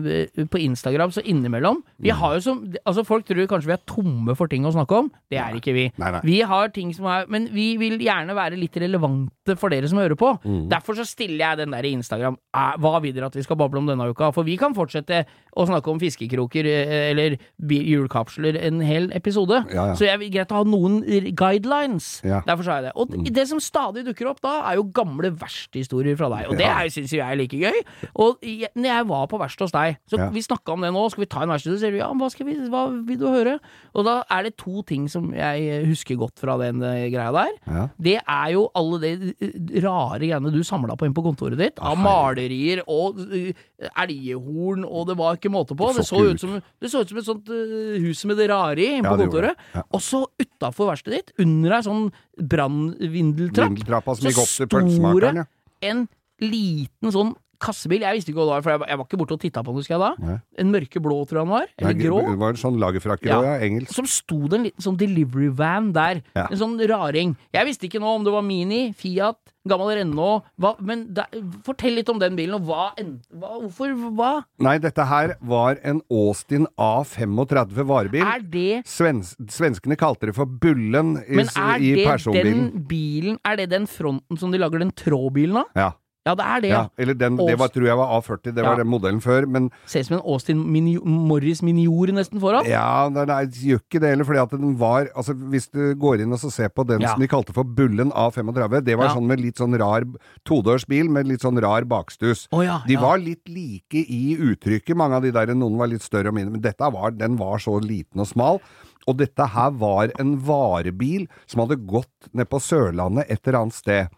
eh, 0.07 0.45
på 0.47 0.59
Instagram, 0.63 1.11
så 1.11 1.19
innimellom 1.27 1.81
Vi 1.99 2.07
Mm. 2.11 2.15
har 2.21 2.33
jo 2.37 2.39
som 2.39 2.73
Altså 2.87 3.03
Folk 3.05 3.25
tror 3.27 3.47
kanskje 3.51 3.67
vi 3.67 3.73
er 3.75 3.83
tomme 3.85 4.35
for 4.37 4.47
ting 4.47 4.63
å 4.63 4.71
snakke 4.71 4.95
om. 4.95 5.11
Det 5.29 5.37
er 5.37 5.51
ikke 5.59 5.73
vi. 5.75 5.91
Nei, 5.99 6.11
nei. 6.11 6.21
Vi 6.23 6.39
har 6.41 6.69
ting 6.69 6.93
som 6.93 7.05
er 7.05 7.25
Men 7.27 7.49
vi 7.51 7.75
vil 7.77 7.97
gjerne 7.99 8.31
være 8.33 8.55
litt 8.55 8.71
relevante 8.79 9.40
for 9.57 9.69
dere 9.73 9.87
som 9.89 9.97
hører 9.97 10.13
på. 10.19 10.35
Mm. 10.45 10.69
Derfor 10.69 10.93
så 10.99 11.05
stiller 11.07 11.41
jeg 11.41 11.57
den 11.63 11.71
der 11.73 11.85
i 11.87 11.91
Instagram. 11.97 12.35
Eh, 12.53 12.75
Hva 12.77 12.99
vil 13.01 13.13
dere 13.15 13.25
at 13.31 13.35
vi 13.35 13.41
skal 13.41 13.57
bable 13.57 13.79
om 13.81 13.87
denne 13.89 14.05
uka? 14.11 14.29
For 14.35 14.43
vi 14.45 14.55
kan 14.61 14.75
fortsette 14.77 15.23
å 15.57 15.65
snakke 15.65 15.89
om 15.91 15.99
fiskekroker 15.99 16.65
eh, 16.69 17.09
eller 17.11 17.37
hjulkapsler 17.59 18.57
en 18.67 18.81
hel 18.85 19.09
episode. 19.17 19.63
Ja, 19.73 19.87
ja. 19.91 19.95
Så 19.97 20.05
jeg 20.07 20.19
vil 20.21 20.31
greit 20.35 20.51
å 20.53 20.59
ha 20.61 20.67
noen 20.67 20.99
guidelines. 21.37 22.11
Ja. 22.25 22.41
Mm. 22.41 22.47
Derfor 22.51 22.67
sa 22.67 22.77
jeg 22.79 22.85
det. 22.89 22.93
Og 23.01 23.33
det 23.39 23.47
som 23.49 23.61
stadig 23.63 24.05
dukker 24.07 24.29
opp 24.31 24.41
da, 24.45 24.53
er 24.71 24.77
jo 24.79 24.85
gamle 24.93 25.31
versthistorier 25.41 26.17
fra 26.19 26.29
deg. 26.35 26.49
Og 26.51 26.57
det 26.59 26.65
Ja. 26.67 26.77
er- 26.83 26.89
syns 26.93 27.11
jeg 27.11 27.19
er 27.25 27.35
like 27.35 27.57
gøy. 27.57 27.81
Og 28.15 28.37
jeg, 28.43 28.69
når 28.75 28.85
jeg 28.93 29.07
var 29.07 29.27
på 29.27 29.39
verksted 29.39 29.65
hos 29.65 29.71
deg, 29.71 29.97
så 30.09 30.31
vi 30.31 30.41
snakka 30.41 30.73
om 30.73 30.81
det 30.81 30.91
nå, 30.93 31.09
skal 31.11 31.21
vi 31.25 31.29
ta 31.33 31.41
en 31.43 31.49
verksted, 31.49 31.73
så 31.73 31.79
sier 31.79 31.91
du 31.91 31.97
ja, 31.97 32.11
hva, 32.13 32.29
skal 32.31 32.45
vi, 32.45 32.53
hva 32.69 33.05
vil 33.07 33.17
du 33.17 33.27
høre? 33.27 33.59
Og 33.95 34.05
da 34.05 34.23
er 34.29 34.43
det 34.43 34.57
to 34.57 34.81
ting 34.83 35.07
som 35.09 35.31
jeg 35.33 35.85
husker 35.87 36.15
godt 36.17 36.37
fra 36.39 36.57
den 36.57 36.81
eh, 36.83 37.09
greia 37.09 37.31
der. 37.31 37.89
Det 37.99 38.19
er 38.27 38.51
jo 38.53 38.69
alle 38.75 38.99
de 39.01 39.33
rare 39.81 40.19
greiene 40.21 40.51
du 40.53 40.61
samla 40.65 40.95
på 40.97 41.07
inn 41.07 41.15
på 41.17 41.23
kontoret 41.25 41.57
ditt. 41.59 41.81
Av 41.81 41.97
malerier 41.99 42.83
og 42.85 43.19
eh, 43.33 43.57
elghorn, 44.03 44.85
og 44.85 45.07
det 45.09 45.17
var 45.19 45.39
ikke 45.39 45.51
måte 45.53 45.77
på. 45.77 45.91
Det 45.97 46.05
så 46.07 46.21
ut 46.21 46.41
som, 46.41 46.57
det 46.61 46.91
så 46.91 47.01
ut 47.01 47.13
som 47.13 47.21
et 47.21 47.27
sånt 47.27 47.51
eh, 47.55 47.97
hus 48.03 48.23
med 48.29 48.37
det 48.41 48.51
rare 48.53 48.83
i 48.83 48.99
inn 48.99 49.07
på 49.07 49.17
kontoret. 49.23 49.59
Ja. 49.75 49.85
Og 49.89 50.03
så 50.05 50.23
utafor 50.41 50.91
verkstedet 50.91 51.21
ditt, 51.21 51.35
under 51.41 51.77
ei 51.77 51.83
sånn 51.87 52.07
brannvindeltrapp, 52.53 54.13
så 54.21 54.35
store 54.35 54.85
sto 54.85 55.15
det 55.25 55.47
en 55.89 56.05
liten 56.41 57.13
sånn 57.13 57.33
kassebil. 57.61 58.01
Jeg 58.03 58.17
visste 58.17 58.33
ikke 58.33 58.41
hva 58.41 58.47
det 58.49 58.55
var, 58.57 58.61
for 58.65 58.71
jeg, 58.73 58.79
var- 58.81 58.89
jeg 58.91 58.97
var 59.01 59.05
ikke 59.07 59.19
borte 59.21 59.37
og 59.37 59.41
titta 59.45 59.61
på 59.63 59.71
den, 59.71 59.79
husker 59.81 59.95
jeg 59.95 60.01
da. 60.01 60.11
Nei. 60.27 60.37
En 60.65 60.71
mørkeblå, 60.73 61.19
tror 61.29 61.37
jeg 61.39 61.45
den 61.45 61.53
var. 61.53 61.67
Eller 61.77 61.93
Nei, 61.93 62.03
grå. 62.03 62.19
Var 62.41 62.49
en 62.55 62.61
sånn 62.65 62.79
lagerfrakker 62.81 63.29
Ja. 63.31 63.41
ja. 63.45 63.53
Engelsk. 63.67 63.93
Som 63.93 64.05
sto 64.09 64.41
det 64.47 64.53
en 64.59 64.63
liten 64.67 64.81
sånn 64.81 64.97
delivery 64.97 65.49
van 65.53 65.91
der. 65.93 66.23
Ja. 66.35 66.47
En 66.49 66.57
sånn 66.57 66.77
raring. 66.89 67.37
Jeg 67.53 67.65
visste 67.69 67.87
ikke 67.87 68.01
nå 68.01 68.15
om 68.17 68.23
det 68.25 68.33
var 68.33 68.41
Mini, 68.41 68.91
Fiat, 68.93 69.37
gammel 69.67 69.93
Renault 69.95 70.43
hva, 70.59 70.71
Men 70.81 71.13
da, 71.13 71.27
fortell 71.63 71.93
litt 71.93 72.09
om 72.09 72.17
den 72.17 72.35
bilen, 72.35 72.55
og 72.55 72.65
hva, 72.65 72.91
en- 72.97 73.21
hva 73.31 73.59
Hvorfor 73.61 73.93
Hva? 74.17 74.43
Nei, 74.59 74.77
dette 74.79 75.05
her 75.05 75.35
var 75.41 75.77
en 75.83 76.01
Austin 76.09 76.65
A35 76.79 77.85
varebil. 77.85 78.23
Er 78.25 78.39
det 78.41 78.85
Svens 78.89 79.35
svenskene 79.53 79.95
kalte 79.99 80.25
det 80.29 80.35
for 80.35 80.45
Bullen 80.49 81.17
i, 81.27 81.35
Men 81.35 81.47
er 81.55 81.77
i 81.77 81.93
det 81.95 82.05
personbilen. 82.07 82.71
den 82.73 82.85
bilen 82.89 83.37
Er 83.45 83.55
det 83.57 83.69
den 83.69 83.85
fronten 83.85 84.37
som 84.39 84.51
de 84.51 84.57
lager 84.57 84.79
den 84.79 84.91
trådbilen 84.91 85.57
av? 85.57 85.65
Ja. 85.75 85.91
Ja, 86.23 86.35
det 86.37 86.45
er 86.45 86.61
det, 86.61 86.69
ja. 86.69 86.81
Eller 87.01 87.15
den, 87.17 87.35
det 87.35 87.55
var, 87.57 87.69
tror 87.73 87.87
jeg 87.87 87.97
var 87.97 88.11
A40, 88.21 88.51
det 88.53 88.61
var 88.61 88.75
Ja. 88.75 88.83
den 88.83 88.87
modellen 88.91 89.19
før. 89.23 89.47
Men 89.49 89.71
Ser 89.89 90.01
ut 90.01 90.05
som 90.05 90.17
en 90.19 90.21
Austin 90.23 90.59
Mini 90.71 90.95
Morris 91.03 91.63
Minior 91.65 92.11
nesten 92.13 92.39
foran. 92.39 92.63
ja, 92.69 93.09
nei, 93.09 93.25
nei, 93.25 93.45
gjør 93.47 93.79
ikke 93.81 93.99
det 93.99 94.09
heller, 94.11 94.23
fordi 94.29 94.41
at 94.43 94.49
den 94.51 94.75
var 94.77 95.07
Altså, 95.17 95.33
hvis 95.33 95.65
du 95.71 95.95
går 95.95 96.21
inn 96.21 96.31
og 96.31 96.37
så 96.39 96.51
ser 96.51 96.69
på 96.69 96.85
den 96.85 97.01
Ja. 97.01 97.09
som 97.13 97.19
de 97.19 97.27
kalte 97.27 97.51
for 97.53 97.63
Bullen 97.63 98.11
A35, 98.11 98.83
det 98.85 98.95
var 98.97 99.05
Ja. 99.07 99.15
sånn 99.15 99.25
med 99.25 99.39
litt 99.41 99.55
sånn 99.57 99.73
rar 99.79 100.03
todørsbil 100.45 101.09
med 101.09 101.25
litt 101.27 101.41
sånn 101.41 101.59
rar 101.59 101.81
bakstus. 101.89 102.47
Oh, 102.51 102.61
De 102.85 102.95
var 102.97 103.17
litt 103.17 103.47
like 103.49 103.95
i 104.07 104.37
uttrykket, 104.37 104.95
mange 104.95 105.13
av 105.15 105.23
de 105.23 105.31
der, 105.31 105.47
noen 105.55 105.75
var 105.77 105.87
litt 105.87 106.01
større 106.03 106.27
og 106.27 106.35
mindre, 106.35 106.51
men 106.51 106.61
dette 106.61 106.91
var, 106.93 107.11
den 107.11 107.35
var 107.35 107.57
så 107.57 107.79
liten 107.81 108.19
og 108.21 108.27
smal. 108.27 108.59
Og 109.07 109.17
dette 109.17 109.43
her 109.55 109.71
var 109.71 110.11
en 110.19 110.37
varebil 110.37 111.27
som 111.47 111.61
hadde 111.67 111.79
gått 111.87 112.29
ned 112.33 112.47
på 112.47 112.59
Sørlandet 112.61 113.25
et 113.27 113.39
eller 113.47 113.59
annet 113.63 113.73
sted. 113.73 114.09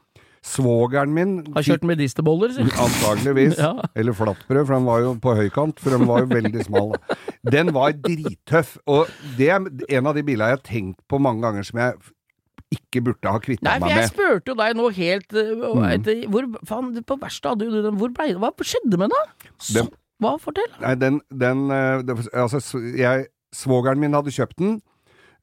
Svogeren 0.44 1.14
min 1.16 1.36
Har 1.56 1.64
kjørt 1.64 1.86
medisterboller, 1.88 2.52
si. 2.56 2.66
Antageligvis. 2.68 3.56
Ja. 3.64 3.70
Eller 3.96 4.16
flatbrød, 4.18 4.66
for 4.68 4.74
den 4.76 4.88
var 4.90 5.00
jo 5.06 5.14
på 5.24 5.36
høykant, 5.40 5.80
for 5.80 5.96
den 5.96 6.04
var 6.10 6.26
jo 6.26 6.32
veldig 6.34 6.66
smal. 6.68 6.92
Den 7.54 7.72
var 7.76 7.94
drittøff, 8.04 8.76
og 8.92 9.08
det 9.38 9.48
er 9.54 9.64
en 9.98 10.10
av 10.12 10.18
de 10.18 10.24
bilene 10.28 10.52
jeg 10.52 10.60
har 10.60 10.66
tenkt 10.68 11.00
på 11.08 11.20
mange 11.24 11.44
ganger 11.46 11.64
som 11.68 11.80
jeg 11.80 11.96
ikke 12.74 13.04
burde 13.06 13.30
ha 13.30 13.40
kvitta 13.44 13.64
Nei, 13.68 13.76
for 13.80 13.94
jeg 13.94 14.10
spurte 14.10 14.50
jo 14.52 14.56
deg 14.58 14.78
nå 14.80 14.88
helt 14.98 15.36
uh, 15.38 15.50
Mm. 15.74 15.84
etter, 15.94 16.24
Hvor 16.34 16.48
faen, 16.68 16.88
på 17.06 17.18
verkstedet 17.22 17.52
hadde 17.54 17.68
jo 17.68 17.74
du 17.76 17.86
den 17.86 18.00
Hvor 18.02 18.10
ble 18.18 18.26
det 18.34 18.40
Hva 18.42 18.50
skjedde 18.66 18.98
med 18.98 19.14
den? 19.14 19.52
Så, 19.62 19.84
hva? 20.24 20.32
Fortell. 20.42 20.72
Nei, 20.82 20.96
den, 20.98 21.20
den 21.30 21.62
eh, 21.72 22.02
det, 22.08 22.16
Altså, 22.34 22.60
jeg 22.98 23.28
Svogeren 23.54 24.02
min 24.02 24.16
hadde 24.18 24.34
kjøpt 24.34 24.58
den. 24.58 24.80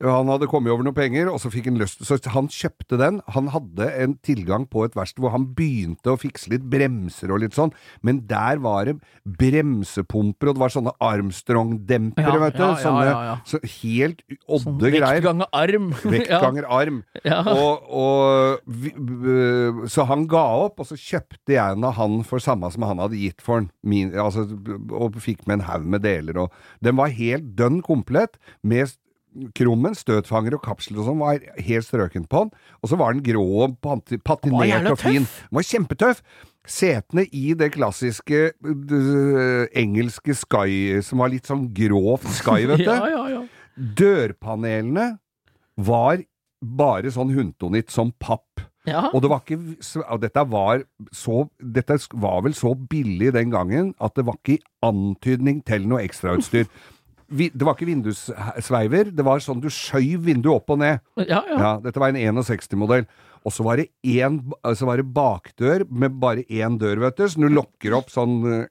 Han 0.01 0.31
hadde 0.33 0.49
kommet 0.49 0.73
over 0.73 0.87
noen 0.87 0.97
penger, 0.97 1.29
og 1.29 1.41
så 1.43 1.51
fikk 1.53 1.67
han 1.69 1.77
lyst 1.81 2.01
Så 2.09 2.17
han 2.33 2.47
kjøpte 2.49 2.97
den. 3.01 3.19
Han 3.35 3.51
hadde 3.53 3.89
en 4.01 4.15
tilgang 4.25 4.65
på 4.71 4.87
et 4.87 4.95
verksted 4.97 5.21
hvor 5.21 5.35
han 5.35 5.45
begynte 5.57 6.15
å 6.15 6.19
fikse 6.21 6.49
litt 6.53 6.65
bremser 6.73 7.33
og 7.35 7.43
litt 7.43 7.57
sånn, 7.57 7.73
men 8.07 8.23
der 8.31 8.63
var 8.65 8.89
det 8.89 8.95
bremsepumper, 9.29 10.49
og 10.51 10.57
det 10.57 10.63
var 10.63 10.73
sånne 10.73 10.95
Armstrong-dempere, 11.05 12.33
Ja, 12.33 12.41
vet 12.47 12.57
du. 12.57 12.63
ja, 12.65 12.71
ja, 12.71 12.81
sånne. 12.81 13.35
Så 13.49 13.61
helt 13.83 14.23
odde 14.49 14.65
Sånn 14.65 14.81
greier. 14.81 15.21
Vektganger 15.21 15.51
arm. 15.53 15.91
Vektganger 16.15 16.69
arm. 16.81 17.03
Og, 17.61 17.91
og 18.01 19.91
så 19.91 20.05
han 20.09 20.25
ga 20.31 20.43
opp, 20.65 20.81
og 20.83 20.89
så 20.89 20.97
kjøpte 20.99 21.55
jeg 21.55 21.77
en 21.77 21.85
av 21.87 21.97
han 21.99 22.21
for 22.27 22.43
samme 22.43 22.71
som 22.73 22.85
han 22.89 23.01
hadde 23.03 23.19
gitt 23.21 23.43
for 23.45 23.61
den. 23.61 23.69
Min, 23.85 24.13
altså, 24.19 24.47
og 24.97 25.19
fikk 25.23 25.45
med 25.49 25.61
en 25.61 25.67
haug 25.69 25.87
med 25.93 26.05
deler. 26.07 26.39
Og 26.47 26.85
den 26.85 26.97
var 26.99 27.13
helt 27.15 27.53
dønn 27.59 27.81
komplett, 27.87 28.39
med 28.63 28.93
krummen, 29.57 29.95
støtfanger 29.97 30.57
og 30.57 30.63
kapsel 30.65 30.99
og 31.01 31.07
sånn, 31.09 31.21
var 31.23 31.43
helt 31.63 31.87
strøken 31.87 32.25
på 32.31 32.45
den. 32.45 32.55
Og 32.83 32.91
så 32.93 32.99
var 33.01 33.15
den 33.15 33.25
grå 33.27 33.45
og 33.67 33.77
patinert 33.83 34.91
og 34.91 34.99
fin. 35.01 35.27
Den 35.27 35.59
var 35.61 35.67
kjempetøff. 35.67 36.23
Setene 36.71 37.25
i 37.33 37.55
det 37.57 37.71
klassiske 37.75 38.41
uh, 38.61 39.65
engelske 39.81 40.35
Sky, 40.37 41.01
som 41.03 41.23
var 41.25 41.33
litt 41.33 41.49
sånn 41.49 41.71
grovt 41.75 42.29
Sky, 42.37 42.67
vet 42.69 42.85
du. 42.87 42.91
Ja, 42.91 43.09
ja, 43.09 43.23
ja. 43.39 43.45
Dørpanelene 43.97 45.07
var 45.81 46.21
bare 46.61 47.13
sånn 47.15 47.33
hundtonitt 47.33 47.91
som 47.95 48.13
papp. 48.21 48.61
ja. 48.89 49.07
Og 49.15 49.23
det 49.25 49.31
var 49.33 49.41
ikke 49.45 50.03
og 50.05 50.21
dette 50.21 50.43
var 50.53 50.83
så 51.17 51.47
Dette 51.61 51.97
var 52.21 52.43
vel 52.45 52.55
så 52.57 52.75
billig 52.77 53.33
den 53.37 53.53
gangen 53.53 53.95
at 54.01 54.17
det 54.19 54.27
var 54.29 54.37
ikke 54.41 54.61
antydning 54.85 55.63
til 55.65 55.89
noe 55.89 56.03
ekstrautstyr. 56.05 56.69
Vi, 57.31 57.47
det 57.55 57.67
var 57.67 57.77
ikke 57.77 57.89
vindussveiver, 57.89 59.13
det 59.15 59.25
var 59.27 59.43
sånn 59.43 59.63
du 59.63 59.69
skjøv 59.71 60.25
vinduet 60.27 60.57
opp 60.57 60.73
og 60.75 60.81
ned. 60.83 61.03
ja, 61.23 61.43
ja. 61.47 61.59
Ja, 61.59 61.73
dette 61.85 62.03
var 62.03 62.11
en 62.11 62.43
61-modell. 62.43 63.07
Og 63.47 63.55
så 63.55 63.65
var 63.65 63.81
det 63.81 63.89
en 64.19 64.41
så 64.77 64.89
var 64.89 65.01
det 65.01 65.09
bakdør 65.17 65.87
med 65.89 66.19
bare 66.21 66.45
én 66.51 66.77
dør, 66.81 67.01
vet 67.07 67.17
du, 67.17 67.29
som 67.31 67.47
du 67.47 67.49
lokker 67.55 67.97
opp 67.97 68.13
sånn 68.13 68.37
eh, 68.51 68.67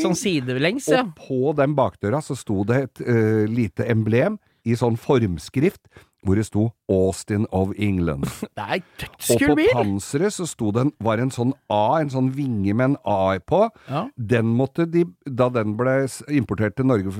Sånn 0.00 0.16
sidelengs, 0.16 0.86
ja. 0.88 1.02
og 1.04 1.12
på 1.18 1.52
den 1.58 1.74
bakdøra 1.76 2.22
så 2.24 2.32
sto 2.38 2.62
det 2.64 2.78
et 2.86 3.02
uh, 3.04 3.44
lite 3.44 3.84
emblem 3.92 4.38
i 4.64 4.72
sånn 4.78 4.96
formskrift 4.96 5.82
hvor 6.22 6.38
det 6.38 6.44
sto 6.46 6.68
Austin 6.90 7.46
of 7.50 7.72
England. 7.76 8.28
Det 8.58 8.62
er 8.62 8.82
Og 9.34 9.42
på 9.42 9.66
panseret 9.74 10.34
så 10.34 10.46
sto 10.46 10.70
det 10.74 10.86
en, 10.86 10.92
var 11.02 11.18
en 11.22 11.32
sånn 11.34 11.52
A, 11.72 11.98
en 12.00 12.12
sånn 12.12 12.30
vinge 12.36 12.74
med 12.74 12.92
en 12.92 12.96
A 13.08 13.38
på. 13.42 13.64
Ja. 13.88 14.06
Den 14.16 14.52
måtte 14.58 14.86
de, 14.90 15.04
da 15.26 15.48
den 15.52 15.76
ble 15.78 16.02
importert 16.30 16.76
til 16.78 16.86
Norge 16.90 17.12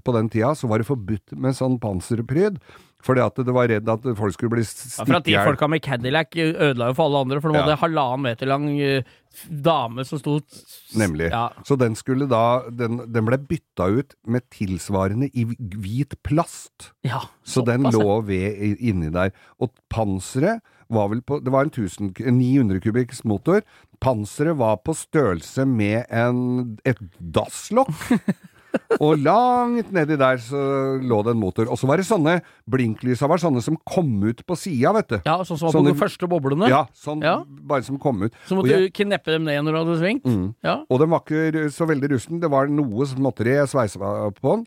på 0.00 0.16
den 0.16 0.30
tida, 0.32 0.54
så 0.58 0.70
var 0.70 0.82
det 0.82 0.88
forbudt 0.90 1.36
med 1.38 1.58
sånn 1.58 1.78
panserpryd. 1.82 2.58
Fordi 3.06 3.22
at 3.24 3.38
det 3.46 3.54
var 3.56 3.68
redd 3.70 3.88
at 3.88 4.04
folk 4.18 4.34
skulle 4.36 4.52
bli 4.52 4.64
Ja, 4.66 5.04
for 5.04 5.16
at 5.20 5.24
de 5.24 5.36
folka 5.38 5.68
med 5.72 5.82
Cadillac 5.82 6.36
ødela 6.36 6.90
jo 6.90 6.96
for 6.98 7.08
alle 7.08 7.22
andre, 7.24 7.40
for 7.40 7.52
de 7.52 7.58
Ja. 7.58 7.62
hadde 7.64 7.80
halvannen 7.80 8.22
meter 8.26 8.46
lang 8.50 8.66
eh, 8.80 9.02
dame 9.48 10.04
som 10.04 10.18
sto 10.18 10.40
Nemlig. 10.98 11.30
Ja. 11.30 11.48
Så 11.64 11.76
den 11.78 11.94
skulle 11.94 12.26
da 12.28 12.62
Den, 12.70 12.98
den 13.12 13.24
ble 13.24 13.38
bytta 13.38 13.86
ut 13.88 14.14
med 14.26 14.42
tilsvarende 14.50 15.30
i 15.32 15.44
hvit 15.44 16.16
plast. 16.22 16.90
ja 17.04 17.20
Så 17.44 17.64
den 17.64 17.84
ja. 17.84 17.90
lå 17.90 18.20
ved 18.26 18.76
inni 18.80 19.10
der. 19.10 19.30
Og 19.60 19.70
panseret 19.88 20.60
var 20.90 21.08
vel 21.08 21.22
på 21.22 21.38
Det 21.44 21.52
var 21.52 21.62
en 21.62 21.70
1000, 21.70 22.14
900 22.18 22.80
kubikks 22.82 23.24
motor. 23.24 23.62
Panseret 24.00 24.56
var 24.58 24.76
på 24.84 24.94
størrelse 24.96 25.64
med 25.66 26.04
en, 26.10 26.78
et 26.84 26.98
dasslokk. 27.20 27.94
og 29.00 29.18
langt 29.24 29.90
nedi 29.94 30.16
der 30.20 30.38
så 30.42 30.60
lå 31.02 31.20
det 31.26 31.32
en 31.34 31.40
motor. 31.40 31.68
Og 31.70 31.78
så 31.80 31.88
var 31.90 31.96
det 32.00 32.06
sånne 32.08 32.36
Blinklysa 32.70 33.28
var 33.30 33.40
sånne 33.42 33.62
som 33.64 33.76
kom 33.88 34.10
ut 34.26 34.42
på 34.46 34.56
sida, 34.58 34.92
vet 34.96 35.08
du. 35.08 35.16
Ja, 35.26 35.38
sånn 35.46 35.58
som 35.58 35.68
var 35.68 35.74
Sånne- 35.78 35.94
på 35.94 35.98
de 35.98 36.02
første 36.04 36.28
boblene. 36.30 36.68
Ja, 36.70 36.84
sånn 36.94 37.22
Ja. 37.24 37.38
bare 37.46 37.82
som 37.86 37.98
kom 37.98 38.22
ut. 38.22 38.32
Så 38.46 38.56
måtte 38.58 38.68
jeg- 38.70 38.92
du 38.92 39.04
kneppe 39.04 39.32
dem 39.32 39.44
ned 39.44 39.62
når 39.64 39.72
du 39.72 39.78
hadde 39.84 39.98
svingt. 40.00 40.24
Mm. 40.24 40.54
Ja. 40.62 40.76
Og 40.90 40.98
den 41.00 41.10
var 41.10 41.20
ikke 41.20 41.66
så 41.70 41.86
veldig 41.88 42.10
rusten. 42.10 42.40
Det 42.40 42.50
var 42.50 42.66
noe 42.68 43.06
som 43.06 43.18
måtte 43.22 43.44
jeg 43.44 43.66
sveise 43.68 43.98
på 43.98 44.56
den. 44.56 44.66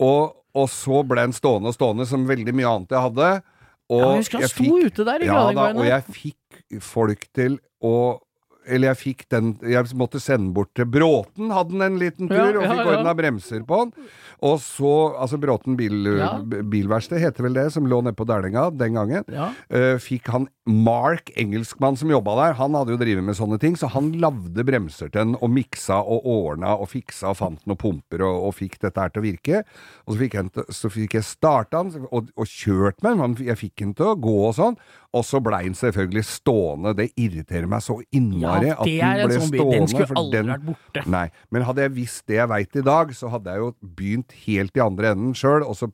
Og, 0.00 0.34
og 0.54 0.68
så 0.68 1.06
ble 1.06 1.16
den 1.24 1.32
stående 1.32 1.68
og 1.68 1.74
stående 1.76 2.06
som 2.06 2.26
veldig 2.26 2.52
mye 2.54 2.68
annet 2.68 2.88
jeg 2.88 3.04
hadde. 3.08 3.42
Og 3.90 4.00
Ja, 4.00 4.14
jeg 4.22 4.40
han 4.40 4.48
sto 4.48 4.78
ute 4.78 5.04
der 5.04 5.22
i 5.22 5.26
Ja 5.26 5.52
da, 5.52 5.72
og 5.74 5.84
jeg 5.84 6.04
fikk 6.06 6.80
folk 6.80 7.26
til 7.34 7.58
å 7.82 8.20
eller 8.68 8.90
jeg 8.92 8.98
fikk 9.00 9.22
den 9.32 9.52
Jeg 9.62 9.84
måtte 9.96 10.20
sende 10.20 10.52
bort 10.54 10.70
til 10.76 10.84
Bråten, 10.86 11.50
hadde 11.50 11.70
den 11.72 11.82
en 11.86 11.98
liten 12.00 12.28
tur, 12.28 12.36
Ja, 12.36 12.58
og 12.60 12.66
fikk 12.68 12.82
ja. 12.84 12.90
ordna 12.98 13.14
bremser 13.16 13.62
på 13.66 13.78
den. 13.84 14.08
Og 14.42 14.58
så 14.60 14.92
Altså 15.20 15.38
Bråten 15.40 15.76
bil, 15.76 16.04
Ja. 16.18 16.38
bilverksted 16.44 17.18
heter 17.20 17.42
vel 17.42 17.54
det, 17.54 17.72
som 17.72 17.86
lå 17.86 18.02
nede 18.02 18.16
på 18.16 18.26
Dælenga 18.28 18.70
den 18.76 18.94
gangen. 18.94 19.24
Ja. 19.28 19.50
Eh, 19.70 19.96
fikk 19.98 20.28
han 20.28 20.48
Mark, 20.68 21.30
engelskmann 21.40 21.96
som 21.96 22.10
jobba 22.12 22.34
der, 22.36 22.52
han 22.58 22.74
hadde 22.76 22.92
jo 22.92 22.98
drevet 23.00 23.24
med 23.24 23.34
sånne 23.34 23.56
ting, 23.62 23.78
så 23.80 23.88
han 23.94 24.10
lagde 24.20 24.60
bremser 24.68 25.08
til 25.08 25.14
den, 25.16 25.30
og 25.40 25.48
miksa 25.56 25.96
og 26.04 26.26
ordna 26.28 26.74
og 26.76 26.90
fiksa 26.92 27.30
og 27.32 27.38
fant 27.38 27.62
noen 27.66 27.78
pumper 27.80 28.20
og, 28.26 28.42
og 28.50 28.52
fikk 28.58 28.76
dette 28.82 29.00
her 29.00 29.08
til 29.14 29.22
å 29.22 29.24
virke. 29.24 29.62
Og 30.04 30.12
så 30.14 30.18
fikk, 30.20 30.36
han, 30.36 30.50
så 30.76 30.90
fikk 30.92 31.16
jeg 31.16 31.24
starta 31.26 31.80
den 31.80 32.04
og, 32.12 32.28
og 32.36 32.46
kjørt 32.50 33.00
med 33.06 33.22
den, 33.22 33.36
jeg 33.48 33.56
fikk 33.62 33.74
den 33.86 33.94
til 33.96 34.10
å 34.12 34.18
gå 34.20 34.34
og 34.50 34.52
sånn. 34.58 34.76
Og 35.16 35.24
så 35.26 35.40
blei 35.42 35.62
den 35.64 35.78
selvfølgelig 35.80 36.26
stående. 36.28 36.92
Det 37.00 37.08
irriterer 37.18 37.66
meg 37.72 37.82
så 37.82 37.96
innmari 38.14 38.68
Ja, 38.70 38.76
at 38.76 38.84
den 38.86 39.24
ble 39.24 39.38
sånn 39.40 39.48
stående. 39.54 39.78
Den 39.80 39.88
skulle 39.94 40.18
aldri 40.20 40.36
den- 40.42 40.52
vært 40.52 40.68
borte. 40.68 41.06
Nei, 41.16 41.24
men 41.50 41.66
hadde 41.66 41.86
jeg 41.88 41.96
visst 41.96 42.26
det 42.30 42.36
jeg 42.36 42.52
veit 42.52 42.76
i 42.76 42.84
dag, 42.86 43.16
så 43.16 43.32
hadde 43.32 43.56
jeg 43.56 43.64
jo 43.64 43.72
begynt 43.96 44.36
helt 44.44 44.76
i 44.76 44.84
andre 44.84 45.14
enden 45.16 45.32
sjøl, 45.34 45.64
og 45.66 45.74
så 45.80 45.88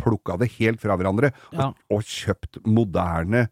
plukka 0.00 0.38
det 0.40 0.52
helt 0.60 0.80
fra 0.80 0.94
hverandre, 0.96 1.32
Ja. 1.52 1.72
og, 1.72 1.74
og 1.90 2.04
kjøpt 2.08 2.60
moderne 2.68 3.48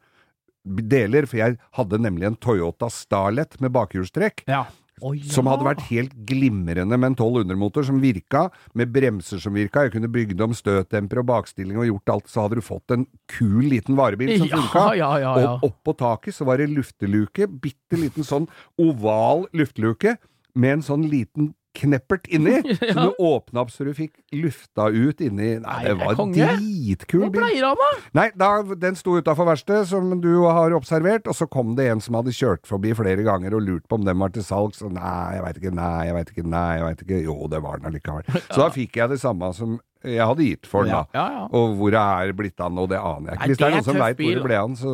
deler, 0.68 1.26
for 1.26 1.40
jeg 1.40 1.56
hadde 1.78 1.98
nemlig 2.04 2.28
en 2.28 2.36
Toyota 2.36 2.90
Starlet 2.92 3.56
med 3.60 3.72
bakhjulstrekk. 3.74 4.44
Ja. 4.50 4.66
Oh, 5.00 5.12
ja. 5.14 5.22
Som 5.30 5.46
hadde 5.46 5.62
vært 5.62 5.84
helt 5.92 6.14
glimrende 6.26 6.96
med 6.98 7.12
en 7.12 7.14
1200-motor 7.14 7.84
som 7.86 8.00
virka, 8.02 8.48
med 8.74 8.90
bremser 8.90 9.38
som 9.38 9.54
virka. 9.54 9.84
Jeg 9.86 9.92
kunne 9.94 10.10
bygd 10.10 10.40
om 10.42 10.56
støtdemper 10.58 11.20
og 11.22 11.28
bakstilling 11.30 11.78
og 11.78 11.86
gjort 11.86 12.14
alt, 12.16 12.26
så 12.32 12.42
hadde 12.44 12.58
du 12.58 12.64
fått 12.66 12.90
en 12.96 13.04
kul 13.30 13.68
liten 13.70 13.94
varebil 13.98 14.32
som 14.40 14.48
Ja, 14.50 14.56
funka. 14.58 14.82
ja, 14.98 15.12
ja, 15.22 15.34
ja. 15.44 15.52
Og 15.60 15.68
oppå 15.70 15.94
taket 16.00 16.34
så 16.34 16.48
var 16.48 16.58
det 16.58 16.66
lufteluke, 16.72 17.46
bitte 17.46 18.00
liten 18.00 18.26
sånn 18.26 18.48
oval 18.82 19.46
luftluke, 19.54 20.16
med 20.58 20.80
en 20.80 20.82
sånn 20.82 21.06
liten 21.06 21.52
kneppert 21.78 22.26
inni, 22.34 22.56
Ja. 22.82 22.92
som 22.92 23.08
du 23.12 23.22
åpna 23.28 23.62
opp 23.64 23.70
så 23.74 23.86
du 23.86 23.92
fikk 23.96 24.18
lufta 24.34 24.88
ut 24.92 25.22
inni 25.24 25.54
Nei, 25.62 25.78
det 25.86 25.94
var 26.00 26.18
en 26.24 26.34
dritkul 26.34 27.24
Hvor 27.24 27.32
bil. 27.34 27.40
pleier 27.42 27.66
han, 27.70 27.80
da? 27.80 27.90
Nei, 28.20 28.28
da, 28.38 28.50
den 28.86 28.98
sto 28.98 29.16
utafor 29.18 29.48
verkstedet, 29.48 29.88
som 29.92 30.12
du 30.24 30.30
har 30.46 30.74
observert, 30.76 31.26
og 31.30 31.36
så 31.38 31.48
kom 31.50 31.74
det 31.78 31.88
en 31.92 32.02
som 32.04 32.18
hadde 32.18 32.34
kjørt 32.36 32.66
forbi 32.68 32.94
flere 32.98 33.24
ganger 33.26 33.54
og 33.58 33.64
lurt 33.66 33.88
på 33.88 33.98
om 34.00 34.06
den 34.08 34.18
var 34.22 34.34
til 34.34 34.44
salgs, 34.46 34.82
og 34.86 34.94
nei, 34.98 35.34
jeg 35.38 35.44
veit 35.46 35.60
ikke, 35.62 35.74
nei, 35.78 35.96
jeg 36.10 36.18
veit 36.20 36.32
ikke, 36.34 36.46
nei, 36.54 36.68
jeg 36.78 36.86
veit 36.90 37.04
ikke, 37.06 37.20
jo, 37.28 37.38
det 37.52 37.62
var 37.64 37.78
den 37.82 37.92
allikevel. 37.92 38.26
Så 38.52 38.62
da 38.64 38.70
fikk 38.74 38.98
jeg 39.00 39.14
det 39.16 39.20
samme 39.22 39.52
som 39.56 39.78
jeg 40.06 40.22
hadde 40.22 40.44
gitt 40.46 40.66
for 40.70 40.86
den, 40.86 40.94
da. 40.94 41.00
ja, 41.16 41.24
ja. 41.34 41.46
Og 41.58 41.72
hvor 41.80 41.90
det 41.90 41.98
er 41.98 42.30
blitt 42.38 42.60
an, 42.62 42.76
og 42.78 42.86
det 42.92 43.00
aner 43.02 43.32
jeg 43.32 43.38
ikke. 43.40 43.48
Hvis 43.50 43.58
det 43.58 43.66
er 43.66 43.72
noen 43.74 43.86
som 43.88 43.96
veit 43.98 44.20
hvor 44.22 44.36
det 44.38 44.44
ble 44.44 44.58
an, 44.60 44.76
så, 44.78 44.92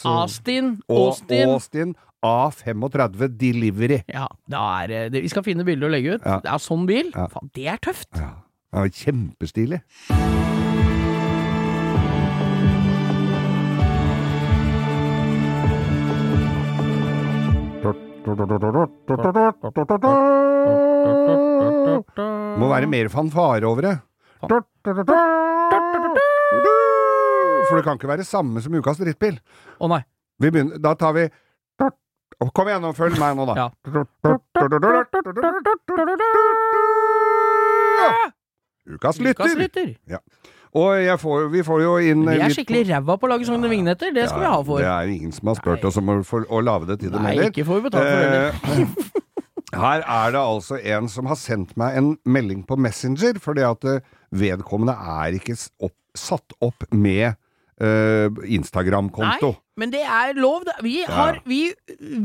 så 0.00 0.14
Austin. 0.22 0.70
Og- 0.88 1.02
Austin. 1.10 1.52
Austin 1.52 1.92
A35 2.24 3.28
Delivery. 3.38 4.02
Ja, 4.08 4.26
er 4.82 4.86
det- 4.88 5.12
det 5.12 5.22
Vi 5.22 5.28
skal 5.28 5.42
finne 5.42 5.64
bilder 5.64 5.88
å 5.88 5.90
legge 5.90 6.14
ut. 6.14 6.22
Ja. 6.24 6.40
Det 6.40 6.50
er 6.50 6.58
sånn 6.58 6.86
bil. 6.86 7.12
Ja. 7.14 7.26
Faen, 7.28 7.50
det 7.54 7.66
er 7.66 7.76
tøft. 7.78 8.08
Ja, 8.16 8.34
det 8.72 8.78
er 8.84 9.12
kjempestilig. 9.12 9.82
Må 22.58 22.68
være 22.72 22.88
mer 22.90 23.08
fanfare 23.12 23.64
over 23.68 23.82
det. 23.86 23.94
For 27.68 27.76
det 27.76 27.84
kan 27.84 27.98
ikke 27.98 28.08
være 28.10 28.24
samme 28.26 28.62
som 28.64 28.74
ukas 28.74 28.98
drittbil. 29.00 29.38
Å 29.80 29.90
nei. 29.92 30.00
Begynner, 30.40 30.78
da 30.82 30.94
tar 30.98 31.12
vi 31.16 31.26
Kom 32.38 32.68
igjen, 32.70 32.84
og 32.86 32.94
følg 32.94 33.18
meg 33.18 33.34
nå, 33.34 33.48
da. 33.50 33.54
Ja. 33.58 33.70
Ukas 38.88 39.18
Ukas 39.18 39.56
lytter! 39.58 39.90
Ja. 40.08 40.22
Og 40.78 41.20
får, 41.20 41.48
vi 41.50 41.62
får 41.64 41.82
jo 41.82 41.92
inn 41.98 42.22
Vi 42.28 42.34
er 42.36 42.44
litt- 42.44 42.56
skikkelig 42.56 42.84
ræva 42.90 43.16
på 43.18 43.26
å 43.26 43.30
lage 43.32 43.48
sånne 43.48 43.70
vignetter, 43.72 44.12
det 44.14 44.28
skal 44.28 44.44
vi 44.44 44.50
ha 44.52 44.58
for. 44.62 44.78
Det 44.84 44.90
er 44.92 45.12
ingen 45.16 45.32
som 45.32 45.50
har 45.50 45.58
spurt 45.58 45.84
oss 45.88 45.96
om 45.98 46.12
å, 46.12 46.18
for, 46.28 46.44
å 46.46 46.60
lage 46.62 46.90
det 46.92 47.00
til 47.02 47.10
dem 47.14 47.24
Nei, 47.24 47.34
ikke 47.48 47.64
får 47.66 47.80
vi 47.80 47.88
betalt 47.88 48.06
for 48.06 48.18
det. 48.22 48.84
Eh, 48.84 49.16
Her 49.82 50.00
er 50.06 50.30
det 50.32 50.40
altså 50.40 50.78
en 50.80 51.08
som 51.12 51.26
har 51.28 51.36
sendt 51.36 51.74
meg 51.80 51.96
en 51.98 52.14
melding 52.24 52.62
på 52.68 52.78
Messenger, 52.80 53.40
fordi 53.42 53.64
at 53.66 53.84
eh, 53.84 54.00
vedkommende 54.30 54.94
er 54.94 55.36
ikke 55.40 55.56
opp, 55.84 55.96
satt 56.16 56.54
opp 56.64 56.86
med 56.92 57.34
eh, 57.80 58.28
Instagram-konto. 58.58 59.54
Men 59.78 59.92
det 59.94 60.02
er 60.02 60.34
lov. 60.38 60.66
Vi, 60.82 61.00
har, 61.06 61.40
vi, 61.46 61.72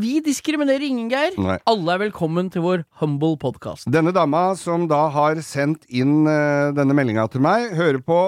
vi 0.01 0.18
diskriminerer 0.26 0.86
ingen, 0.88 1.10
Geir. 1.12 1.38
Nei. 1.38 1.60
Alle 1.70 1.97
er 1.97 2.06
velkommen 2.08 2.49
til 2.54 2.66
vår 2.66 2.86
humble 3.01 3.38
podkast. 3.41 3.89
Denne 3.93 4.14
dama 4.16 4.51
som 4.60 4.88
da 4.89 5.06
har 5.14 5.41
sendt 5.45 5.86
inn 5.89 6.24
uh, 6.26 6.74
denne 6.76 6.97
meldinga 6.97 7.28
til 7.34 7.45
meg, 7.45 7.76
hører 7.78 8.01
på 8.06 8.24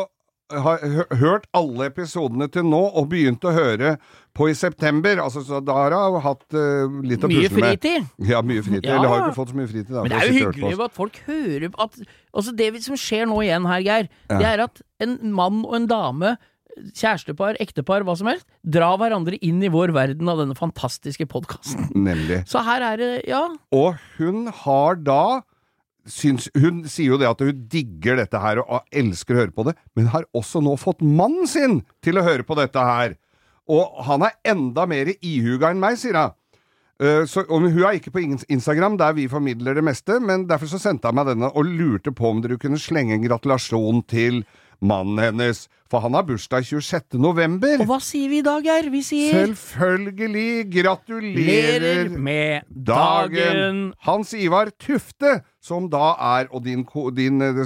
har 0.53 0.77
hørt 1.17 1.47
alle 1.57 1.87
episodene 1.89 2.45
til 2.53 2.67
nå 2.69 2.81
og 2.93 3.07
begynt 3.09 3.41
å 3.49 3.53
høre 3.55 3.95
på 4.37 4.49
i 4.51 4.53
september. 4.53 5.17
Altså, 5.23 5.41
så 5.41 5.57
da 5.63 5.73
har 5.73 5.95
hun 5.95 6.21
hatt 6.21 6.45
uh, 6.53 6.99
litt 7.01 7.25
å 7.25 7.29
Mye 7.31 7.47
pusle 7.47 7.63
med. 7.63 7.79
fritid. 7.79 8.09
Ja, 8.29 8.43
mye 8.45 8.61
fritid. 8.65 8.85
Ja. 8.85 8.99
Eller 8.99 9.09
har 9.09 9.23
ikke 9.23 9.39
fått 9.39 9.55
så 9.55 9.57
mye 9.57 9.71
fritid, 9.71 9.89
da. 9.89 10.03
Men 10.05 10.13
det 10.13 10.19
er 10.19 10.29
jo 10.29 10.35
hyggelig 10.43 10.83
at 10.85 10.97
folk 11.01 11.21
hører 11.25 11.71
at 11.73 12.01
Altså, 12.35 12.51
det 12.51 12.67
som 12.83 12.99
skjer 12.99 13.29
nå 13.31 13.39
igjen 13.45 13.65
her, 13.69 13.81
Geir, 13.85 14.11
det 14.27 14.47
er 14.49 14.65
at 14.67 14.81
en 15.01 15.17
mann 15.33 15.63
og 15.63 15.77
en 15.77 15.85
dame 15.87 16.35
Kjærestepar, 16.75 17.57
ektepar, 17.63 18.03
hva 18.03 18.15
som 18.19 18.27
helst, 18.29 18.47
dra 18.61 18.91
hverandre 18.99 19.39
inn 19.45 19.61
i 19.63 19.71
vår 19.71 19.93
verden 19.95 20.27
av 20.31 20.41
denne 20.41 20.57
fantastiske 20.57 21.27
podkasten. 21.31 21.89
Nemlig. 21.95 22.41
Så 22.51 22.63
her 22.67 22.83
er 22.83 23.01
det, 23.01 23.11
ja 23.29 23.45
Og 23.75 23.99
hun 24.17 24.49
har 24.63 24.99
da 24.99 25.41
syns, 26.05 26.49
Hun 26.53 26.83
sier 26.85 27.15
jo 27.15 27.17
det 27.21 27.29
at 27.31 27.41
hun 27.41 27.65
digger 27.71 28.19
dette 28.19 28.39
her 28.41 28.61
og 28.61 28.85
elsker 28.93 29.35
å 29.35 29.43
høre 29.43 29.55
på 29.55 29.67
det, 29.69 29.75
men 29.97 30.11
har 30.13 30.27
også 30.37 30.61
nå 30.61 30.75
fått 30.77 31.01
mannen 31.01 31.47
sin 31.49 31.79
til 32.05 32.19
å 32.19 32.25
høre 32.25 32.45
på 32.45 32.57
dette 32.59 32.77
her. 32.79 33.15
Og 33.65 34.03
han 34.05 34.27
er 34.27 34.35
enda 34.45 34.85
mer 34.85 35.09
ihuga 35.15 35.71
enn 35.73 35.81
meg, 35.81 35.97
sier 35.97 36.19
hun. 36.19 36.35
Uh, 37.01 37.25
Så, 37.27 37.43
hun 37.49 37.65
er 37.67 37.97
ikke 37.97 38.13
på 38.13 38.21
Instagram, 38.23 38.99
der 39.01 39.15
vi 39.17 39.25
formidler 39.27 39.75
det 39.75 39.83
meste, 39.83 40.19
men 40.23 40.45
derfor 40.47 40.69
så 40.71 40.79
sendte 40.79 41.09
han 41.09 41.17
meg 41.17 41.27
denne 41.33 41.49
og 41.51 41.65
lurte 41.67 42.13
på 42.15 42.29
om 42.29 42.39
dere 42.43 42.59
kunne 42.61 42.79
slenge 42.79 43.17
en 43.17 43.25
gratulasjon 43.25 44.05
til 44.07 44.45
mannen 44.81 45.17
hennes. 45.23 45.67
For 45.91 46.01
han 46.01 46.15
har 46.17 46.23
bursdag 46.25 46.65
26. 46.65 47.13
november. 47.21 47.77
Og 47.79 47.87
hva 47.87 47.99
sier 48.01 48.27
vi 48.31 48.39
i 48.39 48.45
dag, 48.45 48.63
Geir? 48.65 48.89
Vi 48.89 49.01
sier 49.05 49.45
Selvfølgelig 49.45 50.65
gratulerer 50.73 51.85
Lerer 51.85 52.09
med 52.17 52.63
dagen. 52.73 53.31
dagen. 53.31 53.93
Hans 54.07 54.33
Ivar 54.33 54.71
Tufte, 54.81 55.43
som 55.61 55.87
da 55.89 56.15
er, 56.41 56.47
og 56.51 56.63
din, 56.65 56.83
din 57.13 57.41
eh, 57.41 57.61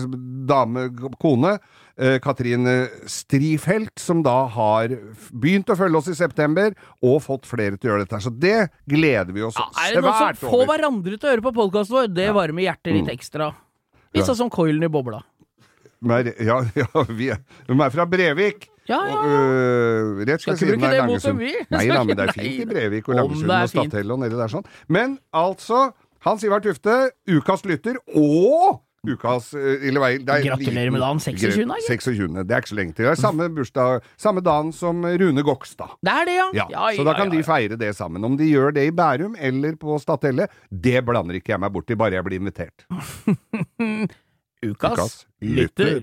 dame, 0.51 0.89
kone, 1.19 1.55
eh, 1.97 2.19
Katrine 2.19 2.89
Strifelt, 3.07 3.95
som 3.99 4.21
da 4.23 4.45
har 4.51 4.91
begynt 5.31 5.71
å 5.71 5.77
følge 5.79 5.97
oss 6.03 6.11
i 6.11 6.15
september, 6.19 6.75
og 7.01 7.21
fått 7.23 7.47
flere 7.49 7.77
til 7.79 7.89
å 7.89 7.93
gjøre 7.95 8.05
dette. 8.05 8.21
Så 8.27 8.35
det 8.35 8.69
gleder 8.89 9.31
vi 9.35 9.41
oss 9.47 9.55
Ja, 9.57 9.69
er 9.87 9.95
det 9.95 10.03
noen 10.03 10.35
som 10.35 10.43
får 10.49 10.53
over. 10.59 10.69
hverandre 10.75 11.17
til 11.17 11.27
å 11.29 11.33
høre 11.37 11.47
på 11.47 11.55
podkasten 11.55 11.95
vår? 12.01 12.13
Det 12.13 12.29
varmer 12.35 12.67
hjertet 12.67 12.93
litt 12.99 13.11
ekstra. 13.15 13.53
Litt 14.13 14.23
Ja. 14.25 14.33
sånn 14.33 14.43
som 14.43 14.49
coilen 14.49 14.83
i 14.83 14.87
bobla. 14.91 15.23
Men, 16.01 16.31
ja, 16.39 16.59
ja, 16.79 17.05
vi 17.09 17.29
er, 17.33 17.41
de 17.67 17.75
er 17.75 17.95
fra 17.95 18.05
Brevik. 18.09 18.69
Ja, 18.89 18.99
ja. 19.05 19.15
Og, 19.15 19.29
øh, 19.29 20.25
rett 20.25 20.41
Skal 20.41 20.57
skal 20.57 20.73
ikke 20.73 20.81
bruke 20.81 20.95
det 20.95 21.05
mot 21.05 21.25
dem, 21.27 21.39
vi. 21.43 21.53
Nei 21.69 21.85
da, 21.91 22.03
men 22.03 22.17
det 22.17 22.25
er 22.25 22.33
fint 22.33 22.61
i 22.63 22.67
Brevik 22.69 23.09
og 23.11 23.19
Langesund 23.19 23.51
og. 23.53 23.69
Stathelle 23.69 24.15
og 24.15 24.21
nedi 24.23 24.37
der 24.39 24.51
sånn. 24.51 24.69
Men 24.89 25.17
altså, 25.35 25.89
Hans 26.25 26.45
Ivar 26.47 26.63
Tufte, 26.63 26.95
ukas 27.29 27.65
lytter, 27.69 27.99
og 28.17 28.79
ukas 29.07 29.53
øh, 29.55 29.85
eller, 29.87 30.17
det 30.25 30.33
er 30.33 30.47
Gratulerer 30.49 30.91
med 30.91 31.03
dagen, 31.03 31.21
26., 31.23 31.67
da, 31.69 31.77
26. 31.85 32.31
Det 32.41 32.55
er 32.55 32.63
ikke 32.63 32.71
så 32.71 32.79
lenge 32.79 32.95
til. 32.97 33.05
Det 33.05 33.11
er 33.13 33.19
samme 33.21 33.47
bursdag, 33.55 34.07
samme 34.19 34.43
dagen 34.43 34.73
som 34.75 35.05
Rune 35.05 35.43
Gokstad. 35.45 35.93
Det 36.03 36.15
er 36.15 36.27
det, 36.31 36.39
ja. 36.57 36.65
Ja, 36.73 36.87
så 36.97 37.05
da 37.07 37.13
kan 37.19 37.31
de 37.31 37.43
feire 37.45 37.77
det 37.79 37.93
sammen. 37.95 38.25
Om 38.25 38.39
de 38.39 38.49
gjør 38.49 38.73
det 38.75 38.89
i 38.89 38.95
Bærum 38.95 39.37
eller 39.37 39.77
på 39.79 39.99
Stathelle, 40.01 40.49
det 40.71 41.05
blander 41.07 41.37
ikke 41.39 41.53
jeg 41.53 41.63
meg 41.63 41.77
borti, 41.77 41.99
bare 41.99 42.17
jeg 42.19 42.27
blir 42.27 42.41
invitert. 42.41 42.87
Ukas, 44.59 44.91
Ukas 44.91 45.13
lytter. 45.39 46.01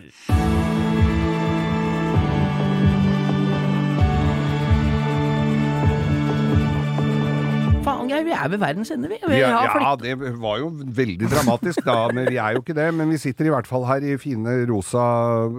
Faen, 7.84 8.08
Geir, 8.08 8.24
vi 8.24 8.32
er 8.32 8.48
ved 8.48 8.56
verdens 8.62 8.90
ende, 8.94 9.10
vi. 9.12 9.18
vi 9.20 9.42
er, 9.42 9.52
ja, 9.52 9.92
det 10.00 10.16
var 10.40 10.56
jo 10.62 10.70
veldig 10.72 11.28
dramatisk 11.34 11.84
da, 11.84 11.98
men 12.16 12.30
vi 12.32 12.40
er 12.40 12.56
jo 12.56 12.64
ikke 12.64 12.78
det. 12.80 12.88
Men 12.96 13.12
vi 13.12 13.20
sitter 13.20 13.50
i 13.50 13.52
hvert 13.52 13.68
fall 13.68 13.84
her 13.90 14.08
i 14.08 14.16
fine 14.16 14.56
rosa 14.72 15.04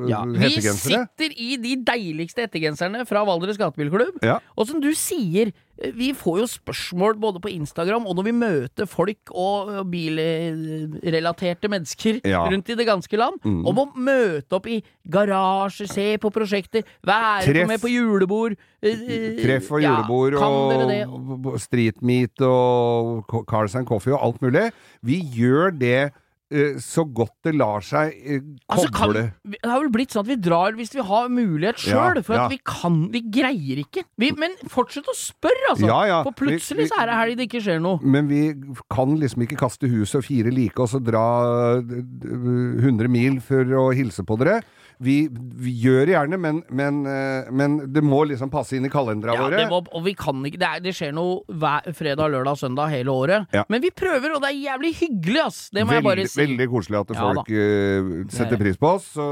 ja, 0.10 0.24
hettegensere. 0.26 1.06
Vi 1.06 1.06
sitter 1.06 1.38
i 1.38 1.54
de 1.68 1.78
deiligste 1.86 2.48
hettegenserne 2.48 3.06
fra 3.06 3.22
Valdres 3.30 3.62
Gatebilklubb. 3.62 4.18
Ja. 4.26 4.42
Og 4.58 4.72
som 4.74 4.82
du 4.82 4.90
sier, 4.98 5.54
vi 5.94 6.12
får 6.18 6.40
jo 6.42 6.46
spørsmål 6.50 7.18
både 7.22 7.40
på 7.44 7.52
Instagram 7.54 8.08
og 8.10 8.16
når 8.18 8.26
vi 8.28 8.34
møter 8.34 8.88
folk 8.90 9.32
og 9.32 9.70
og 9.78 9.92
bilrelaterte 9.92 11.70
mennesker 11.70 12.20
Ja. 12.26 12.46
Mm. 12.46 12.54
rundt 12.54 12.70
i 12.70 12.76
det 12.76 12.86
ganske 12.88 13.18
land, 13.18 13.40
om 13.46 13.78
å 13.82 13.86
møte 13.96 14.58
opp 14.58 14.68
i 14.68 14.84
garasjer, 15.10 15.88
se 15.90 16.18
på 16.18 16.32
prosjekter, 16.34 16.84
være 17.06 17.68
med 17.68 17.82
på 17.82 17.90
julebord. 17.92 18.56
eh, 18.82 18.90
eh, 19.08 19.42
Treff 19.42 19.72
og 19.72 19.82
julebord 19.82 20.34
ja, 20.34 21.06
og 21.08 21.60
street 21.60 22.02
meet 22.02 22.42
og 22.42 23.26
Cars 23.50 23.76
and 23.76 23.88
Coffee 23.88 24.14
og 24.14 24.22
alt 24.24 24.42
mulig. 24.42 24.72
Vi 25.04 25.22
gjør 25.22 25.72
det 25.78 25.94
eh, 26.06 26.10
så 26.80 27.04
godt 27.12 27.34
det 27.44 27.52
lar 27.60 27.82
seg 27.84 28.14
koble 28.72 29.24
Altså, 29.28 29.32
det 29.52 29.60
har 29.68 29.82
vel 29.82 29.90
blitt 29.92 30.14
sånn 30.16 30.24
at 30.24 30.30
vi 30.32 30.38
drar 30.40 30.72
hvis 30.78 30.94
vi 30.96 31.04
har 31.04 31.28
mulighet 31.28 31.82
sjøl, 31.84 32.16
Ja, 32.16 32.24
for 32.24 32.38
at 32.38 32.44
ja. 32.46 32.48
vi 32.54 32.60
kan 32.64 33.00
Vi 33.12 33.22
greier 33.36 33.82
ikke. 33.84 34.06
Vi, 34.18 34.30
men 34.40 34.56
fortsett 34.72 35.10
å 35.12 35.16
spørre, 35.18 35.74
altså! 35.74 35.90
Ja, 35.90 36.00
ja. 36.08 36.22
For 36.24 36.32
plutselig 36.40 36.86
Vi- 36.86 36.88
så 36.94 37.02
er 37.04 37.12
det 37.12 37.18
helg 37.20 37.38
det 37.42 37.50
ikke 37.50 37.64
skjer 37.66 37.82
noe. 37.84 38.00
Men 38.02 38.30
vi 38.32 38.54
kan 38.90 39.18
liksom 39.20 39.44
ikke 39.44 39.60
kaste 39.60 39.92
huset 39.92 40.22
og 40.22 40.28
fire 40.30 40.52
like 40.56 40.80
oss 40.80 40.96
og 40.96 41.04
dra 41.04 41.26
d- 41.82 42.00
d- 42.02 42.80
100 42.80 43.10
mil 43.12 43.42
for 43.44 43.64
å 43.66 43.90
hilse 43.94 44.24
på 44.24 44.40
dere. 44.40 44.62
Vi, 45.04 45.16
vi 45.30 45.72
gjør 45.84 46.10
gjerne, 46.10 46.40
men, 46.42 46.64
men, 46.74 47.04
eh, 47.06 47.50
men 47.54 47.76
det 47.94 48.02
må 48.02 48.24
liksom 48.26 48.50
passe 48.50 48.74
inn 48.78 48.88
i 48.88 48.90
kalendera 48.90 49.36
Ja, 49.36 49.44
våre. 49.46 49.60
det 49.62 49.68
må, 49.70 49.84
og 49.86 50.06
vi 50.08 50.16
kan 50.18 50.42
ikke 50.50 50.58
det, 50.58 50.70
er, 50.70 50.82
det 50.82 50.94
skjer 50.98 51.14
noe 51.14 51.44
hver 51.62 51.92
fredag, 51.98 52.32
lørdag, 52.34 52.58
søndag 52.58 52.90
hele 52.96 53.14
året. 53.14 53.46
Ja. 53.54 53.66
Men 53.70 53.84
vi 53.84 53.92
prøver, 53.94 54.34
og 54.34 54.42
det 54.42 54.50
er 54.56 54.64
jævlig 54.72 54.94
hyggelig, 54.98 55.44
ass! 55.44 55.60
Det 55.70 55.86
må 55.86 55.94
jeg 55.94 56.06
veldig, 56.06 56.26
bare 56.26 56.34
si. 56.34 56.42
veldig 56.42 56.70
koselig 56.74 57.02
at 57.04 57.14
folk 57.20 57.54
eh, 57.54 58.10
setter 58.34 58.58
er 58.58 58.64
pris 58.64 58.82
på 58.82 58.94
oss. 58.96 59.12
Så 59.18 59.28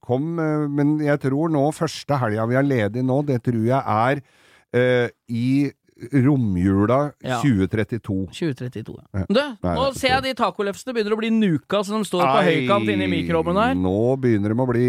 kom, 0.00 0.32
uh, 0.40 0.64
men 0.72 0.96
jeg 1.04 1.20
tror 1.26 1.52
nå, 1.52 1.66
første 1.76 2.18
helga 2.24 2.48
vi 2.48 2.58
er 2.58 2.68
ledig 2.68 3.04
nå, 3.04 3.20
det 3.28 3.42
tror 3.44 3.62
jeg 3.68 3.82
er 3.82 4.24
uh, 4.24 5.08
i 5.28 5.48
romjula 6.12 7.12
Ja. 7.22 7.40
2032. 7.42 8.26
2032. 8.32 8.96
Ja. 9.12 9.24
Du, 9.28 9.40
Nei, 9.62 9.74
nå 9.76 9.84
er 9.86 9.98
ser 9.98 10.14
jeg 10.16 10.24
de 10.26 10.34
tacolefsene 10.38 10.94
begynner 10.96 11.14
å 11.14 11.20
bli 11.20 11.30
nuka, 11.34 11.82
så 11.84 11.98
de 11.98 12.08
står 12.08 12.24
på 12.24 12.42
høykant 12.48 12.90
inni 12.94 13.08
mikroovnen 13.12 13.60
her. 13.60 13.76
Nå 13.78 14.16
begynner 14.22 14.54
de 14.54 14.64
å 14.64 14.68
bli 14.70 14.88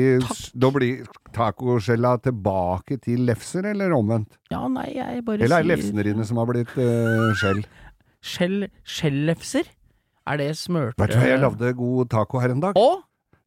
Da 0.54 0.72
blir 0.74 1.06
tacoskjella 1.36 2.16
tilbake 2.24 3.00
til 3.04 3.26
lefser, 3.28 3.68
eller 3.74 3.94
omvendt? 3.96 4.38
Ja, 4.54 4.66
nei, 4.72 4.90
jeg 4.96 5.24
bare 5.28 5.44
Eller 5.44 5.60
er 5.62 5.68
det 5.68 5.74
lefsene 5.76 6.04
dine 6.08 6.26
som 6.26 6.42
har 6.42 6.50
blitt 6.50 6.74
uh, 6.78 7.32
skjell? 7.40 7.64
Skjell, 8.24 8.60
skjellefser? 8.88 9.68
Er 10.24 10.40
det 10.40 10.54
smørte 10.56 11.02
Vet 11.02 11.12
du 11.12 11.20
hva, 11.20 11.26
jeg 11.28 11.42
lagde 11.42 11.74
god 11.76 12.14
taco 12.14 12.40
her 12.40 12.54
en 12.56 12.64
dag. 12.64 12.78
Og 12.80 13.02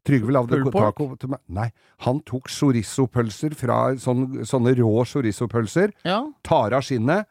Trygve 0.06 0.30
lagde 0.30 0.60
taco 0.70 1.08
til 1.18 1.32
meg. 1.32 1.40
Nei, 1.50 1.70
han 2.06 2.20
tok 2.28 2.46
chorizo-pølser 2.52 3.56
fra 3.58 3.78
sånne, 3.98 4.44
sånne 4.46 4.74
rå 4.78 4.92
chorizo-pølser. 5.10 5.96
Ja. 6.06 6.20
tar 6.46 6.76
av 6.78 6.84
skinnet, 6.86 7.26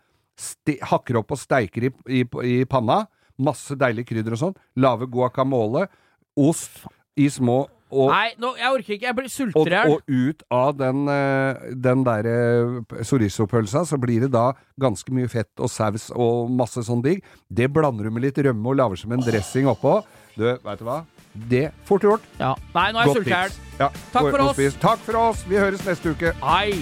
hakker 0.91 1.21
opp 1.21 1.35
og 1.35 1.39
steiker 1.39 1.89
i, 1.89 1.93
i, 2.07 2.25
i 2.25 2.57
panna. 2.69 3.03
Masse 3.41 3.75
deilig 3.79 4.07
krydder 4.09 4.35
og 4.35 4.41
sånn. 4.41 4.59
Lage 4.79 5.07
guacamole. 5.11 5.87
Ost 6.35 6.83
i 7.19 7.29
små 7.31 7.65
og, 7.93 8.09
Nei, 8.09 8.33
nå, 8.41 8.51
jeg 8.57 8.73
orker 8.73 8.95
ikke. 8.95 9.07
Jeg 9.07 9.15
blir 9.17 9.27
og, 9.29 9.33
sulter 9.33 9.69
i 9.69 9.75
hjel. 9.77 9.93
og 9.93 10.09
ut 10.09 10.43
av 10.57 10.71
den, 10.79 11.05
eh, 11.11 11.65
den 11.85 12.03
der 12.07 12.29
eh, 12.31 13.01
chorizo-pølsa, 13.05 13.85
så 13.87 13.99
blir 14.01 14.25
det 14.25 14.31
da 14.33 14.49
ganske 14.81 15.13
mye 15.15 15.29
fett 15.31 15.63
og 15.63 15.71
saus 15.71 16.09
og 16.11 16.51
masse 16.51 16.83
sånn 16.87 17.03
digg. 17.05 17.23
Det 17.47 17.69
blander 17.71 18.09
du 18.09 18.15
med 18.15 18.25
litt 18.25 18.41
rømme 18.41 18.73
og 18.73 18.79
lager 18.81 19.03
som 19.05 19.15
en 19.15 19.23
dressing 19.25 19.69
oppå. 19.71 19.99
Du, 20.35 20.47
veit 20.65 20.81
du 20.81 20.87
hva? 20.87 21.03
Det 21.35 21.67
fort 21.87 22.03
gjort. 22.07 22.29
Ja. 22.39 22.55
Nei, 22.75 22.89
nå 22.91 22.99
er 22.99 23.03
jeg 23.03 23.11
Godt 23.11 23.21
sulten 23.21 23.31
i 23.31 23.35
hjel. 23.35 23.59
Ja, 23.79 23.91
Takk 24.11 24.31
for 24.31 24.47
oss. 24.49 24.79
Takk 24.81 25.03
for 25.07 25.21
oss. 25.21 25.45
Vi 25.47 25.59
høres 25.59 25.85
neste 25.87 26.15
uke. 26.15 26.35
Ai. 26.41 26.81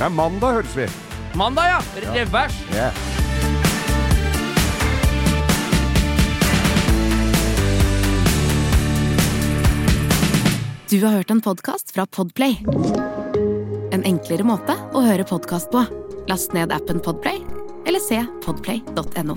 Nei, 0.00 0.14
mandag 0.14 0.62
høres 0.62 0.78
vi. 0.78 0.88
Mandag, 1.36 1.64
ja. 1.68 1.82
Revers. 2.14 2.52
Yeah. 2.72 2.92
Du 10.90 11.04
har 11.04 11.12
hørt 11.12 11.30
en 11.30 11.40
podkast 11.40 11.90
fra 11.90 12.06
Podplay. 12.06 12.56
En 13.92 14.04
enklere 14.04 14.46
måte 14.46 14.78
å 14.94 15.02
høre 15.04 15.26
podkast 15.28 15.68
på. 15.74 15.84
Last 16.30 16.56
ned 16.56 16.72
appen 16.72 17.04
Podplay, 17.04 17.42
eller 17.86 18.00
se 18.00 18.22
podplay.no. 18.46 19.36